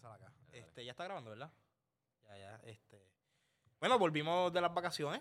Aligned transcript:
empezar 0.00 0.12
acá. 0.12 0.32
Este, 0.52 0.84
ya 0.84 0.90
está 0.92 1.04
grabando, 1.04 1.30
¿verdad? 1.30 1.50
Ya, 2.24 2.36
ya. 2.38 2.60
Este. 2.64 3.02
Bueno, 3.78 3.98
volvimos 3.98 4.52
de 4.52 4.60
las 4.60 4.72
vacaciones. 4.72 5.20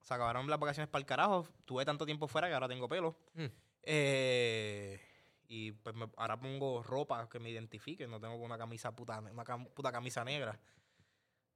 Se 0.00 0.14
acabaron 0.14 0.48
las 0.48 0.58
vacaciones 0.58 0.88
para 0.88 1.00
el 1.00 1.06
carajo. 1.06 1.46
Tuve 1.64 1.84
tanto 1.84 2.06
tiempo 2.06 2.28
fuera 2.28 2.48
que 2.48 2.54
ahora 2.54 2.68
tengo 2.68 2.88
pelo. 2.88 3.16
Mm. 3.34 3.46
Eh, 3.82 5.00
y 5.48 5.72
pues 5.72 5.94
me- 5.96 6.10
ahora 6.16 6.38
pongo 6.38 6.82
ropa 6.82 7.28
que 7.28 7.38
me 7.38 7.50
identifique. 7.50 8.06
No 8.06 8.20
tengo 8.20 8.36
una 8.36 8.56
camisa 8.58 8.94
puta, 8.94 9.18
una 9.20 9.44
cam- 9.44 9.68
puta 9.72 9.90
camisa 9.90 10.24
negra. 10.24 10.58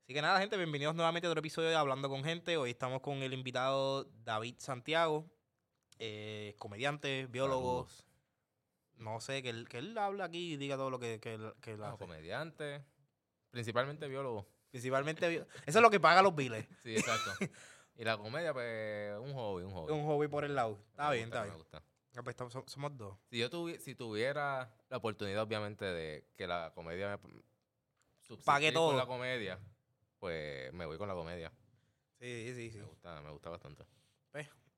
Así 0.02 0.12
que 0.14 0.20
nada, 0.23 0.41
gente, 0.41 0.57
bienvenidos 0.57 0.95
nuevamente 0.95 1.27
a 1.29 1.30
otro 1.30 1.39
episodio 1.41 1.68
de 1.68 1.77
Hablando 1.77 2.09
con 2.09 2.25
Gente. 2.25 2.57
Hoy 2.57 2.70
estamos 2.70 3.00
con 3.00 3.23
el 3.23 3.32
invitado 3.32 4.04
David 4.25 4.57
Santiago, 4.59 5.30
eh, 5.98 6.57
comediante, 6.59 7.27
biólogo. 7.27 7.86
Saludos. 7.86 8.04
No 9.02 9.20
sé, 9.20 9.42
que 9.42 9.50
él, 9.50 9.68
que 9.68 9.78
él 9.78 9.96
habla 9.98 10.24
aquí 10.26 10.52
y 10.54 10.56
diga 10.56 10.76
todo 10.76 10.90
lo 10.90 10.98
que, 10.98 11.18
que, 11.20 11.34
él- 11.34 11.54
que 11.60 11.72
él 11.72 11.78
No, 11.80 11.86
hace. 11.86 11.98
comediante, 11.98 12.84
principalmente 13.50 14.06
biólogo. 14.08 14.46
Principalmente, 14.70 15.29
bi- 15.29 15.36
eso 15.66 15.79
es 15.79 15.82
lo 15.82 15.90
que 15.90 16.00
paga 16.00 16.22
los 16.22 16.34
biles. 16.34 16.66
Sí, 16.82 16.94
exacto. 16.96 17.30
y 17.96 18.04
la 18.04 18.16
comedia, 18.16 18.52
pues, 18.52 19.18
un 19.18 19.34
hobby, 19.34 19.64
un 19.64 19.72
hobby. 19.72 19.93
Un 19.93 20.04
hobby 20.07 20.29
por 20.29 20.44
el 20.44 20.54
lado. 20.54 20.79
Está 20.90 21.08
Me 21.10 21.16
bien, 21.16 21.26
gusta, 21.29 21.38
está 21.38 21.40
Me 21.43 21.50
bien. 21.50 21.58
gusta. 21.58 21.82
Ah, 22.14 22.22
pues 22.22 22.34
estamos- 22.34 22.64
somos 22.70 22.96
dos. 22.96 23.18
Si 23.30 23.38
yo 23.38 23.50
tuvi- 23.50 23.79
si 23.79 23.94
tuviera 23.94 24.72
la 24.88 24.96
oportunidad, 24.98 25.43
obviamente, 25.43 25.84
de 25.84 26.29
que 26.36 26.46
la 26.46 26.72
comedia 26.74 27.18
me 27.18 27.43
Pague 28.44 28.72
todo. 28.72 28.88
con 28.88 28.96
la 28.96 29.07
comedia, 29.07 29.58
pues 30.18 30.72
me 30.72 30.86
voy 30.86 30.96
con 30.96 31.08
la 31.08 31.14
comedia. 31.14 31.52
Sí, 32.20 32.52
sí, 32.55 32.70
sí. 32.70 32.78
Me 32.78 32.84
gusta, 32.84 33.20
me 33.20 33.30
gusta 33.30 33.50
bastante. 33.50 33.84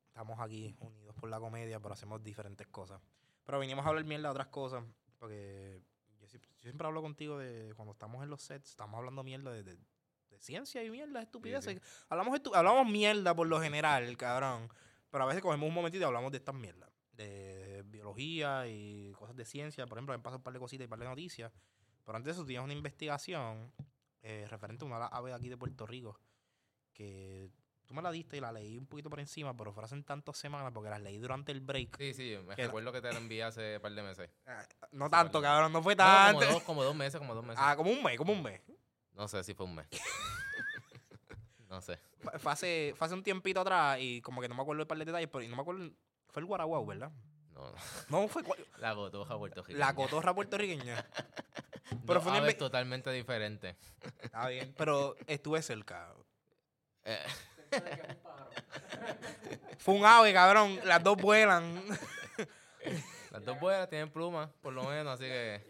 Estamos 0.08 0.38
aquí 0.38 0.76
unidos 0.78 1.12
por 1.16 1.28
la 1.28 1.40
comedia, 1.40 1.80
pero 1.80 1.92
hacemos 1.94 2.22
diferentes 2.22 2.68
cosas. 2.68 3.00
Pero 3.44 3.60
vinimos 3.60 3.84
a 3.84 3.88
hablar 3.88 4.04
mierda 4.04 4.28
de 4.28 4.32
otras 4.32 4.48
cosas, 4.48 4.84
porque 5.18 5.80
yo, 6.18 6.26
siempre- 6.28 6.50
yo 6.60 6.62
siempre 6.62 6.86
hablo 6.86 7.02
contigo 7.02 7.38
de 7.38 7.72
cuando 7.76 7.92
estamos 7.92 8.22
en 8.22 8.30
los 8.30 8.42
sets, 8.42 8.70
estamos 8.70 8.96
hablando 8.98 9.22
mierda 9.22 9.52
de, 9.52 9.62
de- 9.62 9.76
de 10.30 10.40
ciencia 10.40 10.82
y 10.82 10.90
mierda, 10.90 11.18
de 11.20 11.24
estupideces. 11.24 11.80
Hablamos, 12.08 12.38
estu- 12.40 12.54
hablamos 12.56 12.90
mierda 12.90 13.34
por 13.34 13.46
lo 13.46 13.60
general, 13.60 14.16
cabrón. 14.16 14.68
Pero 15.10 15.24
a 15.24 15.26
veces 15.28 15.42
cogemos 15.42 15.68
un 15.68 15.74
momentito 15.74 16.02
y 16.02 16.06
hablamos 16.06 16.32
de 16.32 16.38
estas 16.38 16.54
mierdas. 16.54 16.90
De 17.12 17.84
biología 17.86 18.66
y 18.66 19.12
cosas 19.12 19.36
de 19.36 19.44
ciencia. 19.44 19.86
Por 19.86 19.98
ejemplo, 19.98 20.16
me 20.16 20.20
pasan 20.22 20.38
un 20.38 20.42
par 20.42 20.52
de 20.52 20.58
cositas 20.58 20.82
y 20.82 20.86
un 20.86 20.90
par 20.90 20.98
de 20.98 21.04
noticias. 21.04 21.52
Pero 22.04 22.16
antes 22.16 22.26
de 22.26 22.32
eso 22.32 22.44
tenías 22.44 22.64
una 22.64 22.72
investigación 22.72 23.72
eh, 24.22 24.46
referente 24.50 24.84
a 24.84 24.88
una 24.88 24.98
de 24.98 25.08
aves 25.12 25.34
aquí 25.34 25.48
de 25.48 25.56
Puerto 25.56 25.86
Rico. 25.86 26.18
Que 26.92 27.48
tú 27.86 27.94
me 27.94 28.02
la 28.02 28.10
diste 28.10 28.36
y 28.36 28.40
la 28.40 28.50
leí 28.52 28.76
un 28.78 28.86
poquito 28.86 29.10
por 29.10 29.20
encima, 29.20 29.56
pero 29.56 29.72
fue 29.72 29.84
hace 29.84 30.00
tantas 30.02 30.36
semanas 30.36 30.70
porque 30.72 30.90
las 30.90 31.00
leí 31.00 31.18
durante 31.18 31.52
el 31.52 31.60
break. 31.60 31.96
Sí, 31.98 32.14
sí, 32.14 32.36
me 32.46 32.54
Que 32.56 32.62
la- 32.62 32.66
recuerdo 32.68 32.92
que 32.92 33.00
te 33.00 33.12
la 33.12 33.18
envié 33.18 33.42
hace 33.44 33.76
un 33.76 33.82
par 33.82 33.92
de 33.92 34.02
meses. 34.02 34.30
Ah, 34.46 34.66
No 34.92 35.10
tanto, 35.10 35.40
cabrón, 35.42 35.72
no 35.72 35.82
fue 35.82 35.94
No, 35.94 36.04
tanto. 36.04 36.40
como, 36.40 36.52
dos, 36.52 36.62
como 36.62 36.84
dos 36.84 36.94
meses, 36.96 37.18
como 37.18 37.34
dos 37.34 37.44
meses. 37.44 37.60
ah, 37.62 37.74
como 37.76 37.90
un 37.90 38.02
mes, 38.02 38.16
como 38.18 38.32
un 38.32 38.42
mes. 38.42 38.60
No 39.12 39.28
sé 39.28 39.42
si 39.44 39.54
fue 39.54 39.66
un 39.66 39.74
mes. 39.76 39.86
no 41.68 41.80
sé. 41.80 41.98
Fue- 42.38 42.52
hace, 42.52 42.94
fue 42.96 43.06
hace 43.06 43.14
un 43.14 43.22
tiempito 43.22 43.60
atrás 43.60 43.98
y 44.00 44.20
como 44.22 44.40
que 44.40 44.48
no 44.48 44.54
me 44.54 44.62
acuerdo 44.62 44.82
el 44.82 44.86
par 44.88 44.98
de 44.98 45.04
detalles, 45.04 45.28
pero 45.32 45.46
no 45.48 45.56
me 45.56 45.62
acuerdo. 45.62 45.90
Fue 46.28 46.40
el 46.40 46.46
Guaraguao, 46.46 46.84
¿verdad? 46.86 47.12
No, 47.52 47.70
no. 47.70 47.76
No, 48.22 48.28
fue 48.28 48.42
La 48.78 48.92
gotoja 48.92 49.38
puertorriqueña. 49.38 49.78
la 49.86 49.94
cotorra 49.94 50.34
puertorriqueña. 50.34 51.06
pero 51.88 52.00
Pero 52.06 52.20
fue 52.20 52.32
una 52.38 52.52
totalmente 52.54 53.10
diferente. 53.12 53.76
Está 54.20 54.48
bien, 54.48 54.74
pero 54.76 55.14
estuve 55.26 55.62
cerca. 55.62 56.12
Eh, 57.04 57.22
Fue 59.78 59.94
un 59.94 60.04
ave, 60.04 60.32
cabrón. 60.32 60.78
Las 60.84 61.02
dos 61.02 61.16
vuelan. 61.16 61.82
las 63.30 63.44
dos 63.44 63.58
buenas 63.60 63.88
tienen 63.88 64.10
plumas, 64.10 64.50
por 64.62 64.72
lo 64.72 64.84
menos, 64.84 65.14
así 65.14 65.24
que. 65.24 65.62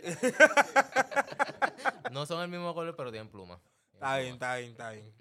no 2.10 2.26
son 2.26 2.42
el 2.42 2.48
mismo 2.48 2.74
color, 2.74 2.94
pero 2.96 3.10
tienen 3.10 3.28
plumas. 3.30 3.58
Está 3.92 4.18
bien, 4.18 4.34
está 4.34 4.56
bien, 4.56 4.70
está 4.72 4.90
bien. 4.90 5.12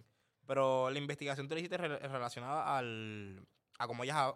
Pero 0.45 0.89
la 0.89 0.97
investigación 0.99 1.47
tú 1.47 1.53
la 1.55 1.59
hiciste 1.61 1.77
re- 1.77 1.99
relacionada 1.99 2.77
al, 2.77 3.45
a 3.79 3.87
cómo 3.87 4.03
ellas 4.03 4.33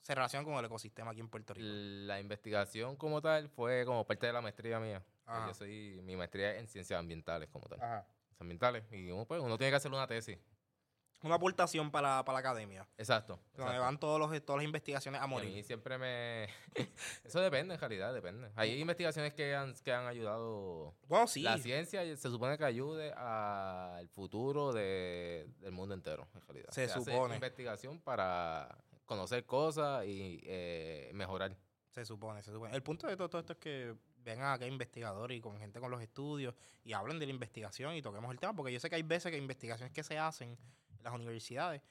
se 0.00 0.14
relacionan 0.14 0.44
con 0.44 0.54
el 0.54 0.64
ecosistema 0.66 1.10
aquí 1.10 1.20
en 1.20 1.28
Puerto 1.28 1.54
Rico. 1.54 1.66
La 1.66 2.20
investigación 2.20 2.96
como 2.96 3.20
tal 3.22 3.48
fue 3.48 3.84
como 3.86 4.06
parte 4.06 4.26
de 4.26 4.32
la 4.32 4.40
maestría 4.40 4.78
mía. 4.78 5.02
Ajá. 5.26 5.46
Yo 5.48 5.54
soy 5.54 6.00
mi 6.02 6.16
maestría 6.16 6.56
en 6.58 6.68
ciencias 6.68 6.98
ambientales 6.98 7.48
como 7.50 7.66
tal. 7.68 7.80
Ajá. 7.82 8.06
Ambientales. 8.38 8.84
Y 8.92 9.10
uno, 9.10 9.24
pues, 9.24 9.40
uno 9.40 9.56
tiene 9.58 9.70
que 9.72 9.76
hacer 9.76 9.90
una 9.90 10.06
tesis. 10.06 10.38
Una 11.22 11.34
aportación 11.34 11.90
para, 11.90 12.24
para 12.24 12.34
la 12.34 12.38
academia. 12.40 12.88
Exacto. 12.96 13.40
Donde 13.56 13.72
exacto. 13.72 13.80
van 13.82 13.98
todos 13.98 14.20
los, 14.20 14.44
todas 14.44 14.58
las 14.58 14.64
investigaciones 14.64 15.20
a 15.20 15.24
Y 15.24 15.24
a 15.24 15.26
mí 15.26 15.34
morir. 15.34 15.64
siempre 15.64 15.98
me... 15.98 16.48
Eso 17.24 17.40
depende, 17.40 17.74
en 17.74 17.80
realidad, 17.80 18.14
depende. 18.14 18.50
Hay 18.54 18.80
investigaciones 18.80 19.34
que 19.34 19.54
han, 19.54 19.74
que 19.74 19.92
han 19.92 20.06
ayudado... 20.06 20.94
Bueno, 21.08 21.26
sí. 21.26 21.42
La 21.42 21.58
ciencia 21.58 22.04
se 22.16 22.30
supone 22.30 22.56
que 22.56 22.64
ayude 22.64 23.12
al 23.12 24.08
futuro 24.08 24.72
de- 24.72 25.48
del 25.60 25.72
mundo 25.72 25.94
entero, 25.94 26.28
en 26.34 26.40
realidad. 26.42 26.70
Se 26.70 26.88
supone. 26.88 27.34
investigación 27.34 28.00
para 28.00 28.78
conocer 29.04 29.44
cosas 29.44 30.04
y 30.06 30.40
eh, 30.44 31.10
mejorar. 31.14 31.56
Se 31.90 32.04
supone, 32.04 32.42
se 32.42 32.52
supone. 32.52 32.76
El 32.76 32.82
punto 32.82 33.08
de 33.08 33.16
todo, 33.16 33.28
todo 33.28 33.40
esto 33.40 33.54
es 33.54 33.58
que 33.58 33.96
vengan 34.18 34.52
acá 34.52 34.66
investigadores 34.66 35.36
y 35.36 35.40
con 35.40 35.58
gente 35.58 35.80
con 35.80 35.90
los 35.90 36.00
estudios 36.02 36.54
y 36.84 36.92
hablen 36.92 37.18
de 37.18 37.26
la 37.26 37.32
investigación 37.32 37.94
y 37.94 38.02
toquemos 38.02 38.30
el 38.30 38.38
tema, 38.38 38.54
porque 38.54 38.72
yo 38.72 38.78
sé 38.78 38.88
que 38.90 38.96
hay 38.96 39.02
veces 39.02 39.30
que 39.30 39.36
hay 39.36 39.42
investigaciones 39.42 39.92
que 39.92 40.02
se 40.04 40.18
hacen 40.18 40.56
en 40.87 40.87
las 41.02 41.12
universidades 41.14 41.82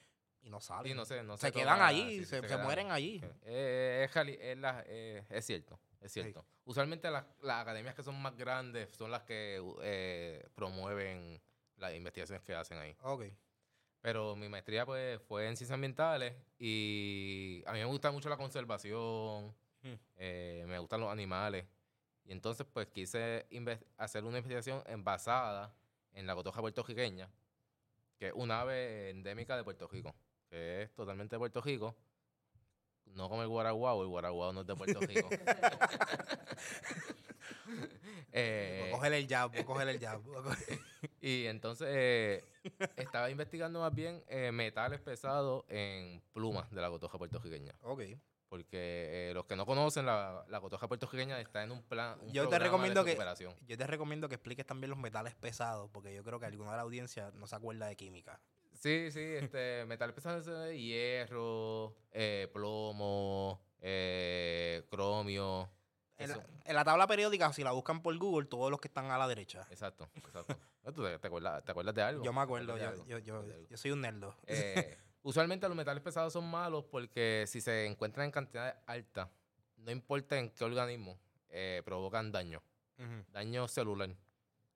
y 0.42 0.50
no 0.50 0.60
salen. 0.60 0.92
Y 0.92 0.94
no 0.94 1.04
sé, 1.04 1.22
no 1.22 1.36
se 1.36 1.46
se 1.48 1.52
quedan 1.52 1.80
allí, 1.82 2.20
sí, 2.20 2.24
se, 2.26 2.56
mueren 2.58 2.90
allí. 2.90 3.20
Eh, 3.42 4.06
es, 4.08 4.14
reali- 4.14 4.38
es 4.40 4.56
la- 4.58 4.82
eh, 4.86 5.24
es 5.30 5.44
cierto, 5.44 5.78
es 6.00 6.12
cierto. 6.12 6.44
Usualmente 6.64 7.10
las, 7.10 7.24
las 7.42 7.62
academias 7.62 7.94
que 7.94 8.02
son 8.02 8.20
más 8.20 8.36
grandes 8.36 8.90
son 8.92 9.10
las 9.10 9.22
que 9.22 9.60
eh, 9.82 10.46
promueven 10.54 11.40
las 11.76 11.94
investigaciones 11.94 12.42
que 12.44 12.54
hacen 12.54 12.78
ahí. 12.78 12.96
Ok. 13.02 13.24
Pero 14.00 14.36
mi 14.36 14.48
maestría 14.48 14.86
pues 14.86 15.20
fue 15.22 15.48
en 15.48 15.56
ciencias 15.56 15.74
ambientales 15.74 16.34
y 16.58 17.62
a 17.66 17.72
mí 17.72 17.78
me 17.80 17.84
gusta 17.86 18.10
mucho 18.10 18.28
la 18.28 18.36
conservación, 18.36 19.54
Hmm. 19.80 19.94
eh, 20.16 20.64
me 20.66 20.76
gustan 20.80 21.00
los 21.00 21.10
animales. 21.10 21.64
Y 22.24 22.32
entonces 22.32 22.66
pues 22.72 22.88
quise 22.88 23.46
hacer 23.96 24.24
una 24.24 24.38
investigación 24.38 24.82
basada 25.04 25.72
en 26.12 26.26
la 26.26 26.34
cotoja 26.34 26.60
puertorriqueña, 26.60 27.30
que 28.18 28.28
es 28.28 28.32
una 28.34 28.60
ave 28.60 29.10
endémica 29.10 29.56
de 29.56 29.64
Puerto 29.64 29.88
Rico, 29.88 30.14
que 30.50 30.82
es 30.82 30.94
totalmente 30.94 31.36
de 31.36 31.38
Puerto 31.38 31.60
Rico. 31.60 31.94
No 33.06 33.28
como 33.28 33.42
el 33.42 33.48
guaraguao, 33.48 34.02
el 34.02 34.08
guaraguao 34.08 34.52
no 34.52 34.60
es 34.62 34.66
de 34.66 34.76
Puerto 34.76 35.00
Rico. 35.00 35.28
Eh, 38.32 38.78
Voy 38.80 38.88
a 38.88 38.92
coger 38.92 39.12
el 39.14 39.26
jab, 39.26 39.50
voy 39.50 39.60
a 39.60 39.64
coger 39.64 39.88
el 39.88 39.98
jab. 39.98 40.20
y 41.20 41.46
entonces 41.46 41.88
eh, 41.90 42.44
estaba 42.96 43.30
investigando 43.30 43.80
más 43.80 43.94
bien 43.94 44.22
eh, 44.28 44.52
metales 44.52 45.00
pesados 45.00 45.64
en 45.68 46.22
plumas 46.32 46.70
de 46.70 46.80
la 46.80 46.90
cotoja 46.90 47.18
puertorriqueña. 47.18 47.74
ok. 47.82 48.02
Porque 48.48 49.28
eh, 49.28 49.34
los 49.34 49.44
que 49.44 49.56
no 49.56 49.66
conocen, 49.66 50.06
la, 50.06 50.44
la 50.48 50.60
cotoja 50.60 50.88
puertorriqueña 50.88 51.38
está 51.40 51.62
en 51.62 51.70
un 51.70 51.82
plan. 51.82 52.18
un 52.22 52.32
Yo 52.32 52.48
te 52.48 52.54
de 52.54 52.58
recomiendo 52.60 53.04
que-. 53.04 53.18
Yo 53.66 53.76
te 53.76 53.86
recomiendo 53.86 54.28
que 54.28 54.36
expliques 54.36 54.64
también 54.64 54.90
los 54.90 54.98
metales 54.98 55.34
pesados, 55.34 55.90
porque 55.92 56.14
yo 56.14 56.24
creo 56.24 56.40
que 56.40 56.46
alguna 56.46 56.70
de 56.70 56.76
la 56.76 56.82
audiencia 56.82 57.30
no 57.34 57.46
se 57.46 57.56
acuerda 57.56 57.86
de 57.86 57.96
química. 57.96 58.40
Sí, 58.72 59.10
sí, 59.10 59.20
este, 59.20 59.84
metales 59.86 60.14
pesados 60.14 60.46
de 60.46 60.80
hierro, 60.80 61.94
eh, 62.12 62.48
plomo, 62.52 63.60
eh, 63.80 64.84
cromio. 64.90 65.68
En 66.16 66.30
la, 66.30 66.46
en 66.64 66.74
la 66.74 66.84
tabla 66.84 67.06
periódica, 67.06 67.52
si 67.52 67.62
la 67.62 67.72
buscan 67.72 68.02
por 68.02 68.16
Google, 68.16 68.48
todos 68.48 68.70
los 68.70 68.80
que 68.80 68.88
están 68.88 69.10
a 69.10 69.18
la 69.18 69.28
derecha. 69.28 69.66
Exacto, 69.70 70.08
exacto. 70.16 70.56
¿Tú 70.94 71.04
te, 71.04 71.18
te 71.18 71.26
acuerdas, 71.26 71.64
te 71.64 71.70
acuerdas 71.70 71.94
de 71.94 72.02
algo? 72.02 72.24
Yo 72.24 72.32
me 72.32 72.38
¿Te 72.38 72.42
acuerdo, 72.44 72.76
yo, 72.78 73.18
yo, 73.18 73.44
yo 73.68 73.76
soy 73.76 73.90
un 73.90 74.00
nerdo. 74.00 74.34
Eh, 74.46 74.96
usualmente 75.22 75.68
los 75.68 75.76
metales 75.76 76.02
pesados 76.02 76.32
son 76.32 76.50
malos 76.50 76.84
porque 76.84 77.44
si 77.46 77.60
se 77.60 77.86
encuentran 77.86 78.26
en 78.26 78.30
cantidades 78.32 78.74
altas, 78.86 79.28
no 79.76 79.90
importa 79.90 80.38
en 80.38 80.50
qué 80.50 80.64
organismo, 80.64 81.18
eh, 81.50 81.82
provocan 81.84 82.32
daño, 82.32 82.62
daño 83.32 83.68
celular. 83.68 84.10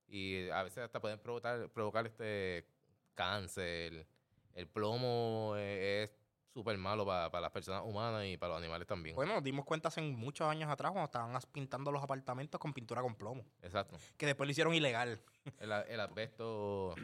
Y 0.08 0.48
a 0.50 0.62
veces 0.62 0.78
hasta 0.84 1.00
pueden 1.00 1.18
provocar, 1.18 1.68
provocar 1.70 2.06
este 2.06 2.66
cáncer. 3.14 4.06
El 4.54 4.68
plomo 4.68 5.54
eh, 5.56 6.04
es 6.04 6.10
súper 6.52 6.76
malo 6.76 7.06
para 7.06 7.40
las 7.40 7.50
personas 7.50 7.82
humanas 7.84 8.26
y 8.26 8.36
para 8.36 8.52
los 8.52 8.58
animales 8.58 8.86
también. 8.86 9.16
Bueno, 9.16 9.32
nos 9.34 9.42
dimos 9.42 9.64
cuenta 9.64 9.88
hace 9.88 10.02
muchos 10.02 10.46
años 10.46 10.70
atrás 10.70 10.92
cuando 10.92 11.06
estaban 11.06 11.38
pintando 11.50 11.90
los 11.90 12.02
apartamentos 12.02 12.60
con 12.60 12.74
pintura 12.74 13.00
con 13.00 13.14
plomo, 13.14 13.42
Exacto. 13.62 13.96
que 14.18 14.26
después 14.26 14.46
lo 14.46 14.50
hicieron 14.50 14.74
ilegal. 14.74 15.18
El, 15.58 15.72
el 15.72 16.00
asbesto 16.00 16.94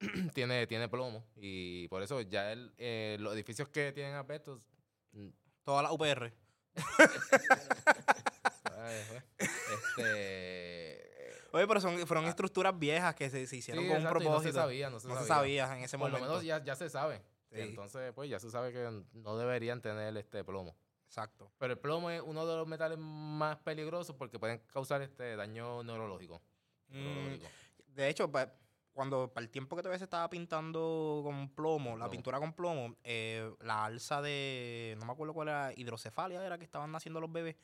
tiene, 0.34 0.66
tiene 0.66 0.88
plomo 0.88 1.24
y 1.36 1.86
por 1.88 2.02
eso 2.02 2.20
ya 2.22 2.52
el, 2.52 2.72
eh, 2.78 3.16
los 3.20 3.34
edificios 3.34 3.68
que 3.68 3.92
tienen 3.92 4.14
asbesto 4.14 4.58
mm, 5.12 5.28
Toda 5.64 5.82
la 5.82 5.92
UPR. 5.92 6.32
Jue. 6.74 6.74
este. 9.38 11.10
Oye, 11.52 11.66
pero 11.66 11.80
son, 11.80 12.06
fueron 12.06 12.26
estructuras 12.26 12.78
viejas 12.78 13.14
que 13.14 13.28
se, 13.28 13.46
se 13.46 13.56
hicieron 13.56 13.82
sí, 13.84 13.88
con 13.88 13.96
un 13.98 14.02
exacto, 14.02 14.22
y 14.22 14.24
propósito. 14.24 14.48
No 14.48 14.52
se 14.52 14.60
sabía, 14.60 14.90
no 14.90 15.00
se 15.00 15.08
No 15.08 15.20
se 15.20 15.26
sabía. 15.26 15.76
en 15.76 15.84
ese 15.84 15.98
Por 15.98 16.10
lo 16.10 16.18
momento. 16.18 16.32
menos 16.34 16.44
ya, 16.44 16.62
ya 16.62 16.76
se 16.76 16.88
sabe. 16.88 17.22
Sí. 17.52 17.60
Entonces, 17.60 18.12
pues 18.14 18.30
ya 18.30 18.38
se 18.38 18.50
sabe 18.50 18.72
que 18.72 19.02
no 19.12 19.36
deberían 19.36 19.82
tener 19.82 20.16
este 20.16 20.44
plomo. 20.44 20.76
Exacto. 21.06 21.50
Pero 21.58 21.72
el 21.72 21.78
plomo 21.78 22.08
es 22.10 22.22
uno 22.24 22.46
de 22.46 22.56
los 22.56 22.68
metales 22.68 22.98
más 22.98 23.56
peligrosos 23.58 24.14
porque 24.14 24.38
pueden 24.38 24.60
causar 24.72 25.02
este 25.02 25.34
daño 25.34 25.82
neurológico. 25.82 26.40
Mm, 26.88 27.02
neurológico. 27.02 27.48
De 27.88 28.08
hecho, 28.08 28.30
cuando 29.00 29.32
para 29.32 29.42
el 29.42 29.48
tiempo 29.50 29.76
que 29.76 29.82
todavía 29.82 29.98
se 29.98 30.04
estaba 30.04 30.28
pintando 30.28 31.22
con 31.24 31.48
plomo, 31.54 31.96
la 31.96 32.10
pintura 32.10 32.38
con 32.38 32.52
plomo, 32.52 32.96
eh, 33.02 33.50
la 33.60 33.86
alza 33.86 34.20
de, 34.20 34.94
no 35.00 35.06
me 35.06 35.12
acuerdo 35.12 35.32
cuál 35.32 35.48
era, 35.48 35.72
hidrocefalia 35.74 36.44
era 36.44 36.58
que 36.58 36.64
estaban 36.64 36.92
naciendo 36.92 37.18
los 37.18 37.32
bebés, 37.32 37.56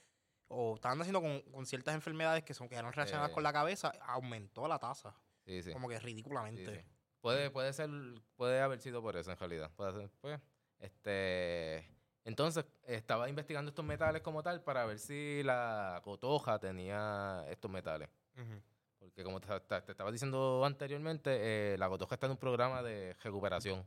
o 0.49 0.77
estaban 0.77 0.97
naciendo 0.97 1.21
con, 1.21 1.43
con 1.53 1.67
ciertas 1.67 1.95
enfermedades 1.95 2.43
que, 2.43 2.55
son, 2.55 2.71
que 2.71 2.77
eran 2.77 2.91
relacionadas 2.91 3.33
Eh. 3.33 3.35
con 3.35 3.43
la 3.43 3.53
cabeza, 3.53 3.93
aumentó 4.01 4.67
la 4.67 4.79
tasa, 4.79 5.15
Sí, 5.45 5.63
sí. 5.63 5.73
como 5.75 5.91
que 5.91 5.99
ridículamente. 5.99 6.75
sí. 6.75 6.89
Puede, 7.21 7.51
puede 7.51 7.75
ser, 7.75 7.91
puede 8.37 8.63
haber 8.63 8.81
sido 8.81 9.03
por 9.03 9.15
eso 9.19 9.31
en 9.31 9.37
realidad. 9.37 9.71
Puede 9.77 9.93
ser, 9.93 10.11
pues, 10.23 10.41
este, 10.79 11.87
entonces 12.25 12.65
estaba 12.87 13.29
investigando 13.29 13.69
estos 13.69 13.85
metales 13.85 14.23
como 14.23 14.43
tal 14.43 14.63
para 14.63 14.87
ver 14.87 14.99
si 14.99 15.43
la 15.43 16.01
cotoja 16.03 16.59
tenía 16.59 17.45
estos 17.51 17.71
metales. 17.71 18.09
Ujú. 18.37 18.63
Porque 18.99 19.23
como 19.25 19.41
te, 19.41 19.49
te- 19.61 19.83
te 19.83 19.93
estaba 19.93 20.11
diciendo 20.11 20.65
anteriormente, 20.65 21.75
eh, 21.75 21.79
la 21.79 21.89
cotoja 21.89 22.15
está 22.17 22.27
en 22.27 22.33
un 22.33 22.39
programa 22.39 22.83
de 22.83 23.15
recuperación. 23.23 23.87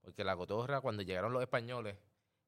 Porque 0.00 0.22
la 0.24 0.36
cotorra, 0.36 0.80
cuando 0.80 1.02
llegaron 1.02 1.32
los 1.32 1.42
españoles, 1.42 1.96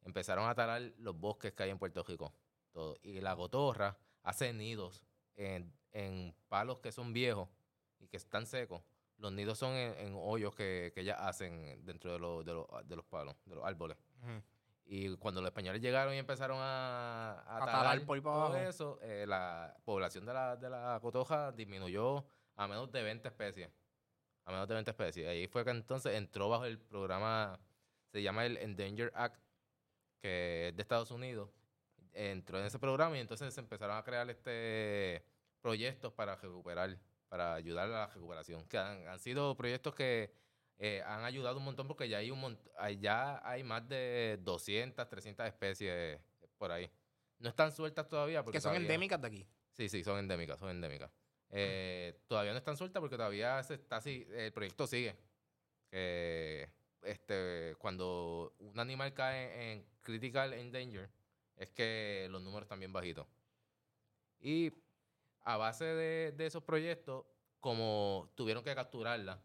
empezaron 0.02 0.48
a 0.48 0.54
talar 0.54 0.82
los 0.98 1.18
bosques 1.18 1.52
que 1.54 1.62
hay 1.62 1.70
en 1.70 1.78
Puerto 1.78 2.02
Rico. 2.04 2.32
Todo. 2.72 2.96
Y 3.02 3.20
la 3.20 3.34
cotorra 3.34 3.96
hace 4.22 4.52
nidos 4.52 5.02
en, 5.36 5.72
en 5.92 6.34
palos 6.48 6.80
que 6.80 6.92
son 6.92 7.12
viejos 7.12 7.48
y 7.98 8.08
que 8.08 8.18
están 8.18 8.46
secos. 8.46 8.82
Los 9.16 9.32
nidos 9.32 9.58
son 9.58 9.72
en, 9.72 9.94
en 10.06 10.14
hoyos 10.14 10.54
que, 10.54 10.92
que 10.94 11.00
ellas 11.00 11.16
hacen 11.18 11.82
dentro 11.86 12.12
de, 12.12 12.18
los- 12.18 12.44
de 12.44 12.52
los, 12.52 12.66
de 12.86 12.96
los 12.96 13.04
palos, 13.06 13.34
de 13.46 13.54
los 13.54 13.64
árboles. 13.64 13.96
Y 14.88 15.16
cuando 15.16 15.40
los 15.40 15.48
españoles 15.48 15.82
llegaron 15.82 16.14
y 16.14 16.18
empezaron 16.18 16.58
a, 16.60 17.40
a 17.40 17.56
A 17.56 17.66
talar, 17.66 18.04
por 18.06 18.20
todo 18.22 18.32
abajo. 18.32 18.56
eso, 18.56 18.98
eh, 19.02 19.24
la 19.26 19.76
población 19.84 20.24
de 20.24 20.32
la, 20.32 20.56
de 20.56 20.70
la 20.70 20.98
cotoja 21.02 21.50
disminuyó 21.50 22.24
a 22.54 22.68
menos 22.68 22.90
de 22.92 23.02
20 23.02 23.26
especies. 23.26 23.68
A 24.44 24.52
menos 24.52 24.68
de 24.68 24.74
20 24.74 24.90
especies. 24.92 25.28
Ahí 25.28 25.48
fue 25.48 25.64
que 25.64 25.70
entonces 25.70 26.14
entró 26.14 26.48
bajo 26.48 26.66
el 26.66 26.78
programa, 26.78 27.58
se 28.12 28.22
llama 28.22 28.46
el 28.46 28.56
Endanger 28.58 29.10
Act, 29.16 29.40
que 30.22 30.68
es 30.68 30.76
de 30.76 30.82
Estados 30.82 31.10
Unidos. 31.10 31.50
Entró 32.12 32.60
en 32.60 32.66
ese 32.66 32.78
programa 32.78 33.16
y 33.16 33.20
entonces 33.20 33.52
se 33.52 33.60
empezaron 33.60 33.96
a 33.96 34.04
crear 34.04 34.30
este 34.30 35.24
proyectos 35.60 36.12
para 36.12 36.36
recuperar, 36.36 36.96
para 37.28 37.54
ayudar 37.54 37.86
a 37.88 37.90
la 37.90 38.06
recuperación. 38.06 38.64
Que 38.68 38.78
han, 38.78 39.08
han 39.08 39.18
sido 39.18 39.56
proyectos 39.56 39.96
que 39.96 40.32
eh, 40.78 41.02
han 41.06 41.24
ayudado 41.24 41.58
un 41.58 41.64
montón 41.64 41.86
porque 41.88 42.08
ya 42.08 42.18
hay 42.18 42.30
un 42.30 42.40
mont- 42.40 42.98
ya 43.00 43.40
hay 43.48 43.62
más 43.64 43.88
de 43.88 44.38
200, 44.42 45.08
300 45.08 45.46
especies 45.46 46.20
por 46.58 46.70
ahí. 46.72 46.90
No 47.38 47.48
están 47.48 47.72
sueltas 47.72 48.08
todavía 48.08 48.42
porque 48.42 48.56
Que 48.58 48.60
son 48.60 48.70
todavía- 48.72 48.86
endémicas 48.86 49.20
de 49.20 49.26
aquí. 49.28 49.46
Sí, 49.72 49.88
sí, 49.88 50.02
son 50.04 50.18
endémicas, 50.18 50.58
son 50.58 50.70
endémicas. 50.70 51.10
Eh, 51.50 52.18
todavía 52.26 52.52
no 52.52 52.58
están 52.58 52.76
sueltas 52.76 53.00
porque 53.00 53.16
todavía 53.16 53.62
se 53.62 53.74
está 53.74 53.96
así, 53.96 54.26
el 54.32 54.52
proyecto 54.52 54.86
sigue. 54.86 55.16
Que 55.90 56.68
este, 57.02 57.76
cuando 57.78 58.54
un 58.58 58.78
animal 58.80 59.14
cae 59.14 59.72
en 59.72 59.86
critical 60.00 60.52
endanger, 60.54 61.08
es 61.56 61.70
que 61.70 62.26
los 62.30 62.42
números 62.42 62.64
están 62.64 62.80
bien 62.80 62.92
bajitos. 62.92 63.26
Y 64.40 64.72
a 65.42 65.56
base 65.56 65.84
de, 65.84 66.32
de 66.32 66.46
esos 66.46 66.62
proyectos, 66.64 67.24
como 67.60 68.32
tuvieron 68.34 68.64
que 68.64 68.74
capturarla 68.74 69.40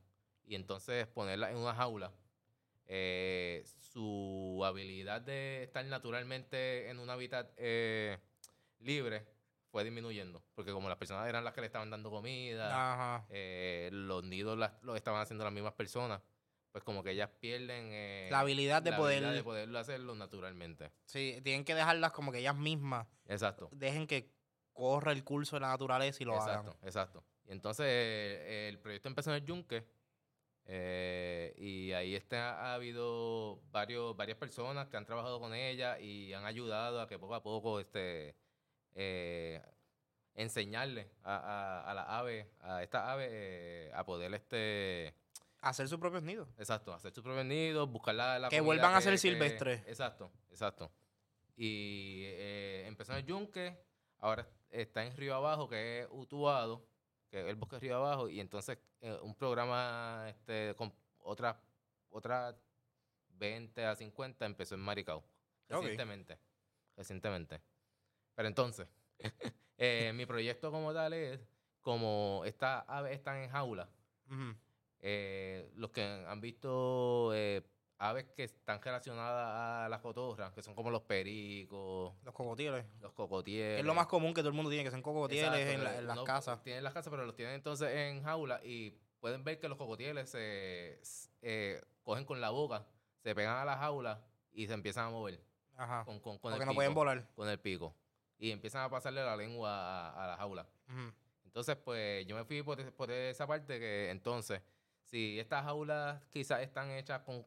y 0.51 0.55
entonces 0.55 1.07
ponerla 1.07 1.49
en 1.49 1.55
una 1.57 1.73
jaula, 1.73 2.11
eh, 2.85 3.63
su 3.79 4.61
habilidad 4.65 5.21
de 5.21 5.63
estar 5.63 5.85
naturalmente 5.85 6.89
en 6.89 6.99
un 6.99 7.09
hábitat 7.09 7.53
eh, 7.55 8.17
libre 8.79 9.25
fue 9.71 9.85
disminuyendo. 9.85 10.43
Porque 10.53 10.73
como 10.73 10.89
las 10.89 10.97
personas 10.97 11.29
eran 11.29 11.45
las 11.45 11.53
que 11.53 11.61
le 11.61 11.67
estaban 11.67 11.89
dando 11.89 12.09
comida, 12.11 13.25
eh, 13.29 13.89
los 13.93 14.25
nidos 14.25 14.57
las- 14.57 14.73
los 14.83 14.97
estaban 14.97 15.21
haciendo 15.21 15.45
las 15.45 15.53
mismas 15.53 15.71
personas, 15.71 16.21
pues 16.73 16.83
como 16.83 17.01
que 17.01 17.11
ellas 17.11 17.29
pierden 17.39 18.29
La 18.29 18.41
habilidad 18.41 18.81
de 18.81 18.91
la 18.91 18.97
poder, 18.97 19.19
habilidad 19.19 19.33
de 19.37 19.43
poderlo 19.45 19.79
hacerlo 19.79 20.15
naturalmente. 20.15 20.91
sí, 21.05 21.39
tienen 21.45 21.63
que 21.63 21.75
dejarlas 21.75 22.11
como 22.11 22.33
que 22.33 22.39
ellas 22.39 22.57
mismas 22.57 23.07
Exacto. 23.25 23.69
dejen 23.71 24.05
que 24.05 24.33
corra 24.73 25.13
el 25.13 25.23
curso 25.23 25.55
de 25.55 25.61
la 25.61 25.69
naturaleza 25.69 26.21
y 26.21 26.25
lo 26.25 26.35
exacto, 26.35 26.71
hagan. 26.71 26.85
exacto. 26.85 27.23
Y 27.45 27.51
entonces 27.53 27.85
el 27.87 28.79
proyecto 28.79 29.07
empezó 29.07 29.29
en 29.31 29.37
el 29.37 29.45
Yunque 29.45 30.00
eh, 30.65 31.53
y 31.57 31.91
ahí 31.93 32.15
está, 32.15 32.61
ha 32.61 32.73
habido 32.75 33.61
varios, 33.71 34.15
varias 34.15 34.37
personas 34.37 34.87
que 34.87 34.97
han 34.97 35.05
trabajado 35.05 35.39
con 35.39 35.53
ella 35.53 35.99
y 35.99 36.33
han 36.33 36.45
ayudado 36.45 37.01
a 37.01 37.07
que 37.07 37.19
poco 37.19 37.35
a 37.35 37.43
poco 37.43 37.79
este, 37.79 38.35
eh, 38.93 39.61
enseñarle 40.35 41.11
a, 41.23 41.35
a, 41.35 41.91
a 41.91 41.93
la 41.93 42.17
ave, 42.17 42.49
a 42.61 42.83
esta 42.83 43.11
ave, 43.11 43.27
eh, 43.29 43.91
a 43.93 44.05
poder 44.05 44.33
este 44.33 45.15
Hacer 45.61 45.87
sus 45.87 45.99
propios 45.99 46.23
nidos. 46.23 46.49
Exacto, 46.57 46.91
hacer 46.91 47.13
sus 47.13 47.23
propios 47.23 47.45
nidos, 47.45 47.87
buscar 47.87 48.15
la, 48.15 48.39
la 48.39 48.49
Que 48.49 48.61
vuelvan 48.61 48.95
a 48.95 49.01
ser 49.01 49.19
silvestres. 49.19 49.83
Exacto, 49.87 50.31
exacto. 50.49 50.91
Y 51.55 52.23
eh, 52.25 52.85
empezó 52.87 53.11
en 53.11 53.19
el 53.19 53.25
Yunque, 53.25 53.77
ahora 54.17 54.47
está 54.71 55.05
en 55.05 55.15
Río 55.15 55.35
Abajo, 55.35 55.69
que 55.69 56.01
es 56.01 56.07
Utuado, 56.09 56.83
que 57.31 57.39
es 57.39 57.47
el 57.47 57.55
bosque 57.55 57.79
Río 57.79 57.95
Abajo, 57.95 58.29
y 58.29 58.39
entonces 58.39 58.77
eh, 58.99 59.17
un 59.23 59.33
programa 59.33 60.25
este, 60.27 60.75
con 60.75 60.93
otras 61.19 61.55
otra 62.09 62.55
20 63.29 63.85
a 63.85 63.95
50 63.95 64.45
empezó 64.45 64.75
en 64.75 64.81
Maricao, 64.81 65.23
recientemente. 65.67 66.37
Recientemente. 66.95 67.61
Pero 68.35 68.47
entonces, 68.47 68.87
eh, 69.77 70.11
mi 70.13 70.25
proyecto 70.25 70.71
como 70.71 70.93
tal 70.93 71.13
es, 71.13 71.39
como 71.79 72.43
estas 72.45 72.83
aves 72.87 73.13
están 73.13 73.37
en 73.37 73.49
jaula, 73.49 73.89
eh, 74.99 75.71
los 75.75 75.89
que 75.91 76.03
han 76.03 76.41
visto 76.41 77.31
aves 78.01 78.25
que 78.35 78.43
están 78.45 78.81
relacionadas 78.81 79.85
a 79.85 79.89
las 79.89 80.01
cotorras, 80.01 80.51
que 80.53 80.61
son 80.63 80.73
como 80.73 80.89
los 80.89 81.01
pericos, 81.03 82.13
Los 82.23 82.33
cocotieles. 82.33 82.85
los 82.99 83.13
cocotieles. 83.13 83.79
Es 83.79 83.85
lo 83.85 83.93
más 83.93 84.07
común 84.07 84.33
que 84.33 84.41
todo 84.41 84.49
el 84.49 84.55
mundo 84.55 84.69
tiene, 84.71 84.83
que 84.83 84.91
son 84.91 85.01
cocotieles 85.03 85.51
Exacto, 85.51 85.71
en, 85.71 85.83
la- 85.83 85.91
que 85.91 85.97
en 85.99 86.07
las 86.07 86.19
casas. 86.23 86.63
Tienen 86.63 86.83
las 86.83 86.93
casas, 86.93 87.11
pero 87.11 87.25
los 87.25 87.35
tienen 87.35 87.53
entonces 87.55 87.89
en 87.95 88.23
jaula 88.23 88.59
y 88.63 88.91
pueden 89.19 89.43
ver 89.43 89.59
que 89.59 89.69
los 89.69 89.77
cocotieles 89.77 90.29
se 90.31 90.99
eh, 91.43 91.81
cogen 92.03 92.25
con 92.25 92.41
la 92.41 92.49
boca, 92.49 92.87
se 93.23 93.35
pegan 93.35 93.57
a 93.57 93.65
la 93.65 93.77
jaula 93.77 94.25
y 94.51 94.65
se 94.67 94.73
empiezan 94.73 95.05
a 95.05 95.09
mover 95.11 95.39
Ajá. 95.77 96.03
con, 96.03 96.19
con, 96.19 96.39
con 96.39 96.51
Porque 96.51 96.63
el 96.63 96.65
no 96.65 96.71
pico, 96.71 96.75
pueden 96.75 96.93
volar. 96.95 97.27
con 97.35 97.47
el 97.49 97.59
pico. 97.59 97.95
Y 98.39 98.49
empiezan 98.49 98.81
a 98.83 98.89
pasarle 98.89 99.23
la 99.23 99.35
lengua 99.35 99.69
a, 100.09 100.23
a 100.23 100.27
la 100.27 100.37
jaula. 100.37 100.67
Entonces, 101.45 101.75
pues 101.75 102.25
yo 102.25 102.35
me 102.35 102.45
fui 102.45 102.63
por, 102.63 102.91
por 102.93 103.11
esa 103.11 103.45
parte 103.45 103.79
que 103.79 104.09
entonces, 104.09 104.61
si 105.03 105.39
estas 105.39 105.63
jaulas 105.65 106.19
quizás 106.31 106.61
están 106.61 106.89
hechas 106.91 107.21
con 107.21 107.45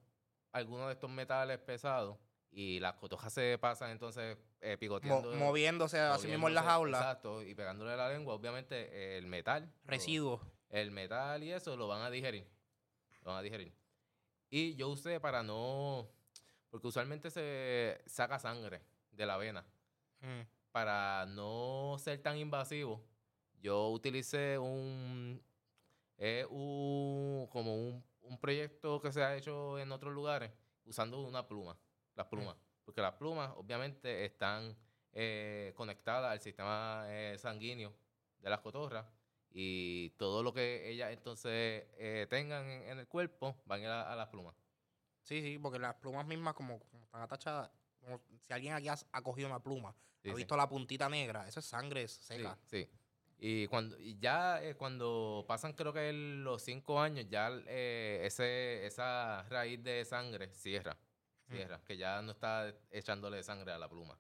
algunos 0.55 0.87
de 0.87 0.93
estos 0.95 1.11
metales 1.11 1.59
pesados 1.59 2.17
y 2.51 2.79
las 2.81 2.95
cotojas 2.95 3.33
se 3.33 3.59
pasan 3.61 3.91
entonces 3.91 4.39
eh, 4.61 4.73
Mo- 4.75 4.79
picoteando. 4.79 5.35
moviéndose 5.35 5.99
así 5.99 6.29
mismo 6.29 6.49
en 6.49 6.55
la 6.55 6.63
moviéndose, 6.63 6.73
jaula. 6.73 6.99
Exacto, 6.99 7.43
y 7.43 7.55
pegándole 7.55 7.97
la 7.97 8.09
lengua, 8.09 8.35
obviamente 8.35 9.19
el 9.19 9.27
metal. 9.27 9.71
Residuos. 9.85 10.41
el 10.71 10.91
metal 10.91 11.43
y 11.43 11.53
eso 11.53 11.77
lo 11.77 11.89
van 11.89 12.03
a 12.03 12.11
digerir. 12.11 12.47
Lo 13.23 13.31
van 13.33 13.39
a 13.39 13.43
digerir. 13.43 13.73
Y 14.51 14.75
yo 14.77 14.89
usé 14.89 15.19
para 15.21 15.43
no. 15.43 16.09
Porque 16.71 16.87
usualmente 16.89 17.31
se 17.31 18.01
saca 18.07 18.39
sangre 18.39 18.83
de 19.13 19.27
la 19.27 19.37
vena. 19.37 19.65
Mm. 20.21 20.41
Para 20.73 21.25
no 21.27 21.97
ser 21.99 22.21
tan 22.23 22.37
invasivo, 22.37 23.01
yo 23.61 23.89
utilicé 23.91 24.59
un. 24.59 25.43
Un. 26.51 27.49
como 27.51 27.75
un, 27.77 28.05
un 28.25 28.39
proyecto 28.39 29.01
que 29.01 29.13
se 29.13 29.23
ha 29.23 29.37
hecho 29.37 29.79
en 29.79 29.93
otros 29.93 30.13
lugares 30.13 30.51
usando 30.85 31.21
una 31.23 31.47
pluma. 31.47 31.79
Las 32.15 32.27
plumas. 32.27 32.57
Porque 32.85 33.01
las 33.01 33.15
plumas, 33.15 33.53
obviamente, 33.57 34.25
están 34.25 34.77
eh, 35.13 35.73
conectadas 35.77 36.33
al 36.33 36.41
sistema 36.41 37.05
eh, 37.09 37.37
sanguíneo 37.39 37.95
de 38.39 38.51
las 38.51 38.61
cotorras 38.61 39.07
y 39.51 40.11
todo 40.11 40.43
lo 40.43 40.53
que 40.53 40.91
ellas 40.91 41.13
entonces 41.13 41.87
eh, 41.97 42.27
tengan 42.29 42.67
en, 42.69 42.89
en 42.91 42.99
el 42.99 43.07
cuerpo 43.09 43.57
van 43.65 43.81
a 43.81 43.83
ir 43.85 43.89
a, 43.89 44.13
a 44.13 44.17
las 44.17 44.29
plumas. 44.29 44.55
Sí, 45.23 45.41
sí, 45.41 45.59
porque 45.59 45.79
las 45.79 45.95
plumas 45.95 46.27
mismas, 46.27 46.55
como, 46.55 46.79
como 46.91 47.05
están 47.05 47.23
atachadas, 47.23 47.71
como 48.01 48.21
si 48.41 48.53
alguien 48.53 48.75
aquí 48.75 48.89
ha, 48.89 48.97
ha 49.13 49.23
cogido 49.23 49.49
una 49.49 49.63
pluma, 49.63 49.95
Sí, 50.23 50.29
ha 50.31 50.33
sí. 50.33 50.37
visto 50.39 50.57
la 50.57 50.69
puntita 50.69 51.09
negra, 51.09 51.47
eso 51.49 51.61
es 51.61 51.67
sangre 51.67 52.07
seca. 52.09 52.59
Sí, 52.67 52.85
sí. 52.85 52.91
Y 53.39 53.67
cuando 53.67 53.99
y 53.99 54.19
ya 54.19 54.63
eh, 54.63 54.75
cuando 54.75 55.45
pasan 55.47 55.73
creo 55.73 55.93
que 55.93 56.13
los 56.13 56.63
cinco 56.63 57.01
años, 57.01 57.27
ya 57.29 57.51
eh, 57.67 58.23
ese, 58.25 58.87
esa 58.87 59.43
raíz 59.45 59.83
de 59.83 60.05
sangre 60.05 60.49
cierra, 60.55 60.97
cierra, 61.51 61.81
que 61.85 61.97
ya 61.97 62.23
no 62.23 62.33
está 62.33 62.73
echándole 62.91 63.43
sangre 63.43 63.73
a 63.73 63.79
la 63.79 63.89
pluma. 63.89 64.19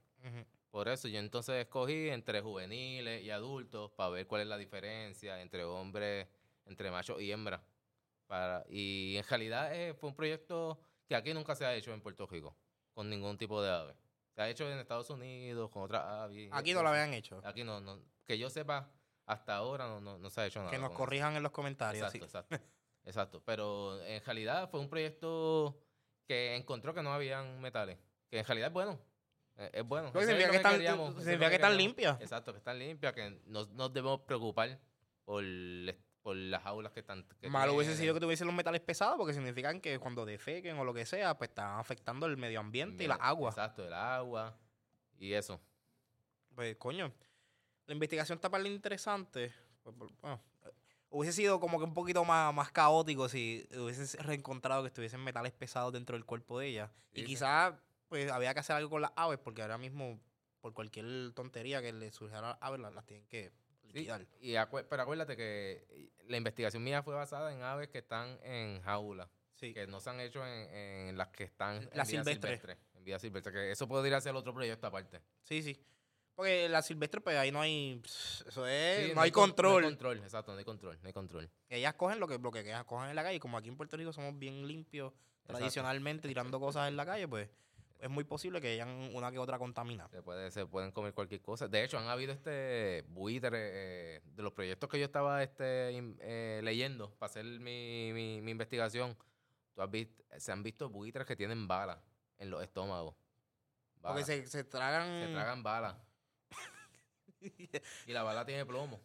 Por 0.70 0.88
eso 0.88 1.06
yo 1.06 1.20
entonces 1.20 1.54
escogí 1.56 2.08
entre 2.08 2.40
juveniles 2.40 3.22
y 3.22 3.30
adultos 3.30 3.92
para 3.92 4.10
ver 4.10 4.26
cuál 4.26 4.42
es 4.42 4.48
la 4.48 4.58
diferencia 4.58 5.40
entre 5.40 5.64
hombres, 5.64 6.26
entre 6.66 6.90
machos 6.90 7.20
y 7.20 7.30
hembras. 7.30 7.60
Para, 8.26 8.64
y 8.68 9.16
en 9.16 9.24
realidad 9.24 9.74
eh, 9.74 9.94
fue 9.94 10.08
un 10.08 10.16
proyecto 10.16 10.80
que 11.06 11.14
aquí 11.14 11.32
nunca 11.32 11.54
se 11.54 11.64
ha 11.64 11.74
hecho 11.74 11.92
en 11.92 12.00
Puerto 12.00 12.26
Rico, 12.26 12.56
con 12.92 13.08
ningún 13.08 13.38
tipo 13.38 13.62
de 13.62 13.70
ave. 13.70 13.94
Se 14.34 14.42
ha 14.42 14.48
hecho 14.48 14.68
en 14.68 14.78
Estados 14.78 15.08
Unidos, 15.10 15.70
con 15.70 15.82
otras 15.82 16.02
aves. 16.04 16.48
Aquí 16.52 16.74
no 16.74 16.82
lo 16.82 16.88
habían 16.88 17.14
hecho. 17.14 17.40
Aquí 17.44 17.62
no, 17.62 17.80
no. 17.80 18.00
Que 18.26 18.36
yo 18.36 18.50
sepa, 18.50 18.90
hasta 19.26 19.54
ahora 19.56 19.86
no, 19.88 20.00
no, 20.00 20.18
no 20.18 20.30
se 20.30 20.40
ha 20.40 20.46
hecho 20.46 20.58
nada. 20.60 20.70
Que 20.70 20.78
nos 20.78 20.90
corrijan 20.92 21.34
en 21.36 21.42
los 21.42 21.52
comentarios. 21.52 22.12
Exacto, 22.14 22.18
sí. 22.18 22.24
exacto. 22.48 22.66
Exacto. 23.06 23.42
Pero 23.44 24.02
en 24.04 24.22
realidad 24.24 24.68
fue 24.70 24.80
un 24.80 24.88
proyecto 24.88 25.78
que 26.26 26.56
encontró 26.56 26.94
que 26.94 27.02
no 27.02 27.12
habían 27.12 27.60
metales. 27.60 27.98
Que 28.30 28.38
en 28.38 28.44
realidad 28.46 28.68
es 28.68 28.72
bueno. 28.74 28.98
Eh, 29.56 29.70
Es 29.74 29.84
bueno. 29.86 30.10
Lo 30.12 30.20
que 30.20 30.26
que 30.26 30.56
están- 30.56 30.72
queríamos, 30.72 31.14
significa 31.16 31.44
lo 31.44 31.48
que 31.50 31.54
están 31.56 31.76
limpias. 31.76 32.20
Exacto, 32.20 32.52
que 32.52 32.58
están 32.58 32.78
limpias, 32.78 33.12
que 33.12 33.40
no 33.46 33.66
nos 33.66 33.92
debemos 33.92 34.20
preocupar 34.22 34.78
por, 35.24 35.44
por 36.22 36.34
las 36.34 36.64
aulas 36.66 36.92
que 36.92 37.00
están. 37.00 37.24
que 37.40 37.48
Malo 37.48 37.74
hubiese 37.74 37.90
tienen. 37.92 38.02
sido 38.04 38.14
que 38.14 38.20
tuviesen 38.20 38.46
los 38.46 38.56
metales 38.56 38.80
pesados 38.80 39.16
porque 39.18 39.34
significan 39.34 39.80
que 39.80 39.98
cuando 39.98 40.24
defequen 40.24 40.78
o 40.78 40.84
lo 40.84 40.92
que 40.94 41.04
sea, 41.06 41.36
pues 41.38 41.50
están 41.50 41.78
afectando 41.78 42.26
el 42.26 42.36
medio 42.36 42.58
ambiente 42.60 43.04
y 43.04 43.06
la 43.06 43.14
Mira, 43.16 43.26
agua. 43.28 43.50
Exacto, 43.50 43.86
el 43.86 43.92
agua 43.92 44.56
y 45.18 45.34
eso. 45.34 45.60
Pues, 46.54 46.76
coño, 46.76 47.12
la 47.86 47.92
investigación 47.94 48.36
está 48.36 48.50
para 48.50 48.66
interesante. 48.68 49.52
Pues, 49.82 49.94
pues, 49.98 50.10
bueno, 50.20 50.40
hubiese 51.10 51.34
sido 51.36 51.60
como 51.60 51.78
que 51.78 51.84
un 51.84 51.94
poquito 51.94 52.24
más, 52.24 52.52
más 52.54 52.70
caótico 52.72 53.28
si 53.28 53.66
hubiese 53.76 54.16
reencontrado 54.22 54.82
que 54.82 54.88
estuviesen 54.88 55.22
metales 55.22 55.52
pesados 55.52 55.92
dentro 55.92 56.16
del 56.16 56.24
cuerpo 56.24 56.58
de 56.58 56.68
ella. 56.68 56.92
Sí, 57.12 57.20
y 57.20 57.20
sí. 57.20 57.26
quizás, 57.26 57.74
pues, 58.08 58.30
había 58.30 58.54
que 58.54 58.60
hacer 58.60 58.76
algo 58.76 58.90
con 58.90 59.02
las 59.02 59.12
aves 59.16 59.38
porque 59.38 59.62
ahora 59.62 59.78
mismo, 59.78 60.18
por 60.60 60.72
cualquier 60.72 61.32
tontería 61.34 61.82
que 61.82 61.92
le 61.92 62.10
surgiera 62.12 62.38
a 62.38 62.50
las 62.52 62.58
aves, 62.62 62.80
las, 62.80 62.94
las 62.94 63.06
tienen 63.06 63.26
que 63.26 63.52
Sí, 63.92 63.98
liquidar. 64.00 64.26
y 64.40 64.52
acue- 64.54 64.86
pero 64.88 65.02
acuérdate 65.02 65.36
que 65.36 66.10
la 66.26 66.36
investigación 66.36 66.82
mía 66.82 67.02
fue 67.02 67.14
basada 67.14 67.52
en 67.54 67.62
aves 67.62 67.88
que 67.90 67.98
están 67.98 68.38
en 68.42 68.80
jaula, 68.82 69.28
Sí. 69.54 69.72
que 69.72 69.86
no 69.86 70.00
se 70.00 70.10
han 70.10 70.18
hecho 70.20 70.44
en, 70.44 70.68
en 71.10 71.16
las 71.18 71.28
que 71.28 71.44
están 71.44 71.76
en 71.76 71.90
Las 71.92 72.08
silvestres. 72.08 72.60
silvestre, 72.60 72.78
En 72.94 73.04
vida 73.04 73.18
silvestre, 73.20 73.52
que 73.52 73.70
eso 73.70 73.86
podría 73.86 74.20
ser 74.20 74.34
otro 74.34 74.52
proyecto 74.52 74.86
aparte. 74.88 75.20
Sí, 75.42 75.62
sí. 75.62 75.78
Porque 76.34 76.68
la 76.68 76.82
silvestre, 76.82 77.20
pues 77.20 77.36
ahí 77.36 77.52
no 77.52 77.60
hay. 77.60 78.02
Eso 78.04 78.66
es. 78.66 79.06
Sí, 79.06 79.12
no, 79.14 79.20
hay 79.20 79.30
con- 79.30 79.50
control. 79.50 79.82
No 79.82 79.88
hay 79.88 79.94
control, 79.94 80.18
exacto, 80.18 80.52
no 80.52 80.58
hay 80.58 80.64
control, 80.64 80.98
no 81.00 81.06
hay 81.06 81.12
control. 81.12 81.48
Ellas 81.68 81.94
cogen 81.94 82.18
lo 82.18 82.26
que, 82.26 82.38
lo 82.38 82.50
que 82.50 82.60
ellas 82.60 82.84
cogen 82.84 83.10
en 83.10 83.16
la 83.16 83.22
calle. 83.22 83.36
y 83.36 83.40
Como 83.40 83.56
aquí 83.56 83.68
en 83.68 83.76
Puerto 83.76 83.96
Rico 83.96 84.12
somos 84.12 84.36
bien 84.38 84.66
limpios 84.66 85.12
Exacto. 85.12 85.58
tradicionalmente, 85.58 86.26
tirando 86.26 86.58
cosas 86.58 86.88
en 86.88 86.96
la 86.96 87.06
calle, 87.06 87.28
pues 87.28 87.48
es 88.00 88.10
muy 88.10 88.24
posible 88.24 88.60
que 88.60 88.72
hayan 88.72 88.88
una 89.14 89.30
que 89.30 89.38
otra 89.38 89.58
contamina. 89.58 90.08
Se, 90.08 90.22
puede, 90.22 90.50
se 90.50 90.66
pueden 90.66 90.90
comer 90.90 91.14
cualquier 91.14 91.40
cosa. 91.40 91.68
De 91.68 91.84
hecho, 91.84 91.98
han 91.98 92.08
habido 92.08 92.32
este 92.32 93.02
buitres 93.08 93.52
eh, 93.54 94.20
de 94.24 94.42
los 94.42 94.52
proyectos 94.52 94.90
que 94.90 94.98
yo 94.98 95.04
estaba 95.06 95.42
este, 95.42 95.96
eh, 96.20 96.60
leyendo 96.64 97.14
para 97.14 97.30
hacer 97.30 97.44
mi, 97.44 98.10
mi, 98.12 98.40
mi 98.42 98.50
investigación. 98.50 99.16
Tú 99.72 99.82
has 99.82 99.90
visto, 99.90 100.22
se 100.36 100.52
han 100.52 100.62
visto 100.64 100.88
buitres 100.90 101.26
que 101.26 101.36
tienen 101.36 101.66
balas 101.68 101.98
en 102.38 102.50
los 102.50 102.62
estómagos. 102.62 103.14
Porque 104.02 104.24
se, 104.24 104.46
se 104.46 104.64
tragan. 104.64 105.22
Se 105.28 105.32
tragan 105.32 105.62
balas. 105.62 105.96
Y 108.06 108.12
la 108.12 108.22
bala 108.22 108.44
tiene 108.44 108.64
plomo. 108.66 109.00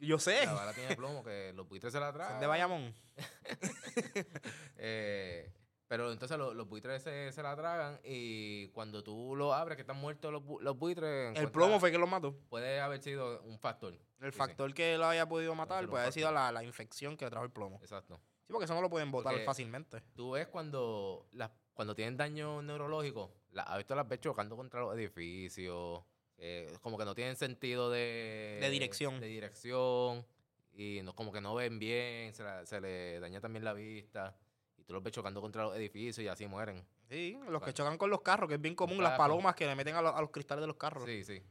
Yo 0.00 0.18
sé. 0.18 0.44
La 0.46 0.52
bala 0.52 0.72
tiene 0.74 0.96
plomo, 0.96 1.22
que 1.22 1.52
los 1.54 1.68
buitres 1.68 1.92
se 1.92 2.00
la 2.00 2.12
tragan. 2.12 2.40
de 2.40 2.46
Bayamón. 2.46 2.94
Eh, 4.78 5.52
pero 5.88 6.10
entonces 6.12 6.36
lo- 6.36 6.52
los 6.52 6.68
buitres 6.68 7.02
se, 7.02 7.30
se 7.32 7.42
la 7.42 7.54
tragan 7.56 8.00
y 8.04 8.68
cuando 8.68 9.02
tú 9.04 9.34
lo 9.36 9.54
abres, 9.54 9.76
que 9.76 9.82
están 9.82 9.96
muertos 9.96 10.32
los, 10.32 10.42
bu- 10.42 10.60
los 10.60 10.76
buitres, 10.76 11.36
El 11.38 11.50
plomo 11.50 11.78
fue 11.78 11.90
que 11.92 11.98
lo 11.98 12.06
mató. 12.06 12.36
puede 12.48 12.80
haber 12.80 13.00
sido 13.02 13.40
un 13.42 13.58
factor. 13.58 13.96
El 14.20 14.32
Sí, 14.32 14.38
factor 14.38 14.74
que 14.74 14.98
lo 14.98 15.06
haya 15.06 15.28
podido 15.28 15.54
matar 15.54 15.86
puede 15.88 16.02
haber 16.02 16.12
sido 16.12 16.32
la, 16.32 16.50
la 16.50 16.64
infección 16.64 17.16
que 17.16 17.28
trajo 17.30 17.44
el 17.44 17.52
plomo. 17.52 17.78
exacto. 17.82 18.20
Sí, 18.46 18.52
porque 18.52 18.64
eso 18.64 18.74
no 18.74 18.80
lo 18.82 18.90
pueden 18.90 19.10
botar 19.10 19.32
Porque- 19.32 19.44
fácilmente. 19.46 20.00
Tú 20.14 20.32
ves 20.32 20.46
cuando, 20.48 21.28
las, 21.32 21.50
cuando 21.74 21.94
tienen 21.94 22.16
daño 22.16 22.62
neurológico, 22.62 23.32
las 23.52 23.66
aves 23.68 23.86
tú 23.86 23.94
las 23.94 24.08
ves 24.08 24.20
chocando 24.20 24.56
contra 24.56 24.80
los 24.80 24.94
edificios, 24.96 26.02
eh, 26.38 26.70
como 26.82 26.98
que 26.98 27.04
no 27.04 27.14
tienen 27.14 27.36
sentido 27.36 27.90
de... 27.90 28.58
De 28.60 28.70
dirección. 28.70 29.20
De 29.20 29.26
dirección, 29.26 30.26
y 30.74 31.00
no, 31.02 31.14
como 31.14 31.32
que 31.32 31.40
no 31.40 31.54
ven 31.54 31.78
bien, 31.78 32.32
se, 32.34 32.42
la- 32.42 32.66
se 32.66 32.80
le 32.80 33.18
daña 33.20 33.40
también 33.40 33.64
la 33.64 33.72
vista, 33.72 34.36
y 34.76 34.84
tú 34.84 34.92
los 34.92 35.02
ves 35.02 35.12
chocando 35.12 35.40
contra 35.40 35.62
los 35.64 35.76
edificios 35.76 36.18
y 36.24 36.28
así 36.28 36.46
mueren. 36.46 36.84
Sí, 37.08 37.38
los 37.48 37.62
que 37.62 37.72
chocan 37.72 37.96
con 37.98 38.10
los 38.10 38.20
carros, 38.22 38.48
que 38.48 38.56
es 38.56 38.60
bien 38.60 38.74
común, 38.74 39.02
las 39.02 39.16
palomas 39.16 39.54
que 39.54 39.66
le 39.66 39.74
meten 39.74 39.94
a, 39.94 40.02
los- 40.02 40.14
a 40.14 40.20
los 40.20 40.30
cristales 40.30 40.60
de 40.62 40.66
los 40.66 40.76
carros. 40.76 41.04
Sí, 41.06 41.24
sí, 41.24 41.42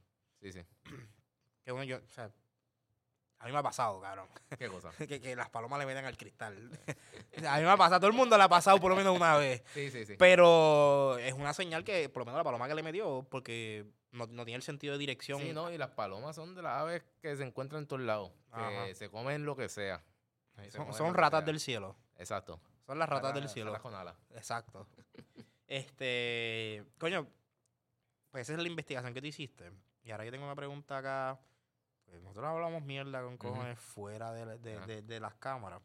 sí, 0.42 0.51
sí. 0.51 0.62
Que 1.63 1.72
bueno, 1.72 1.86
yo, 1.86 1.98
o 1.98 2.08
sea, 2.13 2.30
a 3.39 3.46
mí 3.48 3.51
me 3.51 3.58
ha 3.58 3.63
pasado, 3.63 4.00
cabrón. 4.00 4.27
¿Qué 4.60 4.68
cosa? 4.68 4.92
que, 5.08 5.20
que 5.20 5.36
las 5.36 5.50
palomas 5.50 5.80
le 5.80 5.88
meten 5.88 6.06
al 6.06 6.15
cristal. 6.15 6.56
a 7.48 7.58
mí 7.58 7.63
me 7.63 7.70
ha 7.70 7.77
pasado, 7.77 8.00
todo 8.01 8.12
el 8.12 8.15
mundo 8.15 8.38
le 8.38 8.44
ha 8.44 8.50
pasado 8.50 8.80
por 8.80 8.92
lo 8.92 8.96
menos 8.96 9.15
una 9.15 9.36
vez. 9.38 9.63
Sí, 9.74 9.89
sí, 9.89 10.06
sí. 10.06 10.13
Pero 10.20 11.18
es 11.18 11.34
una 11.34 11.54
señal 11.54 11.84
que, 11.84 12.08
por 12.10 12.22
lo 12.22 12.25
menos 12.25 12.38
la 12.38 12.44
paloma 12.44 12.68
que 12.68 12.75
le 12.75 12.84
metió, 12.84 13.25
porque 13.32 13.86
no, 14.15 14.25
no 14.27 14.45
tiene 14.45 14.55
el 14.57 14.63
sentido 14.63 14.93
de 14.93 15.00
dirección. 15.00 15.39
Sí, 15.39 15.53
no, 15.53 15.72
y 15.72 15.77
las 15.77 15.91
palomas 15.91 16.36
son 16.36 16.55
de 16.55 16.62
las 16.62 16.74
aves 16.81 17.03
que 17.22 17.36
se 17.36 17.43
encuentran 17.43 17.84
en 17.84 17.88
todos 17.88 18.01
lados, 18.01 18.31
que 18.86 18.95
se 18.95 19.10
comen 19.10 19.45
lo 19.45 19.55
que 19.55 19.69
sea. 19.69 20.03
Se 20.69 20.72
son 20.72 21.13
ratas 21.13 21.39
sea. 21.41 21.45
del 21.45 21.60
cielo. 21.60 21.95
Exacto. 22.17 22.60
Son 22.86 22.98
las 22.98 23.10
ratas 23.10 23.34
del 23.34 23.50
cielo. 23.50 23.72
ratas 23.72 23.81
con 23.81 23.93
alas. 23.95 24.15
Exacto. 24.31 24.88
Este, 25.67 26.86
coño, 27.00 27.27
pues 28.29 28.41
esa 28.43 28.53
es 28.53 28.60
la 28.60 28.67
investigación 28.67 29.13
que 29.15 29.19
tú 29.22 29.25
hiciste. 29.27 29.72
Y 30.03 30.12
ahora 30.12 30.24
yo 30.25 30.31
tengo 30.31 30.45
una 30.45 30.55
pregunta 30.55 31.00
acá. 31.00 31.39
Pues 32.05 32.22
nosotros 32.22 32.45
hablamos 32.45 32.84
mierda 32.84 33.24
con 33.24 33.36
cojones 33.38 33.79
fuera 33.79 34.31
de, 34.31 34.60
de- 34.60 35.01
de 35.01 35.19
las 35.19 35.34
cámaras. 35.36 35.81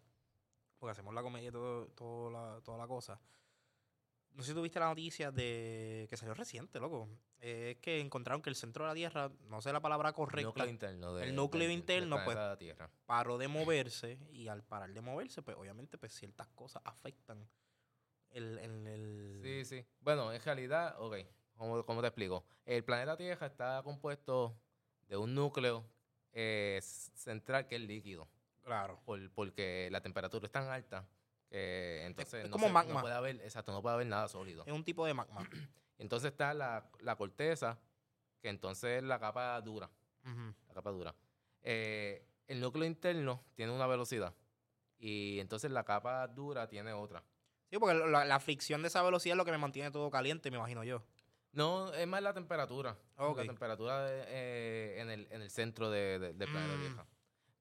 Porque 0.79 0.93
hacemos 0.93 1.15
la 1.15 1.23
comedia 1.23 1.49
y 1.49 1.53
todo, 1.53 1.87
todo 1.89 2.31
la, 2.31 2.61
toda 2.63 2.77
la 2.77 2.87
cosa. 2.87 3.19
No 4.35 4.43
sé 4.43 4.51
si 4.51 4.55
tuviste 4.55 4.79
la 4.81 4.87
noticia 4.87 5.31
de 5.31 6.07
que 6.09 6.17
salió 6.17 6.35
reciente, 6.35 6.79
loco. 6.81 7.09
Eh, 7.41 7.73
es 7.77 7.83
que 7.83 8.01
encontraron 8.01 8.41
que 8.43 8.49
el 8.51 8.57
centro 8.57 8.85
de 8.85 8.89
la 8.91 8.95
Tierra, 8.95 9.31
no 9.49 9.61
sé 9.61 9.73
la 9.73 9.81
palabra 9.81 10.13
correcta, 10.13 10.47
núcleo 10.49 10.69
interno 10.69 11.15
de- 11.15 11.25
el 11.29 11.35
núcleo 11.35 11.71
interno, 11.71 12.19
pues, 12.25 12.39
Tierra. 12.59 12.91
paró 13.07 13.39
de 13.39 13.49
moverse 13.49 14.19
y 14.33 14.49
al 14.49 14.63
parar 14.63 14.93
de 14.93 15.01
moverse, 15.01 15.43
pues 15.43 15.57
obviamente 15.57 15.99
pues 15.99 16.15
ciertas 16.15 16.49
cosas 16.49 16.83
afectan 16.85 17.47
el, 18.31 18.59
el, 18.59 18.87
el- 18.87 19.41
Sí, 19.43 19.65
sí. 19.65 19.87
Bueno, 20.01 20.33
en 20.33 20.41
realidad, 20.43 20.95
ok, 21.01 21.17
¿cómo, 21.57 21.85
cómo 21.85 22.01
te 22.01 22.07
explico? 22.07 22.45
El 22.65 22.85
planeta 22.85 23.17
Tierra 23.17 23.47
está 23.47 23.83
compuesto 23.83 24.57
de 25.09 25.17
un 25.17 25.35
núcleo 25.35 25.85
eh, 26.33 26.79
central 26.83 27.67
que 27.67 27.75
es 27.77 27.83
líquido, 27.83 28.29
Claro. 28.63 29.01
por- 29.05 29.31
porque 29.33 29.89
la 29.91 30.01
temperatura 30.01 30.47
es 30.47 30.53
tan 30.53 30.69
alta 30.69 31.05
que 31.51 32.05
entonces 32.07 32.45
es 32.45 32.51
no, 32.51 32.53
como 32.53 32.67
se- 32.69 32.73
magma. 32.73 32.95
no 32.95 33.01
puede 33.01 33.15
haber, 33.15 33.37
exacto, 33.43 33.73
no 33.73 33.83
puede 33.83 33.95
haber 33.97 34.07
nada 34.07 34.29
sólido. 34.29 34.65
Es 34.67 34.73
un 34.73 34.85
tipo 34.85 35.05
de 35.07 35.15
magma. 35.15 35.41
Entonces 35.99 36.31
está 36.33 36.55
la, 36.55 36.89
la 37.01 37.17
corteza, 37.17 37.79
que 38.41 38.49
entonces 38.49 38.99
es 38.99 39.03
la 39.03 39.19
capa 39.21 39.61
dura. 39.61 39.91
La 40.25 40.73
capa 40.75 40.91
dura. 40.91 41.15
Eh, 41.63 42.27
el 42.47 42.59
núcleo 42.61 42.87
interno 42.87 43.45
tiene 43.55 43.71
una 43.73 43.87
velocidad 43.87 44.35
y 44.99 45.39
entonces 45.41 45.71
la 45.71 45.85
capa 45.85 46.27
dura 46.29 46.67
tiene 46.69 46.93
otra. 46.95 47.23
Sí, 47.69 47.79
porque 47.79 47.95
la, 47.95 48.25
la 48.25 48.41
fricción 48.41 48.81
de 48.81 48.89
esa 48.89 49.03
velocidad 49.03 49.35
es 49.35 49.37
lo 49.37 49.45
que 49.45 49.51
me 49.51 49.59
mantiene 49.59 49.91
todo 49.91 50.11
caliente, 50.11 50.51
me 50.51 50.57
imagino 50.57 50.85
yo. 50.85 51.03
No, 51.53 51.93
es 51.93 52.07
más 52.07 52.23
la 52.23 52.33
temperatura. 52.33 52.97
Ok. 53.17 53.37
La 53.39 53.45
temperatura 53.45 54.05
de- 54.07 54.25
eh, 54.29 55.01
en, 55.01 55.11
el, 55.11 55.29
en 55.31 55.43
el 55.43 55.51
centro 55.51 55.91
de- 55.91 56.19
de- 56.19 56.47
planeta 56.47 56.77
Mm. 56.77 56.81
Tierra. 56.81 57.07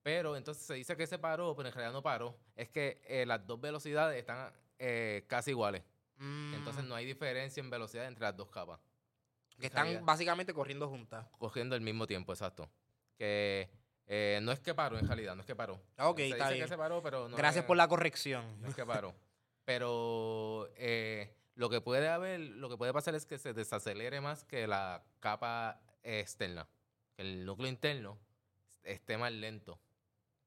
Pero 0.04 0.36
entonces 0.38 0.64
se 0.66 0.76
dice 0.76 0.96
que 0.96 1.06
se 1.08 1.20
paró, 1.20 1.56
pero 1.56 1.68
en 1.70 1.76
realidad 1.76 1.94
no 1.94 2.02
paró. 2.02 2.36
Es 2.56 2.70
que 2.70 3.02
eh, 3.06 3.26
las 3.26 3.46
dos 3.46 3.60
velocidades 3.60 4.18
están 4.18 4.52
eh, 4.78 5.26
casi 5.28 5.52
iguales. 5.52 5.84
Entonces 6.20 6.84
Mm, 6.84 6.88
no 6.90 6.96
hay 6.96 7.06
diferencia 7.06 7.62
en 7.62 7.70
velocidad 7.70 8.06
entre 8.06 8.24
las 8.24 8.36
dos 8.36 8.50
capas. 8.50 8.80
que 9.60 9.68
están 9.68 9.84
realidad- 9.84 10.04
básicamente 10.06 10.54
corriendo 10.54 10.88
juntas. 10.88 11.28
Cogiendo 11.38 11.76
el 11.76 11.82
mismo 11.82 12.08
tiempo, 12.08 12.32
exacto. 12.32 12.70
Que 13.18 13.70
eh, 14.08 14.40
no 14.42 14.52
es 14.54 14.60
que 14.62 14.74
paró 14.74 14.98
en 14.98 15.06
realidad, 15.08 15.36
no 15.36 15.42
es 15.42 15.46
que 15.46 15.56
paró. 15.56 15.80
Ah, 15.98 16.08
ok, 16.10 16.18
se 16.18 16.24
está 16.30 16.36
dice 16.46 16.54
bien. 16.54 16.66
que 16.66 16.70
se 16.70 16.78
paró, 16.78 17.02
pero 17.04 17.28
no 17.28 17.36
Gracias 17.38 17.64
es- 17.64 17.68
por 17.68 17.76
la 17.78 17.88
corrección. 17.90 18.62
No 18.62 18.70
es 18.70 18.76
que 18.76 18.86
paró. 18.86 19.14
Pero 19.66 20.70
eh, 20.78 21.32
lo 21.56 21.70
que 21.70 21.80
puede 21.82 22.08
haber, 22.10 22.40
lo 22.40 22.70
que 22.70 22.78
puede 22.78 22.92
pasar 22.94 23.16
es 23.16 23.26
que 23.26 23.38
se 23.38 23.54
desacelere 23.54 24.20
más 24.22 24.44
que 24.46 24.66
la 24.66 25.04
capa 25.20 25.80
externa. 26.04 26.68
Que 27.16 27.22
el 27.22 27.46
núcleo 27.46 27.68
interno 27.70 28.18
esté 28.84 29.18
más 29.18 29.32
lento 29.32 29.80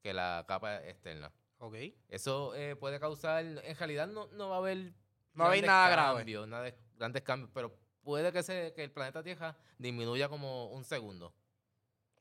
que 0.03 0.13
la 0.13 0.45
capa 0.49 0.77
externa. 0.87 1.33
Ok. 1.59 1.77
Eso 2.09 2.55
eh, 2.55 2.75
puede 2.77 2.99
causar, 2.99 3.45
en 3.45 3.77
realidad 3.77 4.09
no, 4.09 4.27
no 4.33 4.49
va 4.49 4.57
a 4.57 4.59
haber 4.59 4.93
No 5.35 5.45
hay 5.45 5.61
grandes 5.61 5.67
nada 5.67 5.89
grave. 5.91 6.47
nada 6.47 6.63
de- 6.65 6.75
grandes 6.97 7.23
cambios, 7.23 7.51
pero 7.55 7.73
puede 8.03 8.33
que, 8.33 8.43
se, 8.43 8.73
que 8.75 8.83
el 8.85 8.91
planeta 8.91 9.23
Tierra 9.23 9.57
disminuya 9.79 10.29
como 10.29 10.67
un 10.67 10.85
segundo. 10.85 11.33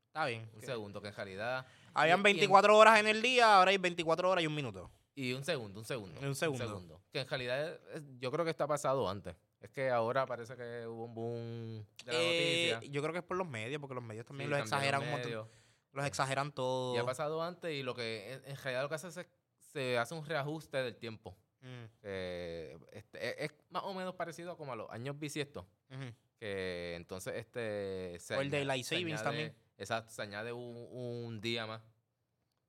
Está 0.07 0.25
bien. 0.25 0.49
Un 0.53 0.59
Que- 0.59 0.65
segundo, 0.65 1.01
que 1.01 1.07
en 1.07 1.15
realidad... 1.15 1.65
Habían 1.93 2.19
y- 2.19 2.19
y 2.19 2.19
en- 2.19 2.23
24 2.23 2.77
horas 2.77 2.99
en 2.99 3.07
el 3.07 3.21
día, 3.21 3.55
ahora 3.57 3.71
hay 3.71 3.77
24 3.77 4.29
horas 4.29 4.43
y 4.43 4.47
un 4.47 4.55
minuto. 4.55 4.91
Y 5.15 5.33
un 5.33 5.43
segundo, 5.43 5.79
un 5.79 5.85
segundo. 5.85 6.21
Un 6.21 6.35
segundo. 6.35 7.01
Que 7.11 7.21
en 7.21 7.27
realidad 7.27 7.67
es- 7.93 8.03
yo 8.19 8.31
creo 8.31 8.45
que 8.45 8.51
está 8.51 8.67
pasado 8.67 9.09
antes. 9.09 9.35
Es 9.59 9.69
que 9.69 9.89
ahora 9.89 10.25
parece 10.25 10.55
que 10.55 10.87
hubo 10.87 11.05
un 11.05 11.13
boom 11.13 11.85
de 12.05 12.11
la 12.13 12.19
Eh, 12.19 12.71
noticia. 12.73 12.91
yo 12.91 13.01
creo 13.01 13.13
que 13.13 13.19
es 13.19 13.25
por 13.25 13.37
los 13.37 13.47
medios, 13.47 13.79
porque 13.79 13.93
los 13.93 14.03
medios 14.03 14.25
también 14.25 14.49
Sí, 14.49 14.51
también 14.51 14.63
exageran 14.65 15.01
un 15.03 15.11
montón. 15.11 15.49
Los 15.93 16.05
exageran 16.05 16.51
todo. 16.53 16.95
Y 16.95 16.97
ha 16.97 17.05
pasado 17.05 17.41
antes 17.43 17.73
y 17.73 17.83
lo 17.83 17.93
que 17.93 18.33
en, 18.33 18.45
en 18.45 18.55
realidad 18.57 18.83
lo 18.83 18.89
que 18.89 18.95
hace 18.95 19.07
es 19.07 19.27
se 19.59 19.97
hace 19.97 20.13
un 20.13 20.25
reajuste 20.25 20.77
del 20.77 20.95
tiempo. 20.95 21.37
Mm, 21.61 21.83
Eh, 22.01 22.77
este, 22.91 23.43
es, 23.43 23.51
es 23.51 23.57
más 23.69 23.83
o 23.83 23.93
menos 23.93 24.15
parecido 24.15 24.57
como 24.57 24.73
a 24.73 24.75
los 24.75 24.89
años 24.89 25.17
bisiestos. 25.19 25.65
que 26.37 26.95
entonces 26.95 27.35
este... 27.35 28.17
se 28.19 28.35
O 28.35 28.41
el 28.41 28.49
Daylight 28.49 28.83
Savings 28.83 29.23
también. 29.23 29.55
Exacto, 29.77 30.11
se 30.11 30.21
añade 30.21 30.51
un, 30.51 30.87
un 30.91 31.39
día 31.41 31.67
más. 31.67 31.81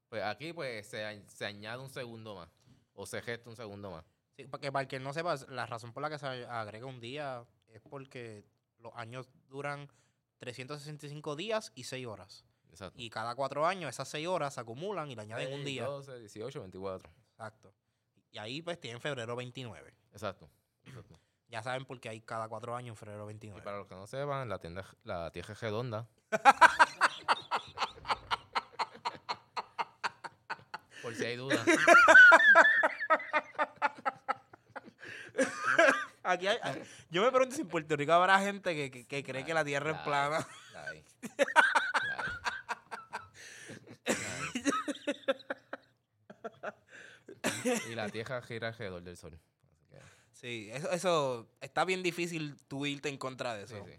Pues 0.08 0.22
aquí 0.22 0.52
pues 0.52 0.86
se 0.86 1.44
añade 1.46 1.80
un 1.80 1.88
segundo 1.88 2.34
más. 2.34 2.48
O 2.94 3.06
se 3.06 3.22
gesta 3.22 3.48
un 3.48 3.56
segundo 3.56 3.90
más. 3.90 4.04
Sí, 4.36 4.44
porque 4.46 4.70
para 4.70 4.82
el 4.82 4.88
que 4.88 4.98
no 5.00 5.12
sepa, 5.12 5.36
la 5.48 5.66
razón 5.66 5.92
por 5.92 6.02
la 6.02 6.10
que 6.10 6.18
se 6.18 6.26
agrega 6.26 6.86
un 6.86 7.00
día 7.00 7.44
es 7.68 7.80
porque 7.80 8.44
los 8.78 8.92
años 8.94 9.28
duran 9.48 9.90
365 10.38 11.36
días 11.36 11.72
y 11.74 11.84
6 11.84 12.06
horas. 12.06 12.44
Exacto. 12.72 12.98
Y 13.00 13.10
cada 13.10 13.34
cuatro 13.36 13.64
años 13.66 13.90
esas 13.90 14.08
6 14.08 14.26
horas 14.26 14.54
se 14.54 14.60
acumulan 14.60 15.08
y 15.10 15.14
le 15.14 15.22
añaden 15.22 15.48
un 15.52 15.62
Seis, 15.62 15.66
día. 15.66 15.84
12, 15.84 16.18
18, 16.20 16.60
24. 16.60 17.10
Exacto. 17.32 17.72
Y 18.30 18.38
ahí 18.38 18.62
pues 18.62 18.80
tienen 18.80 19.00
febrero 19.00 19.36
29. 19.36 19.94
Exacto. 20.12 20.48
exacto. 20.86 21.20
Ya 21.48 21.62
saben 21.62 21.84
por 21.84 22.00
qué 22.00 22.08
hay 22.08 22.22
cada 22.22 22.48
cuatro 22.48 22.74
años 22.74 22.94
en 22.94 22.96
febrero 22.96 23.24
Y 23.24 23.26
29. 23.26 23.62
para 23.62 23.76
los 23.76 23.86
que 23.86 23.94
no 23.94 24.06
sepan, 24.06 24.48
la 24.48 24.58
tienda, 24.58 24.86
la 25.04 25.30
tierra 25.30 25.52
es 25.52 25.60
redonda. 25.60 26.08
Por 31.02 31.14
si 31.16 31.24
hay 31.24 31.36
dudas. 31.36 31.58
Aquí 36.22 36.46
hay- 36.46 36.58
yo 37.10 37.22
me 37.22 37.30
pregunto 37.32 37.56
si 37.56 37.62
en 37.62 37.68
Puerto 37.68 37.96
Rico 37.96 38.12
habrá 38.12 38.38
gente 38.40 38.74
que, 38.74 38.90
que- 38.90 39.06
que 39.06 39.24
cree 39.24 39.44
que 39.44 39.54
la 39.54 39.64
tierra 39.64 39.90
es 39.90 39.96
La- 39.96 40.04
plana. 40.04 40.48
La 40.72 40.84
hay. 40.88 41.04
La 42.06 42.18
hay. 42.18 42.24
La 44.06 44.24
hay. 47.42 47.51
Y 47.90 47.94
la 47.94 48.08
tierra 48.08 48.42
gira 48.42 48.68
alrededor 48.68 49.02
del 49.02 49.16
sol. 49.16 49.38
Así 49.62 49.88
que, 49.88 50.02
Sí, 50.32 50.70
eso, 50.72 50.90
eso 50.90 51.48
está 51.60 51.84
bien 51.84 52.02
difícil 52.02 52.56
tú 52.68 52.86
irte 52.86 53.08
en 53.08 53.18
contra 53.18 53.54
de 53.54 53.66
sí, 53.66 53.74
eso. 53.74 53.84
sí. 53.86 53.92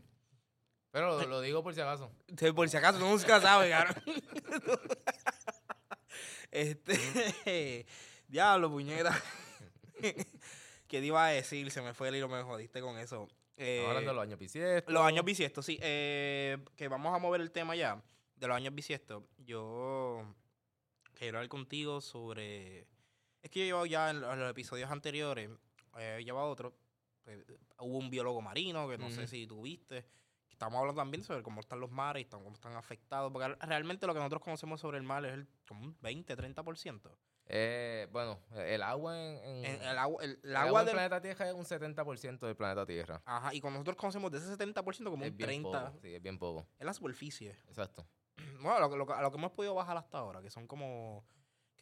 Pero 0.92 1.20
lo, 1.20 1.28
lo 1.28 1.42
digo 1.42 1.64
por 1.64 1.74
si 1.74 1.82
acaso. 1.82 2.12
Sí, 2.38 2.52
por 2.52 2.70
si 2.70 2.78
acaso, 2.78 3.00
no 3.00 3.10
nunca 3.10 3.42
sabe, 3.42 3.70
cabrón. 3.72 4.04
este. 6.52 7.86
Diablo, 8.28 8.70
puñeta. 8.70 9.20
¿Qué 10.00 11.00
te 11.00 11.06
iba 11.06 11.26
a 11.26 11.30
decir? 11.30 11.72
Se 11.72 11.82
me 11.82 11.94
fue 11.94 12.10
el 12.10 12.16
hilo, 12.16 12.30
me 12.30 12.42
jodiste 12.44 12.82
con 12.82 12.98
eso. 12.98 13.28
Eh, 13.58 13.86
hablando 13.88 14.12
de 14.12 14.16
los 14.16 14.24
años 14.24 14.40
bisiestos. 14.40 14.94
los 14.94 15.04
años 15.04 15.26
bisiestos, 15.26 15.66
sí. 15.66 15.80
Eh, 15.82 16.58
que 16.76 16.88
vamos 16.88 17.16
a 17.16 17.20
mover 17.20 17.42
el 17.42 17.52
tema 17.52 17.76
ya 17.76 18.02
de 18.36 18.48
los 18.48 18.56
años 18.56 18.74
bisiestos. 18.76 19.24
Yo 19.38 20.36
quiero 21.14 21.38
hablar 21.38 21.50
contigo 21.50 22.02
sobre. 22.02 22.88
Es 23.44 23.52
que 23.52 23.60
yo 23.60 23.66
llevo 23.66 23.86
ya 23.86 24.10
en, 24.10 24.22
los- 24.22 24.50
episodios 24.50 24.90
anteriores, 24.90 25.50
eh, 25.98 26.18
he 26.20 26.24
llevado 26.24 26.48
otro. 26.50 26.74
eh, 27.26 27.44
hubo 27.80 27.98
un 27.98 28.10
biólogo 28.10 28.42
marino 28.42 28.88
que 28.90 28.98
no 28.98 29.10
sé 29.10 29.20
Ujú. 29.20 29.28
si 29.28 29.46
tuviste. 29.48 30.06
Estamos 30.50 30.80
hablando 30.80 31.02
también 31.02 31.24
sobre 31.24 31.44
cómo 31.44 31.60
están 31.62 31.80
los 31.80 31.92
mares 31.92 32.24
y 32.24 32.26
cómo 32.26 32.52
están 32.54 32.76
afectados. 32.76 33.32
Porque 33.32 33.50
re- 33.50 33.58
realmente 33.62 34.08
lo 34.08 34.14
que 34.14 34.20
nosotros 34.20 34.42
conocemos 34.42 34.80
sobre 34.80 34.98
el 34.98 35.04
mar 35.04 35.26
es 35.26 35.34
el, 35.34 35.48
como 35.68 35.84
un 35.84 35.98
20, 36.02 36.36
30%. 36.38 37.12
Eh, 37.48 38.08
bueno, 38.14 38.40
el 38.56 38.82
agua 38.82 39.18
en, 39.20 39.38
en- 39.44 39.66
En- 39.66 39.82
el 39.84 39.98
agua, 39.98 40.24
el, 40.24 40.32
el 40.32 40.50
el 40.50 40.56
agua 40.56 40.68
agua 40.70 40.84
del 40.86 40.94
planeta 40.94 41.22
Tierra 41.22 41.50
es 41.50 41.54
un 41.54 41.66
70% 41.66 42.40
del 42.46 42.56
planeta 42.56 42.86
Tierra. 42.86 43.22
Ajá, 43.26 43.54
y 43.54 43.60
cuando 43.60 43.80
nosotros 43.80 43.98
conocemos 43.98 44.32
de 44.32 44.38
ese 44.38 44.48
70%, 44.58 45.10
como 45.10 45.26
Es 45.26 45.32
un 45.32 45.38
bien 45.38 45.50
30%, 45.50 45.64
poco. 45.64 46.00
Sí, 46.02 46.14
es 46.16 46.22
bien 46.22 46.40
poco. 46.40 46.66
es 46.80 46.86
la 46.86 46.94
superficie. 46.94 47.58
Exacto. 47.68 48.08
Bueno, 48.62 48.80
lo, 48.88 48.96
lo, 48.96 49.14
a 49.14 49.22
lo 49.22 49.32
que 49.32 49.38
hemos 49.38 49.52
podido 49.52 49.74
bajar 49.76 49.98
hasta 49.98 50.20
ahora, 50.20 50.42
que 50.42 50.50
son 50.50 50.66
como. 50.68 51.26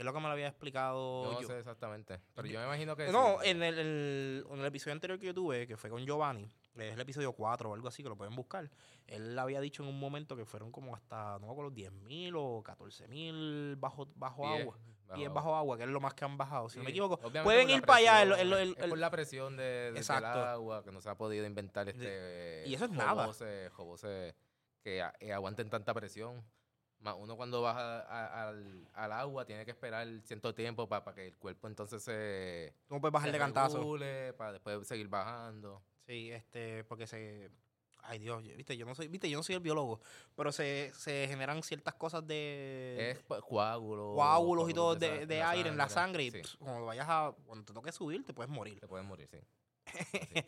Es 0.02 0.06
lo 0.06 0.14
que 0.14 0.20
me 0.20 0.26
lo 0.28 0.32
había 0.34 0.48
explicado. 0.48 1.24
Yo 1.26 1.32
no 1.34 1.42
yo. 1.42 1.48
sé 1.48 1.60
exactamente. 1.60 2.20
Pero 2.36 2.48
yo 2.48 2.60
me 2.60 2.66
imagino 2.66 2.96
que. 2.96 3.12
No, 3.12 3.38
sí. 3.42 3.50
en 3.50 3.64
el, 3.64 3.80
el- 3.80 4.46
en 4.50 4.60
el 4.60 4.66
episodio 4.66 4.94
anterior 4.94 5.20
que 5.20 5.28
yo 5.28 5.34
tuve, 5.34 5.66
que 5.68 5.78
fue 5.78 5.90
con 5.90 6.06
Giovanni, 6.06 6.50
es 6.76 6.94
el 6.94 7.00
episodio 7.00 7.34
4 7.34 7.70
o 7.70 7.74
algo 7.74 7.88
así, 7.88 8.02
que 8.04 8.10
lo 8.10 8.16
pueden 8.18 8.36
buscar. 8.36 8.70
Él 9.08 9.38
había 9.38 9.60
dicho 9.62 9.84
en 9.84 9.90
un 9.90 10.00
momento 10.00 10.36
que 10.36 10.46
fueron 10.46 10.72
como 10.72 10.96
hasta, 10.96 11.38
no 11.40 11.48
me 11.48 11.52
acuerdo, 11.52 11.72
10.000 11.72 12.34
o 12.36 12.64
14.000 12.64 13.80
bajo, 13.80 14.08
bajo 14.16 14.44
Pies 14.44 14.62
agua. 14.62 14.78
Pies 15.14 15.34
bajo 15.34 15.56
agua, 15.56 15.78
que 15.78 15.84
es 15.84 15.90
lo 15.90 16.00
más 16.00 16.14
que 16.14 16.24
han 16.24 16.38
bajado. 16.38 16.70
Si 16.70 16.78
no 16.78 16.86
me 16.86 16.92
equivoco, 16.92 17.16
obviamente 17.16 17.44
pueden 17.44 17.70
ir 17.70 17.82
para 17.82 18.00
allá. 18.00 18.22
el- 18.24 18.32
el- 18.32 18.54
el- 18.54 18.76
es 18.80 18.88
por 18.88 18.98
la 18.98 19.10
presión 19.10 19.58
de, 19.58 19.92
de- 19.92 20.02
del 20.02 20.26
agua 20.26 20.84
que 20.84 20.92
no 20.92 21.02
se 21.02 21.10
ha 21.10 21.16
podido 21.16 21.46
inventar 21.46 21.90
este. 21.90 22.64
y 22.66 22.74
eso 22.74 22.86
es 22.86 22.92
nada. 22.92 23.26
joboses- 23.28 23.70
joboses 23.72 24.36
que 24.82 25.04
eh, 25.20 25.34
aguanten 25.34 25.70
tanta 25.70 25.94
presión. 25.94 26.44
Más 27.02 27.16
uno 27.18 27.36
cuando 27.36 27.62
baja 27.64 28.02
a- 28.02 28.48
al, 28.50 28.88
al 28.94 29.12
agua 29.12 29.44
tiene 29.46 29.66
que 29.66 29.72
esperar 29.72 30.08
cierto 30.24 30.54
tiempo 30.54 30.88
para 30.88 31.14
que 31.14 31.28
el 31.28 31.36
cuerpo 31.38 31.68
entonces 31.68 32.04
se. 32.04 32.76
¿Cómo 32.88 33.02
puedes 33.02 33.12
bajar 33.14 33.32
de 33.32 33.38
cantazo? 33.40 33.98
para 34.38 34.54
después 34.54 34.88
seguir 34.88 35.08
bajando. 35.08 35.82
Sí, 36.06 36.32
este, 36.32 36.84
porque 36.84 37.08
se. 37.08 37.50
Ay 38.04 38.18
Dios, 38.18 38.42
viste, 38.44 38.76
yo 38.78 38.86
no 38.88 38.96
soy, 38.96 39.08
viste, 39.08 39.30
yo 39.30 39.38
no 39.38 39.44
soy 39.44 39.54
el 39.56 39.62
biólogo, 39.62 40.00
pero 40.36 40.52
se, 40.52 40.92
se 40.96 41.28
generan 41.28 41.62
ciertas 41.62 41.94
cosas 41.94 42.26
de 42.26 43.12
Es 43.12 43.20
pues, 43.24 43.42
coágulos. 43.42 44.16
coágulos 44.16 44.70
y 44.72 44.74
todo 44.74 44.96
de, 44.96 45.28
de, 45.28 45.44
aire 45.44 45.70
en 45.70 45.78
la 45.78 45.88
sangre 45.88 46.24
y 46.24 46.32
Sí, 46.32 46.42
pss, 46.42 46.58
cuando 46.58 46.86
vayas 46.86 47.06
a, 47.08 47.36
cuando 47.46 47.64
te 47.64 47.74
toque 47.74 47.92
subir 47.92 48.26
te 48.26 48.34
puedes 48.34 48.50
morir. 48.52 48.80
te 48.80 48.88
pueden 48.88 49.06
morir, 49.08 49.28
sí. 49.30 49.40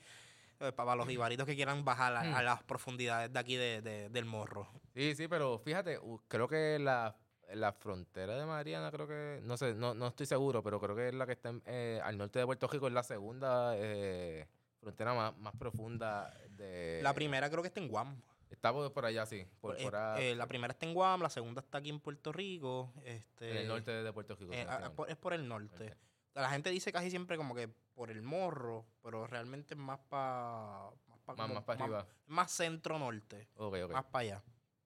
Eh, 0.60 0.72
Para 0.72 0.96
los 0.96 1.10
ibaritos 1.10 1.46
que 1.46 1.56
quieran 1.56 1.84
bajar 1.84 2.16
a, 2.16 2.22
a 2.22 2.42
Mm. 2.42 2.46
las 2.46 2.64
profundidades 2.64 3.34
de 3.34 3.40
aquí 3.40 3.56
de, 3.56 3.82
de- 3.82 4.10
del 4.10 4.24
morro. 4.26 4.68
Sí, 4.94 5.16
sí, 5.16 5.28
pero 5.28 5.58
fíjate, 5.60 6.00
creo 6.28 6.48
que 6.48 6.78
la, 6.80 7.16
la 7.54 7.74
frontera 7.74 8.36
de 8.36 8.46
Mariana, 8.46 8.92
creo 8.92 9.08
que, 9.08 9.40
no 9.44 9.58
sé, 9.58 9.74
no, 9.74 9.94
no 9.94 10.08
estoy 10.08 10.26
seguro, 10.26 10.62
pero 10.64 10.80
creo 10.80 10.96
que 10.96 11.08
es 11.10 11.14
la 11.16 11.26
que 11.26 11.32
está 11.34 11.50
en, 11.50 11.64
eh, 11.66 12.00
al 12.04 12.18
norte 12.18 12.40
de 12.40 12.46
Puerto 12.46 12.68
Rico, 12.68 12.88
es 12.88 12.94
la 12.94 13.04
segunda 13.04 13.74
eh, 13.76 14.48
frontera 14.80 15.14
más, 15.14 15.38
más 15.38 15.56
profunda 15.56 16.32
de... 16.52 17.00
La 17.02 17.14
primera 17.14 17.50
creo 17.50 17.62
que 17.62 17.68
está 17.70 17.80
en 17.80 17.88
Guam. 17.88 18.22
Está 18.52 18.72
por, 18.72 19.04
allá, 19.06 19.26
sí, 19.26 19.48
por, 19.60 19.80
Eh, 19.80 19.84
por 19.84 19.96
a- 19.96 20.22
eh, 20.22 20.36
la 20.36 20.46
primera 20.46 20.74
está 20.74 20.86
en 20.86 20.94
Guam, 20.94 21.22
la 21.24 21.30
segunda 21.32 21.62
está 21.62 21.80
aquí 21.80 21.90
en 21.90 22.00
Puerto 22.00 22.32
Rico. 22.32 22.94
Este, 23.04 23.50
en 23.50 23.58
el 23.58 23.68
norte 23.68 23.92
de 23.92 24.14
Puerto 24.14 24.36
Rico. 24.36 24.54
eh, 24.54 24.68
por- 24.96 25.10
es 25.10 25.18
por 25.18 25.34
el 25.34 25.48
norte. 25.48 25.96
La 26.36 26.50
gente 26.52 26.70
dice 26.70 26.92
casi 26.92 27.10
siempre 27.10 27.36
como 27.38 27.56
que 27.56 27.68
por 27.96 28.12
el 28.12 28.22
morro, 28.22 28.86
pero 29.02 29.26
realmente 29.26 29.74
es 29.74 29.80
más 29.80 30.00
para 30.08 30.90
Más, 31.36 31.50
más 31.50 31.64
para 31.64 31.84
arriba. 31.84 32.08
más 32.28 32.52
centro-norte, 32.52 33.48
Ok, 33.56 33.76
ok. 33.86 33.92
más 33.92 34.06
para 34.06 34.22
allá. 34.22 34.44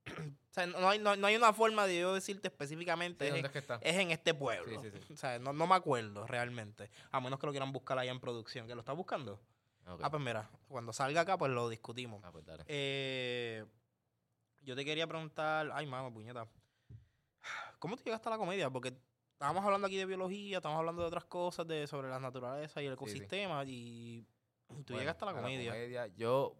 O 0.07 0.53
sea, 0.53 0.65
no 0.67 0.89
hay, 0.89 0.99
no, 0.99 1.15
no 1.15 1.27
hay 1.27 1.35
una 1.35 1.53
forma 1.53 1.85
de 1.85 1.99
yo 1.99 2.13
decirte 2.13 2.47
específicamente 2.47 3.25
Sí, 3.25 3.27
es, 3.27 3.33
¿Dónde 3.33 3.47
es 3.47 3.51
que 3.53 3.59
está? 3.59 3.79
es 3.81 3.95
en 3.95 4.11
este 4.11 4.33
pueblo. 4.33 4.81
Sí, 4.81 4.89
sí, 4.91 4.97
sí. 5.07 5.13
O 5.13 5.17
sea, 5.17 5.39
no, 5.39 5.53
no 5.53 5.67
me 5.67 5.75
acuerdo 5.75 6.25
realmente. 6.25 6.89
A 7.11 7.19
menos 7.19 7.39
que 7.39 7.45
lo 7.45 7.51
quieran 7.51 7.71
buscar 7.71 7.99
allá 7.99 8.11
en 8.11 8.19
producción. 8.19 8.67
¿Que 8.67 8.75
lo 8.75 8.81
estás 8.81 8.95
buscando? 8.95 9.39
Ah, 10.01 10.09
pues 10.09 10.21
mira, 10.21 10.49
cuando 10.67 10.91
salga 10.91 11.21
acá, 11.21 11.37
pues 11.37 11.51
lo 11.51 11.69
discutimos. 11.69 12.21
Ah, 12.23 12.31
pues 12.31 12.45
dale. 12.45 12.63
Eh, 12.67 13.65
yo 14.61 14.75
te 14.75 14.83
quería 14.83 15.07
preguntar, 15.07 15.71
ay, 15.73 15.85
mano, 15.85 16.11
puñeta. 16.11 16.45
¿Cómo 17.79 17.95
te 17.95 18.03
llegaste 18.03 18.27
a 18.27 18.31
la 18.31 18.37
comedia? 18.37 18.69
Porque 18.69 18.93
estábamos 19.31 19.63
hablando 19.63 19.87
aquí 19.87 19.95
de 19.95 20.05
biología, 20.05 20.57
estamos 20.57 20.77
hablando 20.77 21.03
de 21.03 21.07
otras 21.07 21.23
cosas, 21.25 21.65
de 21.67 21.87
sobre 21.87 22.09
la 22.09 22.19
naturaleza 22.19 22.81
y 22.81 22.87
el 22.87 22.93
ecosistema, 22.93 23.63
y 23.65 24.25
tú 24.67 24.75
Bueno, 24.75 24.99
llegaste 24.99 25.23
a 25.23 25.27
la 25.27 25.33
comedia. 25.33 26.07
Yo, 26.17 26.55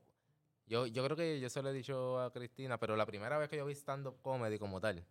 yo, 0.67 0.85
yo 0.85 1.03
creo 1.03 1.15
que 1.17 1.39
yo 1.39 1.49
se 1.49 1.61
lo 1.61 1.69
he 1.69 1.73
dicho 1.73 2.19
a 2.19 2.31
Cristina, 2.31 2.77
pero 2.77 2.95
la 2.95 3.05
primera 3.05 3.37
vez 3.37 3.49
que 3.49 3.57
yo 3.57 3.65
vi 3.65 3.73
stand-up 3.73 4.21
comedy 4.21 4.59
como 4.59 4.79
tal 4.81 5.05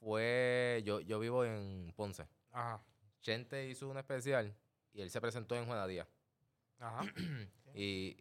fue, 0.00 0.82
yo, 0.84 1.00
yo 1.00 1.18
vivo 1.18 1.44
en 1.44 1.92
Ponce. 1.96 2.26
Ajá, 2.52 2.82
Chente 3.20 3.68
hizo 3.68 3.88
un 3.88 3.98
especial 3.98 4.54
y 4.92 5.02
él 5.02 5.10
se 5.10 5.20
presentó 5.20 5.54
en 5.54 5.66
Juanadía. 5.66 6.08
ajá. 6.78 7.02
Y 7.78 8.16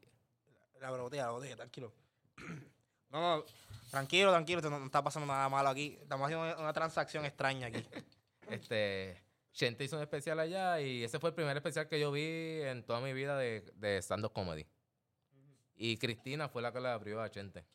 La 0.81 0.91
botella, 0.91 1.25
la 1.27 1.31
botella, 1.31 1.55
tranquilo. 1.55 1.93
No, 3.11 3.37
no, 3.37 3.45
tranquilo, 3.91 4.31
tranquilo, 4.31 4.59
no, 4.61 4.77
no 4.77 4.85
está 4.87 5.01
pasando 5.01 5.25
nada 5.27 5.47
malo 5.47 5.69
aquí. 5.69 5.97
Estamos 6.01 6.25
haciendo 6.25 6.43
una, 6.43 6.57
una 6.57 6.73
transacción 6.73 7.23
extraña 7.23 7.67
aquí. 7.67 7.85
este 8.49 9.23
Chente 9.53 9.85
hizo 9.85 9.95
un 9.95 10.01
especial 10.01 10.37
allá 10.37 10.81
y 10.81 11.05
ese 11.05 11.17
fue 11.17 11.29
el 11.29 11.35
primer 11.35 11.55
especial 11.55 11.87
que 11.87 11.97
yo 11.97 12.11
vi 12.11 12.59
en 12.63 12.83
toda 12.83 12.99
mi 12.99 13.13
vida 13.13 13.37
de, 13.37 13.61
de 13.75 14.01
stand-up 14.01 14.33
comedy. 14.33 14.65
Y 15.75 15.97
Cristina 15.97 16.47
fue 16.49 16.61
la 16.61 16.71
que 16.71 16.79
le 16.79 16.87
abrió 16.89 17.21
a 17.21 17.29
Chente. 17.29 17.65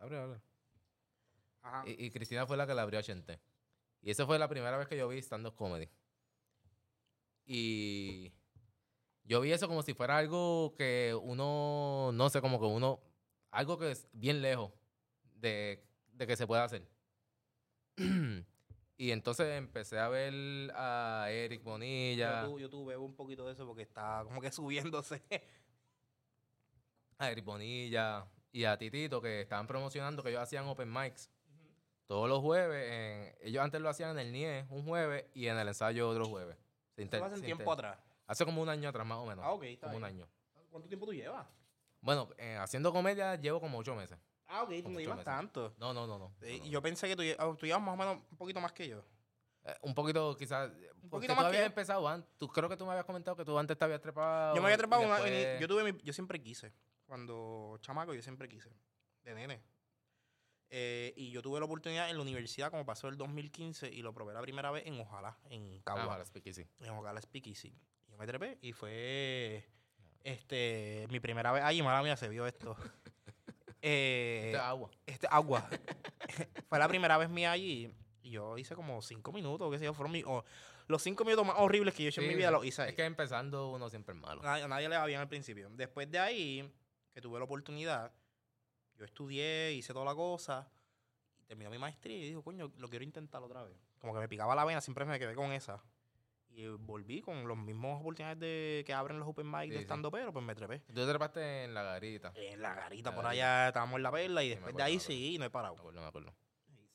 Abre, 0.00 0.18
abre. 0.18 0.40
Ajá. 1.62 1.82
Y, 1.88 2.06
y 2.06 2.10
Cristina 2.10 2.46
fue 2.46 2.56
la 2.56 2.66
que 2.66 2.74
le 2.74 2.80
abrió 2.80 2.98
a 3.00 3.02
Chente. 3.02 3.40
Y 4.00 4.10
esa 4.10 4.24
fue 4.26 4.38
la 4.38 4.48
primera 4.48 4.76
vez 4.76 4.86
que 4.86 4.96
yo 4.96 5.08
vi 5.08 5.18
stand-up 5.18 5.56
comedy. 5.56 5.88
Y 7.44 8.32
yo 9.24 9.40
vi 9.40 9.52
eso 9.52 9.68
como 9.68 9.82
si 9.82 9.94
fuera 9.94 10.18
algo 10.18 10.74
que 10.76 11.18
uno, 11.20 12.10
no 12.12 12.30
sé, 12.30 12.40
como 12.40 12.60
que 12.60 12.66
uno, 12.66 13.00
algo 13.50 13.78
que 13.78 13.90
es 13.92 14.08
bien 14.12 14.42
lejos 14.42 14.72
de, 15.34 15.84
de 16.12 16.26
que 16.26 16.36
se 16.36 16.46
pueda 16.46 16.64
hacer. 16.64 16.86
y 18.96 19.10
entonces 19.10 19.56
empecé 19.56 19.98
a 19.98 20.08
ver 20.08 20.70
a 20.74 21.26
Eric 21.30 21.62
Bonilla, 21.64 22.42
Yo, 22.44 22.48
tu- 22.50 22.58
yo 22.60 22.70
tuve 22.70 22.96
un 22.96 23.14
poquito 23.16 23.46
de 23.46 23.52
eso 23.54 23.66
porque 23.66 23.82
está 23.82 24.22
como 24.24 24.40
que 24.40 24.52
subiéndose. 24.52 25.22
a 27.18 27.30
Eric 27.30 27.44
Bonilla 27.44 28.26
y 28.52 28.64
a 28.64 28.78
Titito 28.78 29.20
que 29.20 29.42
estaban 29.42 29.66
promocionando 29.66 30.22
que 30.22 30.30
ellos 30.30 30.42
hacían 30.42 30.66
open 30.66 30.92
mics 30.92 31.30
todos 32.06 32.28
los 32.28 32.40
jueves. 32.40 32.90
en- 32.90 33.46
ellos 33.48 33.62
antes 33.62 33.80
lo 33.80 33.88
hacían 33.88 34.10
en 34.10 34.18
el 34.18 34.32
NIE 34.32 34.66
un 34.70 34.84
jueves 34.86 35.26
y 35.34 35.46
en 35.48 35.58
el 35.58 35.68
ensayo 35.68 36.08
otro 36.08 36.24
jueves. 36.26 36.56
Se 36.94 37.02
inter- 37.02 37.22
hace 37.22 37.36
se 37.36 37.42
tiempo 37.42 37.70
inter- 37.72 37.86
atrás. 37.86 38.04
Hace 38.26 38.44
como 38.44 38.62
un 38.62 38.68
año 38.68 38.88
atrás 38.88 39.06
más 39.06 39.18
o 39.18 39.26
menos. 39.26 39.44
Ah, 39.44 39.52
ok, 39.52 39.62
está 39.64 39.86
Como 39.88 39.98
un 39.98 40.04
año. 40.04 40.28
¿Cuánto 40.70 40.88
tiempo 40.88 41.06
tú 41.06 41.12
llevas? 41.12 41.46
Bueno, 42.00 42.28
eh, 42.38 42.56
haciendo 42.56 42.92
comedia 42.92 43.34
llevo 43.36 43.60
como 43.60 43.78
ocho 43.78 43.94
meses. 43.94 44.18
Ah, 44.46 44.62
ok, 44.62 44.70
tú 44.82 44.90
no 44.90 44.98
llevas 45.00 45.16
meses. 45.18 45.24
tanto. 45.24 45.74
No, 45.78 45.92
no, 45.92 46.06
no, 46.06 46.18
no. 46.18 46.34
Eh, 46.42 46.58
no. 46.60 46.66
Yo 46.66 46.80
pensé 46.82 47.08
que 47.08 47.16
tú, 47.16 47.56
tú 47.56 47.66
llevas 47.66 47.82
más 47.82 47.94
o 47.94 47.96
menos 47.96 48.22
un 48.30 48.36
poquito 48.38 48.60
más 48.60 48.72
que 48.72 48.88
yo. 48.88 49.02
Eh, 49.64 49.74
un 49.82 49.94
poquito, 49.94 50.36
quizás. 50.36 50.70
Un 51.02 51.10
poquito 51.10 51.34
más 51.34 51.44
tú 51.44 51.50
que 51.50 51.56
habías 51.56 51.62
yo. 51.62 51.66
empezado 51.66 52.08
antes. 52.08 52.30
Tú 52.38 52.48
creo 52.48 52.68
que 52.68 52.76
tú 52.76 52.84
me 52.86 52.92
habías 52.92 53.04
comentado 53.04 53.36
que 53.36 53.44
tú 53.44 53.58
antes 53.58 53.76
te 53.76 53.84
habías 53.84 54.00
trepado. 54.00 54.54
Yo 54.54 54.62
me 54.62 54.68
había 54.68 54.78
trepado 54.78 55.02
yo 55.60 55.68
tuve 55.68 55.92
mi- 55.92 56.00
yo 56.02 56.12
siempre 56.12 56.40
quise. 56.40 56.72
Cuando 57.08 57.78
chamaco 57.80 58.12
yo 58.14 58.20
siempre 58.22 58.48
quise. 58.48 58.70
De 59.24 59.34
nene. 59.34 59.60
Eh, 60.70 61.14
y 61.16 61.30
yo 61.30 61.40
tuve 61.40 61.58
la 61.58 61.64
oportunidad 61.64 62.10
en 62.10 62.16
la 62.16 62.22
universidad 62.22 62.70
como 62.70 62.84
pasó 62.84 63.08
el 63.08 63.16
2015 63.16 63.88
y 63.90 64.02
lo 64.02 64.12
probé 64.12 64.34
la 64.34 64.42
primera 64.42 64.70
vez 64.70 64.84
en 64.86 65.00
Ojalá, 65.00 65.38
en 65.48 65.78
Ah, 65.78 65.82
Cagua. 65.84 66.06
ojalá, 66.06 66.24
speakeasy. 66.26 66.66
en 66.80 66.90
Ojalá 66.90 67.20
Speakeasy. 67.22 67.74
Yo 68.08 68.16
me 68.18 68.26
trepé 68.26 68.58
y 68.60 68.72
fue 68.74 69.64
este 70.22 71.06
mi 71.10 71.20
primera 71.20 71.52
vez. 71.52 71.62
Ay, 71.64 71.80
mala 71.82 72.02
mía, 72.02 72.16
se 72.16 72.28
vio 72.28 72.46
esto. 72.46 72.76
Eh, 73.80 74.42
Este 74.46 74.56
es 74.56 74.62
agua. 74.62 74.90
este 75.06 75.28
agua. 75.30 75.68
fue 76.68 76.78
la 76.80 76.88
primera 76.88 77.16
vez 77.16 77.30
mía 77.30 77.52
allí. 77.52 77.94
Y 78.22 78.30
yo 78.32 78.58
hice 78.58 78.74
como 78.74 79.00
cinco 79.02 79.30
minutos, 79.32 79.70
qué 79.70 79.78
sé 79.78 79.84
yo, 79.84 79.94
fueron 79.94 80.10
mi- 80.12 80.24
o- 80.26 80.44
los 80.88 81.00
cinco 81.00 81.24
minutos 81.24 81.46
más 81.46 81.54
horribles 81.58 81.94
que 81.94 82.02
yo 82.02 82.08
he 82.08 82.10
hecho 82.10 82.20
en 82.20 82.26
Sí, 82.26 82.30
mi 82.32 82.36
vida 82.36 82.50
los 82.50 82.64
hice 82.66 82.82
ahí. 82.82 82.88
Es 82.90 82.96
que 82.96 83.04
empezando 83.04 83.70
uno 83.70 83.88
siempre 83.88 84.16
es 84.16 84.20
malo. 84.20 84.42
Nadie, 84.42 84.64
a 84.64 84.68
nadie 84.68 84.88
le 84.88 84.96
va 84.96 85.06
bien 85.06 85.20
al 85.20 85.28
principio. 85.28 85.70
Después 85.70 86.10
de 86.10 86.18
ahí, 86.18 86.68
que 87.18 87.22
tuve 87.22 87.40
la 87.40 87.46
oportunidad, 87.46 88.12
yo 88.96 89.04
estudié, 89.04 89.72
hice 89.72 89.92
toda 89.92 90.04
la 90.04 90.14
cosa, 90.14 90.70
y 91.40 91.44
terminé 91.46 91.68
mi 91.68 91.76
maestría 91.78 92.16
y 92.16 92.26
digo, 92.28 92.44
coño, 92.44 92.70
lo 92.76 92.88
quiero 92.88 93.04
intentar 93.04 93.42
otra 93.42 93.64
vez. 93.64 93.76
Como 93.98 94.14
que 94.14 94.20
me 94.20 94.28
picaba 94.28 94.54
la 94.54 94.64
vena, 94.64 94.80
siempre 94.80 95.04
me 95.04 95.18
quedé 95.18 95.34
con 95.34 95.50
esa. 95.50 95.82
Y 96.50 96.68
volví 96.68 97.20
con 97.20 97.48
los 97.48 97.56
mismos 97.58 98.00
oportunidades 98.00 98.38
de 98.38 98.84
que 98.86 98.92
abren 98.92 99.18
los 99.18 99.26
open 99.26 99.50
mic 99.50 99.62
Sí, 99.64 99.70
de 99.70 99.76
sí. 99.78 99.80
estando, 99.82 100.12
pero 100.12 100.32
pues 100.32 100.44
me 100.44 100.54
trepé. 100.54 100.78
Tú 100.78 100.94
te 100.94 101.06
trepaste 101.08 101.64
en 101.64 101.74
la 101.74 101.82
garita. 101.82 102.32
En 102.36 102.62
la 102.62 102.74
garita 102.74 103.10
La 103.10 103.16
por 103.16 103.24
garita. 103.24 103.62
allá, 103.62 103.68
estábamos 103.68 103.96
en 103.96 104.02
la 104.04 104.12
perla 104.12 104.42
y 104.44 104.46
Sí, 104.46 104.50
después 104.50 104.68
acuerdo, 104.70 104.76
de 104.78 104.82
ahí 104.84 104.92
acuerdo. 104.94 105.06
sí, 105.08 105.38
no 105.40 105.44
he 105.44 105.50
parado. 105.50 105.74
Me 105.74 105.80
acuerdo, 105.80 106.00
me 106.00 106.06
acuerdo. 106.06 106.34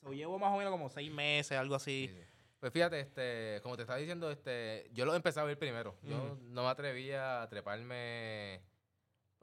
So, 0.00 0.12
llevo 0.14 0.38
más 0.38 0.52
o 0.54 0.56
menos 0.56 0.70
como 0.70 0.88
seis 0.88 1.12
meses, 1.12 1.58
algo 1.58 1.74
así. 1.74 2.08
Sí, 2.10 2.14
sí. 2.18 2.26
Pues 2.60 2.72
fíjate, 2.72 3.00
este, 3.00 3.60
como 3.62 3.76
te 3.76 3.82
estaba 3.82 3.98
diciendo, 3.98 4.30
este, 4.30 4.88
yo 4.94 5.04
lo 5.04 5.14
empecé 5.14 5.38
a 5.40 5.44
ver 5.44 5.58
primero. 5.58 5.98
Yo 6.02 6.16
Ujú. 6.32 6.36
no 6.44 6.62
me 6.62 6.68
atrevía 6.70 7.42
a 7.42 7.48
treparme. 7.50 8.62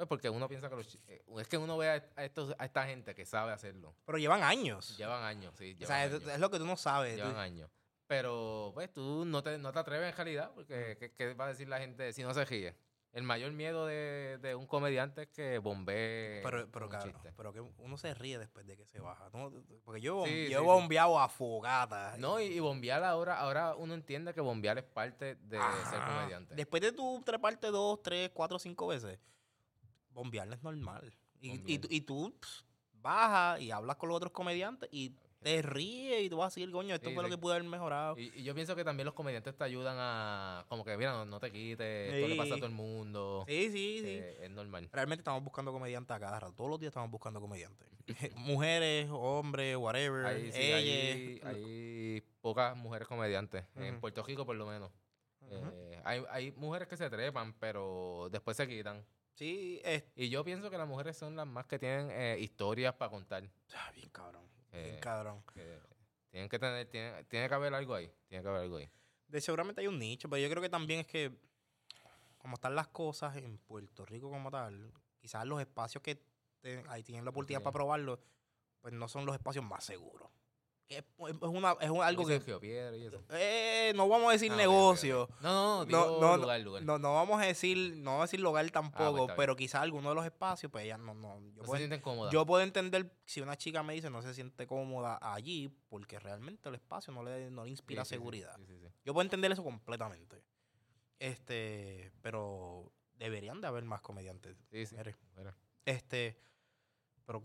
Pues 0.02 0.08
porque 0.10 0.30
uno 0.32 0.48
piensa 0.48 0.68
que 0.68 0.76
los 0.76 0.98
eh, 1.08 1.22
es 1.40 1.48
que 1.48 1.58
uno 1.60 1.78
ve 1.78 1.90
a, 2.16 2.24
estos, 2.26 2.56
a 2.58 2.66
esta 2.66 2.86
gente 2.88 3.14
que 3.14 3.24
sabe 3.26 3.52
hacerlo. 3.52 3.94
Pero 4.06 4.18
llevan 4.18 4.42
años. 4.42 4.98
Llevan 4.98 5.22
años, 5.24 5.54
sí. 5.58 5.74
o 5.76 5.78
Llevan 5.78 5.88
sea, 5.88 6.06
es, 6.06 6.14
años. 6.16 6.28
es 6.30 6.40
lo 6.40 6.50
que 6.50 6.58
tú 6.58 6.66
no 6.66 6.76
sabes. 6.76 7.16
Llevan 7.18 7.34
Tú- 7.34 7.40
años. 7.40 7.70
Pero, 8.08 8.72
pues, 8.74 8.92
tú 8.92 9.24
no 9.26 9.42
te, 9.44 9.58
no 9.60 9.72
te 9.72 9.80
atreves 9.80 10.10
en 10.10 10.16
realidad, 10.18 10.52
porque 10.56 10.98
¿qué, 11.00 11.12
qué 11.14 11.34
va 11.34 11.46
a 11.46 11.50
decir 11.50 11.70
la 11.70 11.78
gente 11.80 12.12
si 12.14 12.24
no 12.24 12.34
se 12.34 12.44
ríe? 12.46 12.76
El 13.14 13.24
mayor 13.24 13.52
miedo 13.52 13.86
de, 13.86 14.38
de 14.42 14.56
un 14.56 14.66
comediante 14.66 15.24
es 15.24 15.28
que 15.30 15.60
bombee 15.60 16.42
Pero, 16.44 16.68
pero, 16.72 16.88
un 16.88 17.00
chiste. 17.00 17.34
pero 17.36 17.52
que 17.54 17.60
uno 17.60 17.98
se 17.98 18.14
ríe 18.14 18.40
después 18.40 18.66
de 18.66 18.76
que 18.78 18.86
se 18.86 19.00
baja. 19.02 19.30
¿no? 19.34 19.52
Porque 19.84 20.00
yo, 20.02 20.24
Sí, 20.26 20.32
yo 20.32 20.46
he 20.46 20.48
sí, 20.50 20.56
sí. 20.60 20.64
bombeado 20.66 21.20
a 21.20 21.28
fogata. 21.30 22.16
No, 22.18 22.40
y, 22.40 22.46
y 22.46 22.60
bombear 22.60 23.04
ahora, 23.04 23.38
ahora 23.40 23.76
uno 23.76 23.94
entiende 23.94 24.34
que 24.34 24.40
bombear 24.42 24.78
es 24.78 24.86
parte 24.86 25.36
de 25.36 25.60
ser 25.90 26.00
comediante. 26.06 26.56
Después 26.56 26.82
de 26.82 26.94
tú 26.94 27.22
treparte 27.26 27.68
dos, 27.68 28.02
tres, 28.02 28.30
cuatro, 28.34 28.58
cinco 28.60 28.88
veces, 28.88 29.20
bombearla 30.14 30.56
es 30.56 30.64
normal. 30.64 31.14
Y, 31.40 31.52
y, 31.74 31.82
y 31.90 32.02
tú 32.02 32.34
pss, 32.40 32.66
bajas 33.02 33.62
y 33.62 33.72
hablas 33.72 33.96
con 33.98 34.10
los 34.10 34.18
otros 34.18 34.32
comediantes 34.32 34.88
y 34.92 35.16
te 35.42 35.64
ríes 35.64 36.22
y 36.22 36.30
tú 36.30 36.38
vas 36.38 36.46
a 36.46 36.60
decir, 36.60 36.72
coño, 36.72 36.94
esto 36.94 37.10
Sí, 37.10 37.16
fue 37.16 37.24
lo 37.24 37.30
sí. 37.30 37.36
que 37.36 37.42
pude 37.42 37.54
haber 37.56 37.68
mejorado. 37.68 38.16
Y, 38.16 38.32
y 38.36 38.44
yo 38.44 38.54
pienso 38.54 38.76
que 38.76 38.84
también 38.84 39.06
los 39.06 39.16
comediantes 39.16 39.58
te 39.58 39.64
ayudan 39.64 39.98
a, 40.00 40.66
como 40.70 40.86
que, 40.86 40.96
mira, 40.98 41.14
no, 41.14 41.26
no 41.26 41.40
te 41.40 41.52
quites, 41.52 42.14
esto 42.14 42.28
le 42.28 42.36
pasa 42.36 42.54
a 42.54 42.56
Sí. 42.58 42.60
todo 42.62 42.68
el 42.70 42.76
mundo. 42.76 43.44
Sí, 43.48 43.72
sí, 43.72 44.00
sí. 44.04 44.08
eh, 44.08 44.38
es 44.44 44.52
normal. 44.52 44.88
Realmente 44.94 45.22
estamos 45.22 45.44
buscando 45.44 45.72
comediantes 45.72 46.16
a 46.16 46.20
cada 46.20 46.40
rato. 46.40 46.54
Todos 46.54 46.70
los 46.70 46.80
días 46.80 46.92
estamos 46.92 47.10
buscando 47.10 47.42
comediantes. 47.42 47.88
Mujeres, 48.36 49.10
hombres, 49.12 49.76
whatever. 49.78 50.28
Hay, 50.28 50.52
sí, 50.52 50.62
ellas. 50.62 51.44
hay, 51.48 51.56
hay 51.56 52.22
pocas 52.42 52.78
mujeres 52.78 53.08
comediantes, 53.08 53.66
en. 53.76 54.00
Puerto 54.00 54.22
Rico 54.22 54.46
por 54.46 54.56
lo 54.56 54.68
menos. 54.68 54.92
Eh, 55.50 56.00
hay, 56.04 56.24
hay 56.30 56.52
mujeres 56.52 56.88
que 56.88 56.98
se 56.98 57.10
trepan, 57.10 57.54
pero 57.60 58.30
después 58.32 58.56
se 58.58 58.68
quitan. 58.68 59.04
Sí, 59.34 59.82
es 59.84 60.04
Y 60.16 60.30
yo 60.30 60.44
pienso 60.44 60.70
que 60.70 60.78
las 60.78 60.88
mujeres 60.88 61.18
son 61.18 61.36
las 61.36 61.48
más 61.48 61.66
que 61.66 61.80
tienen 61.80 62.10
eh, 62.12 62.38
historias 62.40 62.94
para 62.96 63.10
contar. 63.12 63.44
ah, 63.76 63.92
bien 63.96 64.10
cabrón. 64.10 64.44
Bien 64.72 64.96
Eh, 64.96 65.00
cabrón. 65.02 65.44
tienen 66.30 66.50
que 66.50 66.60
tener, 66.60 66.88
tiene, 66.90 67.24
tiene 67.26 67.48
que 67.50 67.56
haber 67.56 67.74
algo 67.74 67.96
ahí. 67.96 68.12
Tiene 68.28 68.44
que 68.44 68.50
haber 68.50 68.62
algo 68.62 68.78
ahí. 68.78 68.90
De 69.28 69.42
seguramente 69.42 69.82
hay 69.82 69.88
un 69.88 69.98
nicho, 70.00 70.30
pero 70.30 70.42
yo 70.42 70.50
creo 70.50 70.62
que 70.62 70.70
también 70.70 71.00
es 71.02 71.08
que, 71.08 71.32
como 72.38 72.56
están 72.56 72.76
las 72.76 72.88
cosas 72.90 73.38
en 73.38 73.58
Puerto 73.58 74.06
Rico 74.06 74.30
como 74.30 74.52
tal, 74.52 74.94
quizás 75.18 75.46
los 75.46 75.60
espacios 75.62 76.04
que 76.04 76.22
ahí 76.90 77.02
tienen 77.04 77.24
la 77.26 77.32
oportunidad 77.32 77.60
Sí. 77.62 77.64
para 77.64 77.74
probarlo, 77.74 78.20
pues 78.82 78.94
no 78.94 79.08
son 79.08 79.26
los 79.26 79.36
espacios 79.36 79.64
más 79.66 79.84
seguros. 79.86 80.30
Que 80.88 80.98
es, 80.98 81.06
una, 81.42 81.76
es 81.80 81.90
un- 81.90 82.02
algo 82.04 82.26
que... 82.26 82.40
Geopiedra 82.42 82.98
y 82.98 83.06
eso. 83.06 83.24
eh, 83.30 83.94
no 83.96 84.10
vamos 84.10 84.28
a 84.30 84.32
decir 84.34 84.52
Ah, 84.52 84.58
negocio. 84.58 85.30
No, 85.40 85.50
no, 85.52 85.78
No, 85.80 85.86
digo 85.86 86.18
no, 86.22 86.38
lugar, 86.38 86.60
lugar. 86.62 86.84
No, 86.84 87.00
no 87.00 87.14
vamos 87.14 87.42
a 87.42 87.46
decir, 87.46 87.96
no 87.98 88.12
vamos 88.12 88.24
a 88.24 88.28
decir 88.28 88.42
lugar 88.42 88.70
tampoco, 88.72 89.24
Ah, 89.24 89.26
pues 89.28 89.38
pero 89.38 89.56
quizás 89.56 89.82
alguno 89.82 90.10
de 90.10 90.16
los 90.16 90.26
espacios, 90.26 90.70
pues 90.70 90.86
ya 90.86 90.98
no, 90.98 91.14
no. 91.14 91.40
Yo 91.40 91.40
no 91.40 91.62
se 91.62 91.66
puedo, 91.66 91.78
sienten 91.78 92.02
cómodas. 92.02 92.34
yo 92.34 92.46
puedo 92.46 92.62
entender 92.64 93.10
si 93.26 93.40
una 93.40 93.56
chica 93.58 93.84
me 93.84 93.94
dice 93.94 94.10
no 94.10 94.22
se 94.22 94.34
siente 94.34 94.68
cómoda 94.68 95.18
allí, 95.22 95.70
porque 95.88 96.20
realmente 96.20 96.68
el 96.68 96.76
espacio 96.76 97.14
no 97.14 97.24
le, 97.24 97.50
no 97.52 97.64
le 97.64 97.70
inspira 97.70 98.04
sí, 98.04 98.10
sí, 98.10 98.16
seguridad. 98.16 98.54
sí. 98.68 98.78
Yo 99.06 99.14
puedo 99.14 99.24
entender 99.24 99.52
eso 99.54 99.64
completamente. 99.64 100.44
Este, 101.20 102.12
pero 102.22 102.92
deberían 103.14 103.62
de 103.62 103.68
haber 103.68 103.86
más 103.86 104.02
comediantes. 104.02 104.58
Sí, 104.72 104.86
sí. 104.88 104.96
Este, 105.86 106.36
pero, 107.26 107.44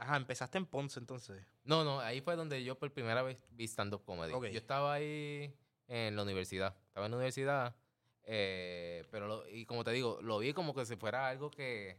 ajá, 0.00 0.16
empezaste 0.16 0.58
en 0.58 0.66
Ponce 0.66 0.98
entonces. 0.98 1.42
No, 1.64 1.84
no, 1.84 2.00
ahí 2.00 2.20
fue 2.20 2.36
donde 2.36 2.62
yo 2.64 2.78
por 2.78 2.92
primera 2.92 3.22
vez 3.22 3.46
vi 3.50 3.64
stand-up 3.66 4.04
comedy. 4.04 4.32
Ok. 4.32 4.46
Yo 4.46 4.58
estaba 4.58 4.94
ahí 4.94 5.54
en 5.88 6.16
la 6.16 6.22
universidad. 6.22 6.76
Estaba 6.88 7.06
en 7.06 7.12
la 7.12 7.16
universidad, 7.18 7.76
eh, 8.24 9.04
pero, 9.10 9.26
lo- 9.26 9.48
y 9.48 9.66
como 9.66 9.84
te 9.84 9.90
digo, 9.92 10.20
lo 10.22 10.38
vi 10.38 10.52
como 10.52 10.74
que 10.74 10.84
si 10.86 10.96
fuera 10.96 11.28
algo 11.28 11.50
que 11.50 11.98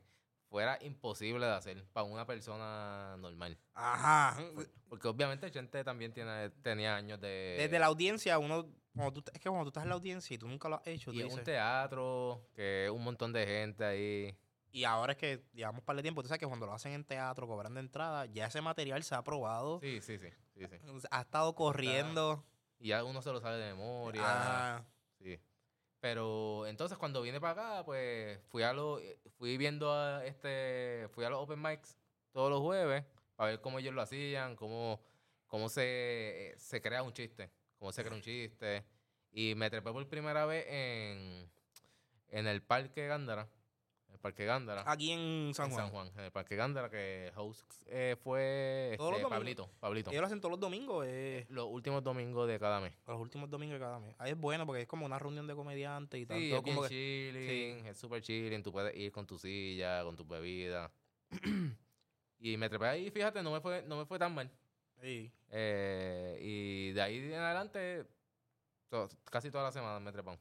fuera 0.50 0.78
imposible 0.82 1.46
de 1.46 1.54
hacer 1.54 1.86
para 1.94 2.04
una 2.06 2.26
persona 2.26 3.16
normal. 3.18 3.58
Ajá. 3.74 4.38
Porque 4.90 5.08
obviamente 5.08 5.50
gente 5.50 5.84
también 5.84 6.12
tiene, 6.14 6.50
tenía 6.62 6.96
años 6.96 7.22
de... 7.22 7.56
Desde 7.58 7.80
la 7.80 7.86
audiencia, 7.86 8.38
uno, 8.38 8.66
tú, 9.14 9.24
es 9.34 9.40
que 9.40 9.48
cuando 9.50 9.64
tú 9.64 9.70
estás 9.70 9.84
en 9.84 9.90
la 9.90 9.96
audiencia 9.96 10.34
y 10.34 10.38
tú 10.38 10.48
nunca 10.50 10.68
lo 10.68 10.76
has 10.76 10.88
hecho, 10.88 11.14
Y 11.14 11.22
es 11.22 11.34
un 11.34 11.44
teatro, 11.44 12.50
que 12.54 12.90
un 12.94 13.02
montón 13.04 13.32
de 13.32 13.46
gente 13.48 13.86
ahí. 13.86 14.38
Y 14.72 14.84
ahora 14.86 15.14
es 15.14 15.18
que 15.18 15.44
llevamos 15.54 15.84
par 15.84 15.96
de 15.96 16.02
tiempo, 16.02 16.22
tú 16.22 16.28
sabes 16.30 16.40
que 16.40 16.48
cuando 16.48 16.66
lo 16.66 16.74
hacen 16.74 16.94
en 16.94 17.04
teatro, 17.04 17.48
cobrando 17.48 17.80
entrada, 17.80 18.26
ya 18.26 18.46
ese 18.48 18.62
material 18.62 19.04
se 19.04 19.16
ha 19.16 19.24
probado, 19.24 19.80
Sí, 19.82 20.02
sí, 20.02 20.18
sí, 20.18 20.30
sí, 20.56 20.66
sí. 20.68 20.78
ha 21.10 21.22
estado 21.22 21.54
corriendo. 21.56 22.44
Y 22.80 22.90
ya 22.90 23.04
uno 23.04 23.22
se 23.22 23.32
lo 23.32 23.40
sabe 23.42 23.58
de 23.58 23.74
memoria. 23.74 24.22
Ajá. 24.24 24.86
Sí. 25.20 25.40
Pero 26.00 26.66
entonces 26.66 26.98
cuando 26.98 27.22
vine 27.22 27.40
para 27.40 27.54
acá, 27.54 27.86
pues 27.86 28.40
fui 28.50 28.64
a 28.64 28.74
lo, 28.74 29.00
fui 29.38 29.58
viendo 29.58 29.94
a 29.94 30.26
este, 30.26 31.08
fui 31.12 31.24
a 31.26 31.30
los 31.30 31.40
open 31.40 31.62
mics 31.62 31.96
todos 32.32 32.50
los 32.50 32.60
jueves 32.62 33.06
para 33.36 33.52
ver 33.52 33.62
cómo 33.62 33.78
ellos 33.78 33.94
lo 33.94 34.02
hacían, 34.02 34.56
cómo, 34.56 35.00
cómo 35.46 35.70
se, 35.70 36.56
se 36.58 36.82
crea 36.82 37.04
un 37.04 37.14
chiste, 37.14 37.52
cómo 37.78 37.92
se 37.92 38.04
crea 38.04 38.16
un 38.16 38.22
chiste. 38.24 38.84
Y 39.32 39.54
me 39.56 39.70
trepé 39.70 39.92
por 39.92 40.08
primera 40.08 40.46
vez 40.46 40.66
en, 40.68 41.52
en 42.30 42.48
el 42.48 42.64
Parque 42.64 43.06
Gándara. 43.08 43.48
El 44.12 44.20
Parque 44.20 44.46
Gándara. 44.46 44.84
Aquí 44.86 45.12
en 45.12 45.54
San 45.54 45.68
en 45.68 45.72
Juan. 45.74 45.86
San 45.86 45.92
Juan. 45.94 46.12
En 46.16 46.26
el 46.26 46.32
Parque 46.32 46.56
Gándara, 46.56 46.90
que 46.90 47.32
host 47.36 47.72
eh, 47.88 48.16
fue 48.24 48.94
Todos 48.98 49.16
este. 49.18 49.28
Pablito. 49.30 49.70
Pablito. 49.80 50.10
Ellos 50.12 50.22
lo 50.22 50.28
hacen 50.28 50.40
todos 50.42 50.52
los 50.52 50.60
domingos, 50.60 51.06
eh, 51.08 51.46
Los 51.50 51.68
últimos 51.70 52.04
domingos 52.04 52.48
de 52.48 52.60
cada 52.60 52.80
mes. 52.80 52.94
los 53.08 53.20
últimos 53.20 53.50
domingos 53.50 53.76
de 53.76 53.80
cada 53.80 54.00
mes. 54.00 54.16
Ahí 54.20 54.32
es 54.32 54.38
bueno 54.38 54.66
porque 54.66 54.82
es 54.84 54.88
como 54.88 55.06
una 55.06 55.18
reunión 55.18 55.48
de 55.48 55.56
comediantes 55.56 56.20
y 56.22 56.26
tal. 56.26 56.38
Sí, 56.38 56.54
es 56.54 56.64
bien 56.64 56.76
como 56.76 56.88
que- 56.88 56.90
chilling, 56.90 57.86
es 57.88 57.98
súper 57.98 58.22
chilling, 58.22 58.62
tú 58.62 58.72
puedes 58.72 58.96
ir 58.96 59.12
con 59.12 59.26
tu 59.26 59.38
silla, 59.38 60.04
con 60.04 60.16
tu 60.16 60.26
bebida. 60.26 60.92
y 62.40 62.58
me 62.58 62.70
trepé 62.70 62.86
ahí, 62.86 63.12
fíjate, 63.12 63.42
no 63.42 63.52
me 63.52 63.62
fue, 63.62 63.84
no 63.84 63.98
me 63.98 64.06
fue 64.06 64.20
tan 64.20 64.34
mal. 64.36 64.50
Sí. 65.02 65.32
Eh, 65.50 66.38
y 66.42 66.92
de 66.92 67.02
ahí 67.02 67.18
en 67.34 67.40
adelante, 67.40 68.06
to- 68.90 69.10
casi 69.26 69.50
toda 69.50 69.64
la 69.66 69.72
semana 69.72 70.00
me 70.00 70.12
trepan. 70.12 70.38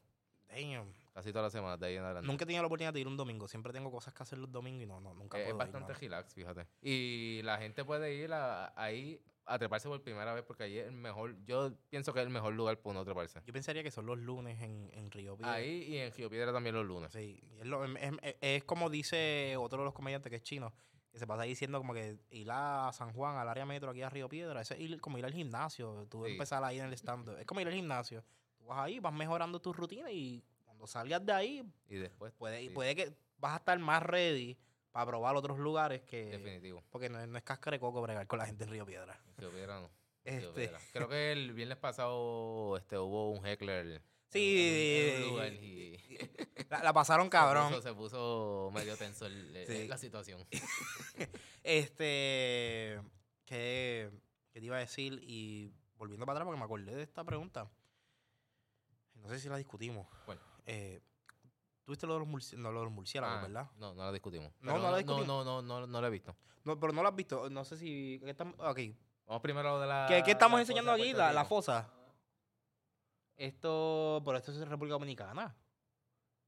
Damn. 0.49 0.93
Casi 1.12 1.33
toda 1.33 1.42
la 1.44 1.51
semana, 1.51 1.77
de 1.77 1.87
ahí 1.87 1.96
en 1.96 2.05
adelante. 2.05 2.27
Nunca 2.27 2.44
he 2.44 2.46
tenido 2.46 2.62
la 2.62 2.66
oportunidad 2.68 2.92
de 2.94 3.01
ir 3.01 3.09
un 3.09 3.16
domingo. 3.16 3.49
Siempre 3.49 3.73
tengo 3.73 3.90
cosas 3.90 4.14
que 4.14 4.23
hacer 4.23 4.38
los 4.38 4.51
domingos 4.51 4.83
y 4.83 4.87
no, 4.87 5.01
no 5.01 5.12
nunca 5.12 5.38
Eh, 5.38 5.42
es 5.42 5.46
puedo 5.46 5.57
ir, 5.57 5.59
bastante 5.59 5.92
mano. 5.92 6.01
relax, 6.01 6.35
fíjate. 6.35 6.66
Y 6.83 7.40
la 7.42 7.59
gente 7.59 7.85
puede 7.85 8.14
ir 8.14 8.33
a- 8.33 8.73
ahí 8.81 9.20
a 9.44 9.59
treparse 9.59 9.88
por 9.88 10.01
primera 10.03 10.33
vez 10.35 10.44
porque 10.44 10.62
ahí 10.62 10.79
es 10.79 10.87
el 10.87 10.92
mejor, 10.92 11.35
yo 11.44 11.73
pienso 11.88 12.12
que 12.12 12.20
es 12.20 12.27
el 12.27 12.33
mejor 12.33 12.55
lugar 12.55 12.79
para 12.79 12.90
uno 12.90 13.05
treparse. 13.05 13.42
Yo 13.44 13.53
pensaría 13.53 13.83
que 13.83 13.90
son 13.90 14.07
los 14.07 14.18
lunes 14.18 14.61
en, 14.62 14.88
en 14.92 15.11
Río 15.11 15.37
Piedra. 15.37 15.55
Ahí 15.55 15.83
y 15.88 15.96
en 15.99 16.12
Río 16.12 16.31
Piedra 16.31 16.53
también 16.53 16.77
los 16.77 16.87
lunes. 16.87 17.11
Sí, 17.12 17.42
es, 17.59 17.66
lo- 17.66 17.85
es- 17.85 18.12
es- 18.23 18.37
es 18.40 18.64
como 18.64 18.88
dice 18.88 19.57
otro 19.59 19.81
de 19.81 19.87
los 19.87 19.94
comediantes 19.94 20.31
que 20.31 20.37
es 20.37 20.42
chino, 20.44 20.73
que 21.11 21.18
se 21.18 21.27
pasa 21.27 21.42
diciendo 21.42 21.79
como 21.79 21.92
que 21.92 22.20
ir 22.31 22.49
a 22.53 22.92
San 22.92 23.12
Juan, 23.12 23.37
al 23.37 23.49
área 23.49 23.66
metro, 23.66 23.90
aquí 23.90 24.03
a 24.03 24.11
Río 24.11 24.29
Piedra, 24.29 24.61
eso 24.61 24.75
es 24.75 24.81
ir, 24.81 25.01
como 25.01 25.18
ir 25.18 25.25
al 25.25 25.33
gimnasio, 25.33 26.07
tú 26.09 26.25
Sí. 26.25 26.31
empezar 26.33 26.62
ahí 26.62 26.79
en 26.79 26.87
el 26.87 26.92
stand 26.92 27.31
es 27.40 27.46
como 27.46 27.61
ir 27.61 27.66
al 27.66 27.75
gimnasio, 27.75 28.23
tú 28.57 28.66
vas 28.66 28.79
ahí, 28.79 29.01
vas 29.01 29.12
mejorando 29.12 29.61
tu 29.61 29.73
rutina 29.73 30.12
y 30.12 30.44
cuando 30.81 30.87
salgas 30.87 31.25
de 31.27 31.33
ahí, 31.33 31.73
Y 31.88 31.97
después, 31.97 32.33
puede, 32.33 32.61
sí. 32.62 32.71
puede 32.71 32.97
que 32.97 33.12
vas 33.38 33.53
a 33.53 33.57
estar 33.57 33.79
más 33.79 34.03
ready 34.03 34.57
para 34.90 35.05
probar 35.07 35.37
otros 35.37 35.59
lugares 35.59 36.01
que... 36.03 36.25
Definitivo. 36.27 36.83
Porque 36.90 37.11
no, 37.11 37.21
es- 37.21 37.29
no 37.29 37.37
es 37.37 37.45
cáscara 37.45 37.75
de 37.75 37.81
coco 37.81 38.01
bregar 38.01 38.27
con 38.27 38.38
la 38.38 38.47
gente 38.47 38.64
en 38.64 38.71
Río 38.71 38.87
Piedra. 38.87 39.21
Río 39.37 39.51
Piedra 39.51 39.79
no. 39.81 39.90
Río 40.25 40.38
Este, 40.49 40.53
Piedra. 40.53 40.81
Creo 40.93 41.09
que 41.09 41.33
el 41.33 41.53
viernes 41.53 41.77
pasado 41.77 42.77
este, 42.79 42.97
hubo 42.99 43.31
un 43.31 43.45
heckler. 43.47 44.03
Sí, 44.31 45.11
en 45.11 45.16
un- 45.16 45.19
en 45.19 45.23
un 45.25 45.29
lugar 45.31 45.53
y 45.53 45.99
la, 46.71 46.83
la 46.83 46.93
pasaron 46.95 47.27
se 47.27 47.31
cabrón. 47.31 47.69
puso- 47.75 47.83
Se 47.83 47.93
puso, 47.95 48.71
medio 48.73 48.97
tenso 48.97 49.27
el- 49.27 49.64
Sí. 49.66 49.87
la 49.87 49.99
situación. 49.99 50.47
Este, 51.62 52.99
¿qué, 53.45 54.11
qué 54.51 54.61
te 54.61 54.64
iba 54.66 54.77
a 54.77 54.81
decir? 54.81 55.21
Y 55.23 55.71
volviendo 55.97 56.25
para 56.25 56.38
atrás, 56.38 56.47
porque 56.47 56.59
me 56.59 56.64
acordé 56.64 56.95
de 56.97 57.03
esta 57.03 57.23
pregunta. 57.23 57.71
No 59.16 59.29
sé 59.29 59.38
si 59.38 59.51
la 59.51 59.59
discutimos. 59.59 60.07
¿Cuál? 60.25 60.40
Eh, 60.73 61.01
¿Tuviste 61.85 62.07
lo 62.07 62.13
de 62.15 62.21
los, 62.21 62.29
murci- 62.29 62.57
no, 62.57 62.71
lo 62.71 62.79
de 62.81 62.85
los 62.85 62.93
murciélagos, 62.95 63.39
Ah, 63.39 63.43
verdad? 63.43 63.71
No, 63.77 63.93
no 63.95 64.05
la 64.05 64.13
discutimos. 64.13 64.53
No, 64.61 64.73
Pero 64.73 64.79
no 64.85 64.91
la 64.93 64.97
discutimos. 64.99 65.27
No, 65.27 65.43
no, 65.45 65.63
no, 65.63 65.81
no, 65.81 65.87
no 65.89 66.01
la 66.01 66.07
he 66.07 66.11
visto. 66.11 66.37
No, 66.65 66.79
pero 66.79 66.93
no 66.93 67.03
lo 67.03 67.09
has 67.09 67.17
visto. 67.17 67.51
No 67.51 67.65
sé 67.65 67.77
si. 67.77 68.21
¿qué 68.23 68.31
estamos, 68.31 68.55
ok. 68.59 68.79
Vamos 69.27 69.43
primero 69.43 69.69
a 69.69 69.73
lo 69.73 69.81
de 69.81 69.87
la. 69.89 70.07
¿Qué, 70.09 70.23
qué 70.23 70.31
estamos 70.33 70.59
la 70.59 70.63
enseñando 70.63 70.93
fosa 70.93 71.03
aquí? 71.03 71.11
Puerto 71.13 71.27
La, 71.27 71.33
la 71.33 71.45
fosa. 71.45 71.91
Esto. 73.37 74.23
Por 74.25 74.37
esto 74.37 74.53
es 74.53 74.69
República 74.69 74.93
Dominicana. 74.95 75.57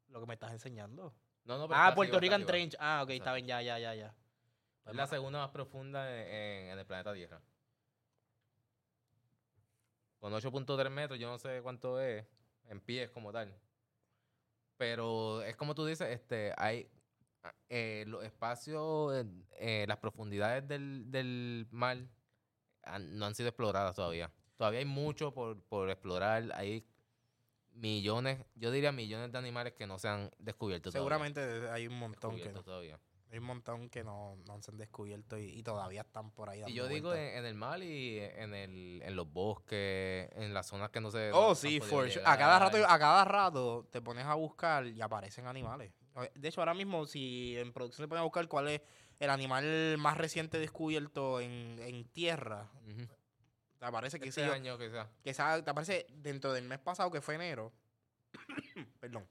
Lo 0.09 0.21
que 0.21 0.27
me 0.27 0.35
estás 0.35 0.53
enseñando. 0.53 1.13
No, 1.45 1.59
no, 1.59 1.67
pero 1.67 1.81
Ah, 1.81 1.85
está 1.87 1.95
Puerto 1.97 2.21
Rican 2.21 2.43
está. 2.43 2.53
Trench. 2.53 2.77
Ah, 2.79 3.01
ok, 3.03 3.11
está 3.11 3.15
Exacto. 3.31 3.35
bien, 3.35 3.47
ya, 3.49 3.63
ya, 3.63 3.79
ya, 3.81 3.95
ya. 3.95 4.15
Es 4.87 4.95
la 4.95 5.07
segunda 5.09 5.41
más 5.41 5.51
profunda 5.51 6.09
en, 6.13 6.29
en- 6.29 6.71
en 6.73 6.79
el 6.79 6.87
planeta 6.87 7.13
Tierra. 7.15 7.41
Con 10.21 10.33
8.3 10.33 10.91
metros, 10.91 11.19
yo 11.19 11.29
no 11.29 11.39
sé 11.39 11.61
cuánto 11.63 12.01
es 12.01 12.25
en 12.69 12.81
pies 12.81 13.11
como 13.11 13.33
tal. 13.33 13.53
Pero 14.77 15.43
es 15.43 15.57
como 15.57 15.75
tú 15.75 15.85
dices, 15.87 16.09
este, 16.11 16.53
hay 16.57 16.89
ah, 17.43 17.55
eh, 17.69 18.05
los 18.07 18.25
espacios, 18.25 19.25
eh, 19.59 19.85
las 19.87 19.99
profundidades 19.99 20.67
del, 20.67 21.11
del 21.11 21.67
mar 21.71 21.99
han- 22.83 23.17
no 23.19 23.27
han 23.27 23.35
sido 23.35 23.49
exploradas 23.51 23.95
todavía. 23.95 24.31
Todavía 24.57 24.81
hay 24.81 24.85
mucho 24.87 25.33
por, 25.33 25.61
por 25.65 25.91
explorar. 25.91 26.51
Hay 26.55 26.87
millones, 27.73 28.45
yo 28.55 28.71
diría 28.71 28.93
millones 28.93 29.33
de 29.33 29.39
animales 29.39 29.73
que 29.75 29.87
no 29.87 29.99
se 29.99 30.09
han 30.09 30.31
descubierto 30.39 30.91
todavía. 30.91 31.01
Seguramente 31.01 31.71
hay 31.71 31.87
un 31.87 31.99
montón 31.99 32.33
que 32.33 32.37
Descubierto 32.45 32.61
no. 32.61 32.65
todavía. 32.65 33.01
Hay 33.33 33.39
un 33.39 33.45
montón 33.47 33.89
que 33.89 34.05
no, 34.05 34.37
no 34.47 34.61
se 34.61 34.71
han 34.71 34.77
descubierto 34.77 35.39
y, 35.39 35.45
y 35.45 35.63
todavía 35.63 36.03
están 36.03 36.31
por 36.33 36.51
ahí. 36.51 36.59
Y 36.59 36.63
dando 36.63 36.75
yo 36.77 36.87
digo 36.87 37.15
en, 37.15 37.39
en 37.39 37.47
el 37.47 37.55
mar 37.55 37.83
y 37.83 38.19
en, 38.19 38.53
el, 38.55 39.01
en 39.03 39.17
los 39.17 39.33
bosques, 39.33 40.29
en 40.37 40.53
las 40.53 40.67
zonas 40.67 40.91
que 40.91 41.01
no 41.01 41.11
se. 41.11 41.33
Oh, 41.33 41.49
no 41.49 41.55
sí, 41.55 41.81
for 41.81 42.11
sure. 42.11 42.23
A 42.27 42.37
cada 42.37 42.59
rato, 42.59 42.77
a 42.87 42.99
cada 42.99 43.25
rato 43.25 43.89
te 43.91 44.03
pones 44.03 44.27
a 44.27 44.35
buscar 44.35 44.87
y 44.87 45.01
aparecen 45.01 45.47
animales. 45.47 45.95
De 46.35 46.49
hecho, 46.49 46.61
ahora 46.61 46.75
mismo, 46.75 47.07
si 47.07 47.57
en 47.57 47.73
producción 47.73 48.05
te 48.05 48.09
pones 48.11 48.21
a 48.21 48.25
buscar 48.25 48.47
cuál 48.49 48.69
es 48.69 48.83
el 49.19 49.31
animal 49.31 49.97
más 49.97 50.19
reciente 50.19 50.59
descubierto 50.59 51.41
en, 51.41 51.79
en 51.81 52.05
tierra, 52.11 52.71
Ujú. 52.87 53.09
te 53.79 53.85
aparece 53.87 54.21
que 54.21 54.29
Este 54.29 54.45
año 54.45 54.77
sea- 55.25 55.63
te 55.65 55.71
aparece 55.71 56.07
dentro 56.11 56.53
del 56.53 56.65
mes 56.69 56.81
pasado, 56.81 57.11
que 57.11 57.23
fue 57.23 57.37
enero. 57.37 57.73
Perdón. 59.01 59.27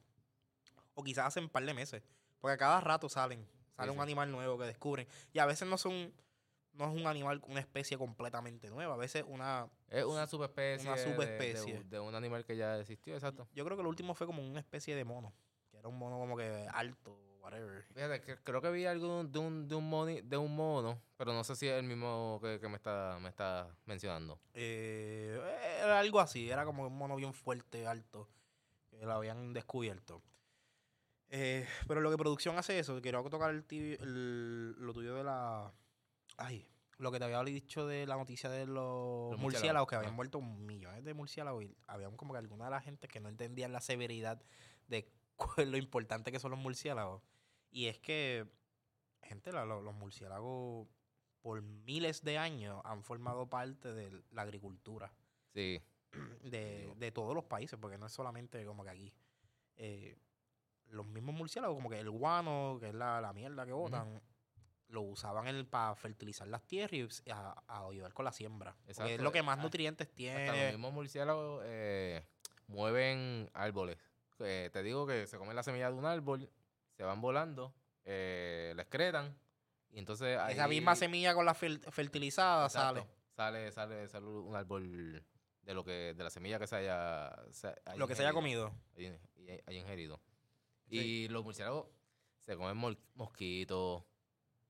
O 0.95 1.03
quizás 1.03 1.27
hace 1.27 1.39
un 1.39 1.49
par 1.49 1.63
de 1.63 1.73
meses. 1.75 2.01
Porque 2.39 2.53
a 2.55 2.57
cada 2.57 2.81
rato 2.81 3.07
salen. 3.07 3.47
Sale 3.81 3.91
Sí, 3.91 3.97
un 3.97 4.01
sí. 4.03 4.03
animal 4.03 4.31
nuevo 4.31 4.57
que 4.57 4.65
descubren. 4.65 5.07
Y 5.33 5.39
a 5.39 5.45
veces 5.45 5.67
no 5.67 5.77
son. 5.77 6.13
No 6.73 6.85
es 6.89 7.01
un 7.01 7.05
animal, 7.05 7.41
una 7.47 7.59
especie 7.59 7.97
completamente 7.97 8.69
nueva. 8.69 8.93
A 8.93 8.97
veces 8.97 9.25
una. 9.27 9.67
Es 9.89 10.05
una 10.05 10.25
subespecie. 10.25 10.87
Una 10.87 10.97
de- 10.97 11.05
de- 11.05 11.13
subespecie. 11.13 11.73
De, 11.79 11.83
de 11.83 11.99
un 11.99 12.15
animal 12.15 12.45
que 12.45 12.55
ya 12.55 12.79
existió, 12.79 13.13
exacto. 13.13 13.47
Yo 13.53 13.65
creo 13.65 13.75
que 13.75 13.83
lo 13.83 13.89
último 13.89 14.13
fue 14.15 14.25
como 14.25 14.41
una 14.41 14.59
especie 14.61 14.95
de 14.95 15.03
mono. 15.03 15.33
Que 15.69 15.77
era 15.77 15.89
un 15.89 15.97
mono 15.97 16.17
como 16.17 16.37
que 16.37 16.67
alto, 16.73 17.17
whatever. 17.41 17.83
Fíjate, 17.93 18.21
que 18.21 18.37
creo 18.37 18.61
que 18.61 18.71
vi 18.71 18.85
algo 18.85 19.23
de 19.25 19.39
un, 19.39 19.67
de 19.67 19.75
un, 19.75 19.89
moni- 19.89 20.21
de 20.21 20.37
un 20.37 20.55
mono, 20.55 21.01
pero 21.17 21.33
no 21.33 21.43
sé 21.43 21.55
si 21.57 21.67
es 21.67 21.73
el 21.73 21.83
mismo 21.83 22.39
que, 22.41 22.59
que 22.61 22.67
me, 22.69 22.75
está, 22.77 23.17
me 23.21 23.27
está 23.29 23.67
mencionando. 23.85 24.39
Eh, 24.53 25.41
era 25.83 25.99
algo 25.99 26.19
así. 26.21 26.49
Era 26.49 26.63
como 26.65 26.87
un 26.87 26.97
mono 26.97 27.15
bien 27.17 27.33
fuerte, 27.33 27.85
alto. 27.87 28.29
Que 28.89 29.05
lo 29.05 29.11
habían 29.13 29.51
descubierto. 29.53 30.21
Eh, 31.33 31.65
pero 31.87 32.01
lo 32.01 32.11
que 32.11 32.17
producción 32.17 32.57
hace 32.57 32.77
eso, 32.77 33.01
quiero 33.01 33.23
tocar 33.29 33.51
el, 33.51 33.63
ti- 33.63 33.95
el- 33.99 34.71
lo 34.73 34.93
tuyo 34.93 35.15
de 35.15 35.23
la. 35.23 35.73
Ay, 36.37 36.67
lo 36.97 37.11
que 37.11 37.19
te 37.19 37.25
había 37.25 37.41
dicho 37.43 37.87
de 37.87 38.05
la 38.05 38.15
noticia 38.17 38.49
de 38.49 38.65
los, 38.65 39.31
Los 39.31 39.39
murciélagos, 39.39 39.39
murciélagos, 39.41 39.89
que 39.89 39.95
habían 39.95 40.13
muerto 40.13 40.41
millones 40.41 41.03
de 41.05 41.13
murciélagos 41.13 41.63
y 41.63 41.75
habían 41.87 42.17
como 42.17 42.33
que 42.33 42.39
alguna 42.39 42.65
de 42.65 42.71
la 42.71 42.81
gente 42.81 43.07
que 43.07 43.19
no 43.21 43.29
entendían 43.29 43.71
la 43.71 43.79
severidad 43.81 44.41
de 44.87 45.09
lo 45.65 45.77
importante 45.77 46.31
que 46.33 46.39
son 46.39 46.51
los 46.51 46.59
murciélagos. 46.59 47.23
Y 47.71 47.85
es 47.87 47.97
que, 47.97 48.45
gente, 49.23 49.53
la- 49.53 49.65
lo- 49.65 49.81
los 49.81 49.95
murciélagos 49.95 50.87
por 51.41 51.61
miles 51.61 52.23
de 52.23 52.37
años 52.37 52.81
han 52.83 53.03
formado 53.03 53.49
parte 53.49 53.93
de 53.93 54.21
la 54.31 54.41
agricultura 54.43 55.11
Sí. 55.53 55.81
de, 56.43 56.93
de 56.97 57.11
todos 57.13 57.33
los 57.33 57.45
países, 57.45 57.79
porque 57.79 57.97
no 57.97 58.07
es 58.07 58.11
solamente 58.11 58.65
como 58.65 58.83
que 58.83 58.89
aquí. 58.89 59.13
Eh, 59.77 60.17
los 60.91 61.05
mismos 61.05 61.33
murciélagos, 61.35 61.75
como 61.75 61.89
que 61.89 61.99
el 61.99 62.09
guano, 62.09 62.77
que 62.79 62.89
es 62.89 62.93
la, 62.95 63.19
la 63.21 63.33
mierda 63.33 63.65
que 63.65 63.71
botan, 63.71 64.21
lo 64.89 65.01
usaban 65.01 65.65
para 65.69 65.95
fertilizar 65.95 66.47
las 66.47 66.61
tierras 66.63 67.23
y 67.25 67.31
a, 67.31 67.55
a 67.67 67.87
ayudar 67.87 68.13
con 68.13 68.25
la 68.25 68.31
siembra. 68.31 68.75
Es 68.87 68.99
lo 69.21 69.31
que 69.31 69.41
más 69.41 69.57
ah, 69.59 69.63
nutrientes 69.63 70.07
Hasta 70.07 70.21
los 70.21 70.53
tiene. 70.53 70.69
mismos 70.71 70.93
murciélagos 70.93 71.61
eh, 71.65 72.23
mueven 72.67 73.49
árboles. 73.53 73.97
Eh, 74.39 74.69
te 74.73 74.83
digo 74.83 75.05
que 75.07 75.27
se 75.27 75.37
comen 75.37 75.55
la 75.55 75.63
semilla 75.63 75.89
de 75.91 75.97
un 75.97 76.05
árbol, 76.05 76.49
se 76.97 77.03
van 77.03 77.21
volando, 77.21 77.73
eh, 78.05 78.73
la 78.75 78.81
excretan, 78.81 79.37
y 79.91 79.99
entonces 79.99 80.39
Esa 80.49 80.67
misma 80.67 80.95
semilla 80.95 81.33
con 81.33 81.45
la 81.45 81.53
fer- 81.55 81.89
fertilizada 81.91 82.65
Exacto, 82.65 83.01
sale. 83.35 83.71
sale. 83.71 83.71
Sale, 83.71 84.07
sale 84.09 84.25
un 84.25 84.55
árbol 84.55 85.23
de 85.63 85.73
lo 85.73 85.83
que 85.83 86.13
de 86.15 86.23
la 86.23 86.29
semilla 86.29 86.57
que 86.59 86.67
se 86.67 86.75
haya, 86.77 87.33
se 87.51 87.67
haya 87.67 87.95
Lo 87.97 88.07
que 88.07 88.15
se 88.15 88.23
haya 88.23 88.33
comido. 88.33 88.73
haya- 88.97 89.19
haya- 89.37 89.61
haya 89.67 89.79
ingerido. 89.79 90.19
Sí. 90.91 90.97
Y 90.99 91.27
los 91.29 91.43
murciélagos 91.43 91.87
se 92.39 92.55
comen 92.55 92.95
mosquitos, 93.15 94.03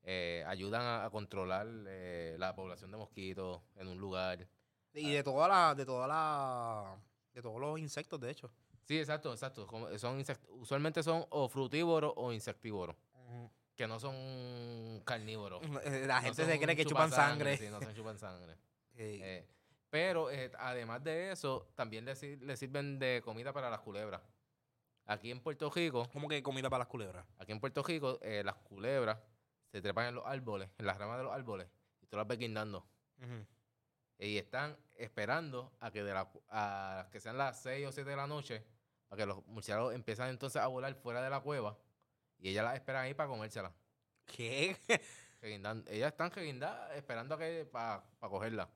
eh, 0.04 0.44
ayudan 0.48 0.82
a, 0.82 1.06
a 1.06 1.10
controlar 1.10 1.68
eh, 1.88 2.36
la 2.40 2.56
población 2.56 2.92
de 2.92 2.98
mosquitos 2.98 3.62
en 3.76 3.88
un 3.88 3.98
lugar. 3.98 4.48
Y 4.94 5.12
de 5.12 5.24
toda 5.24 5.48
la, 5.48 5.76
de 5.76 5.86
toda 5.86 6.08
la, 6.08 6.98
de 7.34 7.42
todos 7.42 7.60
los 7.60 7.80
insectos, 7.80 8.20
de 8.20 8.32
hecho. 8.32 8.52
Sí, 8.84 9.00
exacto, 9.00 9.32
exacto. 9.32 9.68
Son 9.98 10.20
insect- 10.20 10.48
usualmente 10.50 11.02
son 11.04 11.26
o 11.30 11.48
frutívoros 11.48 12.14
o 12.18 12.34
insectívoros, 12.34 12.96
que 13.76 13.88
no 13.88 14.00
son 14.00 15.02
carnívoros. 15.06 15.62
La 16.08 16.18
No 16.18 16.22
gente 16.24 16.46
se 16.46 16.60
cree 16.60 16.76
que 16.76 16.86
chupan 16.86 17.12
sangre. 17.12 17.58
Sí, 17.58 17.70
no 17.70 17.80
son 17.82 17.94
chupan 17.96 18.18
sangre. 18.18 18.56
Eh, 18.96 19.20
Eh, 19.24 19.48
pero 19.90 20.28
además 20.60 21.02
de 21.04 21.32
eso, 21.32 21.70
también 21.76 22.04
le, 22.06 22.14
le 22.38 22.58
sirven 22.58 23.00
de 23.00 23.22
comida 23.24 23.54
para 23.54 23.70
las 23.70 23.80
culebras. 23.80 24.22
Aquí 25.12 25.30
en 25.30 25.42
Puerto 25.42 25.70
Rico, 25.70 26.08
como 26.14 26.30
que 26.30 26.42
comida 26.42 26.70
para 26.70 26.84
las 26.84 26.88
culebras. 26.88 27.26
aquí 27.38 27.52
en 27.52 27.60
Puerto 27.60 27.84
Rico, 27.84 28.18
eh, 28.22 28.44
las 28.46 28.56
culebras 28.56 29.20
se 29.70 29.82
trepan 29.82 30.08
en 30.08 30.16
los 30.16 30.26
árboles, 30.26 30.70
en 30.78 30.86
las 30.86 30.98
ramas 30.98 31.18
de 31.18 31.26
los 31.26 31.34
árboles, 31.34 31.68
y 32.00 32.08
tú 32.08 32.16
las 32.16 32.26
ves 32.26 32.38
guindando. 32.38 32.88
Y 34.18 34.38
están 34.38 34.78
esperando 34.96 35.74
a 35.82 35.92
que 35.92 36.02
de 36.02 36.14
la, 36.14 36.32
a 36.48 37.10
que 37.12 37.20
sean 37.20 37.38
las 37.38 37.62
6 37.62 37.88
o 37.88 37.92
7 37.92 38.10
de 38.10 38.16
la 38.16 38.26
noche, 38.26 38.64
para 39.10 39.22
que 39.22 39.26
los 39.26 39.46
murciélagos 39.48 39.94
empiezan 39.94 40.30
entonces 40.30 40.62
a 40.62 40.68
volar 40.68 40.96
fuera 40.96 41.22
de 41.22 41.30
la 41.30 41.42
cueva, 41.42 41.78
y 42.38 42.48
ellas 42.48 42.64
las 42.64 42.76
esperan 42.76 43.04
ahí 43.04 43.14
para 43.14 43.28
comérselas. 43.28 43.74
¿Qué? 44.26 44.78
Ellas 45.42 46.12
están 46.12 46.32
reguindadas 46.32 46.96
esperando 46.96 47.36
a 47.36 47.38
que 47.38 47.66
para 47.66 48.02
cogerla. 48.22 48.70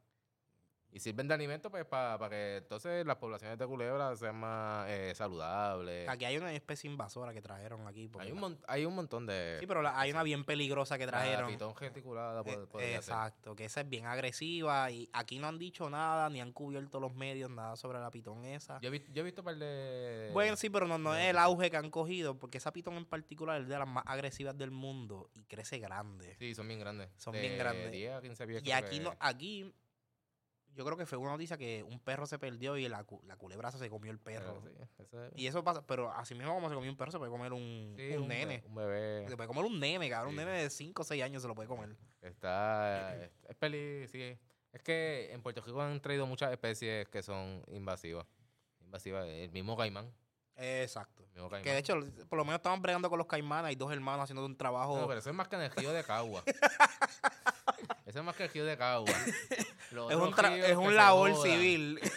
Y 0.96 1.00
sirven 1.02 1.28
de 1.28 1.34
alimento 1.34 1.70
pues 1.70 1.84
para 1.84 2.30
que 2.30 2.56
entonces 2.56 3.06
las 3.06 3.18
poblaciones 3.18 3.58
de 3.60 3.68
culebras 3.68 4.18
sean 4.18 4.38
más 4.38 4.88
eh, 4.90 5.14
saludables. 5.14 6.08
Aquí 6.08 6.24
hay 6.24 6.38
una 6.38 6.54
especie 6.54 6.90
invasora 6.90 7.34
que 7.34 7.42
trajeron 7.42 7.86
aquí. 7.86 8.10
Hay 8.18 8.32
un, 8.32 8.40
la- 8.40 8.58
hay 8.66 8.86
un 8.86 8.96
montón 8.96 9.26
de... 9.26 9.58
Sí, 9.60 9.68
pero 9.68 9.82
la- 9.82 10.00
hay 10.00 10.12
una 10.12 10.24
bien 10.24 10.46
peligrosa 10.46 10.98
que 10.98 11.06
la 11.06 11.12
trajeron. 11.12 11.52
pitón 11.52 11.76
reticulada 11.76 12.42
Eh, 12.46 12.68
ser. 12.72 12.96
exacto, 12.96 13.58
que 13.58 13.66
esa 13.66 13.82
es 13.82 13.90
bien 13.90 14.06
agresiva 14.06 14.90
y 14.90 15.10
aquí 15.12 15.38
no 15.38 15.48
han 15.48 15.60
dicho 15.60 15.90
nada, 15.90 16.30
ni 16.30 16.40
han 16.40 16.54
cubierto 16.54 17.02
los 17.02 17.14
medios, 17.14 17.50
nada 17.50 17.76
sobre 17.76 18.00
la 18.00 18.10
pitón 18.10 18.46
esa. 18.46 18.80
Yo 18.80 18.90
vi- 18.90 19.04
yo 19.12 19.22
he 19.22 19.26
visto 19.26 19.42
un 19.42 19.46
par 19.48 19.58
de... 19.58 20.30
bueno, 20.32 20.56
sí, 20.56 20.70
pero 20.70 20.88
no, 20.88 20.98
no 20.98 21.14
es 21.14 21.26
el 21.26 21.38
auge 21.38 21.70
que 21.70 21.76
han 21.76 21.92
cogido, 21.92 22.40
porque 22.40 22.58
esa 22.58 22.72
pitón 22.72 22.94
en 22.96 23.06
particular 23.06 23.62
es 23.62 23.68
de 23.68 23.78
las 23.78 23.88
más 23.88 24.06
agresivas 24.08 24.58
del 24.58 24.72
mundo 24.72 25.30
y 25.34 25.44
crece 25.44 25.78
grande. 25.80 26.36
Sí, 26.40 26.56
son 26.56 26.70
bien 26.70 26.80
grandes. 26.80 27.10
Son 27.18 27.34
De 27.34 27.42
bien 27.42 27.58
grandes. 27.58 27.92
10 27.92 28.14
a 28.14 28.22
15 28.22 28.48
pies. 28.48 28.64
y 28.66 28.72
aquí 28.72 29.02
no, 29.02 29.14
aquí 29.20 29.74
yo 30.76 30.86
creo 30.86 30.98
que 30.98 31.06
fue 31.06 31.18
una 31.18 31.32
noticia 31.32 31.58
que 31.58 31.84
un 31.84 32.00
perro 32.00 32.26
se 32.28 32.38
perdió 32.38 32.78
y 32.78 32.88
la, 32.88 33.06
la 33.24 33.38
culebraza 33.38 33.78
se 33.78 33.90
comió 33.90 34.12
el 34.12 34.20
perro. 34.20 34.62
pero 34.64 34.86
sí, 34.86 34.92
eso 35.00 35.24
es- 35.26 35.32
Y 35.36 35.48
eso 35.48 35.64
pasa, 35.64 35.86
pero 35.88 36.12
así 36.12 36.36
mismo 36.36 36.54
como 36.54 36.70
se 36.70 36.76
comió 36.76 36.90
un 36.92 36.98
perro, 36.98 37.12
se 37.12 37.18
puede 37.18 37.32
comer 37.32 37.54
un, 37.54 37.94
sí, 37.98 38.16
un 38.18 38.28
nene. 38.28 38.64
Un 38.68 38.76
bebé. 38.76 39.28
Se 39.28 39.36
puede 39.36 39.48
comer 39.48 39.66
un 39.66 39.80
nene, 39.80 40.10
cabrón. 40.10 40.34
Sí. 40.34 40.40
Un 40.40 40.46
nene 40.46 40.62
de 40.64 40.70
5 40.70 41.02
o 41.02 41.06
6 41.06 41.24
años 41.24 41.42
se 41.42 41.48
lo 41.48 41.56
puede 41.56 41.68
comer. 41.70 41.96
Está... 42.22 43.16
es, 43.24 43.32
es 43.48 43.56
peli... 43.56 44.08
Sí. 44.08 44.38
Es 44.72 44.82
que 44.84 45.32
en 45.32 45.42
Puerto 45.42 45.62
Rico 45.62 45.82
han 45.82 46.02
traído 46.02 46.28
muchas 46.28 46.52
especies 46.52 47.08
que 47.08 47.24
son 47.24 47.64
invasivas. 47.68 48.28
Invasivas. 48.82 49.26
El 49.26 49.50
mismo 49.52 49.78
caimán. 49.78 50.12
Exacto. 50.58 51.24
mismo 51.34 51.50
Que 51.50 51.72
de 51.72 51.78
hecho, 51.78 51.96
por 52.30 52.38
lo 52.38 52.44
menos 52.46 52.60
estaban 52.60 52.82
bregando 52.82 53.10
con 53.10 53.18
los 53.18 53.28
caimanes. 53.28 53.70
Hay 53.70 53.76
dos 53.76 53.92
hermanos 53.94 54.24
haciendo 54.24 54.46
un 54.46 54.58
trabajo. 54.58 54.98
No, 55.00 55.08
pero 55.08 55.20
eso 55.20 55.30
es 55.30 55.36
más 55.36 55.48
que 55.48 55.56
en 55.56 55.62
el 55.64 55.72
río 55.72 55.94
de 55.94 56.04
Cagua. 56.04 56.44
es 58.20 58.26
más 58.26 58.36
que 58.36 58.44
el 58.44 58.50
río 58.50 58.66
de 58.66 58.78
Cagua. 58.78 59.06
Los 59.92 60.12
es 60.12 60.18
un, 60.18 60.34
es 60.64 60.78
un 60.78 60.96
labor 60.96 61.36
civil. 61.36 62.00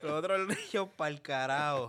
Los 0.00 0.12
otros 0.12 0.48
ríos 0.48 0.88
para 0.96 1.10
el 1.10 1.22
carajo. 1.22 1.88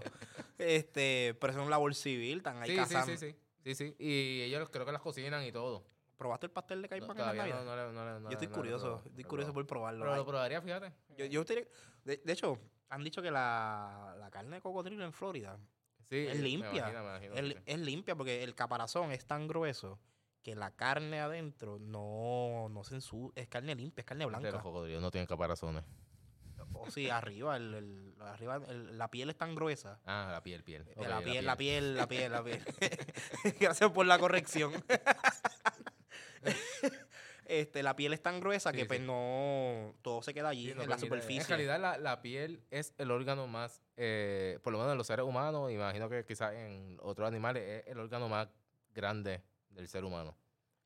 Este, 0.58 1.36
pero 1.40 1.54
es 1.54 1.60
un 1.60 1.70
labor 1.70 1.94
civil, 1.96 2.38
están 2.38 2.62
ahí 2.62 2.70
Sí, 2.70 2.76
sí, 2.76 2.78
cazando. 2.82 3.18
sí, 3.18 3.18
sí, 3.18 3.36
sí, 3.64 3.76
sí. 3.76 3.96
Y 4.00 4.42
ellos 4.44 4.70
creo 4.70 4.86
que 4.86 4.92
las 4.92 5.02
cocinan 5.02 5.44
y 5.44 5.52
todo. 5.52 5.84
¿Probaste 6.18 6.46
el 6.46 6.52
pastel 6.52 6.82
de 6.82 6.88
No, 6.90 6.96
en 6.96 7.08
la 7.08 7.14
todavía 7.16 7.48
no, 7.48 7.64
no, 7.66 7.92
no, 7.92 8.20
no 8.20 8.30
Yo 8.30 8.34
estoy 8.34 8.48
no 8.48 8.54
curioso, 8.54 9.02
estoy 9.06 9.24
no 9.24 9.30
curioso 9.30 9.54
por 9.54 9.66
probarlo. 9.66 10.06
Pero 10.06 10.16
lo 10.16 10.26
probaría, 10.26 10.62
fíjate. 10.62 10.94
Yo, 11.18 11.26
yo 11.26 11.42
estoy- 11.42 11.68
de, 12.06 12.18
de 12.24 12.34
hecho, 12.34 12.60
han 12.90 13.04
dicho 13.04 13.22
que 13.22 13.32
la, 13.32 14.16
la 14.20 14.30
carne 14.30 14.58
de 14.58 14.62
cocodrilo 14.62 15.04
en 15.04 15.12
Florida 15.14 15.58
Sí, 16.10 16.28
es 16.28 16.36
me 16.38 16.44
limpia. 16.44 16.70
imagino, 16.70 17.04
me 17.04 17.10
imagino, 17.10 17.34
es, 17.34 17.46
sí. 17.56 17.62
es 17.66 17.80
limpia 17.80 18.16
porque 18.16 18.44
el 18.44 18.54
caparazón 18.54 19.12
es 19.12 19.26
tan 19.26 19.48
grueso 19.48 20.00
que 20.44 20.56
la 20.56 20.72
carne 20.72 21.22
adentro 21.22 21.80
no, 21.80 22.68
no 22.70 22.84
se 22.84 22.96
ensucia. 22.96 23.42
Es 23.42 23.48
carne 23.48 23.76
limpia, 23.76 24.02
es 24.02 24.06
carne 24.06 24.26
De 24.26 24.32
los 24.32 24.42
blanca. 24.42 24.62
cocodrilos 24.62 25.02
no 25.02 25.10
tienen 25.10 25.28
caparazones. 25.28 25.84
O 26.76 26.90
sí, 26.90 27.10
arriba, 27.10 27.56
el, 27.58 27.74
el- 27.74 28.16
arriba 28.22 28.56
el- 28.68 28.98
la 28.98 29.10
piel 29.10 29.30
es 29.30 29.38
tan 29.38 29.56
gruesa. 29.56 30.00
Ah, 30.06 30.30
la 30.32 30.44
piel, 30.44 30.64
piel. 30.64 30.86
De 30.86 30.94
Ok, 30.96 31.08
la, 31.08 31.22
piel, 31.22 31.46
la 31.46 31.56
piel, 31.58 31.96
la 31.96 32.08
piel, 32.08 32.32
la 32.32 32.44
piel. 32.44 32.64
Gracias 33.60 33.92
por 33.92 34.06
la 34.06 34.18
corrección. 34.20 34.72
este, 37.46 37.84
la 37.84 37.96
piel 37.96 38.14
es 38.14 38.22
tan 38.22 38.40
gruesa 38.40 38.72
Sí, 38.72 38.78
que 38.78 38.82
sí. 38.84 38.88
pues 38.88 39.02
no 39.02 39.94
todo 40.02 40.22
se 40.22 40.34
queda 40.34 40.50
allí 40.50 40.70
Sí, 40.70 40.76
no 40.76 40.84
en 40.84 40.90
la 40.90 40.96
permite- 40.96 41.06
superficie. 41.08 41.42
En 41.42 41.48
realidad, 41.48 41.80
la, 41.80 41.98
la 41.98 42.22
piel 42.22 42.62
es 42.72 42.94
el 42.98 43.12
órgano 43.12 43.48
más, 43.48 43.82
eh, 43.98 44.60
por 44.64 44.74
lo 44.74 44.80
menos 44.80 44.92
en 44.94 44.98
los 44.98 45.08
seres 45.08 45.26
humanos, 45.26 45.72
imagino 45.72 46.10
que 46.10 46.26
quizás 46.26 46.54
en 46.54 46.98
otros 47.02 47.28
animales, 47.28 47.84
es 47.86 47.92
el 47.92 48.00
órgano 48.00 48.30
más 48.30 48.48
grande 48.94 49.42
del 49.74 49.88
ser 49.88 50.04
humano. 50.06 50.36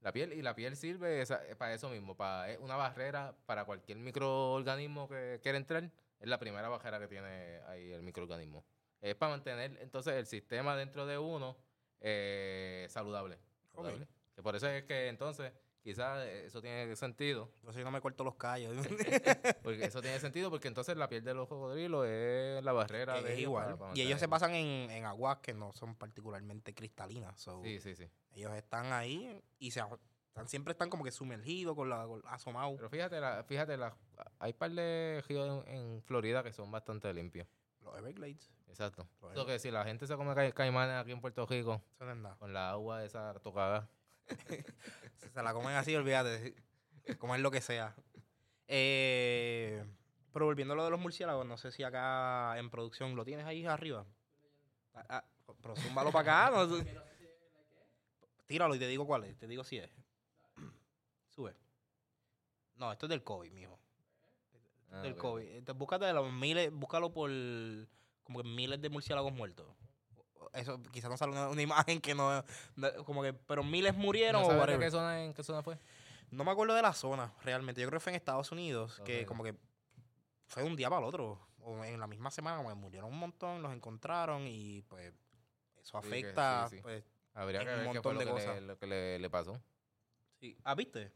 La 0.01 0.11
piel, 0.11 0.33
y 0.33 0.41
la 0.41 0.55
piel 0.55 0.75
sirve 0.75 1.21
esa- 1.21 1.45
eh, 1.47 1.55
para 1.55 1.73
eso 1.73 1.89
mismo, 1.89 2.15
para, 2.15 2.49
es 2.51 2.59
una 2.59 2.75
barrera 2.75 3.35
para 3.45 3.65
cualquier 3.65 3.97
microorganismo 3.97 5.07
que 5.09 5.39
quiera 5.41 5.57
entrar. 5.57 5.89
Es 6.19 6.27
la 6.27 6.37
primera 6.39 6.69
barrera 6.69 6.99
que 6.99 7.07
tiene 7.07 7.59
ahí 7.67 7.91
el 7.91 8.01
microorganismo. 8.03 8.63
Es 9.01 9.15
para 9.15 9.31
mantener 9.33 9.77
entonces 9.81 10.13
el 10.13 10.25
sistema 10.25 10.75
dentro 10.75 11.05
de 11.05 11.17
uno 11.17 11.57
eh, 11.99 12.85
saludable. 12.89 13.37
Que 14.35 14.41
por 14.43 14.55
eso 14.55 14.67
es 14.69 14.83
que 14.83 15.07
entonces 15.07 15.51
quizás 15.87 16.19
eh, 16.25 16.45
eso 16.47 16.61
tiene 16.61 16.95
sentido. 16.95 17.49
Por 17.61 17.69
eso 17.71 17.79
yo 17.79 17.85
no 17.85 17.91
me 17.91 18.01
corto 18.01 18.23
los 18.23 18.35
callos. 18.35 18.75
Porque 19.63 19.85
eso 19.85 20.01
tiene 20.01 20.19
sentido 20.19 20.49
porque 20.49 20.67
entonces 20.67 20.97
la 20.97 21.07
piel 21.07 21.23
de 21.23 21.33
los 21.33 21.47
cocodrilos 21.47 22.05
es 22.07 22.63
la 22.63 22.71
barrera 22.73 23.13
de 23.15 23.19
es 23.21 23.25
ellos 23.29 23.39
igual. 23.41 23.65
para- 23.65 23.77
para 23.77 23.97
y 23.97 24.01
ellos 24.01 24.19
se 24.19 24.27
pasan 24.27 24.53
en, 24.55 24.89
en 24.91 25.05
aguas 25.05 25.37
que 25.39 25.53
no 25.53 25.71
son 25.73 25.95
particularmente 25.95 26.73
cristalinas. 26.73 27.39
so, 27.39 27.61
Sí, 27.63 27.79
sí, 27.79 27.95
sí. 27.95 28.09
Ellos 28.33 28.53
están 28.53 28.91
ahí 28.93 29.41
y 29.59 29.71
se, 29.71 29.81
están, 30.27 30.47
siempre 30.47 30.71
están 30.73 30.89
como 30.89 31.03
que 31.03 31.11
sumergidos, 31.11 31.75
con 31.75 31.89
la, 31.89 32.05
con- 32.05 32.21
asomados. 32.27 32.73
Pero 32.77 32.89
fíjate, 32.89 33.19
la, 33.19 33.43
fíjate 33.43 33.77
la, 33.77 33.95
hay 34.39 34.53
par 34.53 34.71
de 34.71 35.23
ríos 35.27 35.65
en, 35.67 35.75
en 35.75 36.01
Florida 36.03 36.43
que 36.43 36.51
son 36.53 36.69
bastante 36.71 37.13
limpios. 37.13 37.47
Los 37.81 37.97
Everglades. 37.97 38.51
Exacto. 38.67 39.07
Los 39.21 39.31
Eso 39.31 39.45
que 39.45 39.59
si 39.59 39.71
la 39.71 39.83
gente 39.85 40.05
se 40.07 40.15
come 40.17 40.35
ca- 40.35 40.51
caimanes 40.51 40.95
aquí 40.97 41.11
en 41.13 41.21
Puerto 41.21 41.45
Rico 41.45 41.81
Eso 41.95 42.05
no 42.05 42.11
es 42.11 42.17
nada. 42.17 42.35
con 42.35 42.53
la 42.53 42.71
agua 42.71 43.03
esa 43.05 43.33
tocada, 43.39 43.89
Si 45.17 45.29
se 45.29 45.43
la 45.43 45.53
comen 45.53 45.75
así, 45.75 45.95
olvídate. 45.95 46.55
Comer 47.17 47.39
lo 47.39 47.51
que 47.51 47.61
sea. 47.61 47.95
Eh, 48.67 49.83
pero 50.33 50.45
volviendo 50.45 50.73
a 50.73 50.77
lo 50.77 50.83
de 50.83 50.91
los 50.91 50.99
murciélagos, 50.99 51.45
no 51.45 51.57
sé 51.57 51.71
si 51.71 51.83
acá 51.83 52.57
en 52.59 52.69
producción 52.69 53.15
lo 53.15 53.23
tienes 53.25 53.45
ahí 53.45 53.65
arriba. 53.65 54.05
Ah, 54.93 55.05
ah, 55.09 55.25
pero 55.61 55.75
zúmbalo 55.75 56.11
para 56.11 56.47
acá. 56.49 56.65
no- 56.67 56.83
Tíralo 58.45 58.75
y 58.75 58.79
te 58.79 58.87
digo 58.87 59.05
cuál 59.05 59.25
es. 59.25 59.37
Te 59.37 59.47
digo 59.47 59.63
si 59.63 59.77
es. 59.77 59.89
Sube. 61.29 61.53
No, 62.75 62.91
esto 62.91 63.05
es 63.05 63.09
del 63.09 63.23
COVID, 63.23 63.51
mijo. 63.51 63.77
Ah, 64.91 65.01
del 65.01 65.13
ok. 65.13 65.19
COVID. 65.19 65.45
Entonces, 65.49 65.77
búscate 65.79 66.05
de 66.05 66.13
los 66.13 66.31
miles, 66.31 66.71
búscalo 66.71 67.11
por 67.11 67.29
como 68.23 68.41
que 68.43 68.47
miles 68.49 68.81
de 68.81 68.89
murciélagos 68.89 69.33
muertos. 69.33 69.67
Eso 70.53 70.81
quizás 70.91 71.09
no 71.09 71.17
sale 71.17 71.31
una, 71.33 71.49
una 71.49 71.61
imagen 71.61 72.01
que 72.01 72.15
no, 72.15 72.43
no- 72.75 73.03
como 73.05 73.21
que, 73.23 73.33
pero 73.33 73.63
miles 73.63 73.95
murieron 73.95 74.41
¿No 74.41 74.47
o 74.63 74.65
qué 74.79 74.91
zona, 74.91 75.23
en 75.23 75.33
qué 75.33 75.43
zona 75.43 75.61
fue? 75.61 75.77
No 76.31 76.43
me 76.43 76.51
acuerdo 76.51 76.73
de 76.75 76.81
la 76.81 76.93
zona, 76.93 77.33
realmente. 77.43 77.81
Yo 77.81 77.87
creo 77.87 77.99
que 77.99 78.03
fue 78.03 78.11
en 78.11 78.15
Estados 78.17 78.51
Unidos, 78.51 79.01
que 79.05 79.25
como 79.25 79.43
que 79.43 79.55
fue 80.47 80.63
de 80.63 80.69
un 80.69 80.75
día 80.75 80.89
para 80.89 81.01
el 81.01 81.07
otro. 81.07 81.39
O 81.59 81.83
en 81.83 81.99
la 81.99 82.07
misma 82.07 82.31
semana, 82.31 82.57
como 82.57 82.69
que 82.69 82.75
murieron 82.75 83.11
un 83.11 83.19
montón, 83.19 83.61
los 83.61 83.73
encontraron 83.73 84.43
y 84.47 84.81
pues 84.83 85.13
eso 85.81 86.01
Sí, 86.01 86.09
que- 86.09 86.17
afecta. 86.17 86.67
sí, 86.69 86.77
sí. 86.77 86.81
Pues, 86.81 87.03
Habría 87.33 87.59
que 87.59 87.65
un 87.65 87.71
ver 87.71 87.77
qué 87.77 87.83
fue 87.83 87.93
montón 87.93 88.13
lo 88.15 88.19
de 88.19 88.25
que, 88.25 88.31
cosas. 88.31 88.55
le, 88.55 88.61
lo 88.61 88.77
que 88.79 88.87
le, 88.87 89.19
le 89.19 89.29
pasó. 89.29 89.61
sí. 90.39 90.57
Ah, 90.63 90.75
¿viste? 90.75 91.11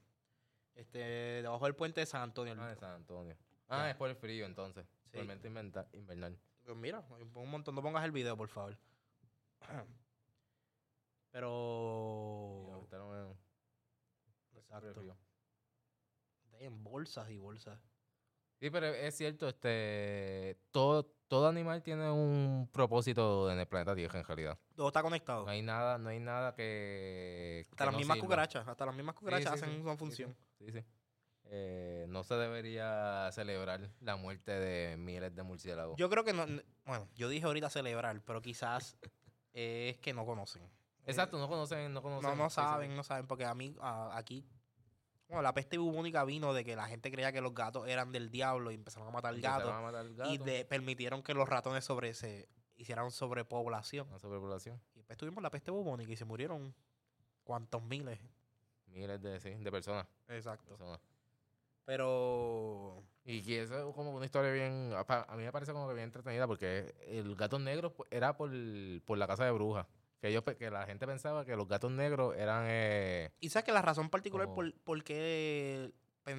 Este, 0.76 1.00
debajo 1.42 1.66
del 1.66 1.76
puente 1.76 2.00
de 2.02 2.06
San 2.06 2.22
Antonio. 2.22 2.56
Ah, 2.60 2.68
de 2.70 2.76
San 2.76 2.92
Antonio. 2.92 3.36
Ah, 3.70 3.90
es 3.90 3.96
por 3.96 4.10
el 4.10 4.16
frío 4.16 4.46
entonces. 4.46 4.86
Inventa- 5.14 5.88
invernal. 5.94 6.38
Pues 6.64 6.78
mira, 6.78 7.04
un 7.36 7.50
montón. 7.50 7.76
No 7.76 7.82
pongas 7.82 8.04
el 8.06 8.12
video, 8.12 8.38
por 8.38 8.48
favor. 8.50 8.78
Pero. 11.32 12.68
ahorita 12.74 12.98
no. 12.98 13.38
Exacto. 14.56 14.94
frío. 14.94 15.18
En 16.60 16.84
bolsas 16.84 17.30
y 17.30 17.38
bolsas. 17.38 17.80
Sí, 18.60 18.70
pero 18.70 18.86
es 18.88 19.16
cierto, 19.18 19.48
este 19.50 20.60
todo, 20.70 21.06
todo 21.28 21.48
animal 21.48 21.82
tiene 21.82 22.12
un 22.12 22.70
propósito 22.72 23.52
en 23.52 23.58
el 23.60 23.66
planeta 23.68 23.96
Tierra 23.96 24.20
en 24.20 24.26
realidad. 24.26 24.60
Todo 24.76 24.88
está 24.90 25.02
conectado. 25.02 25.46
No 25.46 25.50
hay 25.52 25.64
nada, 25.64 25.98
no 25.98 26.10
hay 26.10 26.20
nada 26.20 26.54
que. 26.54 27.66
hasta 27.72 27.86
las 27.86 27.94
no 27.94 27.98
mismas 27.98 28.16
sirva. 28.16 28.26
cucarachas. 28.28 28.68
Hasta 28.68 28.86
las 28.86 28.96
mismas 28.96 29.16
cucarachas 29.16 29.54
sí, 29.60 29.66
hacen 29.66 29.76
sí, 29.76 29.82
una 29.82 29.98
función. 29.98 30.38
Sí, 30.60 30.72
sí. 30.72 30.84
Eh, 31.46 32.06
no 32.08 32.24
se 32.24 32.36
debería 32.36 33.30
celebrar 33.32 33.90
la 34.00 34.16
muerte 34.16 34.52
de 34.52 34.96
miles 34.98 35.34
de 35.36 35.42
murciélagos. 35.44 35.98
Yo 35.98 36.10
creo 36.10 36.24
que 36.24 36.34
no. 36.34 36.44
n- 36.44 36.64
Bueno, 36.86 37.10
yo 37.16 37.30
dije 37.30 37.46
ahorita 37.48 37.70
celebrar, 37.72 38.22
pero 38.24 38.42
quizás 38.44 38.96
es 39.54 39.98
que 40.00 40.14
no 40.14 40.26
conocen. 40.26 40.64
Exacto, 41.06 41.38
no 41.40 41.48
conocen, 41.48 41.94
no 41.94 42.02
conocen. 42.02 42.30
No, 42.30 42.36
no 42.36 42.50
saben, 42.50 42.96
no 42.96 43.04
saben, 43.04 43.28
porque 43.28 43.46
a 43.46 43.54
mí, 43.56 43.76
a- 43.82 44.16
aquí, 44.18 44.46
bueno, 45.28 45.42
la 45.42 45.54
peste 45.54 45.78
bubónica 45.78 46.24
vino 46.26 46.54
de 46.54 46.64
que 46.64 46.76
la 46.76 46.88
gente 46.88 47.10
creía 47.12 47.32
que 47.32 47.42
los 47.42 47.54
gatos 47.54 47.88
eran 47.88 48.12
del 48.12 48.30
diablo 48.30 48.70
y 48.72 48.76
empezaron 48.76 49.08
a 49.08 49.12
matar 49.12 49.38
gatos 49.40 49.72
a 49.72 49.82
matar 49.82 50.06
y 50.30 50.38
de- 50.38 50.66
permitieron 50.66 51.24
que 51.24 51.34
los 51.34 51.48
ratones 51.50 51.84
sobre 51.86 52.14
se 52.14 52.48
hicieran 52.76 53.12
sobrepoblación. 53.12 54.08
una 54.10 54.20
sobrepoblación. 54.20 54.82
Y 54.94 54.98
después 55.00 55.18
tuvimos 55.18 55.42
la 55.44 55.50
peste 55.50 55.72
bubónica 55.72 56.12
y 56.12 56.16
se 56.16 56.26
murieron 56.26 56.74
cuantos 57.44 57.82
miles. 57.84 58.20
Miles 58.88 59.22
de, 59.22 59.40
sí, 59.40 59.52
de 59.56 59.72
personas. 59.72 60.06
Exacto. 60.28 60.70
personas. 60.70 61.00
Pero 61.86 63.04
Y 63.24 63.42
que 63.44 63.62
eso 63.64 63.90
es 63.90 63.96
como 63.96 64.12
una 64.12 64.26
historia 64.26 64.52
bien. 64.52 64.94
A 64.96 65.36
mí 65.36 65.44
me 65.44 65.52
parece 65.52 65.74
como 65.74 65.88
que 65.88 65.94
bien 65.94 66.06
entretenida 66.06 66.48
porque 66.48 66.94
el 67.08 67.36
gato 67.36 67.60
negro 67.60 67.94
era 68.10 68.36
por, 68.38 68.52
por 69.06 69.18
la 69.18 69.28
casa 69.28 69.46
de 69.46 69.52
brujas. 69.52 69.88
Que, 70.20 70.28
ellos, 70.30 70.44
que 70.58 70.70
la 70.70 70.86
gente 70.86 71.08
pensaba 71.08 71.46
que 71.46 71.56
los 71.56 71.68
gatos 71.68 71.92
negros 71.92 72.36
eran. 72.38 72.66
eh, 72.68 73.32
Y 73.40 73.50
sabes 73.50 73.66
que 73.66 73.72
la 73.72 73.82
razón 73.82 74.10
particular 74.10 74.46
Como- 74.48 74.56
por, 74.56 74.74
por 74.82 75.04
qué 75.04 75.92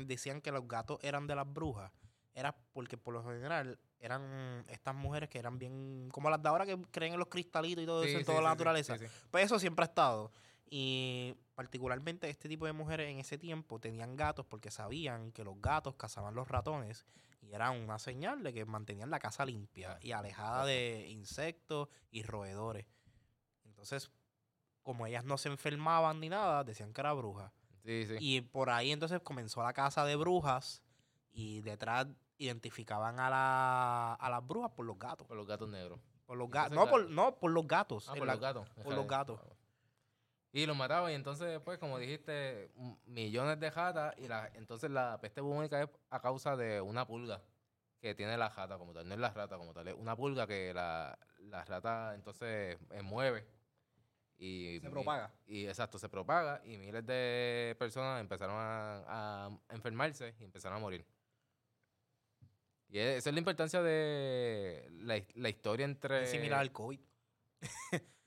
decían 0.07 0.41
que 0.41 0.53
los 0.53 0.69
gatos 0.69 0.99
eran 1.03 1.27
de 1.27 1.35
las 1.35 1.53
brujas 1.53 1.91
era 2.35 2.57
porque 2.73 2.97
por 2.97 3.13
lo 3.13 3.23
general 3.25 3.79
eran 3.99 4.65
estas 4.69 4.95
mujeres 4.95 5.29
que 5.29 5.39
eran 5.39 5.59
bien 5.59 6.09
como 6.13 6.31
las 6.31 6.43
de 6.43 6.49
ahora 6.49 6.65
que 6.65 6.81
creen 6.91 7.13
en 7.15 7.19
los 7.19 7.29
cristalitos 7.29 7.83
y 7.83 7.87
todo 7.87 8.03
sí, 8.05 8.09
eso 8.11 8.19
en 8.19 8.25
sí, 8.25 8.27
toda 8.27 8.39
sí, 8.39 8.45
la 8.45 8.51
naturaleza. 8.51 8.97
Pues 9.31 9.45
eso 9.45 9.59
siempre 9.59 9.83
ha 9.85 9.89
estado. 9.89 10.33
Y 10.71 11.35
particularmente 11.63 12.29
este 12.29 12.49
tipo 12.49 12.67
de 12.67 12.73
mujeres 12.73 13.09
en 13.09 13.21
ese 13.21 13.39
tiempo 13.39 13.79
tenían 13.79 14.17
gatos 14.17 14.45
porque 14.47 14.71
sabían 14.73 15.31
que 15.31 15.45
los 15.45 15.61
gatos 15.61 15.95
cazaban 15.95 16.35
los 16.35 16.49
ratones 16.49 17.07
y 17.41 17.53
era 17.53 17.71
una 17.71 18.01
señal 18.01 18.43
de 18.43 18.53
que 18.53 18.65
mantenían 18.65 19.11
la 19.11 19.21
casa 19.21 19.45
limpia 19.47 19.97
y 20.03 20.11
alejada 20.11 20.65
de 20.67 21.07
insectos 21.09 21.89
y 22.11 22.25
roedores. 22.25 22.87
Entonces, 23.65 24.11
como 24.83 25.07
ellas 25.07 25.25
no 25.25 25.39
se 25.39 25.49
enfermaban 25.51 26.19
ni 26.19 26.29
nada, 26.29 26.65
decían 26.65 26.93
que 26.93 27.01
era 27.01 27.13
bruja. 27.13 27.53
Sí, 27.85 28.07
sí. 28.07 28.17
Y 28.19 28.41
por 28.41 28.69
ahí 28.71 28.91
entonces 28.91 29.21
comenzó 29.21 29.63
la 29.63 29.73
casa 29.73 30.05
de 30.05 30.17
brujas 30.17 30.83
y 31.33 31.61
detrás 31.63 32.09
identificaban 32.39 33.21
a, 33.21 33.31
la, 33.31 34.15
a 34.15 34.31
las 34.31 34.45
brujas 34.45 34.73
por 34.73 34.85
los 34.85 34.99
gatos. 34.99 35.29
Por 35.29 35.37
los 35.37 35.47
gatos 35.47 35.69
negros. 35.69 36.01
Por 36.27 36.37
los 36.39 36.51
gatos. 36.51 36.73
No, 36.75 36.89
por, 36.89 37.09
no, 37.09 37.37
por 37.37 37.53
los 37.53 37.67
gatos. 37.69 38.09
Ah, 38.09 38.15
por 38.17 38.27
la- 38.27 38.33
los 38.35 38.41
gatos. 38.43 38.69
por 38.83 38.95
los 38.95 39.07
gatos. 39.07 39.41
Y 40.55 40.67
los 40.67 40.77
mataban 40.77 41.11
y 41.11 41.15
entonces 41.15 41.49
después, 41.49 41.79
como 41.79 41.99
dijiste, 41.99 42.71
millones 43.07 43.59
de 43.59 43.71
jatas 43.71 44.15
y 44.19 44.29
la, 44.29 44.51
entonces 44.55 44.91
la 44.91 45.19
peste 45.21 45.41
bubónica 45.41 45.83
es 45.83 45.89
a 46.11 46.21
causa 46.21 46.57
de 46.57 46.81
una 46.81 47.07
pulga 47.07 47.43
que 48.01 48.15
tiene 48.15 48.37
la 48.37 48.51
jata 48.51 48.77
como 48.77 48.93
tal, 48.93 49.09
no 49.09 49.15
es 49.15 49.21
la 49.21 49.31
rata 49.31 49.57
como 49.57 49.73
tal, 49.73 49.89
es 49.89 49.95
una 49.95 50.15
pulga 50.15 50.47
que 50.47 50.75
la, 50.75 51.19
la 51.39 51.65
rata 51.65 52.15
entonces 52.15 52.77
eh, 52.91 53.03
mueve 53.03 53.47
y 54.37 54.81
Se 54.81 54.91
propaga. 54.91 55.33
Y 55.47 55.67
exacto, 55.67 55.99
se 55.99 56.09
propaga 56.09 56.61
y 56.65 56.77
miles 56.77 57.07
de 57.07 57.75
personas 57.79 58.21
empezaron 58.21 58.57
a, 58.59 59.47
a 59.47 59.51
enfermarse 59.71 60.35
y 60.39 60.45
empezaron 60.45 60.77
a 60.77 60.81
morir. 60.81 61.07
Y 62.89 62.99
e- 62.99 63.17
esa 63.17 63.31
es 63.31 63.35
la 63.35 63.39
importancia 63.39 63.81
de 63.83 64.87
la 65.01 65.23
la 65.35 65.49
historia 65.49 65.85
entre... 65.85 66.25
Es 66.25 66.31
similar 66.31 66.59
al 66.61 66.73
COVID. 66.73 67.01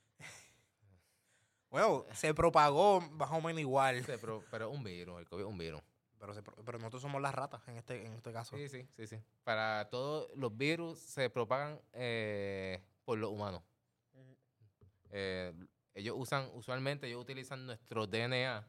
bueno, 1.76 2.06
se 2.14 2.34
propagó 2.34 3.02
más 3.02 3.30
o 3.32 3.42
menos 3.42 3.60
igual. 3.60 4.02
Sí, 4.06 4.14
pero, 4.22 4.42
pero 4.50 4.72
es 4.72 4.78
un 4.78 4.82
virus, 4.82 5.20
el 5.20 5.28
COVID 5.28 5.44
es 5.44 5.50
un 5.50 5.58
virus. 5.58 5.82
Pero, 6.18 6.34
se 6.34 6.42
pro- 6.42 6.56
pero 6.64 6.78
nosotros 6.78 7.02
somos 7.02 7.22
las 7.22 7.36
ratas 7.36 7.68
en 7.68 7.76
este, 7.76 8.06
en 8.06 8.14
este 8.14 8.32
caso. 8.32 8.56
Sí, 8.56 8.70
sí, 8.70 8.88
sí, 8.96 9.08
sí. 9.08 9.18
Para 9.44 9.90
todos 9.90 10.30
los 10.38 10.56
virus 10.56 10.98
se 11.00 11.30
propagan 11.30 11.82
eh, 11.92 12.82
por 13.04 13.18
los 13.18 13.30
humanos. 13.30 13.62
Eh, 15.12 15.54
ellos 15.94 16.16
usan, 16.18 16.50
usualmente 16.54 17.08
ellos 17.08 17.22
utilizan 17.22 17.66
nuestro 17.66 18.08
DNA 18.08 18.66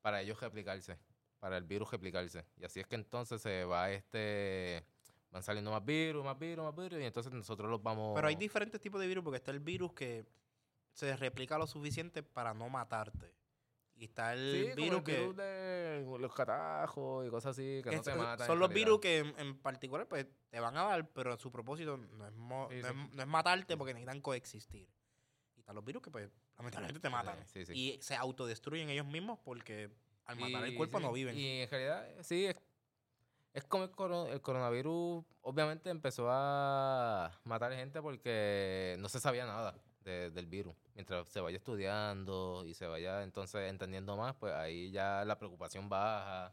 para 0.00 0.20
ellos 0.22 0.40
replicarse, 0.40 0.96
para 1.40 1.56
el 1.56 1.64
virus 1.64 1.90
replicarse. 1.90 2.46
Y 2.56 2.64
así 2.64 2.78
es 2.78 2.86
que 2.86 2.94
entonces 2.94 3.42
se 3.42 3.64
va 3.64 3.90
este, 3.90 4.84
van 5.32 5.42
saliendo 5.42 5.72
más 5.72 5.84
virus, 5.84 6.24
más 6.24 6.38
virus, 6.38 6.64
más 6.64 6.76
virus, 6.76 7.00
y 7.00 7.04
entonces 7.04 7.32
nosotros 7.32 7.68
los 7.68 7.82
vamos... 7.82 8.14
Pero 8.14 8.28
hay 8.28 8.36
diferentes 8.36 8.80
tipos 8.80 9.00
de 9.00 9.08
virus 9.08 9.24
porque 9.24 9.38
está 9.38 9.50
el 9.50 9.58
virus 9.60 9.92
que 9.92 10.24
se 10.94 11.14
replica 11.16 11.58
lo 11.58 11.66
suficiente 11.66 12.22
para 12.22 12.54
no 12.54 12.68
matarte. 12.70 13.34
Y 13.96 14.06
está 14.06 14.32
el 14.32 14.50
Sí, 14.52 14.70
como 14.70 14.76
virus 14.86 14.98
el 14.98 15.04
que... 15.04 15.18
virus 15.20 15.36
de 15.36 16.06
los 16.18 16.34
catajos 16.34 17.26
y 17.26 17.30
cosas 17.30 17.52
así, 17.52 17.80
que 17.84 17.90
que 17.90 17.96
no 17.96 18.02
te 18.02 18.14
matan. 18.14 18.46
son 18.46 18.58
los 18.58 18.68
realidad. 18.68 18.86
virus 18.86 19.00
que 19.00 19.18
en, 19.18 19.38
en 19.38 19.58
particular 19.58 20.08
pues 20.08 20.26
te 20.50 20.58
van 20.58 20.76
a 20.76 20.82
dar, 20.82 21.08
pero 21.10 21.36
su 21.36 21.52
propósito 21.52 21.96
no 21.96 22.26
es, 22.26 22.32
mo- 22.32 22.68
Sí, 22.70 22.78
no, 22.82 22.88
sí. 22.88 22.94
es, 23.06 23.14
no 23.14 23.22
es 23.22 23.28
matarte 23.28 23.76
porque 23.76 23.94
necesitan 23.94 24.20
coexistir. 24.20 24.88
Y 25.54 25.60
están 25.60 25.76
los 25.76 25.84
virus 25.84 26.02
que 26.02 26.10
pues 26.10 26.28
lamentablemente 26.56 26.98
te 27.00 27.08
matan. 27.10 27.38
Y 27.72 27.98
se 28.00 28.16
autodestruyen 28.16 28.88
ellos 28.90 29.06
mismos 29.06 29.38
porque 29.44 29.90
al 30.24 30.38
matar 30.40 30.64
el 30.64 30.74
cuerpo 30.74 30.98
no 30.98 31.12
viven. 31.12 31.36
Y 31.38 31.60
en 31.60 31.70
realidad, 31.70 32.08
sí, 32.22 32.46
es, 32.46 32.56
es 33.52 33.62
como 33.64 33.84
el, 33.84 33.90
coro- 33.92 34.26
el 34.26 34.40
coronavirus, 34.40 35.24
obviamente 35.42 35.90
empezó 35.90 36.26
a 36.30 37.30
matar 37.44 37.72
gente 37.74 38.02
porque 38.02 38.96
no 38.98 39.08
se 39.08 39.20
sabía 39.20 39.46
nada 39.46 39.76
de- 40.04 40.30
del 40.30 40.46
virus. 40.46 40.76
Mientras 40.94 41.28
se 41.28 41.40
vaya 41.40 41.56
estudiando 41.56 42.64
y 42.66 42.74
se 42.74 42.86
vaya 42.86 43.22
entonces 43.22 43.68
entendiendo 43.70 44.16
más, 44.16 44.34
pues 44.36 44.52
ahí 44.52 44.90
ya 44.90 45.24
la 45.24 45.38
preocupación 45.38 45.88
baja. 45.88 46.52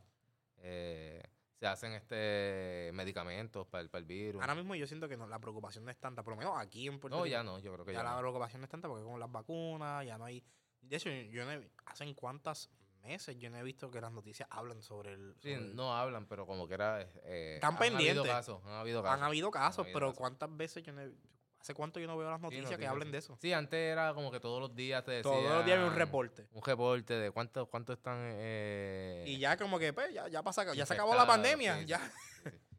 eh, 0.64 1.24
se 1.60 1.68
hacen 1.68 1.92
este 1.94 2.92
medicamentos 2.94 3.68
para 3.68 3.82
el, 3.82 3.90
para 3.90 4.00
el 4.00 4.06
virus. 4.06 4.42
Ahora 4.42 4.56
mismo 4.56 4.74
yo 4.76 4.86
siento 4.88 5.08
que 5.08 5.18
no- 5.18 5.28
la 5.28 5.40
preocupación 5.40 5.86
no 5.86 5.92
es 5.92 5.98
tanta, 5.98 6.24
por 6.24 6.34
lo 6.34 6.38
menos 6.38 6.54
aquí 6.58 6.88
en 6.88 7.00
Puerto 7.00 7.18
no, 7.20 7.26
ya 7.26 7.44
no, 7.44 7.60
yo 7.60 7.72
creo 7.74 7.86
que 7.86 7.94
Ya 7.94 8.00
ya, 8.00 8.04
la 8.04 8.12
no. 8.14 8.20
preocupación 8.20 8.62
no 8.62 8.66
es 8.66 8.70
tanta 8.72 8.88
porque 8.88 9.04
con 9.04 9.20
las 9.20 9.32
vacunas 9.32 10.06
ya 10.06 10.18
no 10.18 10.26
hay... 10.26 10.44
De 10.82 10.96
hecho, 10.98 11.10
yo 11.10 11.46
no 11.46 11.52
he, 11.52 11.70
¿hace 11.86 12.14
cuántos 12.16 12.70
meses 13.04 13.38
yo 13.38 13.50
no 13.52 13.58
he 13.58 13.64
visto 13.64 13.90
que 13.92 14.02
las 14.02 14.12
noticias 14.12 14.48
hablan 14.52 14.82
sobre 14.84 15.14
el... 15.14 15.36
Sí, 15.42 15.54
sobre 15.54 15.66
el- 15.70 15.76
no 15.76 15.96
hablan, 15.96 16.26
pero 16.28 16.46
como 16.48 16.68
que 16.68 16.74
era... 16.76 17.02
eh, 17.02 17.56
Están 17.56 17.74
han 17.74 17.80
pendientes. 17.80 18.10
habido 18.20 18.24
casos, 18.24 18.62
han 18.66 18.74
habido 18.74 19.04
casos. 19.04 19.18
Han 19.20 19.24
habido 19.24 19.52
casos, 19.52 19.80
habido 19.80 19.94
pero 19.94 20.08
casos. 20.08 20.18
¿cuántas 20.20 20.58
veces 20.58 20.84
yo 20.84 20.94
no 20.94 21.02
he- 21.02 21.14
¿Hace 21.62 21.76
cuánto 21.76 22.00
yo 22.00 22.08
no 22.08 22.18
veo 22.18 22.28
las 22.30 22.40
Sí, 22.40 22.44
noticias 22.46 22.80
que 22.80 22.88
hablen 22.88 23.10
sí. 23.10 23.12
de 23.12 23.18
eso? 23.20 23.38
Sí, 23.40 23.54
antes 23.54 23.78
era 23.80 24.16
como 24.16 24.32
que 24.32 24.40
todos 24.40 24.60
los 24.60 24.76
días 24.76 25.04
te 25.04 25.12
decían... 25.12 25.32
Todos 25.36 25.44
los 25.58 25.64
días 25.66 25.78
había 25.78 25.90
un 25.92 25.96
reporte. 25.96 26.48
Un 26.54 26.64
reporte 26.64 27.14
de 27.14 27.30
cuánto, 27.30 27.68
cuánto 27.68 27.94
están... 27.94 28.18
eh, 28.34 29.24
Y 29.28 29.38
ya 29.38 29.56
como 29.58 29.78
que, 29.78 29.94
pues, 29.94 30.12
ya, 30.12 30.28
ya, 30.28 30.42
pasa, 30.42 30.74
ya 30.74 30.86
se 30.88 30.94
acabó 30.96 31.14
la 31.14 31.28
pandemia. 31.28 31.78
sí, 31.80 31.86
ya. 31.86 32.12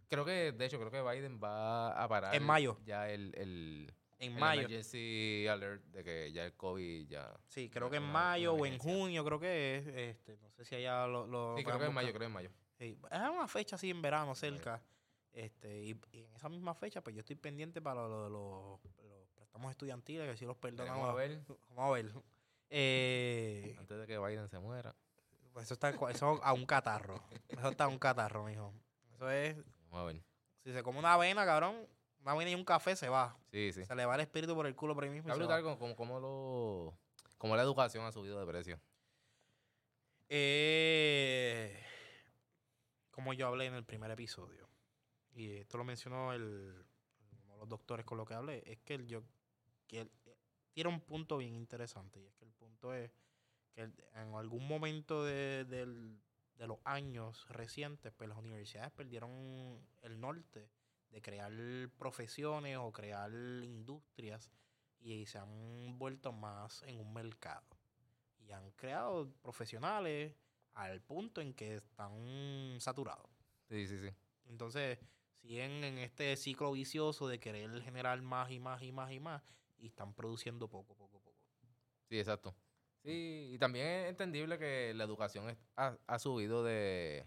Creo 0.08 0.24
que, 0.24 0.50
de 0.52 0.64
hecho, 0.66 0.78
creo 0.80 0.90
que 0.90 1.00
Biden 1.00 1.40
va 1.42 1.92
a 1.92 2.08
parar... 2.08 2.34
En 2.34 2.42
mayo. 2.42 2.76
Ya 2.84 3.08
el... 3.08 3.32
el 3.36 3.94
En 4.18 4.32
el 4.32 4.38
mayo. 4.40 4.62
emergency 4.62 5.46
alert 5.48 5.84
de 5.84 6.02
que 6.04 6.32
ya 6.32 6.44
el 6.44 6.54
COVID 6.54 7.06
ya... 7.08 7.32
Sí, 7.46 7.70
creo 7.70 7.88
que 7.88 7.96
en 7.98 8.02
mayo 8.02 8.54
o 8.54 8.66
en 8.66 8.78
junio, 8.78 9.24
creo 9.24 9.38
que 9.38 9.76
es. 9.78 9.86
Este, 9.86 10.36
no 10.38 10.50
sé 10.50 10.64
si 10.64 10.74
allá 10.74 11.06
lo. 11.06 11.26
lo 11.28 11.56
Sí, 11.56 11.62
creo 11.64 11.78
que 11.78 11.84
en 11.86 11.94
mayo, 11.94 12.08
creo 12.08 12.18
que 12.20 12.26
en 12.26 12.32
mayo. 12.32 12.50
Sí, 12.78 12.98
es 13.10 13.18
una 13.20 13.46
fecha 13.48 13.76
así 13.76 13.90
en 13.90 14.02
verano 14.02 14.34
cerca. 14.34 14.82
Este, 15.32 15.82
y, 15.82 16.00
y 16.12 16.24
en 16.24 16.34
esa 16.34 16.48
misma 16.48 16.74
fecha, 16.74 17.02
pues 17.02 17.16
yo 17.16 17.20
estoy 17.20 17.36
pendiente 17.36 17.80
para 17.80 18.06
lo 18.06 18.24
de 18.24 18.30
los, 18.30 18.80
los 19.02 19.28
préstamos 19.34 19.70
estudiantiles, 19.70 20.30
que 20.30 20.36
si 20.36 20.44
los 20.44 20.56
perdonamos. 20.56 21.08
a 21.08 21.14
ver, 21.14 21.40
Vamos 21.70 21.90
a 21.90 21.90
ver. 21.90 22.12
Eh, 22.70 23.76
antes 23.78 23.98
de 23.98 24.06
que 24.06 24.18
Biden 24.18 24.48
se 24.48 24.58
muera. 24.58 24.94
pues 25.52 25.64
eso 25.64 25.74
está 25.74 25.90
eso 26.10 26.42
a 26.42 26.52
un 26.52 26.66
catarro. 26.66 27.22
Eso 27.48 27.68
está 27.68 27.84
a 27.84 27.88
un 27.88 27.98
catarro, 27.98 28.44
mijo. 28.44 28.72
Eso 29.14 29.30
es. 29.30 29.56
Vamos 29.90 30.00
a 30.00 30.04
ver. 30.04 30.22
Si 30.64 30.72
se 30.72 30.82
come 30.82 30.98
una 30.98 31.14
avena, 31.14 31.44
cabrón, 31.44 31.86
una 32.20 32.32
avena 32.32 32.50
y 32.50 32.54
un 32.54 32.64
café 32.64 32.96
se 32.96 33.08
va. 33.08 33.36
Sí, 33.50 33.72
sí. 33.72 33.84
Se 33.84 33.94
le 33.94 34.06
va 34.06 34.14
el 34.14 34.20
espíritu 34.22 34.54
por 34.54 34.66
el 34.66 34.74
culo 34.74 34.94
por 34.94 35.04
ahí 35.04 35.10
mismo. 35.10 35.28
Está 35.28 35.38
brutal 35.38 35.62
como, 35.62 35.96
como 35.96 36.20
lo... 36.20 36.94
Como 37.36 37.56
la 37.56 37.62
educación 37.62 38.04
ha 38.06 38.12
subido 38.12 38.38
de 38.38 38.46
precio. 38.46 38.80
Eh, 40.28 41.78
como 43.10 43.34
yo 43.34 43.48
hablé 43.48 43.66
en 43.66 43.74
el 43.74 43.84
primer 43.84 44.10
episodio, 44.12 44.68
y 45.34 45.56
esto 45.56 45.78
lo 45.78 45.84
mencionó 45.84 46.32
el, 46.32 46.84
uno 47.44 47.52
de 47.54 47.58
los 47.58 47.68
doctores 47.68 48.04
con 48.06 48.18
lo 48.18 48.24
que 48.24 48.34
hablé, 48.34 48.62
es 48.66 48.78
que 48.80 48.94
el, 48.94 49.06
yo 49.06 49.22
que 49.86 50.02
él, 50.02 50.10
eh, 50.26 50.36
tiene 50.72 50.90
un 50.90 51.00
punto 51.00 51.36
bien 51.38 51.54
interesante, 51.54 52.20
y 52.20 52.26
es 52.26 52.34
que 52.34 52.44
el 52.44 52.52
punto 52.52 52.94
es 52.94 53.10
que 53.72 53.82
el- 53.82 53.94
en 54.14 54.34
algún 54.34 54.66
momento 54.66 55.24
de, 55.24 55.64
del- 55.64 56.20
de 56.56 56.66
los 56.66 56.78
años 56.84 57.48
recientes, 57.48 58.12
pues 58.12 58.28
las 58.28 58.38
universidades 58.38 58.92
perdieron 58.92 59.30
el 60.02 60.20
norte 60.20 60.70
de 61.10 61.20
crear 61.22 61.52
profesiones 61.98 62.76
o 62.78 62.92
crear 62.92 63.30
industrias 63.32 64.50
y 65.00 65.26
se 65.26 65.38
han 65.38 65.98
vuelto 65.98 66.32
más 66.32 66.82
en 66.84 67.00
un 67.00 67.12
mercado 67.12 67.66
y 68.38 68.52
han 68.52 68.70
creado 68.72 69.30
profesionales 69.42 70.34
al 70.74 71.00
punto 71.02 71.40
en 71.40 71.52
que 71.54 71.76
están 71.76 72.76
saturados. 72.80 73.28
Sí, 73.68 73.86
sí, 73.86 73.98
sí. 73.98 74.08
Entonces, 74.48 74.98
siguen 75.42 75.84
en 75.84 75.98
este 75.98 76.36
ciclo 76.36 76.72
vicioso 76.72 77.28
de 77.28 77.38
querer 77.40 77.82
generar 77.82 78.20
más 78.22 78.50
y 78.50 78.60
más 78.60 78.80
y 78.82 78.92
más 78.92 79.10
y 79.12 79.20
más 79.20 79.42
y 79.78 79.86
están 79.88 80.14
produciendo 80.14 80.68
poco, 80.68 80.94
poco, 80.94 81.18
poco. 81.20 81.36
Sí, 82.08 82.18
exacto. 82.18 82.54
Sí, 83.02 83.50
y 83.52 83.58
también 83.58 83.86
es 83.86 84.10
entendible 84.10 84.58
que 84.58 84.94
la 84.94 85.02
educación 85.04 85.56
ha, 85.76 85.96
ha 86.06 86.18
subido 86.20 86.62
de, 86.62 87.26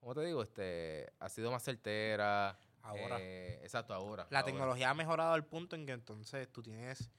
¿cómo 0.00 0.14
te 0.14 0.20
digo? 0.26 0.42
Este, 0.42 1.10
ha 1.18 1.28
sido 1.30 1.50
más 1.50 1.62
certera. 1.62 2.58
Ahora, 2.82 3.16
eh, 3.20 3.60
exacto, 3.62 3.94
ahora. 3.94 4.26
la 4.30 4.40
ahora. 4.40 4.44
tecnología 4.52 4.90
ha 4.90 4.94
mejorado 4.94 5.32
al 5.32 5.46
punto 5.46 5.76
en 5.76 5.86
que 5.86 5.92
entonces 5.92 6.50
tú 6.52 6.62
tienes 6.62 7.10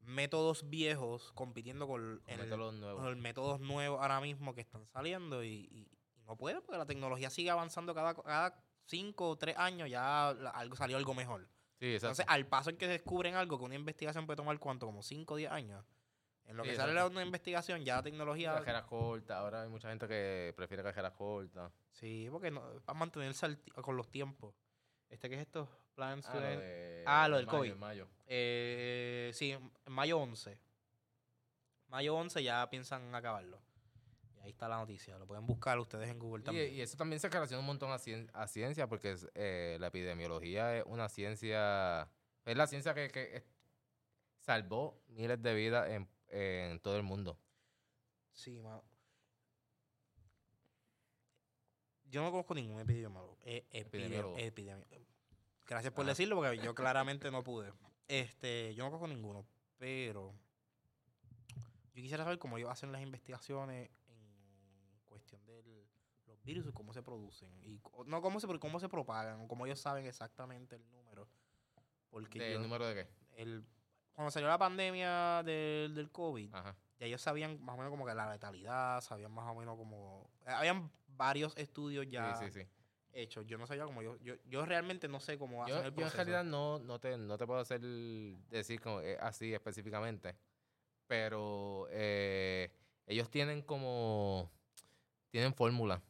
métodos 0.00 0.68
viejos 0.68 1.30
compitiendo 1.34 1.86
con, 1.86 2.18
Con 2.24 2.34
el- 2.34 2.40
métodos 2.40 2.74
nuevos. 2.74 3.02
con 3.04 3.20
métodos 3.20 3.60
nuevos 3.60 4.00
ahora 4.00 4.20
mismo 4.20 4.54
que 4.54 4.62
están 4.62 4.86
saliendo 4.86 5.44
y, 5.44 5.48
y- 5.70 5.88
y 6.16 6.22
no 6.26 6.36
puede 6.36 6.60
porque 6.62 6.78
la 6.78 6.86
tecnología 6.86 7.28
sigue 7.30 7.50
avanzando 7.50 7.94
cada, 7.94 8.14
cada 8.14 8.58
cinco 8.90 9.28
o 9.30 9.36
tres 9.36 9.56
años 9.56 9.88
ya 9.88 10.28
algo 10.28 10.76
salió 10.76 10.96
algo 10.96 11.14
mejor. 11.14 11.46
Sí. 11.78 11.94
Entonces, 11.94 12.26
al 12.28 12.46
paso 12.46 12.68
en 12.70 12.76
que 12.76 12.86
descubren 12.88 13.34
algo, 13.36 13.56
que 13.58 13.64
una 13.64 13.74
investigación 13.74 14.26
puede 14.26 14.36
tomar 14.36 14.58
cuánto, 14.58 14.84
como 14.84 15.02
5 15.02 15.32
o 15.32 15.36
10 15.38 15.50
años. 15.50 15.82
En 16.44 16.56
lo 16.56 16.64
Sí, 16.64 16.70
que 16.70 16.76
sale 16.76 17.02
una 17.04 17.22
investigación, 17.22 17.84
ya 17.84 17.96
la 17.96 18.02
tecnología. 18.02 18.52
cajeras 18.54 18.84
cortas. 18.84 19.38
Ahora 19.38 19.62
hay 19.62 19.68
mucha 19.70 19.88
gente 19.88 20.06
que 20.08 20.52
prefiere 20.56 20.82
cajeras 20.82 21.12
cortas. 21.12 21.72
Sí, 21.92 22.28
porque 22.30 22.50
no, 22.50 22.60
para 22.84 22.98
mantenerse 22.98 23.46
al 23.46 23.58
con 23.82 23.96
los 23.96 24.10
tiempos. 24.10 24.54
Este, 25.08 25.28
¿qué 25.30 25.36
es 25.36 25.40
esto? 25.42 25.68
Plan 25.94 26.10
Ah, 26.12 26.16
lo, 26.16 26.22
Student. 26.22 26.60
de, 26.60 27.04
Ah, 27.06 27.28
lo 27.28 27.36
del 27.38 27.46
mayo, 27.46 27.58
COVID. 27.58 27.70
en 27.72 27.78
mayo. 27.78 28.08
Eh, 28.26 29.30
sí, 29.32 29.52
en 29.52 29.92
mayo 29.92 30.18
11. 30.18 30.58
Mayo 31.88 32.14
11 32.16 32.42
ya 32.42 32.68
piensan 32.68 33.14
acabarlo. 33.14 33.58
Y 34.40 34.44
ahí 34.44 34.50
está 34.50 34.68
la 34.68 34.76
noticia. 34.78 35.18
Lo 35.18 35.26
pueden 35.26 35.46
buscar 35.46 35.78
ustedes 35.78 36.08
en 36.08 36.18
Google 36.18 36.42
también. 36.42 36.72
y 36.72 36.80
eso 36.80 36.96
también 36.96 37.20
se 37.20 37.28
relaciona 37.28 37.60
un 37.60 37.66
montón 37.66 37.90
a, 37.92 37.98
cien- 37.98 38.30
a 38.32 38.46
ciencia, 38.48 38.88
porque 38.88 39.12
es, 39.12 39.28
eh, 39.34 39.76
la 39.80 39.88
epidemiología 39.88 40.76
es 40.78 40.84
una 40.86 41.08
ciencia, 41.08 42.08
es 42.44 42.56
la 42.56 42.66
ciencia 42.66 42.94
que, 42.94 43.08
que 43.08 43.44
salvó 44.40 45.00
miles 45.08 45.42
de 45.42 45.54
vidas 45.54 45.90
en, 45.90 46.08
en 46.28 46.80
todo 46.80 46.96
el 46.96 47.02
mundo. 47.02 47.38
Sí, 48.32 48.58
mano. 48.60 48.82
Yo 52.06 52.22
no 52.22 52.30
conozco 52.30 52.54
ningún 52.54 52.80
epidemiólogo. 52.80 53.36
Eh, 53.42 53.66
Epidemiólogo. 53.70 54.36
epidemiólogo. 54.38 55.06
Gracias 55.66 55.92
por 55.92 56.04
Ajá. 56.04 56.10
decirlo, 56.10 56.36
porque 56.36 56.58
yo 56.58 56.74
claramente 56.74 57.30
no 57.30 57.44
pude. 57.44 57.72
Este, 58.08 58.74
yo 58.74 58.84
no 58.84 58.90
conozco 58.90 59.06
ninguno, 59.06 59.46
pero 59.78 60.34
yo 61.94 62.02
quisiera 62.02 62.24
saber 62.24 62.38
cómo 62.40 62.58
ellos 62.58 62.70
hacen 62.70 62.90
las 62.90 63.02
investigaciones 63.02 63.88
virus 66.42 66.66
y 66.68 66.72
cómo 66.72 66.92
se 66.92 67.02
producen. 67.02 67.48
Y 67.62 67.80
no 68.06 68.20
cómo 68.22 68.40
se, 68.40 68.46
cómo 68.58 68.80
se 68.80 68.88
propagan, 68.88 69.40
o 69.42 69.48
cómo 69.48 69.66
ellos 69.66 69.80
saben 69.80 70.06
exactamente 70.06 70.76
el 70.76 70.90
número. 70.90 71.28
Porque 72.10 72.38
¿El 72.46 72.54
yo- 72.54 72.60
número 72.60 72.86
de 72.86 72.94
qué? 72.94 73.08
el, 73.36 73.64
cuando 74.12 74.30
salió 74.30 74.48
la 74.48 74.58
pandemia 74.58 75.42
del, 75.44 75.94
del 75.94 76.10
COVID, 76.10 76.52
Ajá. 76.54 76.76
ya 76.98 77.06
ellos 77.06 77.20
sabían 77.22 77.60
más 77.62 77.74
o 77.74 77.78
menos 77.78 77.90
como 77.90 78.04
que 78.04 78.14
la 78.14 78.30
letalidad, 78.32 79.00
sabían 79.00 79.32
más 79.32 79.48
o 79.50 79.54
menos 79.54 79.76
como... 79.76 80.28
eh, 80.46 80.50
Habían 80.50 80.90
varios 81.16 81.56
estudios 81.56 82.06
ya 82.10 82.34
sí, 82.36 82.46
sí, 82.50 82.60
sí. 82.60 82.68
hechos. 83.12 83.46
Yo 83.46 83.56
no 83.58 83.66
sabía 83.66 83.84
cómo... 83.84 84.02
Yo, 84.02 84.16
yo, 84.18 84.34
yo 84.46 84.66
realmente 84.66 85.06
no 85.08 85.20
sé 85.20 85.38
cómo 85.38 85.62
hacen 85.64 85.76
Yo, 85.76 85.82
el 85.82 85.84
yo 85.84 85.88
en 85.90 85.94
proceso. 85.96 86.16
realidad 86.16 86.44
no, 86.44 86.78
no, 86.80 86.98
te, 86.98 87.16
no 87.16 87.38
te 87.38 87.46
puedo 87.46 87.60
hacer 87.60 87.80
decir 87.80 88.80
como, 88.80 89.00
eh, 89.00 89.16
así 89.20 89.54
específicamente, 89.54 90.36
pero 91.06 91.86
eh, 91.90 92.70
ellos 93.06 93.30
tienen 93.30 93.62
como, 93.62 94.50
tienen 95.30 95.54
fórmula, 95.54 96.02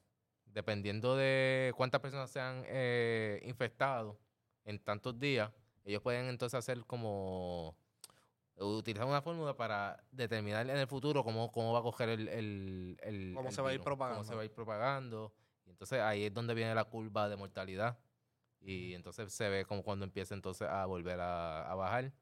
dependiendo 0.52 1.16
de 1.16 1.72
cuántas 1.76 2.00
personas 2.00 2.30
se 2.30 2.40
han 2.40 2.62
eh, 2.66 3.40
infectado 3.44 4.18
en 4.64 4.78
tantos 4.78 5.18
días, 5.18 5.50
ellos 5.84 6.02
pueden 6.02 6.26
entonces 6.28 6.58
hacer 6.58 6.84
como 6.86 7.76
utilizar 8.56 9.06
una 9.06 9.22
fórmula 9.22 9.56
para 9.56 10.02
determinar 10.10 10.68
en 10.68 10.76
el 10.76 10.86
futuro 10.86 11.24
cómo, 11.24 11.50
cómo 11.50 11.72
va 11.72 11.78
a 11.78 11.82
coger 11.82 12.10
el, 12.10 12.28
el, 12.28 12.98
el- 13.02 13.32
Cómo 13.34 13.48
el 13.48 13.54
se 13.54 13.62
va 13.62 13.70
a 13.70 13.74
ir 13.74 13.80
propagando. 13.80 14.16
Cómo 14.18 14.28
se 14.28 14.34
va 14.34 14.42
a 14.42 14.44
ir 14.44 14.52
propagando. 14.52 15.32
Y 15.64 15.70
entonces 15.70 16.00
ahí 16.00 16.24
es 16.24 16.34
donde 16.34 16.52
viene 16.54 16.74
la 16.74 16.84
curva 16.84 17.28
de 17.28 17.36
mortalidad. 17.36 17.98
Y 18.60 18.92
entonces 18.92 19.32
se 19.32 19.48
ve 19.48 19.64
como 19.64 19.82
cuando 19.82 20.04
empieza 20.04 20.34
entonces 20.34 20.68
a 20.68 20.84
volver 20.84 21.18
a, 21.20 21.70
a 21.70 21.74
bajar. 21.74 22.12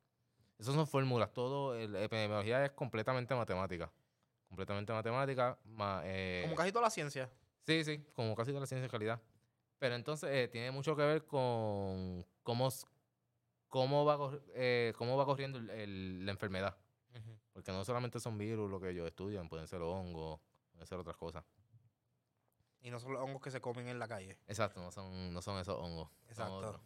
Esas 0.59 0.75
son 0.75 0.87
fórmulas. 0.87 1.33
Todo, 1.33 1.75
la 1.75 2.03
epidemiología 2.03 2.65
es 2.65 2.71
completamente 2.71 3.35
matemática. 3.35 3.91
Completamente 4.49 4.93
matemática. 4.93 5.59
ma- 5.65 6.03
eh, 6.05 6.43
Como 6.45 6.55
casi 6.55 6.71
toda 6.71 6.85
la 6.85 6.91
ciencia. 6.91 7.29
Sí, 7.69 7.85
sí, 7.85 8.03
como 8.15 8.35
casi 8.35 8.51
toda 8.51 8.61
la 8.61 8.67
ciencia 8.67 8.85
de 8.85 8.89
calidad. 8.89 9.21
Pero 9.79 9.95
entonces 9.95 10.31
eh, 10.33 10.49
tiene 10.49 10.71
mucho 10.71 10.97
que 10.97 11.03
ver 11.03 11.27
con 11.27 12.25
cómo, 12.43 12.71
cómo, 13.69 14.07
va, 14.07 14.41
eh, 14.55 14.95
cómo 14.97 15.19
va 15.19 15.27
corriendo 15.27 15.59
el- 15.59 15.69
el- 15.69 16.25
la 16.25 16.33
enfermedad. 16.33 16.79
Porque 17.53 17.71
no 17.71 17.85
solamente 17.85 18.21
son 18.21 18.39
virus 18.39 18.71
lo 18.71 18.81
que 18.81 18.89
ellos 18.89 19.07
estudian, 19.07 19.51
pueden 19.51 19.67
ser 19.69 19.83
hongos, 19.83 20.41
pueden 20.73 20.87
ser 20.87 20.97
otras 20.99 21.19
cosas. 21.19 21.45
Y 22.81 22.91
no 22.91 23.01
son 23.01 23.13
los 23.13 23.23
hongos 23.23 23.43
que 23.43 23.51
se 23.51 23.61
comen 23.61 23.87
en 23.89 23.99
la 23.99 24.09
calle. 24.09 24.39
Exacto, 24.47 24.81
no 24.81 24.91
son, 24.91 25.35
no 25.35 25.43
son 25.43 25.59
esos 25.59 25.77
hongos. 25.79 26.09
Exacto. 26.27 26.81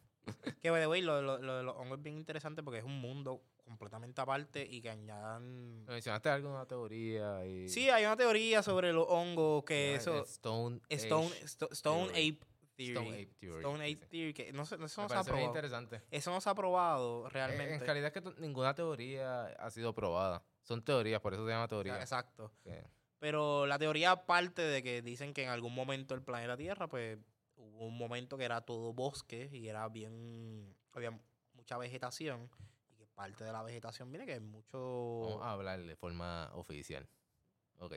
Que, 0.61 0.71
by 0.71 0.81
the 0.81 0.87
way, 0.87 1.03
lo, 1.03 1.21
lo- 1.23 1.39
lo 1.39 1.57
de 1.57 1.63
los 1.63 1.75
hongos 1.77 1.99
es 1.99 2.03
bien 2.05 2.17
interesante 2.17 2.63
porque 2.63 2.79
es 2.79 2.85
un 2.85 3.01
mundo 3.01 3.43
completamente 3.65 4.21
aparte 4.21 4.65
y 4.69 4.81
que 4.81 4.91
añadan... 4.91 5.85
Me 5.85 5.93
Mencionaste 5.93 6.29
algo 6.29 6.49
de 6.51 6.55
una 6.55 6.67
teoría 6.67 7.45
y... 7.47 7.69
Sí, 7.69 7.89
hay 7.91 8.05
una 8.05 8.17
teoría 8.17 8.63
sobre 8.63 8.93
los 8.93 9.07
hongos 9.09 9.65
que 9.65 9.95
eso... 9.95 10.23
es 10.23 10.31
Stone 10.33 10.81
Stone, 10.89 11.27
Age 11.27 11.47
Sto- 11.49 11.69
Stone 11.73 12.07
Theory. 12.13 12.29
Ape 12.31 12.47
Theory. 12.77 12.91
Stone 12.93 13.09
Ape 13.11 13.35
Theory. 13.39 13.59
Stone 13.61 13.85
Ape. 13.85 14.07
Theory, 14.07 14.35
que 14.35 14.53
no, 14.53 14.65
se- 14.67 14.75
eso 14.77 15.03
no 15.03 15.09
se 15.09 15.15
ha 15.15 15.23
probado. 15.25 15.47
interesante. 15.47 16.03
Eso 16.11 16.31
no 16.31 16.41
se 16.41 16.51
ha 16.51 16.55
probado 16.55 17.29
realmente. 17.29 17.75
En 17.75 17.81
realidad 17.81 18.13
es 18.15 18.23
que 18.23 18.41
ninguna 18.41 18.75
teoría 18.75 19.45
ha 19.47 19.71
sido 19.71 19.95
probada. 19.95 20.43
Son 20.63 20.83
teorías, 20.85 21.21
por 21.21 21.35
eso 21.35 21.45
se 21.45 21.51
llama 21.53 21.69
teoría. 21.69 22.01
Exacto. 22.01 22.53
Pero 23.19 23.67
la 23.67 23.79
teoría 23.79 24.27
parte 24.27 24.63
de 24.63 24.83
que 24.83 25.01
dicen 25.03 25.33
que 25.33 25.45
en 25.45 25.51
algún 25.51 25.75
momento 25.75 26.15
el 26.15 26.23
planeta 26.23 26.57
Tierra, 26.57 26.89
pues, 26.89 27.19
hubo 27.57 27.87
un 27.87 27.97
momento 27.97 28.37
que 28.37 28.45
era 28.45 28.61
todo 28.61 28.93
bosque 28.93 29.49
y 29.53 29.69
era 29.69 29.89
bien, 29.89 30.75
había 30.93 31.19
mucha 31.55 31.79
vegetación 31.79 32.51
y 32.91 32.97
que 32.97 33.07
parte 33.07 33.45
de 33.45 33.53
la 33.53 33.63
vegetación 33.63 34.11
viene 34.11 34.27
que 34.27 34.35
hay 34.35 34.41
mucho... 34.41 35.21
Vamos 35.23 35.43
a 35.43 35.53
hablar 35.53 35.83
de 35.83 35.97
forma 35.97 36.51
oficial. 36.55 37.09
Ok. 37.79 37.95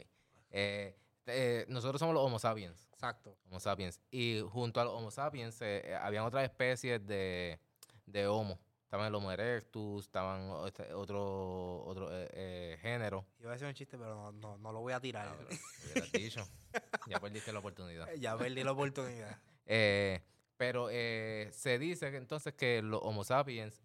Eh, 0.52 0.96
eh, 1.28 1.66
nosotros 1.70 2.00
somos 2.00 2.14
los 2.14 2.24
Homo 2.24 2.40
sapiens. 2.40 2.88
Exacto. 2.94 3.38
Homo 3.48 3.60
sapiens. 3.60 4.00
Y 4.12 4.42
junto 4.50 4.80
a 4.80 4.86
los 4.86 4.94
Homo 4.94 5.12
sapiens 5.12 5.62
eh, 5.62 5.82
eh, 5.86 5.96
habían 5.96 6.24
otras 6.24 6.44
especies 6.44 7.06
de, 7.06 7.60
de 8.06 8.28
Homo. 8.28 8.60
Estaban 8.86 9.08
el 9.08 9.16
Homo 9.16 9.32
erectus, 9.32 10.06
estaban 10.06 10.68
este, 10.68 10.94
otro, 10.94 11.84
otro 11.86 12.08
eh, 12.16 12.30
eh, 12.34 12.78
género. 12.82 13.26
Iba 13.40 13.50
a 13.50 13.54
decir 13.54 13.68
un 13.68 13.74
chiste, 13.74 13.98
pero 13.98 14.16
no, 14.16 14.32
no, 14.32 14.58
no 14.60 14.72
lo 14.72 14.82
voy 14.82 14.94
a 14.94 15.00
tirar. 15.00 15.28
Ah, 15.28 15.56
pero 15.94 16.06
dicho. 16.14 16.48
Ya 17.08 17.20
perdiste 17.20 17.54
la 17.54 17.60
oportunidad. 17.60 18.12
ya 18.16 18.38
perdí 18.38 18.64
la 18.64 18.72
oportunidad. 18.72 19.38
Eh, 19.68 20.22
pero 20.58 20.90
se 20.90 21.80
dice 21.80 22.12
que 22.12 22.18
entonces 22.18 22.54
que 22.54 22.84
los 22.84 23.02
Homo 23.02 23.24
sapiens 23.24 23.82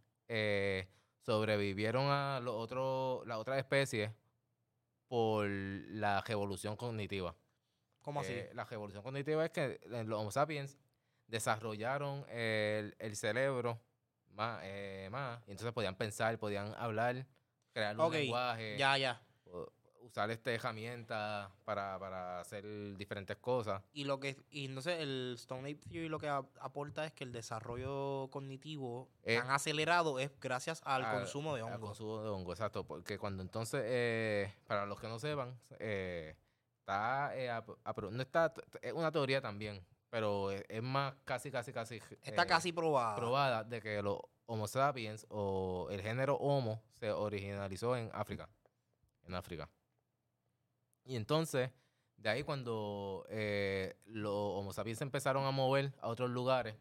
sobrevivieron 1.20 2.08
a 2.10 2.38
los 2.40 2.54
otros, 2.54 3.26
las 3.26 3.38
otras 3.38 3.56
especies 3.56 4.10
por 5.08 5.48
la 5.48 6.20
revolución 6.20 6.76
cognitiva. 6.76 7.34
¿Cómo 8.02 8.20
así? 8.20 8.34
La 8.52 8.66
revolución 8.66 9.02
cognitiva 9.02 9.42
es 9.42 9.52
que 9.52 9.80
los 9.86 10.20
Homo 10.20 10.30
sapiens 10.30 10.76
desarrollaron 11.28 12.26
el, 12.28 12.94
el 12.98 13.16
cerebro 13.16 13.80
más, 14.40 14.60
eh, 14.64 15.08
más, 15.12 15.38
y 15.46 15.50
entonces 15.50 15.72
podían 15.74 15.94
pensar, 15.96 16.38
podían 16.38 16.74
hablar, 16.78 17.26
crear 17.74 17.94
un 17.98 18.06
Ok, 18.06 18.14
lenguaje, 18.14 18.78
Ya, 18.78 18.96
ya. 18.96 19.20
usar 20.00 20.30
esta 20.30 20.50
herramienta 20.50 21.50
para, 21.66 21.98
para 21.98 22.40
hacer 22.40 22.64
diferentes 22.96 23.36
cosas. 23.36 23.82
Y 23.92 24.04
lo 24.04 24.18
que 24.18 24.36
y 24.50 24.64
entonces 24.64 24.98
el 25.00 25.34
Stone 25.36 25.70
Ape 25.70 25.86
Theory 25.88 26.08
lo 26.08 26.18
que 26.18 26.28
a- 26.28 26.42
aporta 26.60 27.04
es 27.04 27.12
que 27.12 27.22
el 27.24 27.32
desarrollo 27.32 28.28
cognitivo 28.30 29.10
Eh, 29.24 29.36
tan 29.36 29.50
acelerado 29.50 30.18
es 30.18 30.30
gracias 30.40 30.80
al 30.86 31.04
al- 31.04 31.10
consumo 31.18 31.54
de 31.54 31.60
Al 31.60 31.74
hongos. 31.74 31.90
consumo 31.90 32.22
de 32.22 32.30
hongo, 32.30 32.52
exacto. 32.52 32.84
Porque 32.84 33.18
cuando 33.18 33.42
entonces, 33.42 33.82
eh, 33.84 34.54
para 34.66 34.86
los 34.86 34.98
que 34.98 35.06
no 35.06 35.18
sepan, 35.18 35.60
eh, 35.78 36.34
está, 36.80 37.36
eh, 37.36 37.50
apro- 37.50 38.10
no 38.10 38.22
está, 38.22 38.52
es 38.80 38.92
una 38.94 39.12
teoría 39.12 39.42
también, 39.42 39.84
pero 40.10 40.50
es, 40.50 40.64
es 40.68 40.82
más 40.82 41.14
casi, 41.24 41.50
casi, 41.50 41.72
casi 41.72 41.96
Está 42.22 42.42
eh, 42.42 42.46
casi 42.46 42.72
probada. 42.72 43.16
probada 43.16 43.64
de 43.64 43.80
que 43.80 44.02
los 44.02 44.18
Homo 44.46 44.66
sapiens 44.66 45.24
o 45.30 45.88
el 45.90 46.02
género 46.02 46.34
Homo 46.34 46.82
se 46.98 47.12
originalizó 47.12 47.96
en 47.96 48.10
África. 48.12 48.48
En 49.24 49.34
África. 49.34 49.70
Y 51.04 51.14
entonces, 51.14 51.70
de 52.16 52.28
ahí 52.28 52.42
cuando 52.42 53.24
eh, 53.30 53.96
los 54.06 54.34
Homo 54.34 54.72
sapiens 54.72 55.00
empezaron 55.02 55.44
a 55.44 55.52
mover 55.52 55.92
a 56.00 56.08
otros 56.08 56.30
lugares, 56.30 56.74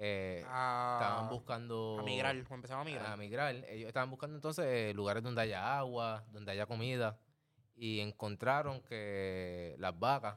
eh, 0.00 0.38
estaban 0.40 1.28
buscando 1.28 1.98
a 2.00 2.02
migrar, 2.02 2.36
empezaron 2.36 2.82
a 2.82 2.84
migrar. 2.84 3.06
a 3.06 3.16
migrar. 3.16 3.54
Ellos 3.68 3.88
estaban 3.88 4.10
buscando 4.10 4.36
entonces 4.36 4.94
lugares 4.94 5.22
donde 5.22 5.40
haya 5.42 5.78
agua, 5.78 6.24
donde 6.32 6.52
haya 6.52 6.66
comida. 6.66 7.18
Y 7.74 8.00
encontraron 8.00 8.80
que 8.82 9.76
las 9.78 9.96
vacas 9.96 10.36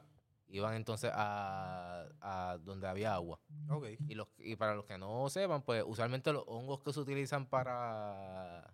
iban 0.54 0.74
entonces 0.74 1.10
a, 1.14 2.06
a 2.20 2.58
donde 2.58 2.86
había 2.86 3.14
agua. 3.14 3.40
Y, 4.08 4.14
los, 4.14 4.28
y 4.38 4.54
para 4.56 4.74
los 4.74 4.84
que 4.84 4.98
no 4.98 5.28
sepan, 5.30 5.62
pues 5.62 5.82
usualmente 5.86 6.32
los 6.32 6.44
hongos 6.46 6.80
que 6.82 6.92
se 6.92 7.00
utilizan 7.00 7.46
para 7.46 8.72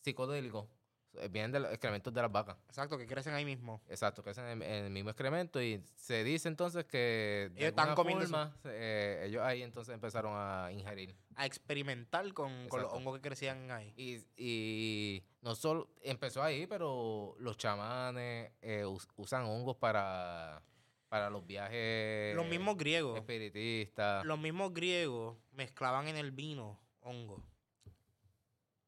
psicodélicos 0.00 0.66
eh, 1.14 1.28
vienen 1.28 1.52
de 1.52 1.60
los 1.60 1.70
excrementos 1.70 2.12
de 2.12 2.22
las 2.22 2.30
vacas. 2.30 2.56
Exacto, 2.68 2.96
que 2.98 3.06
crecen 3.06 3.34
ahí 3.34 3.44
mismo. 3.44 3.80
Exacto, 3.88 4.22
es 4.28 4.38
en 4.38 4.44
el, 4.46 4.62
en 4.62 4.84
el 4.86 4.90
mismo 4.90 5.10
excremento. 5.10 5.60
Y 5.60 5.82
se 5.96 6.22
dice 6.24 6.48
entonces 6.48 6.84
que 6.84 7.50
de 7.52 7.60
Ellos 7.60 7.68
están 7.70 7.94
comiendo 7.94 8.24
forma, 8.24 8.54
eh, 8.64 9.24
ellos 9.26 9.42
ahí 9.42 9.62
entonces 9.62 9.94
empezaron 9.94 10.32
a 10.34 10.70
ingerir. 10.72 11.16
A 11.34 11.46
experimentar 11.46 12.32
con, 12.34 12.68
con 12.68 12.82
los 12.82 12.92
hongos 12.92 13.16
que 13.16 13.22
crecían 13.22 13.70
ahí. 13.70 13.92
Y, 13.96 14.18
y 14.36 15.22
no 15.42 15.54
solo 15.54 15.88
empezó 16.02 16.42
ahí, 16.42 16.66
pero 16.66 17.34
los 17.38 17.56
chamanes 17.56 18.52
eh, 18.60 18.84
us- 18.84 19.08
usan 19.16 19.44
hongos 19.44 19.76
para, 19.76 20.62
para 21.08 21.30
los 21.30 21.46
viajes 21.46 22.34
los 22.36 22.46
mismos 22.46 22.76
griegos. 22.76 23.18
espiritistas. 23.18 24.24
Los 24.24 24.38
mismos 24.38 24.72
griegos 24.74 25.36
mezclaban 25.52 26.08
en 26.08 26.16
el 26.16 26.30
vino 26.32 26.78
hongos. 27.00 27.42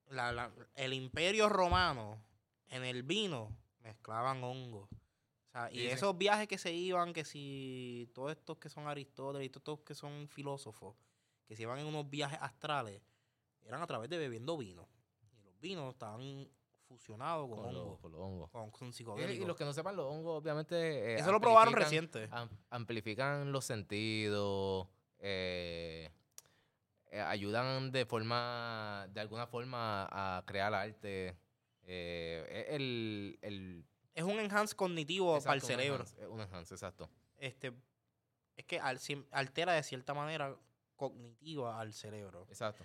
La- 0.08 0.32
la- 0.32 0.50
el 0.74 0.92
imperio 0.92 1.48
romano 1.48 2.22
en 2.68 2.84
el 2.84 3.02
vino 3.02 3.56
mezclaban 3.80 4.42
hongos. 4.42 4.88
O 4.92 5.52
sea, 5.52 5.70
y 5.72 5.86
esos 5.86 6.16
viajes 6.16 6.46
que 6.46 6.58
se 6.58 6.72
iban, 6.72 7.12
que 7.12 7.24
si 7.24 8.10
todos 8.14 8.32
estos 8.32 8.58
que 8.58 8.68
son 8.68 8.86
Aristóteles 8.86 9.46
y 9.46 9.50
todos 9.50 9.62
estos 9.78 9.80
que 9.86 9.94
son 9.94 10.28
filósofos, 10.28 10.94
que 11.46 11.56
se 11.56 11.62
iban 11.62 11.78
en 11.78 11.86
unos 11.86 12.08
viajes 12.08 12.38
astrales, 12.40 13.02
eran 13.62 13.82
a 13.82 13.86
través 13.86 14.08
de 14.10 14.18
bebiendo 14.18 14.56
vino. 14.56 14.88
Y 15.32 15.42
los 15.42 15.58
vinos 15.60 15.92
estaban 15.92 16.48
fusionados 17.00 17.48
con, 17.48 17.62
con, 17.62 17.72
los, 17.72 17.82
hongos, 17.84 18.00
con 18.00 18.12
los 18.12 18.20
hongos. 18.20 18.50
con, 18.50 18.70
con 18.72 18.88
Y, 18.88 18.92
psicodélicos. 18.92 19.44
y 19.44 19.46
los 19.46 19.56
que 19.56 19.64
no 19.64 19.72
sepan, 19.72 19.94
los 19.94 20.06
hongos 20.06 20.42
obviamente... 20.42 20.76
eh, 20.76 21.20
Eso 21.20 21.30
lo 21.30 21.40
probaron 21.40 21.72
reciente. 21.72 22.28
am- 22.32 22.50
amplifican 22.68 23.52
los 23.52 23.64
sentidos, 23.64 24.88
eh, 25.20 26.10
eh, 27.12 27.20
ayudan 27.20 27.92
de 27.92 28.04
forma, 28.06 29.06
de 29.12 29.20
alguna 29.20 29.46
forma 29.46 30.08
a 30.10 30.42
crear 30.46 30.74
arte. 30.74 31.36
Eh, 31.82 32.64
es 32.68 32.74
el, 32.74 33.38
el 33.42 33.84
Es 34.14 34.24
un 34.24 34.40
enhance 34.40 34.74
cognitivo 34.74 35.38
para 35.40 35.54
el 35.54 35.58
exacto, 35.60 35.66
cerebro. 35.66 36.04
enhance, 36.04 36.26
un 36.26 36.40
enhance, 36.40 36.74
exacto. 36.74 37.08
este 37.36 37.72
es 38.56 38.64
que 38.66 38.78
altera 39.30 39.72
de 39.74 39.82
cierta 39.84 40.12
manera 40.12 40.54
cognitiva 40.96 41.80
al 41.80 41.92
cerebro. 41.94 42.46
Exacto. 42.48 42.84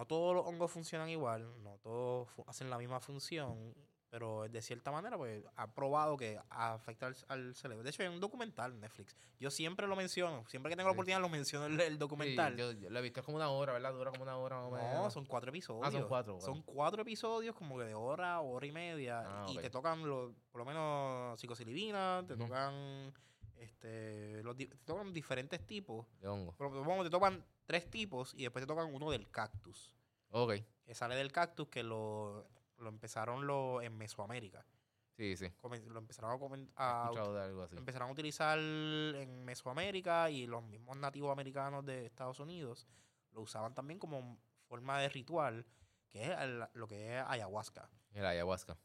No 0.00 0.06
todos 0.06 0.34
los 0.34 0.46
hongos 0.46 0.70
funcionan 0.70 1.10
igual, 1.10 1.62
no 1.62 1.76
todos 1.82 2.28
hacen 2.46 2.70
la 2.70 2.78
misma 2.78 3.00
función, 3.00 3.74
pero 4.08 4.48
de 4.48 4.62
cierta 4.62 4.90
manera 4.90 5.18
pues 5.18 5.44
ha 5.56 5.66
probado 5.74 6.16
que 6.16 6.40
afecta 6.48 7.06
al, 7.08 7.16
al 7.28 7.54
cerebro. 7.54 7.84
De 7.84 7.90
hecho 7.90 8.02
hay 8.02 8.08
un 8.08 8.18
documental 8.18 8.72
en 8.72 8.80
Netflix. 8.80 9.14
Yo 9.38 9.50
siempre 9.50 9.86
lo 9.86 9.94
menciono, 9.96 10.42
siempre 10.48 10.70
que 10.70 10.76
tengo 10.76 10.88
la 10.88 10.94
Sí. 10.94 10.96
oportunidad 10.96 11.20
lo 11.20 11.28
menciono 11.28 11.66
el, 11.66 11.78
el 11.78 11.92
Sí, 11.92 11.98
documental. 11.98 12.56
yo, 12.56 12.72
yo 12.72 12.88
lo 12.88 12.98
he 12.98 13.02
visto 13.02 13.20
es 13.20 13.26
como 13.26 13.36
una 13.36 13.50
hora, 13.50 13.74
¿verdad? 13.74 13.92
Dura 13.92 14.10
como 14.10 14.22
una 14.22 14.38
hora 14.38 14.56
más 14.62 14.70
no, 14.70 14.88
menos. 14.88 15.12
son 15.12 15.26
cuatro 15.26 15.50
episodios. 15.50 16.06
cuatro, 16.06 16.40
Son 16.40 16.52
bueno. 16.54 16.64
cuatro 16.64 17.02
episodios 17.02 17.54
como 17.54 17.76
que 17.76 17.84
de 17.84 17.94
hora, 17.94 18.40
hora 18.40 18.66
y 18.66 18.72
media. 18.72 19.22
Ah, 19.26 19.46
y 19.50 19.58
te 19.58 19.68
tocan 19.68 20.08
los, 20.08 20.32
por 20.50 20.60
lo 20.60 20.64
menos 20.64 21.38
psicosilibina, 21.38 22.24
te 22.26 22.38
tocan 22.38 23.12
este 23.60 24.42
los, 24.42 24.56
te 24.56 24.66
tocan 24.84 25.12
diferentes 25.12 25.64
tipos. 25.66 26.06
de 26.20 26.28
hongo. 26.28 26.54
Pero 26.58 27.02
te 27.04 27.10
tocan 27.10 27.44
tres 27.66 27.88
tipos 27.90 28.34
y 28.34 28.42
después 28.42 28.62
te 28.62 28.66
tocan 28.66 28.92
uno 28.92 29.10
del 29.10 29.30
cactus. 29.30 29.96
Ok. 30.30 30.54
Que 30.84 30.94
sale 30.94 31.14
del 31.16 31.30
cactus 31.32 31.68
que 31.68 31.82
lo, 31.82 32.48
lo 32.78 32.88
empezaron 32.88 33.46
lo, 33.46 33.82
en 33.82 33.96
Mesoamérica. 33.96 34.64
Sí, 35.16 35.36
sí. 35.36 35.52
Lo 35.88 35.98
empezaron 35.98 36.30
a, 36.76 37.08
a 37.08 37.10
de 37.10 37.42
algo 37.42 37.62
así. 37.62 37.76
empezaron 37.76 38.08
a 38.08 38.12
utilizar 38.12 38.58
en 38.58 39.44
Mesoamérica 39.44 40.30
y 40.30 40.46
los 40.46 40.62
mismos 40.62 40.96
nativos 40.96 41.30
americanos 41.30 41.84
de 41.84 42.06
Estados 42.06 42.40
Unidos 42.40 42.86
lo 43.32 43.42
usaban 43.42 43.74
también 43.74 43.98
como 43.98 44.38
forma 44.66 44.98
de 44.98 45.08
ritual, 45.10 45.66
que 46.08 46.22
es 46.24 46.30
el- 46.38 46.64
lo 46.72 46.86
que 46.88 47.18
es 47.18 47.24
ayahuasca. 47.26 47.90
El 48.12 48.24
ayahuasca. 48.24 48.76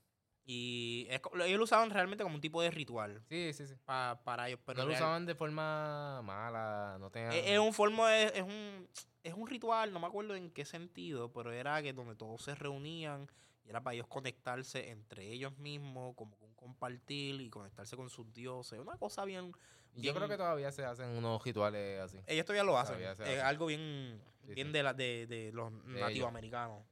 Y 0.47 1.07
es 1.09 1.21
ellos 1.43 1.57
lo 1.57 1.63
usaban 1.63 1.89
realmente 1.89 2.23
como 2.23 2.35
un 2.35 2.41
tipo 2.41 2.61
de 2.61 2.69
ritual 2.69 3.19
Sí, 3.27 3.51
sí, 3.53 3.65
sí. 3.65 3.73
pa- 3.83 4.21
para 4.23 4.47
ellos. 4.47 4.59
Pero 4.65 4.77
no 4.77 4.83
lo 4.83 4.89
real- 4.89 5.01
usaban 5.01 5.25
de 5.25 5.33
forma 5.33 6.21
mala, 6.21 6.97
no 6.99 7.09
tenían... 7.09 7.31
es, 7.33 7.47
es 7.47 7.59
un 7.59 7.73
forma 7.73 8.11
de- 8.11 8.25
es, 8.35 8.41
un 8.43 8.87
es 9.23 9.33
un 9.33 9.47
ritual, 9.47 9.91
no 9.91 9.99
me 9.99 10.05
acuerdo 10.05 10.35
en 10.35 10.51
qué 10.51 10.63
sentido, 10.65 11.31
pero 11.33 11.51
era 11.51 11.81
que 11.81 11.93
donde 11.93 12.15
todos 12.15 12.43
se 12.43 12.53
reunían 12.53 13.27
y 13.65 13.69
era 13.69 13.81
para 13.81 13.95
ellos 13.95 14.05
conectarse 14.07 14.91
entre 14.91 15.27
ellos 15.31 15.57
mismos, 15.57 16.13
como 16.15 16.37
un 16.37 16.53
compartir 16.53 17.41
y 17.41 17.49
conectarse 17.49 17.95
con 17.95 18.09
sus 18.11 18.31
dioses, 18.31 18.77
una 18.79 18.97
cosa 18.97 19.25
bien 19.25 19.51
Yo 19.95 20.13
creo 20.13 20.27
que 20.27 20.37
todavía 20.37 20.71
se 20.71 20.85
hacen 20.85 21.09
unos 21.09 21.43
rituales 21.43 21.99
así. 22.01 22.19
ellos 22.27 22.45
todavía 22.45 22.63
lo 22.63 22.77
hacen, 22.77 22.97
Todavía 22.99 23.33
es 23.35 23.41
algo 23.43 23.65
bien 23.65 24.21
Sí, 24.45 24.53
bien 24.53 24.67
sí. 24.67 24.73
de 24.73 24.83
la 24.83 24.93
de, 24.93 25.25
de 25.25 25.51
los 25.53 25.71
ellos. 25.71 25.85
nativoamericanos. 26.01 26.83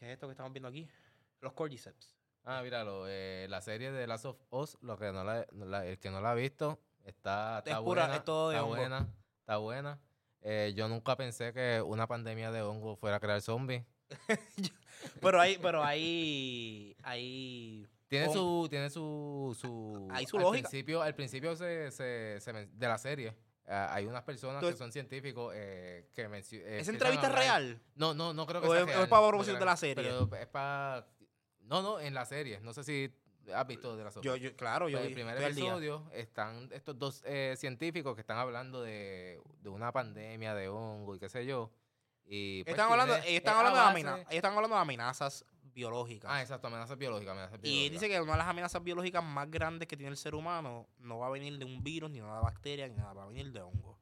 ¿Qué 0.00 0.06
es 0.06 0.12
esto 0.14 0.26
que 0.26 0.32
estamos 0.32 0.52
viendo 0.52 0.68
aquí? 0.68 0.88
Los 1.40 1.52
cordyceps. 1.52 2.15
Ah, 2.48 2.62
míralo, 2.62 3.06
eh, 3.08 3.46
la 3.50 3.60
serie 3.60 3.90
de 3.90 4.06
Last 4.06 4.24
of 4.24 4.36
Us, 4.50 4.78
lo 4.80 4.96
que 4.96 5.10
no 5.12 5.24
la, 5.24 5.42
el 5.84 5.98
que 5.98 6.10
no 6.10 6.20
la 6.20 6.30
ha 6.30 6.34
visto, 6.34 6.78
está, 7.04 7.58
está 7.58 7.72
Es 7.72 7.76
pura- 7.78 8.02
buena, 8.04 8.16
es 8.16 8.24
todo 8.24 8.50
de 8.50 8.56
está 8.56 8.66
buena, 8.66 9.08
está 9.40 9.56
buena. 9.56 9.98
Eh, 10.42 10.72
yo 10.76 10.86
nunca 10.88 11.16
pensé 11.16 11.52
que 11.52 11.82
una 11.84 12.06
pandemia 12.06 12.52
de 12.52 12.62
hongo 12.62 12.94
fuera 12.96 13.16
a 13.16 13.20
crear 13.20 13.40
zombies. 13.42 13.84
Pero 15.20 15.40
hay 15.40 15.58
pero 15.58 15.84
hay 15.84 16.96
hay 17.02 17.86
Tiene 18.08 18.32
su, 18.32 18.66
tiene 18.70 18.88
su, 18.90 19.56
su, 19.60 20.08
Hay 20.10 20.26
su 20.26 20.36
al 20.36 20.42
lógica. 20.44 20.68
Principio, 20.68 21.02
al 21.02 21.14
principio 21.14 21.54
se, 21.56 21.90
se, 21.90 22.04
de 22.72 22.88
la 22.88 22.96
serie, 22.96 23.34
ah, 23.66 23.92
hay 23.92 24.06
unas 24.06 24.22
personas 24.22 24.56
Entonces- 24.56 24.76
que 24.76 24.78
son 24.78 24.92
científicos 24.92 25.52
eh, 25.54 26.08
que 26.14 26.28
mencio- 26.28 26.60
eh, 26.60 26.78
¿Esa 26.80 26.90
empiezan 26.92 26.94
a 26.94 26.94
entrevista 27.14 27.26
es 27.28 27.34
real? 27.34 27.82
No, 27.94 28.14
no, 28.14 28.32
no 28.32 28.46
creo 28.46 28.60
que 28.62 28.68
¿O 28.68 28.72
sea 28.72 28.82
es- 28.84 28.88
es 28.88 29.08
para 29.08 29.22
no 29.22 29.28
propósito 29.28 29.58
de 29.58 29.64
la 29.64 29.76
serie? 29.76 29.94
Pero 30.04 30.36
es 30.36 30.46
para... 30.46 31.06
No, 31.66 31.82
no, 31.82 32.00
en 32.00 32.14
la 32.14 32.24
serie. 32.24 32.60
No 32.60 32.72
sé 32.72 32.84
si 32.84 33.12
has 33.52 33.66
visto 33.66 33.96
de 33.96 34.04
la 34.04 34.10
Yo, 34.22 34.36
yo 34.36 34.54
claro, 34.56 34.88
yo 34.88 34.98
Pues, 34.98 35.08
el 35.08 35.14
primer 35.14 35.40
episodio 35.40 36.08
están 36.12 36.68
estos 36.72 36.98
dos 36.98 37.22
eh, 37.26 37.54
científicos 37.56 38.14
que 38.14 38.20
están 38.20 38.38
hablando 38.38 38.82
de, 38.82 39.40
de 39.60 39.68
una 39.68 39.92
pandemia 39.92 40.54
de 40.54 40.68
hongo 40.68 41.14
y 41.14 41.18
qué 41.18 41.28
sé 41.28 41.46
yo. 41.46 41.70
Y 42.24 42.64
pues, 42.64 42.72
Están 42.74 42.90
hablando, 42.90 43.14
tiene- 43.14 43.28
ellos 43.28 43.38
están 43.38 43.56
hablando 43.56 44.14
de 44.16 44.36
están 44.36 44.54
hablando 44.54 44.74
de 44.76 44.82
amenazas 44.82 45.44
biológicas. 45.74 46.28
Ah, 46.32 46.40
exacto, 46.40 46.66
amenazas 46.66 46.98
biológicas, 46.98 47.32
amenazas 47.32 47.58
y 47.58 47.62
biológicas. 47.62 47.92
dice 48.00 48.08
que 48.12 48.20
una 48.20 48.32
de 48.32 48.38
las 48.38 48.48
amenazas 48.48 48.82
biológicas 48.82 49.22
más 49.22 49.48
grandes 49.50 49.86
que 49.86 49.96
tiene 49.96 50.10
el 50.10 50.16
ser 50.16 50.34
humano 50.34 50.88
no 50.98 51.18
va 51.18 51.26
a 51.28 51.30
venir 51.30 51.56
de 51.58 51.64
un 51.66 51.84
virus, 51.84 52.10
ni 52.10 52.20
una 52.20 52.40
bacteria, 52.40 52.88
ni 52.88 52.96
nada, 52.96 53.12
va 53.12 53.24
a 53.24 53.26
venir 53.26 53.52
de 53.52 53.60
hongo. 53.60 53.96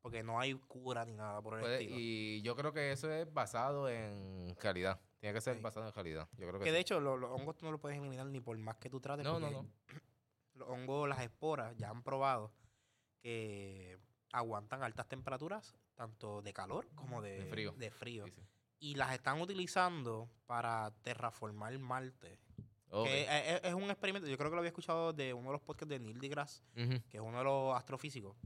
Porque 0.00 0.22
no 0.22 0.38
hay 0.40 0.54
cura 0.54 1.04
ni 1.04 1.14
nada 1.14 1.42
por 1.42 1.54
el 1.54 1.60
Puede- 1.60 1.74
estilo. 1.82 1.96
y 1.98 2.40
yo 2.42 2.54
creo 2.56 2.72
que 2.72 2.92
eso 2.92 3.10
es 3.10 3.30
basado 3.32 3.88
en 3.90 4.54
calidad. 4.54 5.00
Tiene 5.18 5.34
que 5.34 5.40
ser 5.40 5.56
Sí. 5.56 5.62
basado 5.62 5.86
en 5.86 5.92
calidad. 5.92 6.28
Yo 6.36 6.46
creo 6.46 6.58
que, 6.60 6.64
Que 6.64 6.70
sí. 6.70 6.74
de 6.74 6.80
hecho, 6.80 7.00
lo- 7.00 7.16
los 7.16 7.30
hongos 7.30 7.56
tú 7.56 7.64
no 7.64 7.72
los 7.72 7.80
puedes 7.80 7.98
eliminar 7.98 8.26
ni 8.26 8.40
por 8.40 8.56
más 8.58 8.76
que 8.76 8.90
tú 8.90 9.00
trates. 9.00 9.24
No, 9.24 9.40
no, 9.40 9.50
no. 9.50 9.66
Los 10.54 10.68
hongos, 10.70 11.06
las 11.06 11.20
esporas, 11.20 11.76
ya 11.76 11.90
han 11.90 12.02
probado 12.02 12.50
que 13.22 13.98
aguantan 14.32 14.82
altas 14.82 15.06
temperaturas, 15.08 15.76
tanto 15.94 16.40
de 16.42 16.52
calor 16.52 16.88
como 16.94 17.20
de, 17.22 17.40
De 17.40 17.46
frío. 17.46 17.72
de 17.72 17.90
frío. 17.90 18.24
Sí. 18.26 18.32
Y 18.78 18.94
las 18.94 19.12
están 19.12 19.40
utilizando 19.40 20.30
para 20.46 20.90
terraformar 21.02 21.78
Marte. 21.78 22.38
Ok. 22.90 23.06
Que 23.06 23.60
es, 23.64 23.74
un 23.74 23.90
experimento, 23.90 24.28
yo 24.28 24.38
creo 24.38 24.50
que 24.50 24.54
lo 24.54 24.60
había 24.60 24.68
escuchado 24.70 25.12
de 25.12 25.34
uno 25.34 25.48
de 25.48 25.52
los 25.52 25.60
podcasts 25.62 25.88
de 25.90 25.98
Neil 25.98 26.20
deGrasse, 26.20 26.62
que 27.10 27.16
es 27.18 27.22
uno 27.22 27.38
de 27.38 27.44
los 27.44 27.76
astrofísicos. 27.76 28.36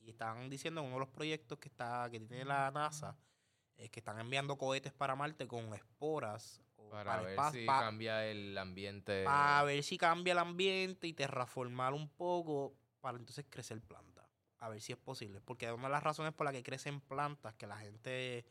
Y 0.00 0.10
están 0.10 0.48
diciendo 0.48 0.80
en 0.80 0.86
uno 0.86 0.96
de 0.96 1.00
los 1.00 1.08
proyectos 1.08 1.58
que 1.58 1.68
está 1.68 2.08
que 2.10 2.20
tiene 2.20 2.44
la 2.44 2.70
NASA, 2.70 3.16
es 3.76 3.90
que 3.90 4.00
están 4.00 4.18
enviando 4.18 4.56
cohetes 4.56 4.92
para 4.92 5.14
Marte 5.16 5.46
con 5.46 5.74
esporas 5.74 6.62
o 6.76 6.90
Para, 6.90 7.20
ver 7.22 7.30
espacio- 7.38 7.60
si 7.60 7.66
pa- 7.66 7.80
cambia 7.80 8.26
el 8.26 8.56
ambiente. 8.56 9.24
a 9.26 9.62
ver 9.64 9.82
si 9.82 9.98
cambia 9.98 10.32
el 10.32 10.38
ambiente 10.38 11.06
y 11.06 11.12
terraformar 11.12 11.92
un 11.92 12.08
poco 12.08 12.74
para 13.00 13.18
entonces 13.18 13.44
crecer 13.50 13.80
plantas. 13.82 14.24
A 14.58 14.68
ver 14.68 14.80
si 14.80 14.92
es 14.92 14.98
posible. 14.98 15.40
Porque 15.40 15.70
una 15.72 15.84
de 15.84 15.90
las 15.90 16.02
razones 16.02 16.32
por 16.32 16.44
las 16.46 16.54
que 16.54 16.62
crecen 16.62 17.00
plantas 17.00 17.54
que 17.54 17.66
la 17.66 17.76
gente, 17.78 18.46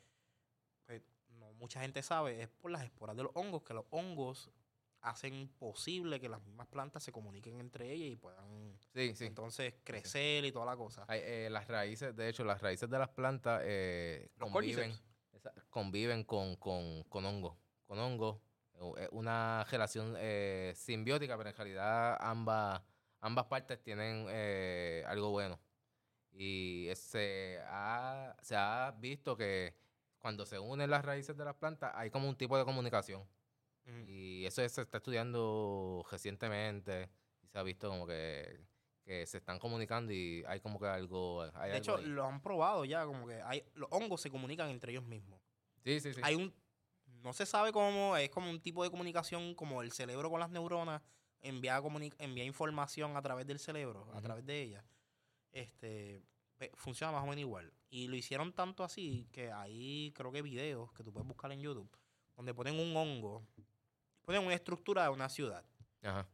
pues, 0.85 1.01
no 1.29 1.53
mucha 1.53 1.81
gente 1.81 2.03
sabe, 2.03 2.41
es 2.43 2.49
por 2.49 2.69
las 2.69 2.83
esporas 2.83 3.15
de 3.15 3.23
los 3.23 3.31
hongos, 3.35 3.63
que 3.63 3.73
los 3.73 3.85
hongos 3.89 4.51
hacen 5.01 5.49
posible 5.59 6.19
que 6.19 6.29
las 6.29 6.41
mismas 6.43 6.67
plantas 6.67 7.03
se 7.03 7.11
comuniquen 7.11 7.59
entre 7.59 7.91
ellas 7.91 8.09
y 8.11 8.15
puedan 8.15 8.77
Sí, 8.93 9.13
sí. 9.15 9.25
entonces 9.25 9.73
crecer 9.83 10.45
y 10.45 10.51
toda 10.51 10.65
la 10.65 10.77
cosa. 10.77 11.03
Hay, 11.09 11.19
eh, 11.23 11.49
las 11.49 11.67
raíces, 11.67 12.15
de 12.15 12.29
hecho, 12.29 12.43
las 12.45 12.61
raíces 12.61 12.89
de 12.89 12.99
las 12.99 13.09
plantas 13.09 13.61
eh, 13.65 14.29
Los 14.37 14.49
conviven, 14.51 14.91
cordyceps. 14.91 15.12
Esa- 15.33 15.53
conviven 15.69 16.23
con, 16.23 16.55
con, 16.57 17.03
con 17.03 17.25
hongo. 17.25 17.57
Con 17.85 17.99
hongo. 17.99 18.41
eh, 18.97 19.07
una 19.11 19.65
relación 19.69 20.15
eh, 20.17 20.73
simbiótica, 20.75 21.37
pero 21.37 21.49
en 21.49 21.55
realidad 21.55 22.17
ambas, 22.19 22.81
ambas 23.21 23.45
partes 23.45 23.81
tienen 23.81 24.25
eh, 24.29 25.03
algo 25.07 25.29
bueno. 25.31 25.59
Y 26.31 26.89
se 26.95 27.59
ha, 27.67 28.35
se 28.41 28.55
ha 28.55 28.91
visto 28.97 29.37
que 29.37 29.75
cuando 30.17 30.45
se 30.45 30.57
unen 30.57 30.89
las 30.89 31.05
raíces 31.05 31.37
de 31.37 31.45
las 31.45 31.55
plantas 31.55 31.91
hay 31.95 32.09
como 32.09 32.27
un 32.27 32.35
tipo 32.35 32.57
de 32.57 32.65
comunicación. 32.65 33.27
Mm. 33.85 34.03
Y 34.07 34.45
eso 34.45 34.61
es- 34.63 34.71
se 34.71 34.81
está 34.81 34.97
estudiando 34.97 36.03
recientemente 36.09 37.09
y 37.43 37.47
se 37.47 37.59
ha 37.59 37.63
visto 37.63 37.89
como 37.89 38.07
que, 38.07 38.59
que 39.03 39.25
se 39.25 39.37
están 39.37 39.59
comunicando 39.59 40.13
y 40.13 40.43
hay 40.47 40.59
como 40.61 40.79
que 40.79 40.87
algo. 40.87 41.41
Hay 41.41 41.49
De 41.51 41.59
algo 41.59 41.77
hecho, 41.77 41.95
ahí. 41.97 42.05
lo 42.05 42.25
han 42.25 42.41
probado 42.41 42.85
ya, 42.85 43.05
como 43.05 43.27
que 43.27 43.41
hay, 43.41 43.63
los 43.75 43.89
hongos 43.91 44.21
se 44.21 44.29
comunican 44.31 44.69
entre 44.69 44.91
ellos 44.93 45.03
mismos. 45.05 45.41
sí, 45.83 45.99
sí, 45.99 46.13
sí. 46.13 46.21
hay 46.23 46.35
un 46.35 46.53
no 47.21 47.31
se 47.31 47.45
sabe 47.45 47.71
cómo 47.71 48.17
es 48.17 48.29
como 48.29 48.49
un 48.49 48.59
tipo 48.61 48.83
de 48.83 48.89
comunicación 48.89 49.55
como 49.55 49.81
el 49.81 49.91
cerebro 49.93 50.29
con 50.29 50.41
las 50.41 50.49
neuronas 50.49 51.01
envía 51.39 51.81
envía 52.19 52.43
información 52.43 53.15
a 53.15 53.21
través 53.21 53.47
del 53.47 53.59
cerebro 53.59 54.09
a 54.13 54.21
través 54.21 54.45
de 54.45 54.61
ellas 54.61 54.83
este 55.53 56.21
pe- 56.57 56.71
funciona 56.75 57.11
más 57.13 57.21
o 57.23 57.27
menos 57.27 57.39
igual 57.39 57.71
y 57.89 58.07
lo 58.07 58.15
hicieron 58.17 58.51
tanto 58.53 58.83
así 58.83 59.27
que 59.31 59.51
hay 59.53 60.11
creo 60.15 60.31
que 60.33 60.41
videos 60.41 60.91
que 60.93 61.03
tú 61.03 61.13
puedes 61.13 61.27
buscar 61.27 61.51
en 61.53 61.61
YouTube 61.61 61.89
donde 62.35 62.53
ponen 62.53 62.77
un 62.79 62.95
hongo 62.97 63.45
ponen 64.25 64.43
una 64.43 64.55
estructura 64.55 65.03
de 65.03 65.09
una 65.09 65.29
ciudad 65.29 65.63
Ajá. 66.01 66.27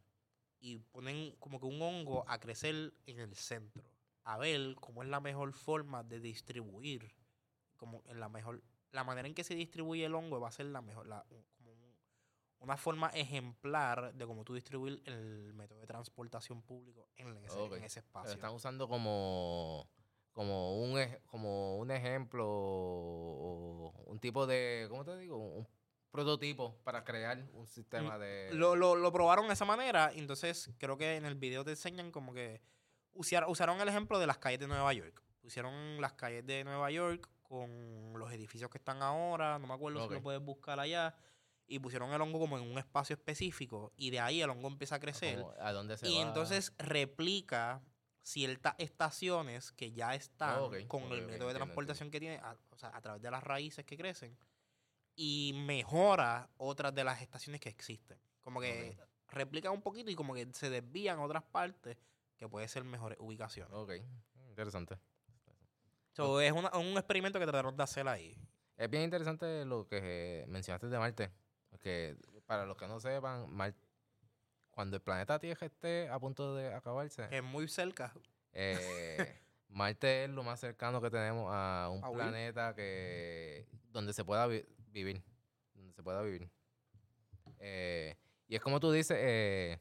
Y 0.60 0.80
ponen 0.80 1.36
como 1.40 1.60
que 1.60 1.66
un 1.66 1.82
hongo 1.82 2.24
a 2.28 2.40
crecer 2.40 2.94
en 3.06 3.20
el 3.20 3.36
centro, 3.36 3.84
a 4.24 4.38
ver 4.38 4.76
cómo 4.80 5.04
es 5.04 5.10
la 5.10 5.20
mejor 5.20 5.54
forma 5.54 6.04
de 6.04 6.20
distribuir, 6.20 7.12
como 7.78 8.04
en 8.08 8.20
la 8.20 8.30
mejor, 8.30 8.62
la 8.92 9.04
manera 9.04 9.28
en 9.28 9.34
que 9.34 9.44
se 9.44 9.56
distribuye 9.56 10.06
el 10.06 10.14
hongo 10.16 10.40
va 10.40 10.50
a 10.50 10.52
ser 10.52 10.66
la 10.68 10.82
mejor, 10.82 11.08
la, 11.08 11.26
como 11.56 11.72
un- 11.72 11.96
una 12.60 12.76
forma 12.76 13.08
ejemplar 13.10 14.14
de 14.14 14.26
cómo 14.26 14.44
tú 14.44 14.54
distribuir 14.54 15.02
el 15.06 15.54
método 15.54 15.80
de 15.80 15.88
transportación 15.88 16.62
público 16.62 17.08
en 17.16 17.38
ese, 17.46 17.58
en 17.78 17.84
ese 17.86 18.00
Lo 18.00 18.06
espacio. 18.06 18.34
están 18.34 18.54
usando 18.54 18.90
como, 18.90 19.88
como, 20.34 20.76
un, 20.84 21.00
como 21.26 21.78
un 21.78 21.90
ejemplo 21.92 22.46
o 22.48 23.94
un 24.08 24.20
tipo 24.20 24.46
de, 24.46 24.88
¿cómo 24.90 25.06
te 25.06 25.18
digo? 25.18 25.38
Un 25.38 25.68
prototipo 26.12 26.76
para 26.84 27.04
crear 27.04 27.46
un 27.54 27.68
sistema 27.68 28.18
de... 28.18 28.50
Lo, 28.54 28.76
lo, 28.76 28.96
lo 28.96 29.12
probaron 29.12 29.48
de 29.48 29.54
esa 29.54 29.66
manera, 29.66 30.12
y 30.14 30.20
entonces 30.20 30.72
creo 30.78 30.98
que 30.98 31.16
en 31.16 31.26
el 31.26 31.36
video 31.36 31.64
te 31.64 31.72
enseñan 31.72 32.12
como 32.12 32.34
que 32.34 32.62
usaron 33.14 33.82
el 33.82 33.88
ejemplo 33.90 34.20
de 34.20 34.28
las 34.28 34.38
calles 34.38 34.60
de 34.60 34.68
Nueva 34.68 34.94
York. 34.94 35.22
Pusieron 35.42 36.00
las 36.02 36.14
calles 36.14 36.46
de 36.46 36.64
Nueva 36.64 36.90
York 36.92 37.30
con 37.44 38.14
los 38.18 38.32
edificios 38.32 38.70
que 38.70 38.78
están 38.78 39.02
ahora, 39.02 39.58
no 39.60 39.68
me 39.68 39.74
acuerdo 39.74 40.08
si 40.08 40.14
lo 40.14 40.22
puedes 40.22 40.42
buscar 40.42 40.80
allá, 40.80 41.16
y 41.68 41.80
pusieron 41.80 42.12
el 42.14 42.22
hongo 42.22 42.40
como 42.40 42.58
en 42.58 42.70
un 42.70 42.78
espacio 42.78 43.16
específico, 43.16 43.92
y 43.96 44.10
de 44.10 44.20
ahí 44.20 44.42
el 44.42 44.50
hongo 44.50 44.68
empieza 44.68 44.96
a 44.96 45.00
crecer, 45.00 45.40
como 45.40 45.54
¿A 45.60 45.72
dónde 45.72 45.98
se 45.98 46.08
y 46.08 46.16
va? 46.16 46.22
entonces 46.24 46.74
replica 46.78 47.82
ciertas 48.22 48.76
estaciones 48.78 49.72
que 49.72 49.92
ya 49.92 50.14
están 50.14 50.60
Oh, 50.60 50.72
con 50.88 51.04
el 51.04 51.10
método 51.10 51.22
de 51.22 51.22
entiendo, 51.22 51.54
transportación 51.54 52.12
que 52.12 52.20
tiene, 52.20 52.38
a, 52.38 52.56
o 52.72 52.78
sea, 52.78 52.96
a 52.96 53.02
través 53.02 53.22
de 53.22 53.32
las 53.32 53.44
raíces 53.44 53.86
que 53.86 53.98
crecen, 53.98 54.38
y 55.22 55.52
mejora 55.54 56.50
otras 56.56 56.96
de 56.96 57.04
las 57.04 57.22
estaciones 57.22 57.60
que 57.60 57.68
existen. 57.68 58.18
Como 58.42 58.62
que 58.62 58.98
replica 59.28 59.70
un 59.70 59.82
poquito 59.82 60.10
y 60.10 60.16
como 60.16 60.34
que 60.34 60.48
se 60.54 60.70
desvían 60.70 61.20
otras 61.20 61.44
partes 61.44 61.98
que 62.38 62.48
puede 62.48 62.70
ser 62.70 62.86
mejores 62.86 63.18
ubicaciones. 63.20 63.74
Ok, 63.74 63.92
interesante. 64.48 64.98
So, 66.14 66.40
es 66.40 66.54
una- 66.54 66.70
un 66.78 66.98
experimento 66.98 67.38
que 67.38 67.44
trataron 67.46 67.76
de 67.76 67.84
hacer 67.84 68.08
ahí. 68.08 68.34
Es 68.78 68.90
bien 68.90 69.04
interesante 69.04 69.66
lo 69.66 69.86
que 69.88 70.46
mencionaste 70.48 70.88
de 70.88 70.98
Marte. 70.98 71.32
Porque 71.70 72.16
para 72.46 72.66
los 72.66 72.78
que 72.78 72.88
no 72.88 73.02
sepan, 73.02 73.52
Mar- 73.54 73.76
cuando 74.72 74.96
el 74.96 75.02
planeta 75.02 75.38
Tierra 75.38 75.68
esté 75.68 76.08
a 76.08 76.18
punto 76.18 76.56
de 76.56 76.74
acabarse, 76.74 77.28
Es 77.30 77.44
muy 77.44 77.68
cerca. 77.68 78.14
eh, 78.54 79.18
Marte 79.68 80.24
es 80.24 80.30
lo 80.30 80.44
más 80.44 80.62
cercano 80.62 81.02
que 81.02 81.10
tenemos 81.12 81.48
a 81.54 81.90
un 81.92 82.04
A 82.06 82.10
planeta 82.10 82.74
que 82.74 83.68
donde 83.92 84.14
se 84.14 84.24
pueda 84.24 84.48
vivir. 84.92 85.22
Donde 85.74 85.94
se 85.94 86.04
pueda 86.04 86.22
vivir. 86.22 86.50
Eh, 87.60 88.16
y 88.48 88.56
es 88.56 88.62
como 88.62 88.80
tú 88.80 88.92
dices, 88.92 89.18
eh, 89.20 89.80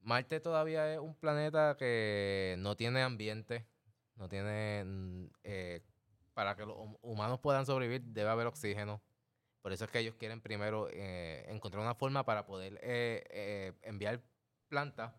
Marte 0.00 0.40
todavía 0.40 0.92
es 0.92 0.98
un 1.00 1.14
planeta 1.14 1.76
que 1.78 2.56
no 2.58 2.76
tiene 2.76 3.02
ambiente, 3.02 3.66
no 4.16 4.28
tiene 4.28 4.84
mm, 4.84 5.26
eh, 5.44 5.80
para 6.34 6.54
que 6.56 6.64
los 6.66 6.76
hum- 6.76 6.98
humanos 7.02 7.40
puedan 7.40 7.66
sobrevivir 7.66 8.02
debe 8.02 8.30
haber 8.30 8.46
oxígeno. 8.46 9.00
Por 9.62 9.72
eso 9.72 9.84
es 9.84 9.90
que 9.90 9.98
ellos 9.98 10.14
quieren 10.14 10.40
primero 10.40 10.88
eh, 10.92 11.44
encontrar 11.48 11.82
una 11.82 11.94
forma 11.94 12.24
para 12.24 12.46
poder 12.46 12.74
eh, 12.82 13.24
eh, 13.30 13.72
enviar 13.82 14.22
plantas, 14.68 15.12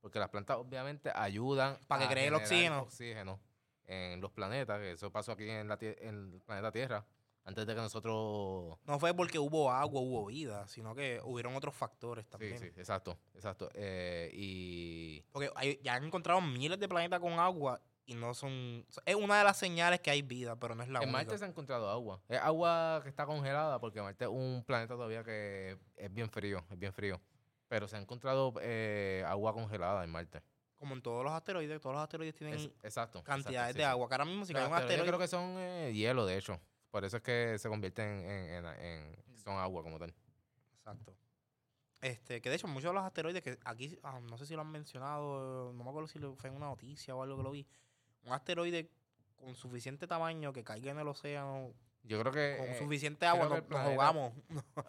porque 0.00 0.18
las 0.18 0.28
plantas 0.28 0.56
obviamente 0.56 1.10
ayudan 1.14 1.78
Para 1.86 2.00
que 2.02 2.06
a 2.06 2.10
cree 2.10 2.26
el 2.26 2.34
oxígeno. 2.34 2.80
oxígeno 2.82 3.40
en 3.84 4.20
los 4.20 4.32
planetas, 4.32 4.80
que 4.80 4.92
eso 4.92 5.12
pasó 5.12 5.32
aquí 5.32 5.48
en, 5.48 5.68
la 5.68 5.78
en 5.80 6.32
el 6.34 6.40
planeta 6.44 6.72
Tierra, 6.72 7.06
antes 7.46 7.66
de 7.66 7.74
que 7.74 7.80
nosotros... 7.80 8.76
No 8.84 8.98
fue 8.98 9.14
porque 9.14 9.38
hubo 9.38 9.70
agua, 9.70 10.00
hubo 10.02 10.26
vida, 10.26 10.66
sino 10.68 10.94
que 10.94 11.20
hubieron 11.24 11.54
otros 11.56 11.74
factores 11.74 12.24
Sí, 12.26 12.30
también. 12.32 12.58
sí, 12.58 12.66
exacto, 12.76 13.16
exacto. 13.34 13.70
Eh, 13.72 14.30
y 14.34 15.22
Porque 15.32 15.50
hay- 15.54 15.80
ya 15.82 15.94
han 15.94 16.04
encontrado 16.04 16.40
miles 16.40 16.78
de 16.78 16.88
planetas 16.88 17.20
con 17.20 17.32
agua 17.38 17.80
y 18.04 18.14
no 18.14 18.34
son... 18.34 18.84
Es 19.04 19.14
una 19.14 19.38
de 19.38 19.44
las 19.44 19.56
señales 19.56 20.00
que 20.00 20.10
hay 20.10 20.22
vida, 20.22 20.56
pero 20.56 20.74
no 20.74 20.82
es 20.82 20.88
la 20.88 20.98
en 20.98 21.04
única. 21.04 21.18
Marte 21.18 21.38
se 21.38 21.44
ha 21.44 21.48
encontrado 21.48 21.88
agua. 21.88 22.20
Es 22.28 22.40
agua 22.40 23.00
que 23.02 23.08
está 23.08 23.24
congelada 23.26 23.78
porque 23.80 24.02
Marte 24.02 24.24
es 24.24 24.30
un 24.30 24.62
planeta 24.66 24.94
todavía 24.94 25.22
que 25.24 25.78
es 25.96 26.12
bien 26.12 26.28
frío, 26.28 26.64
es 26.70 26.78
bien 26.78 26.92
frío. 26.92 27.20
Pero 27.68 27.88
se 27.88 27.96
ha 27.96 28.00
encontrado 28.00 28.54
eh, 28.60 29.24
agua 29.26 29.52
congelada 29.52 30.02
en 30.04 30.10
Marte. 30.10 30.42
Como 30.76 30.94
en 30.94 31.00
todos 31.02 31.24
los 31.24 31.32
asteroides, 31.32 31.80
todos 31.80 31.94
los 31.94 32.02
asteroides 32.02 32.34
tienen 32.34 32.54
Es- 32.56 32.70
exacto. 32.82 33.22
cantidades 33.24 33.70
exacto, 33.70 33.78
de 33.78 33.82
sí, 33.82 33.86
sí. 33.86 33.90
agua. 33.90 34.08
Que 34.08 34.14
ahora 34.14 34.24
mismo 34.24 34.44
si 34.44 34.52
cae 34.52 34.66
un 34.66 34.72
asteroides 34.74 35.00
asteroide... 35.00 35.08
creo 35.08 35.18
que 35.20 35.28
son 35.28 35.54
eh, 35.58 35.92
hielo, 35.94 36.26
de 36.26 36.36
hecho. 36.38 36.60
Por 36.96 37.04
eso 37.04 37.18
es 37.18 37.22
que 37.22 37.58
se 37.58 37.68
convierten 37.68 38.08
en, 38.08 38.64
en- 38.64 38.80
en- 38.80 39.16
son 39.36 39.58
agua 39.58 39.82
como 39.82 39.98
tal. 39.98 40.14
Exacto. 40.78 41.14
Este, 42.00 42.40
que 42.40 42.48
de 42.48 42.56
hecho 42.56 42.68
muchos 42.68 42.88
de 42.88 42.94
los 42.94 43.04
asteroides 43.04 43.42
que 43.42 43.58
aquí, 43.66 43.98
ah, 44.02 44.18
no 44.22 44.38
sé 44.38 44.46
si 44.46 44.54
lo 44.54 44.62
han 44.62 44.70
mencionado, 44.70 45.74
no 45.74 45.84
me 45.84 45.90
acuerdo 45.90 46.08
si 46.08 46.18
fue 46.18 46.48
en 46.48 46.56
una 46.56 46.68
noticia 46.68 47.14
o 47.14 47.22
algo 47.22 47.36
que 47.36 47.42
lo 47.42 47.50
vi. 47.50 47.66
Un 48.24 48.32
asteroide 48.32 48.90
con 49.34 49.54
suficiente 49.54 50.06
tamaño 50.06 50.54
que 50.54 50.64
caiga 50.64 50.90
en 50.90 50.98
el 50.98 51.06
océano, 51.06 51.74
Yo 52.02 52.18
creo 52.18 52.32
que... 52.32 52.56
con 52.56 52.66
eh, 52.68 52.78
suficiente 52.78 53.26
agua, 53.26 53.46
nos, 53.46 53.60
planeta- 53.60 53.90
ahogamos. 53.90 54.32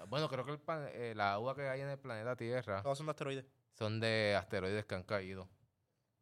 bueno, 0.07 0.29
creo 0.29 0.45
que 0.45 0.51
el 0.53 0.59
eh, 0.93 1.13
la 1.13 1.33
agua 1.33 1.57
que 1.57 1.67
hay 1.67 1.81
en 1.81 1.89
el 1.89 1.99
planeta 1.99 2.37
Tierra 2.37 2.83
Todos 2.83 2.97
son 2.99 3.07
de 3.07 3.11
asteroides. 3.11 3.45
son 3.73 3.99
de 3.99 4.33
asteroides 4.39 4.85
que 4.85 4.95
han 4.95 5.03
caído. 5.03 5.49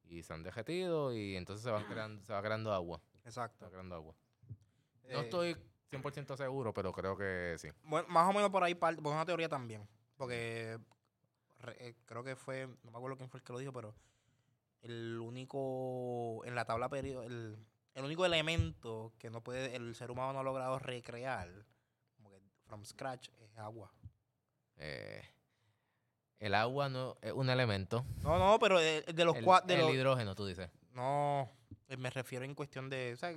Y 0.03 0.23
se 0.23 0.33
han 0.33 0.41
derretido 0.41 1.13
y 1.13 1.35
entonces 1.35 1.63
se, 1.63 1.69
van 1.69 1.83
creando, 1.87 2.23
se 2.25 2.33
va 2.33 2.41
creando 2.41 2.73
agua. 2.73 2.99
Se 3.21 3.29
Exacto. 3.29 3.65
va 3.65 3.69
creando 3.69 3.93
agua. 3.93 4.15
No 5.07 5.19
Eh, 5.19 5.23
estoy 5.23 5.55
100% 5.91 6.35
seguro, 6.37 6.73
pero 6.73 6.91
creo 6.91 7.15
que 7.15 7.55
sí. 7.57 7.69
Bueno, 7.83 8.07
más 8.09 8.29
o 8.29 8.33
menos 8.33 8.49
por 8.49 8.63
ahí 8.63 8.75
parte, 8.75 9.01
por 9.01 9.13
una 9.13 9.25
teoría 9.25 9.49
también. 9.49 9.87
Porque 10.17 10.79
eh, 11.79 11.95
creo 12.05 12.23
que 12.23 12.35
fue, 12.35 12.67
no 12.83 12.91
me 12.91 12.97
acuerdo 12.97 13.17
quién 13.17 13.29
fue 13.29 13.39
el 13.39 13.43
que 13.43 13.53
lo 13.53 13.59
dijo, 13.59 13.73
pero 13.73 13.93
el 14.81 15.19
único, 15.19 16.43
en 16.45 16.55
la 16.55 16.65
tabla 16.65 16.89
periódica, 16.89 17.25
el, 17.25 17.57
el 17.95 18.03
único 18.03 18.25
elemento 18.25 19.13
que 19.17 19.29
no 19.29 19.41
puede, 19.41 19.75
el 19.75 19.95
ser 19.95 20.11
humano 20.11 20.33
no 20.33 20.39
ha 20.39 20.43
logrado 20.43 20.79
recrear, 20.79 21.49
como 22.15 22.29
que 22.29 22.39
from 22.65 22.85
scratch, 22.85 23.29
es 23.39 23.57
agua. 23.57 23.91
Eh, 24.77 25.23
el 26.39 26.53
agua 26.53 26.89
no 26.89 27.17
es 27.21 27.31
un 27.31 27.49
elemento. 27.49 28.05
No, 28.21 28.37
no, 28.37 28.59
pero 28.59 28.79
de, 28.79 29.01
de 29.01 29.25
los 29.25 29.37
el, 29.37 29.43
cuatro, 29.43 29.67
de 29.67 29.75
el 29.75 29.81
los, 29.81 29.93
hidrógeno, 29.93 30.35
tú 30.35 30.45
dices. 30.45 30.69
no, 30.93 31.49
eh, 31.87 31.97
me 31.97 32.09
refiero 32.09 32.45
en 32.45 32.53
cuestión 32.53 32.89
de, 32.89 33.13
o 33.13 33.17
sea, 33.17 33.33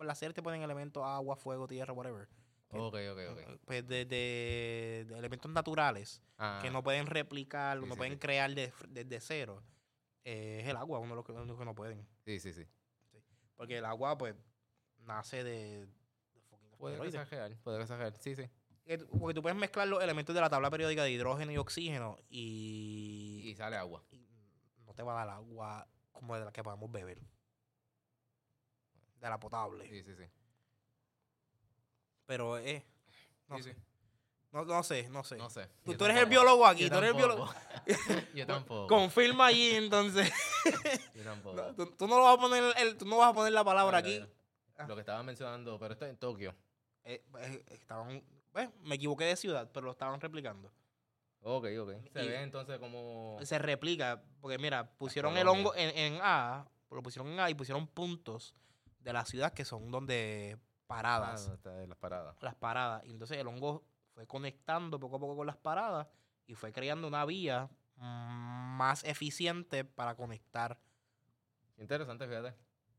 como, 0.00 0.02
como 0.02 0.04
en 0.04 0.08
la 0.08 0.14
serie 0.14 0.34
te 0.34 0.42
ponen 0.42 0.62
elementos 0.62 1.02
agua, 1.04 1.36
fuego, 1.36 1.66
tierra, 1.66 1.92
whatever. 1.92 2.28
Ok, 2.70 2.94
ok, 3.12 3.18
ok. 3.32 3.60
Pues 3.66 3.86
de, 3.86 4.04
de- 4.04 5.04
de 5.08 5.18
elementos 5.18 5.50
naturales. 5.50 6.22
Ah, 6.38 6.60
que 6.62 6.70
no 6.70 6.82
pueden 6.82 7.06
replicar, 7.06 7.78
Sí, 7.78 7.84
no 7.86 7.94
sí, 7.94 7.98
pueden 7.98 8.14
sí. 8.14 8.18
crear 8.18 8.54
de- 8.54 8.72
desde 8.88 9.20
cero, 9.20 9.62
eh, 10.24 10.60
es 10.62 10.68
el 10.68 10.76
agua, 10.76 10.98
uno 11.00 11.10
de 11.10 11.16
los 11.16 11.24
que, 11.24 11.32
únicos 11.32 11.58
que 11.58 11.64
no 11.64 11.74
pueden. 11.74 12.06
Sí, 12.24 12.38
sí, 12.40 12.52
sí. 12.52 12.64
Porque 13.56 13.76
el 13.78 13.84
agua, 13.84 14.16
pues, 14.16 14.34
nace 15.00 15.44
de, 15.44 15.86
de 15.86 15.90
Puede 16.78 16.96
real, 17.24 17.58
puede 17.62 17.84
real. 17.84 18.16
Sí, 18.20 18.34
sí. 18.34 18.48
Porque 19.18 19.34
tú 19.34 19.42
puedes 19.42 19.58
mezclar 19.58 19.86
los 19.86 20.02
elementos 20.02 20.34
de 20.34 20.40
la 20.40 20.48
tabla 20.48 20.70
periódica 20.70 21.02
de 21.04 21.10
hidrógeno 21.10 21.52
y 21.52 21.58
oxígeno 21.58 22.16
y, 22.28 23.42
Y 23.44 23.54
sale 23.54 23.76
agua. 23.76 24.02
y 24.10 24.26
no 24.86 24.94
te 24.94 25.02
va 25.02 25.12
a 25.20 25.26
dar 25.26 25.36
agua 25.36 25.86
como 26.12 26.36
de 26.38 26.44
la 26.46 26.52
que 26.52 26.62
podemos 26.62 26.90
beber. 26.90 27.20
De 29.20 29.28
la 29.28 29.38
potable. 29.38 29.86
Sí, 29.88 30.02
sí, 30.02 30.14
sí. 30.16 30.24
Pero 32.26 32.56
es... 32.58 32.82
No, 33.48 33.56
Sí, 33.56 33.62
sé. 33.64 33.74
sí. 33.74 33.80
No, 34.52 34.64
no 34.64 34.82
sé, 34.82 35.08
no 35.10 35.22
sé. 35.22 35.36
No 35.36 35.48
sé. 35.48 35.68
Tú, 35.84 35.94
tú 35.96 36.04
eres 36.06 36.16
el 36.16 36.26
biólogo 36.26 36.66
aquí, 36.66 36.82
Yo 36.84 36.90
tú 36.90 36.96
eres 36.98 37.10
el 37.10 37.16
biólogo. 37.16 37.48
yo 38.34 38.46
tampoco. 38.46 38.88
Confirma 38.88 39.46
allí 39.46 39.70
entonces. 39.76 40.32
Yo 41.14 41.22
tampoco. 41.22 41.56
No, 41.56 41.74
tú, 41.74 41.86
tú 41.92 42.06
no 42.08 42.16
lo 42.16 42.24
vas 42.24 42.36
a 42.36 42.40
poner 42.40 42.64
el, 42.78 42.96
tú 42.96 43.04
no 43.06 43.18
vas 43.18 43.30
a 43.30 43.34
poner 43.34 43.52
la 43.52 43.62
palabra 43.62 43.98
aquí. 43.98 44.24
Lo 44.88 44.94
que 44.96 45.00
estaba 45.00 45.22
mencionando, 45.22 45.78
pero 45.78 45.92
esto 45.92 46.04
es 46.06 46.10
en 46.10 46.16
Tokio. 46.16 46.54
Eh, 47.04 47.22
eh, 47.38 47.64
estaban, 47.70 48.24
pues, 48.52 48.68
me 48.82 48.96
equivoqué 48.96 49.24
de 49.24 49.36
ciudad, 49.36 49.70
pero 49.72 49.86
lo 49.86 49.92
estaban 49.92 50.20
replicando. 50.20 50.72
Ok, 51.42 51.66
ok. 51.80 51.90
Se 52.12 52.24
Y- 52.24 52.28
ve 52.28 52.42
entonces 52.42 52.78
como... 52.78 53.38
Se 53.42 53.58
replica, 53.58 54.22
porque 54.40 54.58
mira, 54.58 54.90
pusieron 54.98 55.36
el 55.38 55.46
hongo 55.48 55.74
en, 55.76 55.96
en 55.96 56.18
A, 56.22 56.66
lo 56.90 57.02
pusieron 57.02 57.30
en 57.32 57.40
A 57.40 57.50
y 57.50 57.54
pusieron 57.54 57.86
puntos 57.86 58.54
de 59.00 59.12
la 59.12 59.24
ciudad 59.24 59.52
que 59.52 59.64
son 59.64 59.90
donde 59.90 60.56
Ah, 60.58 60.86
paradas, 60.86 61.48
está 61.48 61.70
las 61.86 61.96
paradas. 61.98 62.36
las 62.42 62.54
paradas. 62.56 63.04
Y 63.06 63.10
entonces 63.12 63.38
el 63.38 63.46
hongo 63.46 63.84
fue 64.14 64.26
conectando 64.26 64.98
poco 64.98 65.16
a 65.16 65.20
poco 65.20 65.36
con 65.36 65.46
las 65.46 65.56
paradas 65.56 66.08
y 66.46 66.54
fue 66.54 66.72
creando 66.72 67.06
una 67.06 67.24
vía 67.24 67.70
más 67.96 69.04
eficiente 69.04 69.84
para 69.84 70.14
conectar. 70.16 70.78
Interesante, 71.78 72.26
fíjate. 72.26 72.54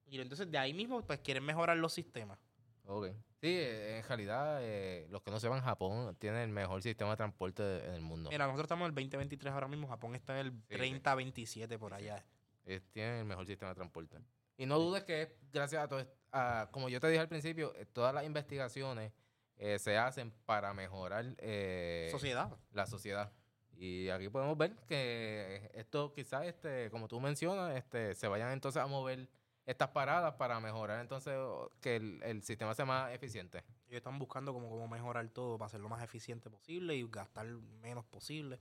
Y 0.07 0.19
entonces 0.19 0.49
de 0.49 0.57
ahí 0.57 0.73
mismo 0.73 1.01
pues 1.05 1.19
quieren 1.19 1.43
mejorar 1.43 1.77
los 1.77 1.93
sistemas. 1.93 2.39
Ok. 2.85 3.07
Sí, 3.41 3.47
eh, 3.47 3.97
en 3.99 4.03
realidad, 4.07 4.59
eh, 4.61 5.07
los 5.09 5.21
que 5.23 5.31
no 5.31 5.39
sepan, 5.39 5.61
Japón 5.61 6.15
tiene 6.19 6.43
el 6.43 6.49
mejor 6.49 6.81
sistema 6.83 7.11
de 7.11 7.17
transporte 7.17 7.85
en 7.87 7.93
el 7.93 8.01
mundo. 8.01 8.29
Mira, 8.29 8.45
nosotros 8.45 8.65
estamos 8.65 8.85
en 8.85 8.89
el 8.89 8.95
2023 8.95 9.53
ahora 9.53 9.67
mismo, 9.67 9.87
Japón 9.87 10.15
está 10.15 10.39
en 10.39 10.47
el 10.47 10.51
sí. 10.69 10.75
30-27 10.75 11.77
por 11.79 11.91
Sí, 11.91 11.97
allá. 12.03 12.25
Eh, 12.65 12.81
tienen 12.91 13.15
el 13.19 13.25
mejor 13.25 13.45
sistema 13.47 13.69
de 13.69 13.75
transporte. 13.75 14.17
Y 14.61 14.67
no 14.67 14.77
dudes 14.77 15.03
que 15.05 15.23
es 15.23 15.29
gracias 15.51 15.83
a 15.83 15.87
todo 15.87 15.99
esto, 15.99 16.13
a- 16.31 16.69
como 16.71 16.87
yo 16.87 16.99
te 16.99 17.07
dije 17.07 17.19
al 17.19 17.27
principio, 17.27 17.73
eh, 17.75 17.85
todas 17.87 18.13
las 18.13 18.23
investigaciones 18.25 19.11
eh, 19.57 19.79
se 19.79 19.97
hacen 19.97 20.31
para 20.45 20.71
mejorar 20.73 21.25
eh, 21.39 22.09
Sociedad. 22.11 22.55
la 22.71 22.85
sociedad. 22.85 23.31
Y 23.73 24.09
aquí 24.09 24.29
podemos 24.29 24.55
ver 24.57 24.75
que 24.87 25.71
esto 25.73 26.13
quizás, 26.13 26.45
este, 26.45 26.91
como 26.91 27.07
tú 27.07 27.19
mencionas, 27.19 27.75
este, 27.75 28.13
se 28.13 28.27
vayan 28.27 28.51
entonces 28.51 28.81
a 28.83 28.85
mover 28.85 29.27
estas 29.65 29.89
paradas 29.89 30.35
para 30.35 30.59
mejorar 30.59 30.99
entonces 31.01 31.35
que 31.81 31.95
el, 31.95 32.21
el 32.23 32.43
sistema 32.43 32.75
sea 32.75 32.85
más 32.85 33.11
eficiente. 33.13 33.63
Ellos 33.87 33.97
están 33.97 34.19
buscando 34.19 34.53
como, 34.53 34.69
cómo 34.69 34.87
mejorar 34.87 35.27
todo 35.29 35.57
para 35.57 35.67
hacerlo 35.67 35.89
más 35.89 36.03
eficiente 36.03 36.49
posible 36.51 36.95
y 36.95 37.07
gastar 37.09 37.47
menos 37.47 38.05
posible. 38.05 38.59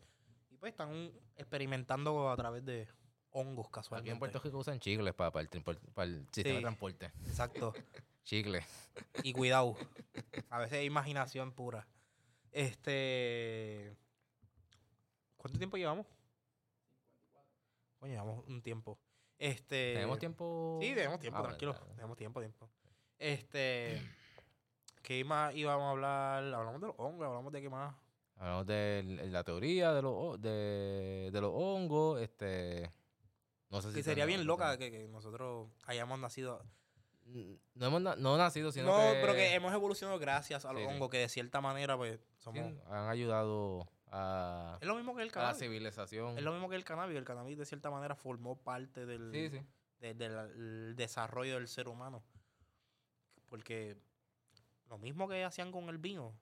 Y 0.51 0.57
pues 0.57 0.71
están 0.73 1.13
experimentando 1.37 2.31
a 2.31 2.37
través 2.37 2.65
de 2.65 2.89
hongos 3.33 3.67
Aquí 3.67 3.73
casualmente. 3.73 4.13
en 4.13 4.19
Puerto 4.19 4.39
Rico 4.41 4.59
usan 4.59 4.81
chicles 4.81 5.15
para, 5.15 5.31
para, 5.31 5.49
el, 5.51 5.63
para 5.63 6.09
el 6.09 6.27
sistema 6.33 6.51
Sí. 6.51 6.55
de 6.57 6.61
transporte. 6.61 7.13
Exacto. 7.27 7.73
Chicles. 8.25 8.65
Y 9.23 9.33
cuidado. 9.33 9.77
A 10.51 10.59
veces 10.59 10.79
es 10.81 10.85
imaginación 10.87 11.53
pura. 11.53 11.87
Este. 12.53 13.97
¿Cuánto 15.37 15.59
tiempo 15.59 15.77
llevamos? 15.77 16.07
Bueno, 17.99 18.15
llevamos 18.15 18.47
un 18.47 18.63
tiempo. 18.63 18.99
Este. 19.39 19.95
¿Tenemos 19.95 20.19
tiempo? 20.19 20.79
Sí, 20.83 20.95
tenemos 20.95 21.19
tiempo, 21.21 21.39
Ah, 21.39 21.43
tranquilo. 21.45 21.73
bien. 21.73 21.97
Tenemos 21.97 22.17
tiempo, 22.17 22.41
tiempo. 22.41 22.71
Este. 23.19 24.03
¿Qué 25.03 25.25
más 25.25 25.55
íbamos 25.55 25.85
a 25.87 25.91
hablar? 25.91 26.45
Hablamos 26.55 26.81
de 26.81 26.87
los 26.89 26.97
hongos, 26.99 27.27
hablamos 27.27 27.53
de 27.53 27.63
qué 27.63 27.71
más. 27.71 27.95
Hablamos 28.37 28.67
de 28.67 29.03
la 29.31 29.45
teoría 29.45 29.93
de 29.93 30.03
los, 30.03 30.41
de, 30.41 31.31
de 31.33 31.41
los 31.41 31.53
hongos. 31.55 32.21
Este, 32.21 32.91
no 33.71 33.81
sé 33.81 33.91
si 33.91 33.95
Que 33.97 34.03
sería 34.03 34.27
bien 34.27 34.47
loca 34.47 34.77
que, 34.79 34.91
que 34.91 35.09
nosotros 35.09 35.69
hayamos 35.85 36.19
nacido. 36.19 36.65
Mm, 37.27 37.55
No 37.75 37.87
hemos 37.87 38.03
na- 38.03 38.17
no 38.17 38.37
nacido, 38.37 38.73
sino 38.73 38.87
No, 38.87 39.13
que, 39.13 39.19
pero 39.21 39.35
que 39.35 39.55
hemos 39.55 39.73
evolucionado 39.73 40.19
gracias 40.19 40.65
a 40.65 40.73
los 40.73 40.83
Sí, 40.83 40.89
sí. 40.89 40.95
hongos, 40.95 41.11
que 41.11 41.19
de 41.19 41.29
cierta 41.29 41.61
manera, 41.61 41.97
pues, 41.97 42.19
somos. 42.39 42.73
han 42.89 43.09
ayudado 43.09 43.87
a, 44.09 44.79
Es 44.81 44.89
lo 44.89 44.97
mismo 44.97 45.15
que 45.15 45.23
el 45.23 45.29
a 45.29 45.31
la 45.31 45.35
cannabis. 45.35 45.59
civilización. 45.61 46.37
Es 46.37 46.43
lo 46.43 46.53
mismo 46.53 46.69
que 46.69 46.75
el 46.77 46.85
cannabis. 46.85 47.17
El 47.17 47.25
cannabis, 47.25 47.57
de 47.59 47.65
cierta 47.67 47.91
manera, 47.91 48.17
formó 48.17 48.57
parte 48.61 49.07
del, 49.07 49.31
Sí, 49.33 49.51
sí. 49.59 49.65
de- 50.01 50.15
del 50.15 50.33
el 50.33 50.97
desarrollo 50.97 51.55
del 51.55 51.69
ser 51.69 51.87
humano. 51.89 52.25
Porque 53.49 53.97
lo 54.89 54.99
mismo 54.99 55.29
que 55.29 55.45
hacían 55.45 55.71
con 55.73 55.89
el 55.89 55.99
vino, 55.99 56.35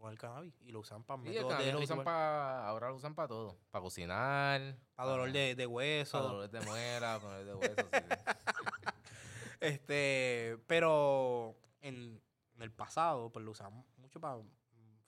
con 0.00 0.10
el 0.10 0.18
cannabis 0.18 0.54
y 0.62 0.72
lo 0.72 0.80
usaban 0.80 1.04
para 1.04 1.22
Sí, 1.22 1.28
métodos 1.28 1.58
de 1.58 1.72
lo 1.72 1.80
usan 1.80 2.08
ahora 2.08 2.88
lo 2.88 2.96
usan 2.96 3.14
para 3.14 3.28
todo. 3.28 3.58
Para 3.70 3.82
cocinar. 3.82 4.76
para 4.94 5.08
dolor 5.10 5.32
de, 5.32 5.54
de 5.54 5.66
hueso. 5.66 6.18
Para 6.18 6.24
dolor 6.32 6.50
de 6.50 6.60
muela, 6.62 7.18
para 7.22 7.38
dolor 7.44 7.46
de 7.46 7.54
hueso. 7.54 7.88
sí. 7.92 8.00
Este, 9.60 10.56
pero 10.66 11.54
en, 11.82 12.18
en 12.54 12.62
el 12.62 12.72
pasado, 12.72 13.30
pues 13.30 13.44
lo 13.44 13.50
usaban 13.50 13.84
mucho 13.98 14.18
para 14.18 14.38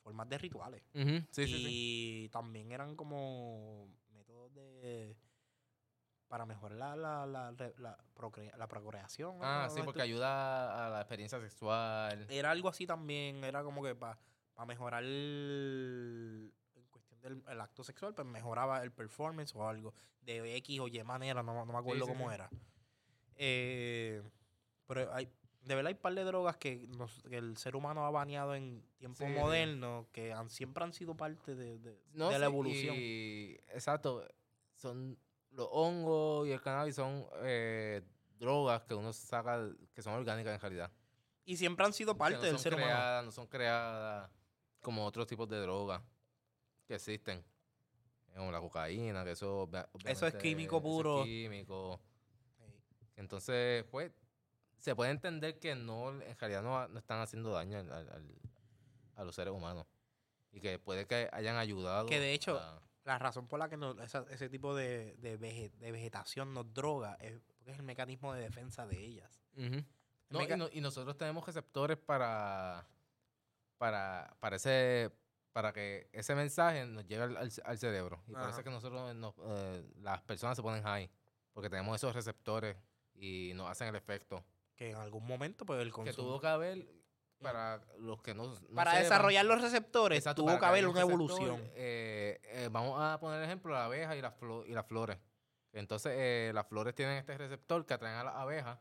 formas 0.03 0.29
de 0.29 0.37
rituales. 0.37 0.83
Ujú, 0.95 1.25
sí, 1.31 1.47
sí, 1.47 1.65
y 1.67 2.29
también 2.29 2.71
eran 2.71 2.95
como 2.95 3.89
métodos 4.11 4.53
de 4.55 5.17
para 6.29 6.45
mejorar 6.47 6.79
la, 6.79 6.97
la, 6.97 7.27
la, 7.27 7.53
la 7.79 7.99
la 8.57 8.67
procreación. 8.69 9.37
Ah, 9.43 9.69
sí, 9.71 9.81
porque 9.85 10.03
ayuda 10.03 10.87
a 10.87 10.91
la 10.91 11.01
experiencia 11.01 11.41
sexual. 11.41 12.27
Era 12.31 12.51
algo 12.51 12.69
así 12.69 12.87
también, 12.87 13.43
era 13.45 13.63
como 13.63 13.83
que 13.83 13.95
para 13.95 14.19
mejorar 14.67 15.03
el, 15.03 16.53
en 16.77 16.85
cuestión 16.91 17.21
del 17.21 17.43
el 17.49 17.61
acto 17.61 17.83
sexual, 17.85 18.15
pues 18.15 18.27
mejoraba 18.27 18.83
el 18.83 18.93
performance 18.93 19.55
o 19.55 19.67
algo 19.69 19.93
de 20.23 20.57
X 20.57 20.81
o 20.81 20.89
Y 20.89 21.03
manera, 21.03 21.43
no, 21.43 21.53
no 21.67 21.73
me 21.73 21.79
acuerdo 21.79 22.05
sí, 22.07 22.11
cómo 22.13 22.29
sí. 22.29 22.35
era. 22.35 22.51
Eh, 23.37 24.23
pero 24.87 25.13
hay, 25.13 25.27
de 25.65 25.75
verdad 25.75 25.89
hay 25.89 25.95
un 25.95 26.01
par 26.01 26.15
de 26.15 26.25
drogas 26.25 26.57
que, 26.57 26.87
nos- 26.97 27.23
que 27.29 27.37
el 27.39 27.57
ser 27.57 27.75
humano 27.77 28.05
ha 28.07 28.11
baneado 28.11 28.55
en 28.55 28.85
tiempo 28.99 29.27
moderno, 29.27 30.07
que 30.13 30.33
han, 30.33 30.49
siempre 30.51 30.85
han 30.85 30.93
sido 30.93 31.17
parte 31.17 31.55
de, 31.55 31.79
de- 31.79 32.01
No, 32.13 32.29
de 32.31 32.39
la 32.39 32.47
evolución. 32.47 32.95
y- 32.99 33.53
exacto. 33.69 34.27
Son 34.77 35.19
los 35.51 35.69
hongos 35.71 36.47
y 36.49 36.53
el 36.53 36.61
cannabis 36.61 36.95
son 36.97 37.27
eh, 37.43 38.03
drogas 38.39 38.83
que 38.85 38.95
uno 38.95 39.13
saca, 39.13 39.69
que 39.95 40.03
son 40.03 40.15
orgánicas 40.15 40.55
en 40.55 40.61
realidad. 40.61 40.91
Y 41.45 41.57
siempre 41.57 41.85
han 41.85 41.93
sido 41.93 42.15
Que 42.15 42.19
parte 42.19 42.37
no 42.37 42.43
del 42.43 42.59
ser 42.59 42.75
humano. 42.75 42.89
creadas, 42.89 43.25
No 43.25 43.33
son 43.33 43.47
creadas 43.47 44.31
como 44.83 45.07
otros 45.07 45.27
tipos 45.27 45.49
de 45.49 45.59
drogas 45.61 46.03
que 46.87 46.97
existen. 46.97 47.43
Como 48.37 48.51
la 48.53 48.61
cocaína, 48.61 49.25
que 49.25 49.31
eso... 49.33 49.69
Eso 50.05 50.27
es 50.27 50.35
químico 50.35 50.77
es 50.79 50.83
puro. 50.83 51.25
químico. 51.25 52.01
Entonces, 53.17 53.85
pues, 53.91 54.11
se 54.79 54.95
puede 54.97 55.11
entender 55.11 55.59
que 55.59 55.75
no, 55.75 56.11
en 56.11 56.37
realidad 56.39 56.63
no, 56.63 56.89
no 56.89 56.99
están 56.99 57.21
haciendo 57.21 57.51
daño 57.51 57.79
al- 57.79 58.37
a 59.17 59.25
los 59.25 59.35
seres 59.35 59.53
humanos. 59.55 59.87
Y 60.51 60.61
que 60.61 60.79
puede 60.79 61.07
que 61.07 61.29
hayan 61.33 61.57
ayudado. 61.57 62.07
Que 62.07 62.21
de 62.21 62.33
hecho, 62.35 62.59
a- 62.59 62.81
La 63.05 63.19
razón 63.19 63.49
por 63.49 63.59
la 63.59 63.69
que 63.69 63.77
no- 63.77 64.01
esa- 64.03 64.27
ese 64.31 64.49
tipo 64.49 64.75
de, 64.75 65.15
de, 65.17 65.39
vege- 65.39 65.73
de 65.73 65.93
vegetación 65.93 66.55
nos 66.55 66.73
droga 66.73 67.15
es 67.21 67.41
porque 67.59 67.73
es 67.73 67.79
el 67.79 67.85
mecanismo 67.85 68.33
de 68.33 68.41
defensa 68.43 68.87
de 68.87 68.99
ellas. 68.99 69.43
No, 70.31 70.39
meca- 70.39 70.55
y, 70.55 70.59
no- 70.59 70.69
y 70.73 70.81
nosotros 70.81 71.17
tenemos 71.19 71.45
receptores 71.47 71.99
para, 71.99 72.87
para, 73.83 74.37
para, 74.39 74.55
ese, 74.55 75.11
para 75.53 75.73
que 75.73 76.09
ese 76.13 76.37
mensaje 76.37 76.87
nos 76.87 77.05
llegue 77.05 77.23
al, 77.23 77.37
al- 77.37 77.51
al 77.65 77.79
cerebro. 77.79 78.23
Y 78.29 78.31
por 78.31 78.43
eso 78.43 78.51
Ajá. 78.51 78.59
es 78.61 78.65
que 78.65 78.71
nosotros, 78.71 79.13
nos- 79.17 79.35
eh, 79.45 79.85
las 80.03 80.21
personas 80.23 80.57
se 80.57 80.63
ponen 80.63 80.85
high. 80.85 81.11
Porque 81.53 81.69
tenemos 81.69 81.97
esos 81.97 82.15
receptores 82.15 82.77
y 83.13 83.51
nos 83.57 83.69
hacen 83.69 83.89
el 83.89 83.97
efecto. 83.97 84.45
Que 84.77 84.91
en 84.91 84.97
algún 84.99 85.27
momento, 85.27 85.67
pues 85.67 85.81
el 85.81 85.89
Que 85.89 85.93
consumo. 85.95 86.29
tuvo 86.29 86.41
que 86.41 86.47
haber, 86.47 86.87
para 87.41 87.81
los 87.99 88.23
que 88.23 88.35
no, 88.35 88.47
no 88.47 88.55
para 88.77 88.93
sepan, 88.93 89.03
desarrollar 89.03 89.45
los 89.47 89.61
receptores, 89.61 90.19
Exacto, 90.19 90.43
tuvo 90.45 90.57
que 90.61 90.65
haber 90.65 90.87
una 90.87 91.01
receptor, 91.01 91.11
evolución. 91.13 91.61
eh, 91.75 92.41
eh, 92.45 92.69
vamos 92.71 92.97
a 93.03 93.19
poner 93.19 93.43
ejemplo 93.43 93.73
la 93.73 93.87
abeja 93.87 94.15
y 94.15 94.23
las, 94.23 94.39
flo- 94.39 94.65
y 94.65 94.71
las 94.75 94.87
flores. 94.87 95.19
Entonces, 95.73 96.13
eh, 96.15 96.53
las 96.55 96.69
flores 96.69 96.95
tienen 96.95 97.17
este 97.17 97.37
receptor 97.37 97.85
que 97.85 97.95
atraen 97.95 98.17
a 98.19 98.23
las 98.25 98.35
abejas. 98.37 98.79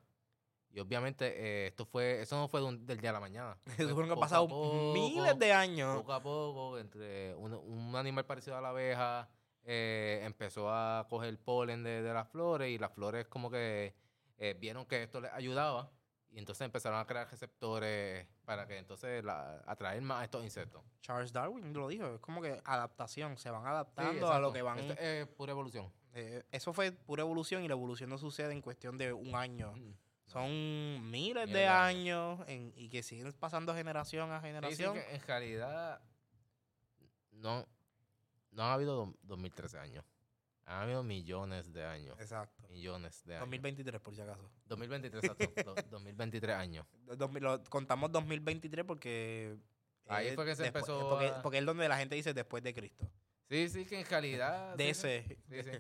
Y 0.74 0.80
obviamente, 0.80 1.26
eh, 1.36 1.68
esto 1.68 1.86
fue, 1.86 2.22
eso 2.22 2.38
no 2.38 2.48
fue 2.48 2.62
de 2.62 2.68
un- 2.68 2.86
del 2.86 3.00
día 3.02 3.10
a 3.10 3.14
la 3.14 3.20
mañana. 3.20 3.58
Eso 3.66 3.76
Fue 3.78 3.88
fueron 3.94 4.06
que 4.08 4.14
han 4.14 4.20
pasado 4.20 4.48
poco, 4.48 4.94
miles 4.94 5.38
de 5.38 5.52
años. 5.54 5.98
Poco 5.98 6.14
a 6.14 6.22
poco, 6.24 6.78
entre 6.80 7.36
un, 7.36 7.54
un 7.54 7.96
animal 7.96 8.26
parecido 8.26 8.56
a 8.58 8.62
la 8.62 8.70
abeja 8.70 9.30
eh, 9.64 10.22
empezó 10.24 10.70
a 10.72 11.06
coger 11.10 11.38
polen 11.40 11.84
de, 11.84 12.02
de 12.02 12.14
las 12.14 12.28
flores 12.30 12.70
y 12.70 12.78
las 12.78 12.92
flores 12.94 13.28
como 13.28 13.52
que 13.52 13.94
eh, 14.38 14.56
vieron 14.60 14.86
que 14.86 15.04
esto 15.04 15.22
les 15.22 15.32
ayudaba 15.34 15.92
y 16.32 16.40
entonces 16.40 16.64
empezaron 16.66 16.98
a 17.00 17.06
crear 17.06 17.30
receptores 17.30 18.26
para 18.46 18.66
que 18.66 18.78
entonces 18.78 19.24
la- 19.24 19.62
atraer 19.68 20.02
más 20.02 20.22
a 20.22 20.24
estos 20.24 20.44
insectos. 20.44 20.82
Charles 21.02 21.34
Darwin 21.34 21.74
lo 21.74 21.90
dijo, 21.90 22.08
es 22.16 22.20
como 22.22 22.42
que 22.42 22.60
adaptación, 22.64 23.38
se 23.38 23.50
van 23.52 23.62
Sí, 23.64 23.68
adaptando 23.68 24.32
a 24.32 24.40
lo 24.40 24.54
que 24.54 24.62
van. 24.62 24.80
Esto 24.80 24.94
es 25.02 25.28
pura 25.28 25.52
evolución. 25.52 25.92
eso 26.14 26.72
fue 26.74 26.92
pura 26.94 27.22
evolución 27.24 27.64
y 27.64 27.68
la 27.68 27.74
evolución 27.74 28.10
no 28.10 28.18
sucede 28.18 28.54
en 28.54 28.62
cuestión 28.62 28.98
de 28.98 29.12
un 29.14 29.36
año. 29.36 29.74
Mm. 29.74 29.94
Son 30.32 31.12
miles 31.12 31.52
de 31.52 31.68
años 31.68 32.40
en- 32.48 32.72
y 32.76 32.90
que 32.90 33.04
siguen 33.04 33.32
pasando 33.34 33.74
generación 33.76 34.32
a 34.32 34.38
Sí, 34.40 34.42
sí, 34.42 34.48
generación. 34.48 34.94
que 34.94 35.16
en 35.16 35.22
realidad 35.28 36.02
no, 37.32 37.68
no 38.52 38.64
ha 38.64 38.74
habido 38.74 38.96
do- 38.96 39.16
2013 39.24 39.78
años. 39.80 40.06
Han 40.66 40.84
habido 40.84 41.04
millones 41.04 41.74
de 41.74 41.86
años. 41.86 42.18
Exacto. 42.20 42.64
Millones 42.70 43.24
de 43.26 43.34
años. 43.36 43.42
2023, 43.42 44.00
por 44.02 44.16
si 44.16 44.22
acaso. 44.22 44.50
2023, 44.68 45.24
exacto. 45.24 45.46
do- 45.76 45.76
2023 45.90 46.56
años. 46.56 46.86
Dos 47.18 47.30
mil- 47.32 47.44
lo- 47.44 47.64
contamos 47.66 48.12
2023 48.12 48.86
porque... 48.86 49.58
Ahí 50.08 50.34
fue 50.36 50.46
que 50.46 50.56
se 50.56 50.64
después- 50.64 50.84
empezó 50.88 51.10
Porque, 51.10 51.28
a- 51.28 51.42
porque 51.42 51.58
es 51.60 51.66
donde 51.66 51.88
la 51.88 51.98
gente 51.98 52.16
dice 52.16 52.34
después 52.34 52.64
de 52.64 52.74
Cristo. 52.74 53.10
Sí, 53.50 53.68
sí, 53.70 53.86
que 53.86 54.00
en 54.00 54.06
realidad. 54.06 54.76
De 54.76 54.94
sí, 54.94 55.02
sí, 55.02 55.08
ese. 55.08 55.38
sí, 55.64 55.72
sí. 55.72 55.78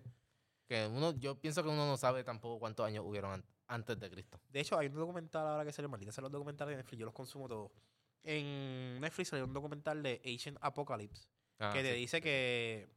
Que 0.68 0.88
uno, 0.88 1.12
yo 1.18 1.40
pienso 1.40 1.64
que 1.64 1.70
uno 1.70 1.86
no 1.86 1.98
sabe 1.98 2.24
tampoco 2.24 2.60
cuántos 2.60 2.86
años 2.86 3.04
hubieron 3.06 3.32
an- 3.34 3.46
antes 3.74 4.00
de 4.00 4.10
Cristo. 4.10 4.40
De 4.50 4.60
hecho, 4.60 4.78
hay 4.78 4.88
un 4.88 4.94
documental 4.96 5.48
ahora 5.48 5.64
que 5.66 5.72
sale, 5.72 5.88
maldita 5.88 6.12
sea 6.12 6.22
los 6.24 6.32
documentales 6.32 6.74
de 6.74 6.78
Netflix, 6.78 7.00
yo 7.00 7.06
los 7.06 7.14
consumo 7.16 7.48
todos. 7.48 7.72
En 8.24 9.00
Netflix 9.02 9.30
salió 9.30 9.46
un 9.46 9.54
documental 9.54 10.04
de 10.04 10.22
Ancient 10.26 10.58
Apocalypse 10.62 11.28
Ah, 11.60 11.72
que 11.74 11.82
te 11.84 11.94
sí. 11.94 12.00
dice 12.00 12.22
que 12.22 12.90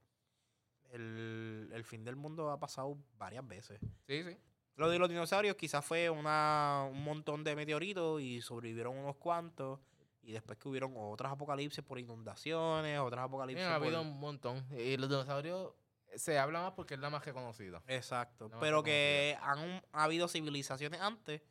el, 0.91 1.71
el 1.73 1.85
fin 1.85 2.05
del 2.05 2.17
mundo 2.17 2.51
ha 2.51 2.59
pasado 2.59 2.97
varias 3.17 3.47
veces. 3.47 3.79
Sí, 4.07 4.23
sí. 4.23 4.37
Lo 4.77 4.89
de 4.89 4.99
los 4.99 5.09
dinosaurios 5.09 5.57
quizás 5.57 5.85
fue 5.85 6.11
una, 6.11 6.89
un 6.91 7.03
montón 7.05 7.45
de 7.45 7.55
meteoritos 7.55 8.21
y 8.21 8.41
sobrevivieron 8.41 8.97
unos 8.97 9.17
cuantos. 9.17 9.81
Y 10.23 10.33
después 10.33 10.59
que 10.59 10.69
hubieron 10.69 10.95
otras 10.97 11.33
apocalipsis 11.33 11.85
por 11.85 11.99
inundaciones, 11.99 12.99
otras 12.99 13.23
Sí, 13.23 13.29
apocalipsis 13.29 13.67
ha 13.67 13.77
por... 13.79 13.87
habido 13.87 14.01
un 14.03 14.19
montón. 14.19 14.65
Y 14.73 14.97
los 14.97 15.09
dinosaurios 15.11 15.73
se 16.17 16.39
habla 16.39 16.63
más 16.63 16.73
porque 16.73 16.95
es 16.95 17.01
la 17.01 17.11
más 17.11 17.25
reconocida. 17.25 17.83
Exacto. 17.87 18.51
Pero 18.61 18.83
que 18.83 19.37
han 19.41 19.83
ha 19.93 20.05
habido 20.05 20.29
civilizaciones 20.29 21.01
antes 21.01 21.43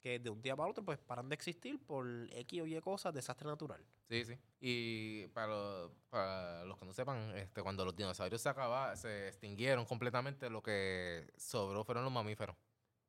que 0.00 0.18
de 0.18 0.30
un 0.30 0.40
día 0.40 0.54
para 0.54 0.70
otro 0.70 0.84
pues 0.84 0.98
paran 0.98 1.28
de 1.28 1.34
existir 1.34 1.84
por 1.84 2.06
X 2.30 2.62
o 2.62 2.66
Y 2.66 2.80
cosas, 2.80 3.12
desastre 3.12 3.48
natural. 3.48 3.84
Sí, 4.08 4.24
sí. 4.24 4.38
Y 4.60 5.26
para, 5.28 5.88
para 6.10 6.64
los 6.64 6.78
que 6.78 6.84
no 6.86 6.92
sepan, 6.92 7.34
este, 7.36 7.62
cuando 7.62 7.84
los 7.84 7.96
dinosaurios 7.96 8.40
se 8.40 8.48
acabaron, 8.48 8.96
se 8.96 9.28
extinguieron 9.28 9.84
completamente, 9.84 10.48
lo 10.48 10.62
que 10.62 11.26
sobró 11.36 11.82
fueron 11.84 12.04
los 12.04 12.12
mamíferos. 12.12 12.56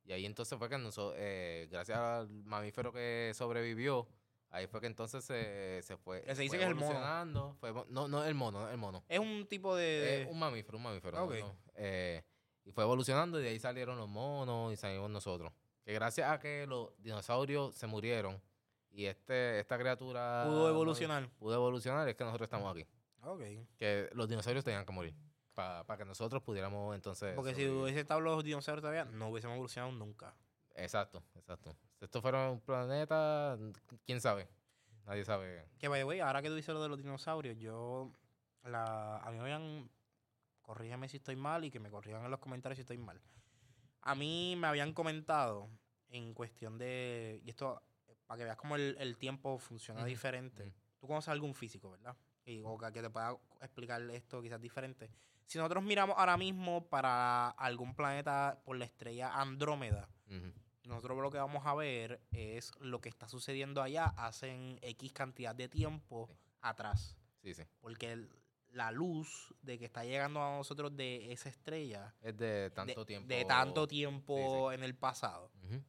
Y 0.06 0.14
ahí 0.14 0.26
entonces 0.26 0.58
fue 0.58 0.70
que 0.70 0.78
noso- 0.78 1.14
eh, 1.18 1.68
gracias 1.70 2.00
al 2.00 2.30
mamífero 2.30 2.92
que 2.92 3.32
sobrevivió, 3.36 4.08
ahí 4.50 4.68
fue 4.68 4.82
que 4.82 4.88
entonces 4.88 5.24
se, 5.24 5.82
se 5.84 5.98
fue. 5.98 6.22
Se 6.22 6.42
dice 6.42 6.50
fue 6.50 6.58
que 6.58 6.64
es 6.64 6.70
el 6.70 6.76
mono. 6.76 7.56
fue 7.60 7.74
no, 7.90 8.08
no 8.08 8.24
el 8.24 8.36
mono, 8.36 8.62
no 8.62 8.70
el 8.70 8.78
mono. 8.78 9.04
Es 9.08 9.20
un 9.20 9.46
tipo 9.48 9.76
de... 9.76 10.24
Eh, 10.24 10.28
un 10.30 10.40
mamífero, 10.40 10.78
un 10.78 10.84
mamífero. 10.84 11.24
Ok. 11.24 11.34
no, 11.40 11.48
no. 11.48 11.56
Eh, 11.76 12.24
y 12.66 12.72
fue 12.72 12.84
evolucionando 12.84 13.40
y 13.40 13.44
de 13.44 13.50
ahí 13.50 13.60
salieron 13.60 13.98
los 13.98 14.10
monos 14.10 14.74
y 14.74 14.76
salimos 14.76 15.10
nosotros. 15.10 15.52
Que 15.84 15.94
gracias 15.94 16.30
a 16.30 16.40
que 16.40 16.68
los 16.68 16.92
dinosaurios 17.02 17.76
se 17.76 17.88
murieron 17.88 18.42
y 18.92 19.06
este 19.06 19.60
esta 19.60 19.78
criatura 19.78 20.44
pudo 20.46 20.68
evolucionar. 20.68 21.30
pudo 21.38 21.54
evolucionar, 21.54 22.08
es 22.10 22.16
que 22.16 22.26
nosotros 22.26 22.48
estamos 22.48 22.70
aquí. 22.72 22.86
Ok. 23.22 23.42
Que 23.78 24.10
los 24.14 24.28
dinosaurios 24.28 24.66
tenían 24.66 24.86
que 24.86 24.92
morir 24.92 25.16
para 25.58 25.98
que 25.98 26.06
nosotros 26.06 26.44
pudiéramos 26.44 26.94
entonces. 26.94 27.34
Porque 27.34 27.56
si 27.56 27.68
hubiese 27.68 28.02
estado 28.02 28.20
los 28.20 28.44
dinosaurios 28.44 28.82
todavía, 28.82 29.06
no 29.06 29.30
hubiésemos 29.30 29.56
evolucionado 29.56 29.92
nunca. 29.92 30.36
Exacto, 30.76 31.24
exacto. 31.36 31.76
Si 32.00 32.06
esto 32.06 32.22
fuera 32.22 32.50
un 32.50 32.62
planeta, 32.62 33.58
quién 34.06 34.22
sabe. 34.22 34.48
Nadie 35.06 35.26
sabe. 35.26 35.66
Que, 35.80 35.88
by 35.88 36.02
the 36.02 36.04
way, 36.06 36.20
ahora 36.20 36.42
que 36.42 36.50
tú 36.50 36.56
dices 36.56 36.74
lo 36.74 36.82
de 36.82 36.90
los 36.90 36.98
dinosaurios, 36.98 37.58
yo... 37.58 38.12
La, 38.64 39.18
a 39.18 39.32
mí 39.32 39.38
me 39.38 39.44
habían... 39.44 39.90
Corrígeme 40.62 41.08
si 41.08 41.18
estoy 41.18 41.38
mal 41.38 41.64
y 41.64 41.72
que 41.72 41.80
me 41.80 41.90
corrijan 41.90 42.26
en 42.26 42.32
los 42.32 42.40
comentarios 42.40 42.76
si 42.76 42.82
estoy 42.82 42.98
mal. 42.98 43.22
A 44.02 44.16
mí 44.16 44.56
me 44.58 44.68
habían 44.68 44.94
comentado 44.94 45.70
en 46.10 46.34
cuestión 46.34 46.78
de... 46.78 47.42
Y 47.46 47.50
esto, 47.50 47.82
para 48.26 48.38
que 48.38 48.44
veas 48.44 48.58
cómo 48.58 48.76
el, 48.76 48.96
el 49.00 49.18
tiempo 49.18 49.58
funciona 49.58 50.04
diferente. 50.04 50.74
Tú 51.00 51.08
conoces 51.08 51.30
a 51.30 51.32
algún 51.32 51.54
físico, 51.54 51.92
¿verdad? 51.92 52.16
Y, 52.46 52.62
o 52.66 52.78
que 52.78 53.02
te 53.02 53.10
pueda 53.10 53.38
explicar 53.62 54.02
esto 54.12 54.42
quizás 54.42 54.60
diferente. 54.60 55.10
Si 55.46 55.58
nosotros 55.58 55.84
miramos 55.84 56.18
ahora 56.18 56.36
mismo 56.36 56.88
para 56.90 57.50
algún 57.50 57.96
planeta 57.96 58.62
por 58.66 58.78
la 58.78 58.86
estrella 58.86 59.34
Andrómeda, 59.34 60.10
Ujú. 60.28 60.52
Nosotros 60.88 61.18
lo 61.22 61.30
que 61.32 61.38
vamos 61.38 61.66
a 61.66 61.74
ver 61.76 62.22
es 62.32 62.72
lo 62.80 63.00
que 63.02 63.10
está 63.10 63.28
sucediendo 63.28 63.82
allá 63.82 64.06
hace 64.18 64.80
X 64.82 65.14
cantidad 65.14 65.54
de 65.56 65.68
tiempo 65.70 66.28
Sí. 66.32 66.38
atrás. 66.62 67.18
Sí, 67.42 67.54
sí. 67.54 67.64
Porque 67.80 68.12
el- 68.14 68.30
la 68.72 68.92
luz 68.92 69.54
de 69.62 69.80
que 69.80 69.86
está 69.86 70.04
llegando 70.04 70.42
a 70.42 70.58
nosotros 70.58 70.96
de 70.96 71.32
esa 71.32 71.50
estrella, 71.50 72.14
Es 72.22 72.36
de 72.38 72.48
de- 72.48 72.70
tanto 72.72 73.06
tiempo. 73.06 73.28
de 73.28 73.46
tanto 73.46 73.88
tiempo 73.88 74.72
en 74.72 74.84
el 74.84 74.96
pasado. 74.96 75.52
Ujú. 75.64 75.82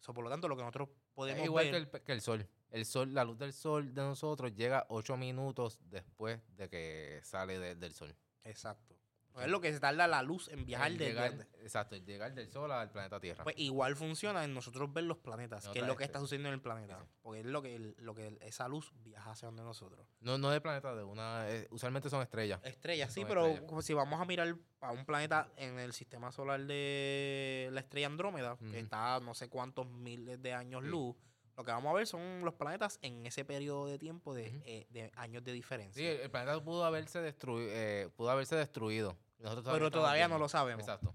So, 0.00 0.12
por 0.14 0.22
lo 0.24 0.30
tanto, 0.30 0.46
lo 0.46 0.56
que 0.56 0.62
nosotros 0.62 0.90
podemos 1.14 1.40
Es 1.40 1.46
igual 1.46 1.64
ver... 1.70 1.88
que 1.90 1.96
el, 1.98 2.04
que 2.04 2.12
el 2.12 2.20
sol. 2.20 2.48
El 2.70 2.84
sol, 2.84 3.14
la 3.14 3.24
luz 3.24 3.38
del 3.38 3.52
sol 3.52 3.94
de 3.94 4.02
nosotros 4.02 4.52
llega 4.54 4.86
ocho 4.90 5.16
minutos 5.16 5.78
después 5.82 6.40
de 6.56 6.68
que 6.68 7.20
sale 7.22 7.58
de- 7.58 7.74
del 7.76 7.92
sol. 7.94 8.14
Exacto. 8.44 8.95
Es 9.44 9.48
lo 9.48 9.60
que 9.60 9.72
se 9.72 9.80
tarda 9.80 10.06
la 10.06 10.22
luz 10.22 10.48
en 10.48 10.64
viajar 10.64 10.88
el 10.92 10.98
de, 10.98 11.06
llegar- 11.06 11.36
de- 11.36 11.46
Exacto, 11.62 11.94
el 11.96 12.04
llegar 12.04 12.34
del 12.34 12.48
Sol 12.50 12.70
al 12.72 12.90
planeta 12.90 13.18
Tierra. 13.20 13.44
Pues 13.44 13.56
igual 13.58 13.96
funciona 13.96 14.44
en 14.44 14.54
nosotros 14.54 14.92
ver 14.92 15.04
los 15.04 15.18
planetas, 15.18 15.68
que 15.68 15.80
es 15.80 15.86
lo 15.86 15.96
que 15.96 16.04
este- 16.04 16.12
está 16.12 16.20
sucediendo 16.20 16.48
en 16.48 16.54
el 16.54 16.60
planeta. 16.60 16.98
Sí. 17.00 17.08
Porque 17.22 17.40
es 17.40 17.46
lo 17.46 17.60
que, 17.62 17.94
lo 17.98 18.14
que 18.14 18.38
esa 18.40 18.68
luz 18.68 18.92
viaja 19.02 19.32
hacia 19.32 19.46
donde 19.46 19.62
nosotros. 19.62 20.06
no, 20.20 20.38
no 20.38 20.50
de 20.50 20.60
planeta, 20.60 20.94
de 20.94 21.02
una. 21.04 21.48
eh, 21.50 21.66
usualmente 21.70 22.08
son 22.08 22.22
estrellas. 22.22 22.60
Estrellas, 22.64 23.12
sí, 23.12 23.20
Son 23.20 23.28
pero 23.28 23.46
estrellas. 23.46 23.84
si 23.84 23.94
vamos 23.94 24.20
a 24.20 24.24
mirar 24.24 24.54
a 24.80 24.92
un 24.92 25.04
planeta 25.04 25.48
en 25.56 25.78
el 25.78 25.92
sistema 25.92 26.30
solar 26.32 26.60
de 26.64 27.68
la 27.72 27.80
estrella 27.80 28.06
Andrómeda, 28.06 28.56
que 28.58 28.78
está 28.78 29.16
a 29.16 29.20
no 29.20 29.34
sé 29.34 29.48
cuántos 29.48 29.86
miles 29.88 30.40
de 30.40 30.52
años 30.52 30.82
Sí. 30.82 30.88
luz, 30.88 31.16
lo 31.56 31.64
que 31.64 31.70
vamos 31.72 31.90
a 31.90 31.94
ver 31.94 32.06
son 32.06 32.44
los 32.44 32.52
planetas 32.54 32.98
en 33.00 33.24
ese 33.24 33.44
periodo 33.44 33.86
de 33.86 33.98
tiempo 33.98 34.34
de, 34.34 34.46
eh, 34.66 34.86
de 34.90 35.10
años 35.16 35.42
de 35.42 35.52
diferencia. 35.52 36.00
Sí, 36.02 36.06
el, 36.22 36.30
planeta 36.30 36.62
pudo 36.62 36.84
haberse, 36.84 37.20
destruido 37.22 38.10
pudo 38.10 38.30
haberse 38.30 38.56
destruido. 38.56 39.16
Pero 39.38 39.90
todavía 39.90 40.28
no 40.28 40.38
lo 40.38 40.48
sabemos. 40.48 40.80
Exacto. 40.82 41.14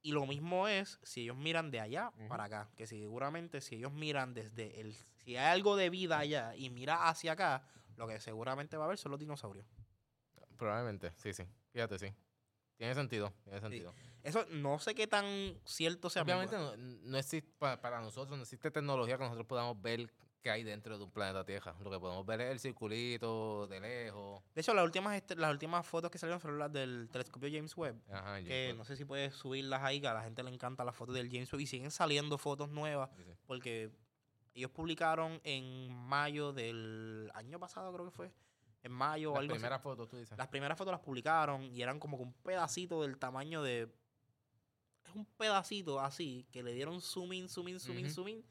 Y 0.00 0.12
lo 0.12 0.26
mismo 0.26 0.68
es 0.68 0.98
si 1.02 1.22
ellos 1.22 1.36
miran 1.36 1.70
de 1.70 1.80
allá 1.80 2.12
para 2.28 2.44
acá, 2.44 2.70
que 2.76 2.86
seguramente 2.86 3.60
si 3.60 3.76
ellos 3.76 3.92
miran 3.92 4.32
desde 4.32 4.80
el... 4.80 4.94
Si 4.94 5.36
hay 5.36 5.46
algo 5.52 5.76
de 5.76 5.90
vida 5.90 6.18
allá 6.18 6.54
y 6.56 6.70
mira 6.70 7.08
hacia 7.08 7.32
acá, 7.32 7.66
lo 7.96 8.06
que 8.06 8.20
seguramente 8.20 8.76
va 8.76 8.84
a 8.84 8.86
haber 8.86 8.98
son 8.98 9.10
los 9.10 9.20
dinosaurios. 9.20 9.66
Probablemente, 10.56 11.12
sí, 11.16 11.32
sí. 11.34 11.44
Fíjate, 11.72 11.98
sí. 11.98 12.14
Tiene 12.76 12.94
sentido, 12.94 13.32
tiene 13.42 13.60
sentido. 13.60 13.92
Eso 14.22 14.46
no 14.50 14.78
sé 14.78 14.94
qué 14.94 15.06
tan 15.08 15.26
cierto 15.64 16.08
sea. 16.10 16.22
Obviamente 16.22 16.56
no, 16.56 16.76
no 16.76 17.18
existe, 17.18 17.50
pa- 17.58 17.80
para 17.80 18.00
nosotros 18.00 18.36
no 18.36 18.42
existe 18.44 18.70
tecnología 18.70 19.18
que 19.18 19.24
nosotros 19.24 19.46
podamos 19.46 19.80
ver 19.82 20.12
qué 20.40 20.50
hay 20.50 20.62
dentro 20.62 20.96
de 20.98 21.04
un 21.04 21.10
planeta 21.10 21.44
Tierra. 21.44 21.74
Lo 21.80 21.90
que 21.90 21.98
podemos 21.98 22.24
ver 22.24 22.40
es 22.42 22.50
el 22.52 22.60
circulito 22.60 23.66
de 23.66 23.80
lejos. 23.80 24.42
De 24.54 24.60
hecho, 24.60 24.72
las 24.74 24.84
últimas, 24.84 25.22
las 25.36 25.50
últimas 25.50 25.86
fotos 25.86 26.10
que 26.10 26.18
salieron 26.18 26.40
fueron 26.40 26.58
las 26.58 26.72
del 26.72 27.08
telescopio 27.10 27.48
James 27.52 27.76
Webb. 27.76 28.00
Ajá, 28.10 28.42
Que 28.42 28.74
no 28.76 28.84
sé 28.84 28.96
si 28.96 29.04
puedes 29.04 29.34
subirlas 29.34 29.82
ahí, 29.82 30.00
que 30.00 30.08
a 30.08 30.14
la 30.14 30.22
gente 30.22 30.42
le 30.42 30.50
encanta 30.50 30.84
las 30.84 30.94
fotos 30.94 31.14
del 31.14 31.28
James 31.30 31.52
Webb. 31.52 31.62
Y 31.62 31.66
siguen 31.66 31.90
saliendo 31.90 32.38
fotos 32.38 32.68
nuevas 32.68 33.10
Webb, 33.10 33.18
sí, 33.18 33.24
sí. 33.32 33.38
porque 33.46 33.90
ellos 34.54 34.70
publicaron 34.70 35.40
en 35.44 35.92
mayo 35.92 36.52
del 36.52 37.30
año 37.34 37.58
pasado, 37.58 37.92
creo 37.92 38.04
que 38.06 38.10
fue. 38.10 38.32
En 38.82 38.92
mayo 38.92 39.30
o 39.32 39.34
Las 39.34 39.40
algo 39.40 39.52
así. 39.54 39.58
primeras 39.60 39.82
fotos, 39.82 40.08
tú 40.08 40.16
dices. 40.18 40.38
Las 40.38 40.48
primeras 40.48 40.78
fotos 40.78 40.92
las 40.92 41.00
publicaron 41.00 41.64
y 41.64 41.82
eran 41.82 41.98
como 41.98 42.16
que 42.16 42.22
un 42.22 42.32
pedacito 42.32 43.02
del 43.02 43.18
tamaño 43.18 43.62
de. 43.62 43.88
Es 45.04 45.14
un 45.14 45.24
pedacito 45.24 46.00
así 46.00 46.46
que 46.52 46.62
le 46.62 46.72
dieron 46.74 47.00
zoom 47.00 47.32
in, 47.32 47.48
zoom 47.48 47.68
in, 47.68 47.80
zoom 47.80 47.98
in, 47.98 48.10
zoom 48.10 48.28
in. 48.28 48.44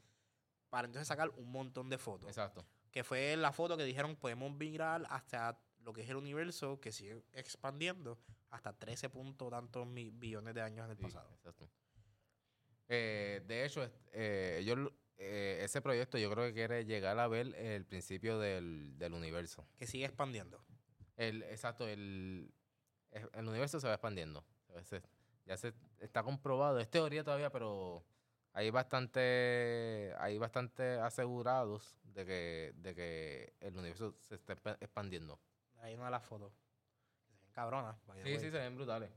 Para 0.70 0.86
entonces 0.86 1.08
sacar 1.08 1.30
un 1.30 1.50
montón 1.50 1.88
de 1.88 1.98
fotos. 1.98 2.28
Exacto. 2.28 2.64
Que 2.90 3.04
fue 3.04 3.36
la 3.36 3.52
foto 3.52 3.76
que 3.76 3.84
dijeron 3.84 4.16
podemos 4.16 4.52
mirar 4.52 5.06
hasta 5.10 5.58
lo 5.80 5.92
que 5.92 6.02
es 6.02 6.10
el 6.10 6.16
universo 6.16 6.80
que 6.80 6.92
sigue 6.92 7.22
expandiendo 7.32 8.18
hasta 8.50 8.72
13 8.72 9.08
puntos 9.10 9.50
tantos 9.50 9.86
billones 9.92 10.54
de 10.54 10.60
años 10.62 10.84
en 10.86 10.90
el 10.92 10.96
Sí, 10.96 11.02
pasado. 11.02 11.30
exacto. 11.34 11.68
Eh, 12.88 13.42
de 13.46 13.64
hecho, 13.64 13.84
eh, 14.12 14.62
eh, 15.18 15.60
ese 15.62 15.82
proyecto 15.82 16.16
yo 16.18 16.30
creo 16.30 16.46
que 16.46 16.54
quiere 16.54 16.84
llegar 16.84 17.18
a 17.18 17.28
ver 17.28 17.54
el 17.56 17.84
principio 17.84 18.38
del, 18.38 18.98
del 18.98 19.12
universo. 19.14 19.66
Que 19.76 19.86
sigue 19.86 20.04
expandiendo. 20.06 20.64
El, 21.16 21.42
exacto, 21.44 21.86
el, 21.88 22.52
el 23.10 23.48
universo 23.48 23.80
se 23.80 23.88
va 23.88 23.94
expandiendo. 23.94 24.44
Se- 24.84 25.02
ya 25.44 25.56
se 25.56 25.72
está 26.00 26.22
comprobado. 26.22 26.78
Es 26.78 26.90
teoría 26.90 27.24
todavía, 27.24 27.50
pero 27.50 28.04
hay 28.52 28.70
bastante, 28.70 30.14
hay 30.18 30.38
bastante 30.38 30.98
asegurados 31.00 31.96
de 32.02 32.26
que, 32.26 32.72
de 32.76 32.94
que 32.94 33.52
el 33.60 33.76
universo 33.76 34.14
se 34.20 34.34
está 34.36 34.54
expa- 34.56 34.76
expandiendo. 34.80 35.38
Ahí 35.80 35.94
una 35.94 36.06
de 36.06 36.10
las 36.12 36.24
fotos. 36.24 36.52
Se 37.28 37.34
ven 37.34 37.52
cabronas. 37.52 37.96
Sí, 38.06 38.10
way. 38.22 38.34
sí, 38.38 38.50
se 38.50 38.58
ven 38.58 38.74
brutales. 38.76 39.10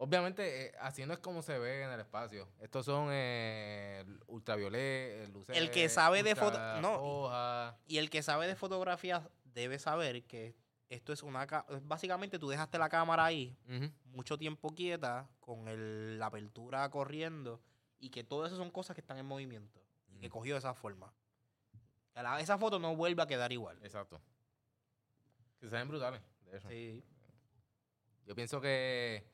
Obviamente, 0.00 0.66
eh, 0.66 0.72
así 0.80 1.04
no 1.06 1.12
es 1.12 1.18
como 1.18 1.42
se 1.42 1.58
ve 1.58 1.82
en 1.84 1.90
el 1.90 2.00
espacio. 2.00 2.48
Estos 2.60 2.86
son 2.86 3.08
eh, 3.10 4.04
ultraviolet, 4.28 5.28
luces. 5.32 5.56
El 5.56 5.70
que 5.70 5.88
sabe 5.88 6.22
de 6.22 6.34
foto- 6.36 6.58
no. 6.80 7.74
Y 7.86 7.98
el 7.98 8.08
que 8.10 8.22
sabe 8.22 8.46
de 8.46 8.54
fotografía 8.54 9.28
debe 9.44 9.78
saber 9.78 10.24
que 10.24 10.54
esto 10.88 11.12
es 11.12 11.22
una... 11.22 11.46
ca- 11.46 11.66
Básicamente 11.82 12.38
tú 12.38 12.48
dejaste 12.48 12.78
la 12.78 12.88
cámara 12.88 13.24
ahí 13.26 13.56
mucho 14.06 14.38
tiempo 14.38 14.72
quieta, 14.74 15.28
con 15.40 15.66
el- 15.68 16.18
la 16.18 16.26
apertura 16.26 16.88
corriendo, 16.90 17.60
y 17.98 18.10
que 18.10 18.24
todo 18.24 18.46
eso 18.46 18.56
son 18.56 18.70
cosas 18.70 18.94
que 18.94 19.00
están 19.00 19.18
en 19.18 19.26
movimiento, 19.26 19.80
y 20.14 20.18
que 20.18 20.30
cogió 20.30 20.54
de 20.54 20.58
esa 20.58 20.74
forma. 20.74 21.12
La- 22.14 22.40
esa 22.40 22.58
foto 22.58 22.78
no 22.78 22.96
vuelve 22.96 23.22
a 23.22 23.26
quedar 23.26 23.52
igual. 23.52 23.78
Exacto. 23.82 24.20
Que 25.60 25.68
se 25.68 25.76
ven 25.76 25.88
brutales, 25.88 26.20
de. 26.50 26.60
Sí. 26.60 27.04
Yo 28.26 28.34
pienso 28.34 28.60
que 28.60 29.24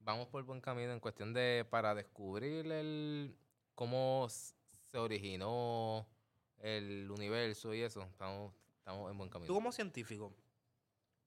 vamos 0.00 0.28
por 0.28 0.42
buen 0.44 0.60
camino 0.60 0.92
en 0.92 1.00
cuestión 1.00 1.32
de 1.32 1.66
para 1.70 1.94
descubrir 1.94 2.70
el 2.70 3.36
cómo 3.74 4.26
se 4.28 4.98
originó 4.98 6.06
el 6.58 7.10
universo 7.10 7.72
y 7.74 7.80
eso. 7.82 8.02
Estamos, 8.02 8.52
estamos 8.78 9.10
en 9.10 9.18
buen 9.18 9.30
camino. 9.30 9.46
Tú 9.46 9.54
como 9.54 9.72
científico, 9.72 10.34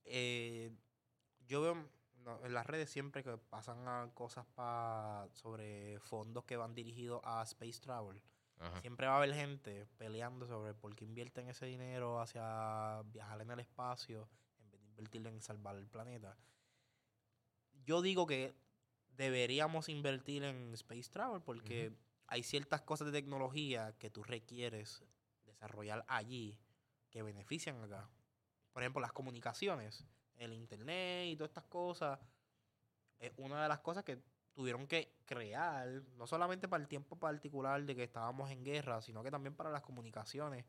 eh, 0.03 0.71
yo 1.47 1.61
veo 1.61 1.89
no, 2.25 2.43
en 2.43 2.53
las 2.53 2.65
redes 2.65 2.89
siempre 2.89 3.23
que 3.23 3.37
pasan 3.37 4.09
cosas 4.11 4.45
pa- 4.55 5.27
sobre 5.33 5.99
fondos 5.99 6.43
que 6.45 6.57
van 6.57 6.73
dirigidos 6.75 7.21
a 7.23 7.41
space 7.43 7.79
travel. 7.79 8.21
Ajá. 8.57 8.81
Siempre 8.81 9.05
va 9.07 9.13
a 9.13 9.17
haber 9.17 9.33
gente 9.33 9.85
peleando 9.97 10.47
sobre 10.47 10.73
por 10.73 10.95
qué 10.95 11.05
invierten 11.05 11.47
ese 11.49 11.65
dinero 11.67 12.19
hacia 12.19 13.01
viajar 13.03 13.41
en 13.41 13.51
el 13.51 13.59
espacio 13.59 14.27
en 14.59 14.71
vez 14.71 14.81
de 14.81 14.87
invertirlo 14.87 15.29
en 15.29 15.41
salvar 15.41 15.75
el 15.75 15.87
planeta. 15.87 16.35
Yo 17.85 18.01
digo 18.01 18.25
que 18.25 18.55
deberíamos 19.09 19.89
invertir 19.89 20.43
en 20.43 20.73
space 20.73 21.09
travel 21.11 21.41
porque 21.41 21.93
hay 22.27 22.43
ciertas 22.43 22.81
cosas 22.81 23.07
de 23.07 23.13
tecnología 23.13 23.93
que 23.99 24.09
tú 24.09 24.23
requieres 24.23 25.03
desarrollar 25.45 26.03
allí 26.07 26.57
que 27.11 27.21
benefician 27.21 27.81
acá. 27.83 28.09
Por 28.73 28.81
ejemplo, 28.83 29.01
las 29.01 29.13
comunicaciones, 29.13 30.05
el 30.37 30.53
internet 30.53 31.27
y 31.27 31.35
todas 31.35 31.49
estas 31.49 31.65
cosas. 31.65 32.19
Es 33.19 33.31
una 33.37 33.63
de 33.63 33.69
las 33.69 33.79
cosas 33.79 34.03
que 34.03 34.21
tuvieron 34.53 34.87
que 34.87 35.17
crear, 35.25 35.87
no 36.15 36.27
solamente 36.27 36.67
para 36.67 36.81
el 36.81 36.87
tiempo 36.87 37.17
particular 37.17 37.83
de 37.83 37.95
que 37.95 38.03
estábamos 38.03 38.49
en 38.51 38.63
guerra, 38.63 39.01
sino 39.01 39.21
que 39.23 39.31
también 39.31 39.55
para 39.55 39.69
las 39.69 39.81
comunicaciones 39.81 40.65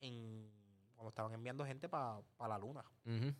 en, 0.00 0.50
cuando 0.94 1.08
estaban 1.08 1.32
enviando 1.32 1.64
gente 1.64 1.88
para 1.88 2.22
la 2.38 2.58
luna. 2.58 2.84
Ujú. 3.06 3.34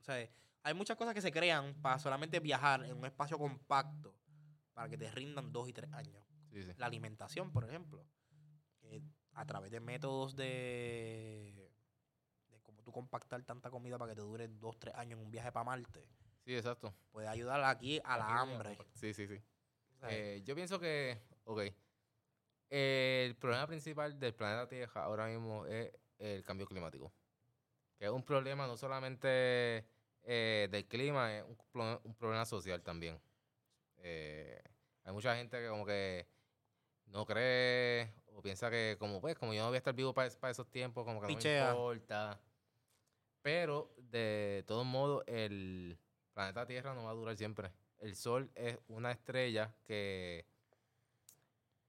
O 0.00 0.02
sea, 0.02 0.28
hay 0.62 0.74
muchas 0.74 0.96
cosas 0.96 1.14
que 1.14 1.20
se 1.20 1.32
crean 1.32 1.74
para 1.82 1.98
solamente 1.98 2.38
viajar 2.40 2.84
en 2.84 2.96
un 2.96 3.04
espacio 3.04 3.38
compacto 3.38 4.14
para 4.72 4.88
que 4.88 4.96
te 4.96 5.10
rindan 5.10 5.52
dos 5.52 5.68
y 5.68 5.72
tres 5.72 5.92
años. 5.92 6.24
Sí, 6.52 6.62
sí. 6.62 6.72
La 6.76 6.86
alimentación, 6.86 7.52
por 7.52 7.64
ejemplo, 7.64 8.06
que 8.80 9.02
a 9.34 9.44
través 9.44 9.70
de 9.70 9.80
métodos 9.80 10.36
de, 10.36 11.59
tú 12.80 12.92
compactar 12.92 13.42
tanta 13.44 13.70
comida 13.70 13.98
para 13.98 14.10
que 14.12 14.16
te 14.16 14.22
dure 14.22 14.48
dos, 14.48 14.78
tres 14.78 14.94
años 14.94 15.18
en 15.18 15.24
un 15.26 15.30
viaje 15.30 15.52
para 15.52 15.64
Marte, 15.64 16.06
Sí, 16.44 16.56
exacto. 16.56 16.94
puede 17.12 17.28
ayudar 17.28 17.62
aquí 17.64 18.00
a 18.04 18.16
la 18.16 18.40
hambre. 18.40 18.78
Sí, 18.94 19.12
sí, 19.14 19.26
sí. 19.26 19.40
Eh, 20.02 20.42
yo 20.44 20.54
pienso 20.54 20.80
que, 20.80 21.20
ok, 21.44 21.60
el 22.70 23.36
problema 23.36 23.66
principal 23.66 24.18
del 24.18 24.34
planeta 24.34 24.68
Tierra 24.68 25.04
ahora 25.04 25.26
mismo 25.26 25.66
es 25.66 25.92
el 26.18 26.42
cambio 26.44 26.66
climático. 26.66 27.12
Que 27.98 28.06
es 28.06 28.10
un 28.10 28.22
problema 28.22 28.66
no 28.66 28.76
solamente 28.76 29.86
eh, 30.22 30.68
del 30.70 30.86
clima, 30.86 31.36
es 31.36 31.44
un, 31.44 31.56
pro- 31.70 32.00
un 32.04 32.14
problema 32.14 32.46
social 32.46 32.82
también. 32.82 33.20
Eh, 33.98 34.62
hay 35.04 35.12
mucha 35.12 35.36
gente 35.36 35.58
que 35.60 35.68
como 35.68 35.84
que 35.84 36.26
no 37.06 37.26
cree 37.26 38.14
o 38.34 38.40
piensa 38.40 38.70
que 38.70 38.96
como 38.98 39.20
pues 39.20 39.36
como 39.36 39.52
yo 39.52 39.60
no 39.62 39.68
voy 39.68 39.74
a 39.76 39.78
estar 39.78 39.94
vivo 39.94 40.14
para, 40.14 40.28
esos 40.28 40.70
tiempos, 40.70 41.04
como 41.04 41.20
que 41.20 41.26
Pichea. 41.26 41.74
no 41.74 41.74
me 41.74 41.78
importa. 41.78 42.40
Pero 43.42 43.94
de 43.96 44.64
todos 44.66 44.84
modos 44.86 45.24
el 45.26 45.98
planeta 46.32 46.66
Tierra 46.66 46.94
no 46.94 47.04
va 47.04 47.10
a 47.10 47.14
durar 47.14 47.36
siempre. 47.36 47.72
El 47.98 48.14
Sol 48.16 48.50
es 48.54 48.78
una 48.88 49.10
estrella 49.12 49.74
que 49.84 50.46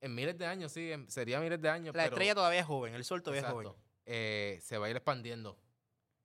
en 0.01 0.15
miles 0.15 0.37
de 0.37 0.45
años, 0.45 0.71
sí, 0.71 0.91
en- 0.91 1.09
sería 1.09 1.39
miles 1.39 1.61
de 1.61 1.69
años. 1.69 1.95
la 1.95 2.03
pero- 2.03 2.15
estrella 2.15 2.35
todavía 2.35 2.59
es 2.61 2.65
joven, 2.65 2.93
el 2.95 3.03
sol 3.05 3.21
todavía 3.21 3.41
es 3.47 3.53
joven. 3.53 3.71
eh, 4.05 4.59
se 4.61 4.77
va 4.77 4.87
a 4.87 4.89
ir 4.89 4.95
expandiendo. 4.95 5.57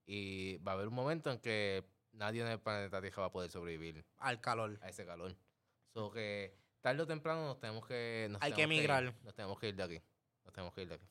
Y 0.07 0.57
va 0.59 0.73
a 0.73 0.75
haber 0.77 0.89
un 0.89 0.95
momento 0.95 1.31
en 1.31 1.39
que 1.41 1.85
nadie 2.13 2.41
en 2.41 2.49
el 2.49 2.59
planeta 2.61 3.01
Tierra 3.03 3.21
va 3.23 3.27
a 3.27 3.33
poder 3.33 3.51
sobrevivir 3.51 4.05
Al 4.19 4.41
calor. 4.41 4.79
a 4.81 4.89
ese 4.89 5.05
calor. 5.05 5.37
So 5.93 6.11
que 6.11 6.57
tarde 6.81 7.03
o 7.03 7.07
temprano 7.07 7.45
nos 7.45 7.59
tenemos 7.61 7.85
que. 7.87 8.29
nos 8.31 8.41
Hay 8.43 8.53
que 8.53 8.61
ir, 8.63 8.65
emigrar. 8.65 9.15
nos 9.25 9.35
tenemos 9.35 9.59
que 9.59 9.69
ir 9.69 9.75
de 9.77 9.83
aquí. 9.83 10.03
Nos 10.45 10.55
tenemos 10.55 10.73
que 10.75 10.83
ir 10.83 10.89
de 10.89 10.95
aquí. 10.95 11.07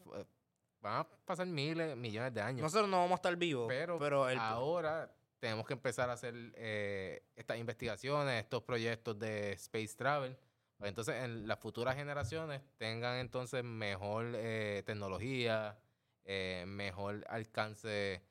Van 0.85 0.99
a 0.99 1.03
pasar 1.25 1.47
miles, 1.47 1.97
millones 1.97 2.31
de 2.31 2.41
años. 2.41 2.61
Nosotros 2.61 2.87
no 2.87 2.97
vamos 2.97 3.13
a 3.13 3.15
estar 3.15 3.35
vivos, 3.35 3.65
pero 3.67 3.97
pero, 3.97 4.29
el, 4.29 4.37
ahora 4.37 5.11
tenemos 5.39 5.65
que 5.65 5.73
empezar 5.73 6.11
a 6.11 6.13
hacer 6.13 6.35
eh, 6.55 7.23
estas 7.35 7.57
investigaciones, 7.57 8.43
estos 8.43 8.61
proyectos 8.61 9.17
de 9.17 9.53
space 9.53 9.95
travel. 9.95 10.37
Entonces, 10.81 11.15
en 11.23 11.47
las 11.47 11.57
futuras 11.57 11.95
generaciones 11.95 12.61
tengan 12.77 13.17
entonces 13.17 13.63
mejor 13.63 14.33
eh, 14.35 14.83
tecnología, 14.85 15.75
eh, 16.23 16.65
mejor 16.67 17.25
alcance 17.29 18.21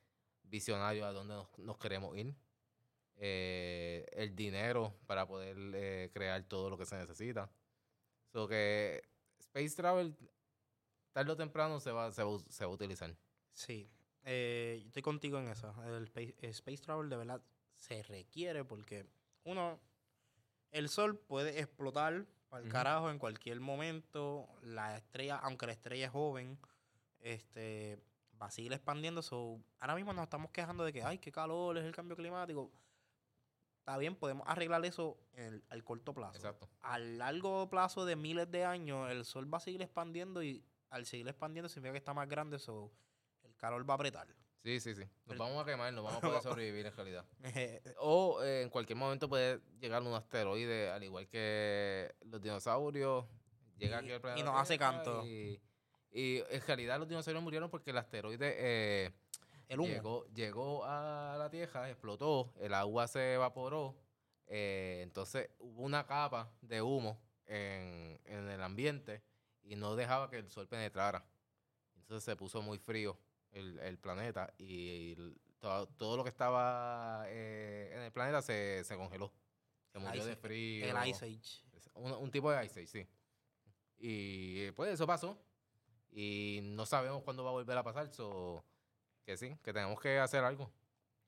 visionario 0.44 1.06
a 1.06 1.12
donde 1.12 1.34
nos, 1.34 1.58
nos 1.58 1.76
queremos 1.76 2.16
ir. 2.16 2.36
el 3.16 4.36
dinero 4.36 4.94
para 5.08 5.26
poder 5.26 6.12
crear 6.12 6.44
todo 6.44 6.70
lo 6.70 6.78
que 6.78 6.86
se 6.86 6.94
necesita. 6.94 7.50
So 8.32 8.46
que 8.46 9.02
Space 9.40 9.74
Travel, 9.74 10.14
tarde 11.14 11.32
o 11.32 11.36
temprano, 11.36 11.80
se 11.80 11.90
va, 11.92 12.10
se 12.12 12.22
va, 12.22 12.36
a- 12.36 12.38
se 12.50 12.64
va 12.66 12.70
a 12.70 12.74
utilizar. 12.74 13.16
Sí, 13.52 13.88
eh, 14.24 14.82
estoy 14.86 15.00
contigo 15.02 15.38
en 15.38 15.48
eso. 15.48 15.72
El 15.84 16.04
space, 16.04 16.34
el 16.40 16.50
space 16.50 16.78
travel 16.82 17.08
de 17.08 17.16
verdad 17.16 17.40
se 17.76 18.02
requiere 18.02 18.64
porque 18.64 19.06
uno, 19.44 19.80
el 20.72 20.88
sol 20.88 21.16
puede 21.18 21.58
explotar 21.60 22.26
para 22.48 22.62
el 22.64 22.68
carajo 22.70 23.10
en 23.10 23.18
cualquier 23.18 23.60
momento. 23.60 24.48
La 24.62 24.96
estrella, 24.96 25.36
aunque 25.38 25.66
la 25.66 25.72
estrella 25.72 26.06
es 26.06 26.10
joven, 26.12 26.58
este 27.20 27.98
va 28.40 28.46
a 28.46 28.50
seguir 28.50 28.72
expandiendo. 28.72 29.22
So, 29.22 29.60
ahora 29.78 29.94
mismo 29.94 30.12
nos 30.12 30.24
estamos 30.24 30.50
quejando 30.50 30.84
de 30.84 30.92
que, 30.92 31.02
ay, 31.04 31.18
qué 31.18 31.30
calor, 31.30 31.78
es 31.78 31.84
el 31.84 31.92
cambio 31.94 32.16
climático. 32.16 32.70
Está 33.78 33.98
bien, 33.98 34.16
podemos 34.16 34.48
arreglar 34.48 34.84
eso 34.86 35.18
en 35.34 35.44
el- 35.54 35.64
al 35.68 35.84
corto 35.84 36.14
plazo. 36.14 36.36
Exacto. 36.36 36.68
A 36.80 36.98
largo 36.98 37.68
plazo 37.68 38.04
de 38.06 38.16
miles 38.16 38.50
de 38.50 38.64
años, 38.64 39.10
el 39.10 39.24
sol 39.26 39.52
va 39.52 39.58
a 39.58 39.60
seguir 39.60 39.82
expandiendo 39.82 40.42
y 40.42 40.64
al 40.94 41.06
seguir 41.06 41.26
expandiendo 41.28 41.68
significa 41.68 41.92
que 41.92 41.98
está 41.98 42.14
más 42.14 42.28
grande, 42.28 42.58
so, 42.58 42.90
el 43.42 43.54
calor 43.56 43.88
va 43.88 43.94
a 43.94 43.96
apretar. 43.96 44.28
Sí, 44.62 44.80
sí, 44.80 44.94
sí. 44.94 45.02
Nos 45.26 45.32
El- 45.34 45.38
vamos 45.38 45.62
a 45.62 45.66
quemar, 45.66 45.92
no 45.92 46.02
vamos 46.02 46.18
a 46.18 46.26
poder 46.26 46.40
sobrevivir 46.42 46.86
en 46.86 46.96
realidad. 46.96 47.24
Eh, 47.56 47.82
O 47.98 48.42
eh, 48.42 48.62
en 48.62 48.70
cualquier 48.70 48.96
momento 48.96 49.28
puede 49.28 49.60
llegar 49.80 50.00
un 50.02 50.14
asteroide, 50.14 50.90
al 50.90 51.02
igual 51.04 51.28
que 51.28 52.14
los 52.24 52.40
dinosaurios. 52.40 53.26
Llega 53.76 53.96
Y- 53.96 53.98
aquí 54.04 54.10
al 54.12 54.16
y 54.18 54.20
planeta 54.20 54.50
nos 54.50 54.60
hace 54.60 54.78
canto. 54.78 55.24
Y, 55.26 55.60
y 56.12 56.38
en 56.48 56.62
realidad 56.66 56.98
los 56.98 57.08
dinosaurios 57.08 57.42
murieron 57.42 57.68
porque 57.70 57.90
el 57.90 57.98
asteroide 57.98 58.54
eh, 58.58 59.10
el 59.68 59.80
humo. 59.80 59.88
llegó, 59.92 60.26
llegó 60.28 60.84
a 60.84 61.36
la 61.38 61.50
Tierra, 61.50 61.90
explotó, 61.90 62.52
el 62.60 62.72
agua 62.72 63.06
se 63.08 63.34
evaporó. 63.34 63.96
eh, 64.46 65.00
entonces 65.02 65.50
hubo 65.58 65.82
una 65.82 66.06
capa 66.06 66.50
de 66.62 66.80
humo 66.82 67.18
en, 67.46 68.18
en 68.24 68.48
el 68.48 68.62
ambiente 68.62 69.22
y 69.64 69.76
no 69.76 69.96
dejaba 69.96 70.30
que 70.30 70.38
el 70.38 70.48
sol 70.50 70.68
penetrara. 70.68 71.24
Entonces 71.96 72.24
se 72.24 72.36
puso 72.36 72.62
muy 72.62 72.78
frío 72.78 73.18
el, 73.52 73.78
el 73.80 73.98
planeta 73.98 74.52
y 74.58 75.12
el- 75.12 75.40
todo, 75.58 75.86
todo 75.86 76.16
lo 76.18 76.24
que 76.24 76.30
estaba 76.30 77.24
eh, 77.28 77.92
en 77.94 78.02
el 78.02 78.12
planeta 78.12 78.42
se, 78.42 78.84
se 78.84 78.96
congeló. 78.96 79.32
Se 79.92 79.98
murió 79.98 80.20
Ice- 80.22 80.28
de 80.30 80.36
frío. 80.36 80.84
El 80.86 81.08
Ice 81.08 81.24
Age. 81.24 81.64
Un, 81.94 82.12
un 82.12 82.30
tipo 82.30 82.50
de 82.50 82.64
Ice 82.66 82.80
Age, 82.80 82.86
sí. 82.86 83.08
Y 83.98 84.60
eh, 84.64 84.72
pues 84.74 84.92
eso 84.92 85.06
pasó. 85.06 85.38
Y 86.10 86.60
no 86.62 86.84
sabemos 86.84 87.22
cuándo 87.22 87.42
va 87.44 87.50
a 87.50 87.54
volver 87.54 87.78
a 87.78 87.82
pasar. 87.82 88.08
So, 88.12 88.64
que 89.24 89.36
sí, 89.38 89.56
que 89.62 89.72
tenemos 89.72 89.98
que 90.00 90.18
hacer 90.18 90.44
algo. 90.44 90.70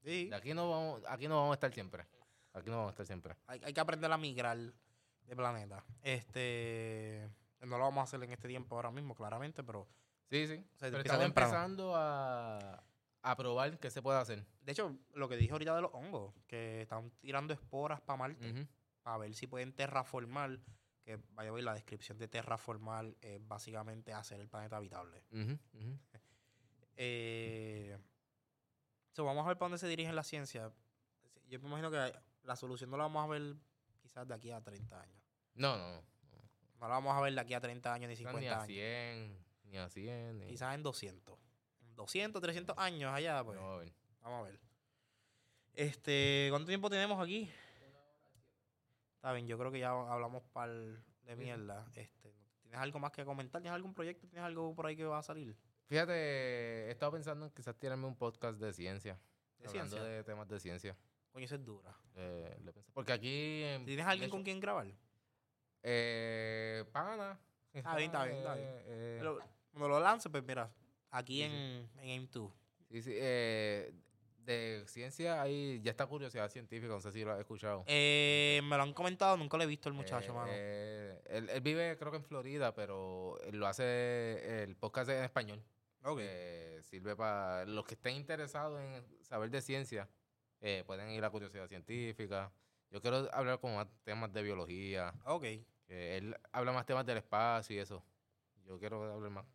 Sí. 0.04 0.28
De 0.28 0.36
aquí 0.36 0.52
no 0.52 0.70
vamos, 0.70 1.02
aquí 1.08 1.26
no 1.28 1.36
vamos 1.36 1.52
a 1.52 1.54
estar 1.54 1.72
siempre. 1.72 2.04
Aquí 2.52 2.68
no 2.68 2.76
vamos 2.76 2.88
a 2.88 2.92
estar 2.92 3.06
siempre. 3.06 3.36
Hay, 3.46 3.60
hay 3.64 3.72
que 3.72 3.80
aprender 3.80 4.12
a 4.12 4.18
migrar 4.18 4.58
de 4.58 5.36
planeta. 5.36 5.82
Este. 6.02 7.28
No 7.60 7.78
lo 7.78 7.84
vamos 7.84 8.00
a 8.00 8.04
hacer 8.04 8.22
en 8.22 8.32
este 8.32 8.48
tiempo 8.48 8.76
ahora 8.76 8.90
mismo, 8.90 9.14
claramente, 9.14 9.62
pero. 9.64 9.88
Sí, 10.28 10.46
sí. 10.46 10.56
sea, 10.74 10.90
Pero 10.90 10.98
estamos 10.98 11.22
temprano. 11.24 11.24
empezando 11.50 11.94
a, 11.96 12.82
a 13.22 13.36
probar 13.36 13.78
qué 13.78 13.90
se 13.90 14.02
puede 14.02 14.18
hacer. 14.18 14.44
De 14.60 14.72
hecho, 14.72 14.96
lo 15.14 15.28
que 15.28 15.36
dije 15.36 15.52
ahorita 15.52 15.74
de 15.74 15.82
los 15.82 15.90
hongos, 15.94 16.34
que 16.46 16.82
están 16.82 17.10
tirando 17.20 17.54
esporas 17.54 18.00
para 18.00 18.16
Marte, 18.18 18.50
Ujú. 18.52 18.66
para 19.02 19.18
ver 19.18 19.34
si 19.34 19.46
pueden 19.46 19.72
terraformar. 19.72 20.58
Que 21.04 21.20
vaya 21.34 21.50
a 21.50 21.52
ver 21.52 21.62
la 21.62 21.72
descripción 21.72 22.18
de 22.18 22.26
terraformar 22.26 23.14
es 23.20 23.38
básicamente 23.46 24.12
hacer 24.12 24.40
el 24.40 24.48
planeta 24.48 24.76
habitable. 24.76 25.22
Ujú. 25.30 25.56
Eh, 26.98 27.98
so, 29.12 29.24
vamos 29.24 29.44
a 29.44 29.48
ver 29.48 29.58
para 29.58 29.66
dónde 29.68 29.78
se 29.78 29.86
dirige 29.86 30.12
la 30.12 30.22
ciencia. 30.22 30.72
Yo 31.48 31.60
me 31.60 31.68
imagino 31.68 31.90
que 31.90 32.12
la 32.42 32.56
solución 32.56 32.90
no 32.90 32.96
la 32.96 33.04
vamos 33.04 33.22
a 33.24 33.28
ver 33.28 33.54
quizás 34.00 34.26
de 34.26 34.34
aquí 34.34 34.50
a 34.50 34.60
30 34.62 35.00
años. 35.00 35.22
No, 35.54 35.76
no, 35.76 35.92
no. 35.92 36.02
No 36.80 36.88
la 36.88 36.94
vamos 36.94 37.16
a 37.16 37.20
ver 37.20 37.34
de 37.34 37.40
aquí 37.40 37.54
a 37.54 37.60
30 37.60 37.92
años 37.92 38.08
ni 38.08 38.16
Quizás 38.16 38.32
50 38.32 38.40
Ni 38.40 38.46
a 38.48 38.54
años. 38.56 38.66
100, 38.66 39.38
ni 39.64 39.78
a 39.78 39.88
100. 39.88 40.38
Ni... 40.38 40.46
Quizás 40.46 40.74
en 40.74 40.82
200. 40.82 41.38
200, 41.94 42.42
300 42.42 42.76
años 42.78 43.12
allá, 43.12 43.42
pues. 43.42 43.58
No, 43.58 43.72
a 43.72 43.76
ver. 43.78 43.92
Vamos 44.20 44.40
a 44.40 44.50
ver. 44.50 44.60
Este, 45.72 46.48
¿cuánto 46.50 46.68
tiempo 46.68 46.88
tenemos 46.90 47.22
aquí? 47.22 47.50
Está 49.16 49.32
bien, 49.32 49.46
yo 49.46 49.58
creo 49.58 49.70
que 49.72 49.78
ya 49.80 49.90
hablamos 49.90 50.42
par 50.52 50.70
de 50.70 51.36
mierda. 51.36 51.86
Este, 51.94 52.32
¿tienes 52.62 52.78
algo 52.78 52.98
más 52.98 53.12
que 53.12 53.24
comentar? 53.24 53.60
¿Tienes 53.60 53.74
algún 53.74 53.92
proyecto? 53.94 54.26
¿Tienes 54.28 54.44
algo 54.44 54.74
por 54.74 54.86
ahí 54.86 54.96
que 54.96 55.04
va 55.04 55.18
a 55.18 55.22
salir? 55.22 55.56
Fíjate, 55.86 56.12
he 56.86 56.90
estado 56.90 57.12
pensando 57.12 57.46
en 57.46 57.52
quizás 57.52 57.76
tirarme 57.76 58.06
un 58.06 58.16
podcast 58.16 58.58
de 58.58 58.72
ciencia. 58.72 59.18
¿De 59.58 59.66
hablando 59.68 59.90
ciencia? 59.96 60.02
de 60.02 60.24
temas 60.24 60.48
de 60.48 60.60
ciencia. 60.60 60.96
Coño, 61.32 61.44
eso 61.44 61.54
es 61.56 61.64
dura. 61.64 61.94
Eh, 62.14 62.58
porque 62.94 63.12
aquí... 63.12 63.62
en- 63.64 63.84
¿Tienes 63.84 64.06
alguien 64.06 64.28
hecho, 64.28 64.32
con 64.36 64.42
quien 64.44 64.60
grabar? 64.60 64.86
Eh, 65.88 66.84
pana. 66.92 67.38
Está 67.72 67.94
bien, 67.96 68.10
está 68.10 68.24
bien, 68.24 68.36
está 68.38 68.54
bien. 68.54 68.68
Eh, 68.86 69.16
Pero 69.20 69.38
cuando 69.70 69.88
lo 69.88 70.00
lance, 70.00 70.28
pues 70.30 70.42
mira, 70.42 70.68
aquí 71.10 71.36
Sí, 71.36 71.42
en, 71.42 71.88
en 72.00 72.26
AIM2. 72.28 72.50
sí, 72.90 73.02
sí, 73.02 73.12
eh, 73.14 73.92
de 74.38 74.82
ciencia 74.86 75.40
ahí 75.42 75.80
ya 75.82 75.90
está 75.92 76.06
curiosidad 76.06 76.48
científica, 76.50 76.88
no 76.92 77.00
sé 77.00 77.12
si 77.12 77.22
lo 77.24 77.32
has 77.32 77.38
escuchado. 77.40 77.84
Eh, 77.86 78.60
me 78.64 78.76
lo 78.76 78.82
han 78.82 78.94
comentado, 78.94 79.36
nunca 79.36 79.56
lo 79.56 79.62
he 79.62 79.66
visto 79.66 79.88
el 79.88 79.94
muchacho, 79.94 80.32
Eh, 80.32 80.34
mano. 80.34 80.48
eh, 80.52 81.22
él, 81.26 81.48
él 81.50 81.60
vive 81.60 81.96
creo 81.98 82.10
que 82.10 82.16
en 82.18 82.24
Florida, 82.24 82.74
pero 82.74 83.38
él 83.42 83.56
lo 83.58 83.66
hace 83.68 84.62
el 84.64 84.74
podcast 84.76 85.10
en 85.10 85.22
español. 85.24 85.62
ok. 86.02 86.18
que 86.18 86.78
sirve 86.82 87.14
para 87.16 87.64
los 87.64 87.84
que 87.84 87.94
estén 87.94 88.16
interesados 88.16 88.80
en 88.80 89.04
saber 89.24 89.50
de 89.50 89.60
ciencia, 89.60 90.08
eh, 90.60 90.82
pueden 90.86 91.10
ir 91.10 91.24
a 91.24 91.30
Curiosidad 91.30 91.68
Científica. 91.68 92.50
Yo 92.90 93.00
quiero 93.02 93.28
hablar 93.32 93.58
con 93.60 93.74
más 93.74 93.88
temas 94.04 94.32
de 94.32 94.42
biología, 94.42 95.12
ok. 95.26 95.44
Que 95.86 96.16
él 96.16 96.36
habla 96.52 96.72
más 96.72 96.86
temas 96.86 97.06
del 97.06 97.18
espacio 97.18 97.76
y 97.76 97.78
eso. 97.78 98.02
Yo 98.64 98.78
quiero 98.78 99.12
hablar 99.12 99.30
más. 99.30 99.46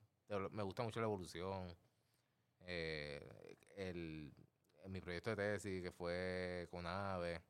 Me 0.51 0.63
gusta 0.63 0.83
mucho 0.83 0.99
la 0.99 1.05
evolución. 1.07 1.75
eh, 2.61 3.57
el, 3.75 4.33
en 4.83 4.91
mi 4.91 5.01
proyecto 5.01 5.31
de 5.31 5.35
tesis, 5.35 5.81
que 5.83 5.91
fue 5.91 6.67
con 6.71 6.85
AVE. 6.85 7.41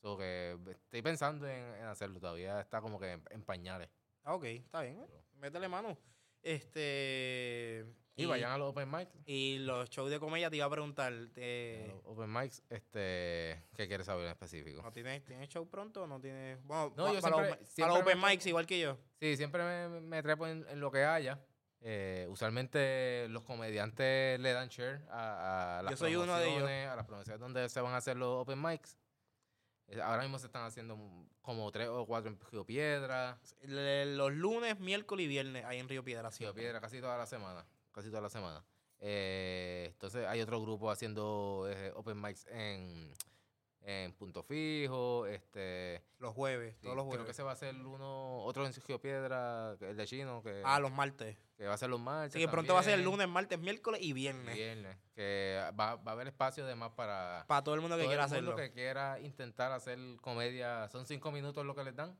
So 0.00 0.16
que 0.16 0.56
estoy 0.70 1.02
pensando 1.02 1.46
en, 1.48 1.74
en 1.74 1.84
hacerlo. 1.84 2.20
Todavía 2.20 2.60
está 2.60 2.80
como 2.80 3.00
que 3.00 3.12
en, 3.12 3.22
en 3.30 3.42
pañales. 3.42 3.88
Ah, 4.24 4.34
Ok, 4.34 4.44
está 4.44 4.82
bien. 4.82 5.04
Métele 5.34 5.68
mano. 5.68 5.96
Este. 6.42 7.84
Y, 8.22 8.26
vayan 8.26 8.50
a 8.52 8.58
los 8.58 8.70
open 8.70 8.90
mics. 8.90 9.12
y 9.26 9.58
los 9.60 9.88
shows 9.90 10.10
de 10.10 10.18
comedia 10.18 10.50
te 10.50 10.56
iba 10.56 10.66
a 10.66 10.70
preguntar. 10.70 11.12
eh, 11.36 11.88
los 11.92 12.02
open 12.04 12.32
mics, 12.32 12.62
este, 12.68 13.62
¿qué 13.74 13.86
quieres 13.86 14.06
saber 14.06 14.24
en 14.26 14.30
específico? 14.32 14.82
¿No 14.82 14.92
tienes, 14.92 15.24
tienes 15.24 15.48
show 15.48 15.68
pronto 15.68 16.02
o 16.02 16.06
no 16.06 16.20
tienes.? 16.20 16.62
Bueno, 16.64 16.92
No, 16.96 17.12
yo 17.14 17.20
para, 17.20 17.34
siempre- 17.36 17.40
los, 17.50 17.52
open- 17.58 17.66
siempre 17.66 17.82
para 17.82 17.92
los 17.94 18.02
open 18.02 18.20
me- 18.20 18.30
mics 18.30 18.46
igual 18.46 18.66
que 18.66 18.80
yo. 18.80 18.98
Sí, 19.20 19.36
siempre 19.36 19.62
me, 19.64 20.00
me 20.00 20.22
trepo 20.22 20.46
en, 20.46 20.66
en 20.68 20.80
lo 20.80 20.90
que 20.90 21.04
haya. 21.04 21.38
Eh, 21.80 22.26
usualmente 22.28 23.28
los 23.30 23.44
comediantes 23.44 24.40
le 24.40 24.52
dan 24.52 24.68
share 24.68 25.00
a, 25.10 25.78
a 25.78 25.82
las 25.82 25.92
Yo 25.92 25.96
soy 25.96 26.16
uno 26.16 26.34
de 26.36 26.42
ellos. 26.42 26.54
promociones, 26.56 26.88
a 26.88 26.96
las 26.96 27.06
promociones 27.06 27.40
donde 27.40 27.68
se 27.68 27.80
van 27.80 27.94
a 27.94 27.98
hacer 27.98 28.16
los 28.16 28.42
open 28.42 28.60
mics. 28.60 28.98
Eh, 29.86 30.00
ahora 30.02 30.22
mismo 30.22 30.40
se 30.40 30.46
están 30.46 30.64
haciendo 30.64 30.98
como 31.40 31.70
tres 31.70 31.88
o 31.88 32.04
cuatro 32.04 32.30
en 32.32 32.38
Río 32.50 32.66
Piedra. 32.66 33.38
Los 33.62 34.32
lunes, 34.32 34.78
miércoles 34.80 35.24
y 35.24 35.28
viernes 35.28 35.64
ahí 35.64 35.78
en 35.78 35.88
Río 35.88 36.02
Piedra. 36.02 36.30
Río. 36.30 36.52
Piedra 36.52 36.80
casi 36.80 37.00
toda 37.00 37.16
la 37.16 37.26
semana. 37.26 37.64
Casi 37.98 38.10
toda 38.10 38.20
la 38.22 38.30
semana. 38.30 38.64
Eh, 39.00 39.86
entonces 39.92 40.24
hay 40.26 40.40
otro 40.40 40.60
grupo 40.60 40.88
haciendo 40.90 41.66
eh, 41.68 41.90
open 41.96 42.20
mics 42.20 42.46
en, 42.46 43.12
en 43.82 44.12
Punto 44.12 44.44
Fijo. 44.44 45.26
Este, 45.26 46.02
Los 46.20 46.32
jueves, 46.34 46.76
sí, 46.76 46.82
todos 46.84 46.94
los 46.96 47.04
creo 47.06 47.10
que 47.12 47.18
jueves. 47.18 47.36
se 47.36 47.42
va 47.42 47.50
a 47.50 47.54
hacer 47.54 47.74
uno, 47.74 48.44
otro 48.44 48.64
en 48.66 48.72
Río 48.86 49.00
Piedra, 49.00 49.76
el 49.80 49.96
de 49.96 50.06
Chino, 50.06 50.42
que, 50.44 50.62
Ah, 50.64 50.78
los 50.78 50.92
martes. 50.92 51.36
que 51.56 51.66
va 51.66 51.74
a 51.74 51.78
ser 51.78 51.90
los 51.90 51.98
martes. 52.00 52.36
Así 52.36 52.44
que 52.44 52.48
pronto 52.48 52.74
va 52.74 52.80
a 52.80 52.82
ser 52.84 52.94
el 53.00 53.04
lunes, 53.04 53.28
martes, 53.28 53.58
miércoles 53.58 54.00
y 54.00 54.12
viernes. 54.12 54.54
Viernes, 54.54 54.96
que 55.16 55.60
va, 55.78 55.96
va 55.96 56.12
a 56.12 56.14
haber 56.14 56.28
espacio 56.28 56.62
además 56.64 56.92
para 56.94 57.44
Para 57.48 57.64
todo 57.64 57.74
el 57.74 57.80
mundo 57.80 57.96
que 57.96 58.02
todo 58.04 58.10
quiera 58.10 58.24
el 58.26 58.30
mundo 58.30 58.52
hacerlo. 58.52 58.56
que 58.56 58.72
quiera 58.72 59.18
intentar 59.18 59.72
hacer 59.72 59.98
comedia. 60.20 60.88
Son 60.88 61.04
cinco 61.04 61.32
minutos 61.32 61.64
lo 61.66 61.74
que 61.74 61.82
les 61.82 61.96
dan, 61.96 62.16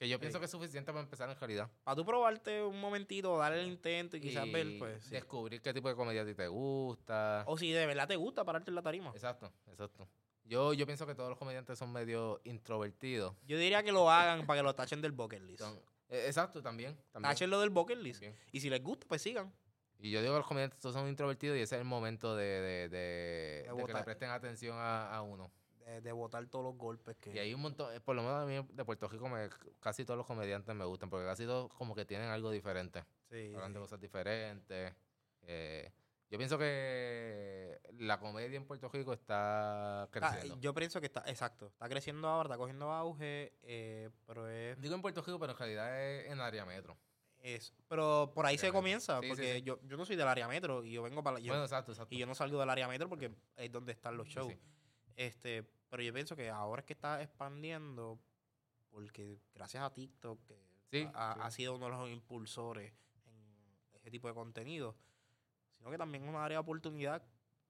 que 0.00 0.08
yo 0.08 0.18
pienso 0.18 0.38
Sí. 0.38 0.40
que 0.40 0.44
es 0.46 0.50
suficiente 0.50 0.90
para 0.92 1.02
empezar 1.04 1.28
en 1.28 1.38
realidad. 1.38 1.70
Para 1.84 1.94
tú 1.94 2.06
probarte 2.06 2.62
un 2.62 2.80
momentito, 2.80 3.36
darle 3.36 3.60
el 3.60 3.68
intento 3.68 4.16
y 4.16 4.20
quizás 4.22 4.46
Y 4.46 4.50
ver, 4.50 4.78
pues. 4.78 5.04
sí. 5.04 5.10
descubrir 5.10 5.60
qué 5.60 5.74
tipo 5.74 5.90
de 5.90 5.94
comedia 5.94 6.22
a 6.22 6.24
ti 6.24 6.34
te 6.34 6.48
gusta. 6.48 7.44
O 7.46 7.58
si 7.58 7.70
de 7.70 7.84
verdad 7.84 8.08
te 8.08 8.16
gusta 8.16 8.42
pararte 8.42 8.70
en 8.70 8.76
la 8.76 8.82
tarima. 8.82 9.10
Exacto, 9.10 9.52
exacto. 9.70 10.08
Yo, 10.44 10.72
yo 10.72 10.86
pienso 10.86 11.06
que 11.06 11.14
todos 11.14 11.28
los 11.28 11.38
comediantes 11.38 11.78
son 11.78 11.92
medio 11.92 12.40
introvertidos. 12.44 13.34
Yo 13.46 13.58
diría 13.58 13.82
que 13.82 13.92
lo 13.92 14.10
hagan 14.10 14.46
para 14.46 14.60
que 14.60 14.64
lo 14.64 14.74
tachen 14.74 15.02
del 15.02 15.12
bucket 15.12 15.42
list. 15.42 15.60
Son- 15.60 15.78
eh, 16.08 16.24
exacto, 16.26 16.62
también. 16.62 16.96
también, 17.12 17.30
Táchenlo 17.30 17.60
del 17.60 17.68
bucket 17.68 17.98
list. 17.98 18.22
también. 18.22 18.40
Y 18.52 18.60
si 18.60 18.70
les 18.70 18.82
gusta, 18.82 19.06
pues 19.06 19.20
sigan. 19.20 19.52
Y 19.98 20.10
yo 20.10 20.22
digo 20.22 20.32
que 20.32 20.38
los 20.38 20.46
comediantes 20.46 20.80
todos 20.80 20.94
son 20.94 21.08
introvertidos 21.08 21.58
y 21.58 21.60
ese 21.60 21.74
es 21.74 21.80
el 21.82 21.86
momento 21.86 22.34
de, 22.34 22.44
de, 22.46 22.88
de- 22.88 23.68
de 23.70 23.84
que 23.86 23.92
le 23.92 24.02
presten 24.02 24.30
atención 24.30 24.78
a, 24.78 25.14
a 25.14 25.20
uno. 25.20 25.52
De, 25.90 26.00
de 26.00 26.12
botar 26.12 26.46
todos 26.46 26.64
los 26.64 26.76
golpes 26.76 27.16
que. 27.16 27.34
Y 27.34 27.38
hay 27.38 27.52
un 27.54 27.60
montón, 27.60 27.92
eh, 27.94 28.00
por 28.00 28.14
lo 28.14 28.22
menos 28.22 28.42
a 28.42 28.46
mí 28.46 28.66
de 28.72 28.84
Puerto 28.84 29.08
Rico 29.08 29.28
me- 29.28 29.48
casi 29.80 30.04
todos 30.04 30.16
los 30.18 30.26
comediantes 30.26 30.74
me 30.74 30.84
gustan, 30.84 31.10
porque 31.10 31.26
casi 31.26 31.44
todos 31.46 31.72
como 31.74 31.94
que 31.94 32.04
tienen 32.04 32.28
algo 32.28 32.50
diferente. 32.50 33.04
Sí, 33.30 33.52
Hablan 33.54 33.72
de 33.72 33.80
cosas 33.80 34.00
diferentes. 34.00 34.94
eh, 35.42 35.92
Yo 36.30 36.38
pienso 36.38 36.56
que 36.58 37.80
la 37.98 38.20
comedia 38.20 38.56
en 38.56 38.64
Puerto 38.64 38.88
Rico 38.88 39.12
está 39.12 40.02
Ah, 40.04 40.08
creciendo. 40.12 40.60
yo 40.60 40.72
pienso 40.74 41.00
que 41.00 41.06
está, 41.06 41.24
exacto, 41.26 41.66
está 41.66 41.88
creciendo 41.88 42.28
ahora, 42.28 42.46
está 42.48 42.56
cogiendo 42.56 42.92
auge, 42.92 43.52
eh, 43.62 44.10
pero 44.26 44.48
es, 44.48 44.80
Digo 44.80 44.94
en 44.94 45.02
Puerto 45.02 45.22
Rico, 45.22 45.40
pero 45.40 45.52
en 45.52 45.58
realidad 45.58 46.00
es 46.02 46.30
en 46.30 46.40
área 46.40 46.64
metro. 46.64 46.96
es- 47.42 47.74
pero 47.88 48.30
por 48.34 48.46
ahí 48.46 48.58
se 48.58 48.70
comienza, 48.70 49.20
porque. 49.22 49.60
Yo, 49.62 49.80
yo 49.82 49.96
no 49.96 50.04
soy 50.04 50.14
del 50.14 50.28
área 50.28 50.46
metro 50.46 50.84
y 50.84 50.92
yo 50.92 51.02
vengo 51.02 51.22
para, 51.24 51.40
yo- 51.40 51.48
bueno, 51.52 51.64
exacto, 51.64 51.90
exacto. 51.92 52.14
y 52.14 52.18
yo 52.18 52.26
no 52.26 52.34
salgo 52.36 52.60
del 52.60 52.70
área 52.70 52.86
metro 52.86 53.08
porque 53.08 53.34
es 53.56 53.72
donde 53.72 53.90
están 53.92 54.16
los 54.16 54.28
shows. 54.28 54.54
Este, 55.16 55.68
pero 55.90 56.02
yo 56.02 56.12
pienso 56.14 56.34
que 56.36 56.48
ahora 56.50 56.80
es 56.80 56.86
que 56.86 56.92
está 56.94 57.20
expandiendo, 57.22 58.18
porque 58.90 59.38
gracias 59.54 59.82
a 59.82 59.92
TikTok, 59.92 60.40
que 60.46 60.56
Sí, 60.90 61.08
ha, 61.14 61.34
sí. 61.34 61.40
ha 61.42 61.50
sido 61.50 61.76
uno 61.76 61.86
de 61.86 61.92
los 61.92 62.10
impulsores 62.10 62.92
en 63.26 63.96
ese 63.96 64.10
tipo 64.10 64.26
de 64.28 64.34
contenido, 64.34 64.96
sino 65.76 65.90
que 65.90 65.98
también 65.98 66.24
es 66.24 66.30
una 66.30 66.44
área 66.44 66.56
de 66.56 66.62
oportunidad 66.62 67.22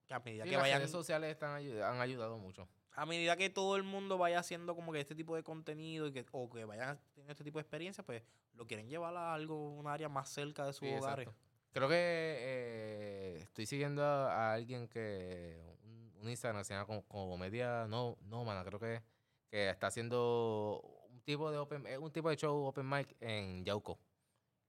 que 0.07 0.13
a 0.13 0.19
medida 0.19 0.43
Sí, 0.43 0.49
que 0.49 0.55
las 0.55 0.63
vayan, 0.63 0.79
redes 0.79 0.91
sociales 0.91 1.31
están 1.31 1.51
han 1.55 1.99
ayudado 2.01 2.37
mucho. 2.37 2.67
a 2.93 3.05
medida 3.05 3.37
que 3.37 3.49
todo 3.49 3.75
el 3.75 3.83
mundo 3.83 4.17
vaya 4.17 4.39
haciendo 4.39 4.75
como 4.75 4.91
que 4.91 4.99
este 4.99 5.15
tipo 5.15 5.35
de 5.35 5.43
contenido 5.43 6.07
y 6.07 6.11
que, 6.13 6.25
o 6.31 6.49
que 6.49 6.65
vayan 6.65 6.99
teniendo 7.13 7.31
este 7.31 7.43
tipo 7.43 7.59
de 7.59 7.61
experiencia, 7.61 8.03
pues 8.03 8.23
lo 8.53 8.65
quieren 8.67 8.89
llevar 8.89 9.15
a 9.15 9.33
algo, 9.33 9.69
un 9.75 9.87
área 9.87 10.09
más 10.09 10.27
cerca 10.29 10.65
de 10.65 10.73
sus 10.73 10.87
hogares. 10.89 11.27
exacto. 11.27 11.35
Creo 11.73 11.87
que 11.87 11.95
eh, 11.97 13.37
estoy 13.43 13.65
siguiendo 13.65 14.03
a, 14.03 14.33
a 14.49 14.53
alguien 14.53 14.87
que 14.89 15.77
un, 16.21 16.29
Instagram 16.29 16.63
se 16.63 16.73
llama 16.73 16.85
como, 16.85 17.03
como 17.07 17.29
comedia 17.29 17.85
no 17.87 18.17
no 18.23 18.43
mana 18.43 18.63
creo 18.63 18.79
que 18.79 19.01
que 19.49 19.69
está 19.69 19.87
haciendo 19.87 20.81
un 21.09 21.21
tipo 21.21 21.51
de 21.51 21.57
open 21.57 21.85
eh, 21.87 21.97
un 21.97 22.11
tipo 22.11 22.29
de 22.29 22.37
show 22.37 22.65
open 22.65 22.87
mic 22.89 23.15
en 23.19 23.63
Yauco 23.65 23.99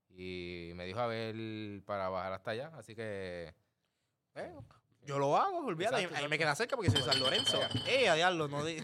y 0.09 0.73
me 0.75 0.85
dijo 0.85 1.01
a 1.01 1.07
ver 1.07 1.83
para 1.85 2.09
bajar 2.09 2.33
hasta 2.35 2.51
allá 2.53 2.71
así 2.77 2.95
que 2.95 3.55
Eh, 4.35 4.53
Yo 5.05 5.19
lo 5.19 5.37
hago, 5.37 5.59
olvídate. 5.67 5.97
Exacto, 5.97 6.17
ahí 6.17 6.23
me 6.29 6.37
exacto. 6.37 6.39
queda 6.39 6.55
cerca 6.55 6.77
porque 6.77 6.91
soy 6.91 7.01
de 7.03 7.07
San 7.07 7.21
Lorenzo. 7.21 7.59
¡Eh, 7.87 8.09
a 8.09 8.15
diablo! 8.15 8.47
No 8.49 8.65
di- 8.65 8.79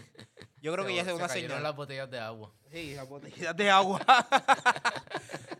Yo 0.61 0.73
creo 0.73 0.85
que 0.85 0.93
ya 0.93 1.01
es 1.01 1.07
se 1.07 1.13
una 1.13 1.27
cayeron 1.27 1.49
señal. 1.51 1.63
las 1.63 1.75
botellas 1.75 2.09
de 2.11 2.19
agua 2.19 2.51
Sí, 2.71 2.93
las 2.93 3.07
botellitas 3.09 3.55
de 3.55 3.69
agua. 3.71 3.99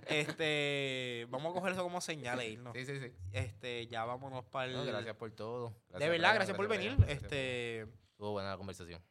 este, 0.10 1.28
vamos 1.30 1.52
a 1.52 1.54
coger 1.54 1.74
eso 1.74 1.84
como 1.84 2.02
señal 2.02 2.40
e 2.40 2.50
irnos. 2.50 2.74
sí 2.74 2.86
sí 2.86 3.00
sí 3.00 3.12
Este, 3.32 3.88
ya 3.88 4.06
vámonos 4.06 4.46
para 4.46 4.66
el. 4.66 4.74
No, 4.74 4.86
gracias 4.86 5.16
por 5.16 5.32
todo 5.32 5.74
de 5.98 6.10
verdad, 6.10 6.36
gracias 6.36 6.58
por 6.58 6.68
venir. 6.68 6.92
Brian, 6.92 7.08
gracias 7.08 7.24
Este, 7.24 7.82
estuvo 7.82 8.32
buena 8.32 8.52
la 8.52 8.58
conversación 8.58 9.02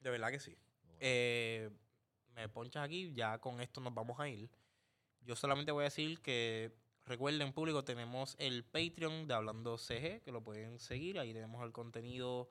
de 0.00 0.10
verdad 0.10 0.30
que 0.30 0.40
sí. 0.40 0.56
Eh, 0.98 1.70
me 2.34 2.48
ponchas 2.48 2.84
aquí, 2.84 3.12
ya 3.14 3.38
con 3.38 3.60
esto 3.60 3.80
nos 3.80 3.94
vamos 3.94 4.18
a 4.20 4.28
ir. 4.28 4.50
Yo 5.22 5.36
solamente 5.36 5.72
voy 5.72 5.82
a 5.82 5.84
decir 5.84 6.20
que 6.20 6.72
recuerden, 7.04 7.52
público, 7.52 7.84
tenemos 7.84 8.36
el 8.38 8.64
Patreon 8.64 9.26
de 9.26 9.34
Hablando 9.34 9.76
CG, 9.76 10.22
que 10.22 10.32
lo 10.32 10.42
pueden 10.42 10.78
seguir. 10.78 11.18
Ahí 11.18 11.32
tenemos 11.32 11.64
el 11.64 11.72
contenido 11.72 12.48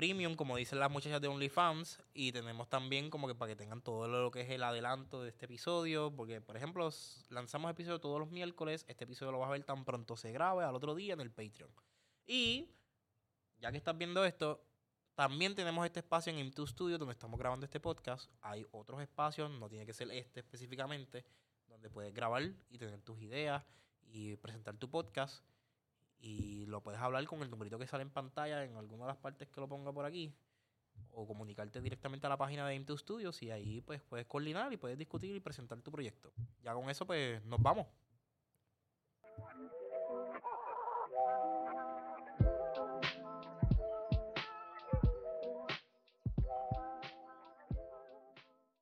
premium, 0.00 0.34
como 0.34 0.56
dicen 0.56 0.78
las 0.78 0.90
muchachas 0.90 1.20
de 1.20 1.28
OnlyFans. 1.28 2.02
Y 2.14 2.32
tenemos 2.32 2.70
también 2.70 3.10
como 3.10 3.28
que 3.28 3.34
para 3.34 3.50
que 3.50 3.56
tengan 3.56 3.82
todo 3.82 4.08
lo 4.08 4.30
que 4.30 4.40
es 4.40 4.48
el 4.48 4.62
adelanto 4.62 5.22
de 5.22 5.28
este 5.28 5.44
episodio. 5.44 6.10
Porque, 6.16 6.40
por 6.40 6.56
ejemplo, 6.56 6.88
lanzamos 7.28 7.70
episodio 7.70 8.00
todos 8.00 8.18
los 8.18 8.30
miércoles. 8.30 8.86
Este 8.88 9.04
episodio 9.04 9.30
lo 9.30 9.40
vas 9.40 9.48
a 9.48 9.52
ver 9.52 9.64
tan 9.64 9.84
pronto 9.84 10.16
se 10.16 10.32
grabe 10.32 10.64
al 10.64 10.74
otro 10.74 10.94
día 10.94 11.12
en 11.12 11.20
el 11.20 11.30
Patreon. 11.30 11.70
Y 12.26 12.70
ya 13.58 13.70
que 13.70 13.76
estás 13.76 13.98
viendo 13.98 14.24
esto, 14.24 14.64
también 15.14 15.54
tenemos 15.54 15.84
este 15.84 16.00
espacio 16.00 16.32
en 16.32 16.50
M2 16.50 16.68
Studio 16.68 16.96
donde 16.96 17.12
estamos 17.12 17.38
grabando 17.38 17.66
este 17.66 17.78
podcast. 17.78 18.30
Hay 18.40 18.66
otros 18.70 19.02
espacios, 19.02 19.50
no 19.50 19.68
tiene 19.68 19.84
que 19.84 19.92
ser 19.92 20.10
este 20.12 20.40
específicamente, 20.40 21.26
donde 21.68 21.90
puedes 21.90 22.14
grabar 22.14 22.42
y 22.70 22.78
tener 22.78 23.02
tus 23.02 23.20
ideas 23.20 23.62
y 24.06 24.34
presentar 24.36 24.78
tu 24.78 24.88
podcast. 24.88 25.44
Y 26.20 26.66
lo 26.66 26.82
puedes 26.82 27.00
hablar 27.00 27.24
con 27.26 27.42
el 27.42 27.50
numerito 27.50 27.78
que 27.78 27.86
sale 27.86 28.02
en 28.02 28.10
pantalla 28.10 28.64
en 28.64 28.76
alguna 28.76 29.04
de 29.04 29.08
las 29.08 29.16
partes 29.16 29.48
que 29.48 29.60
lo 29.60 29.68
ponga 29.68 29.92
por 29.92 30.04
aquí. 30.04 30.34
O 31.12 31.26
comunicarte 31.26 31.80
directamente 31.80 32.26
a 32.26 32.30
la 32.30 32.36
página 32.36 32.66
de 32.66 32.76
M2 32.76 32.98
Studios 32.98 33.42
y 33.42 33.50
ahí 33.50 33.80
pues 33.80 34.02
puedes 34.02 34.26
coordinar 34.26 34.72
y 34.72 34.76
puedes 34.76 34.98
discutir 34.98 35.34
y 35.34 35.40
presentar 35.40 35.80
tu 35.80 35.90
proyecto. 35.90 36.32
Ya 36.62 36.74
con 36.74 36.90
eso 36.90 37.06
pues 37.06 37.42
nos 37.44 37.60
vamos. 37.60 37.86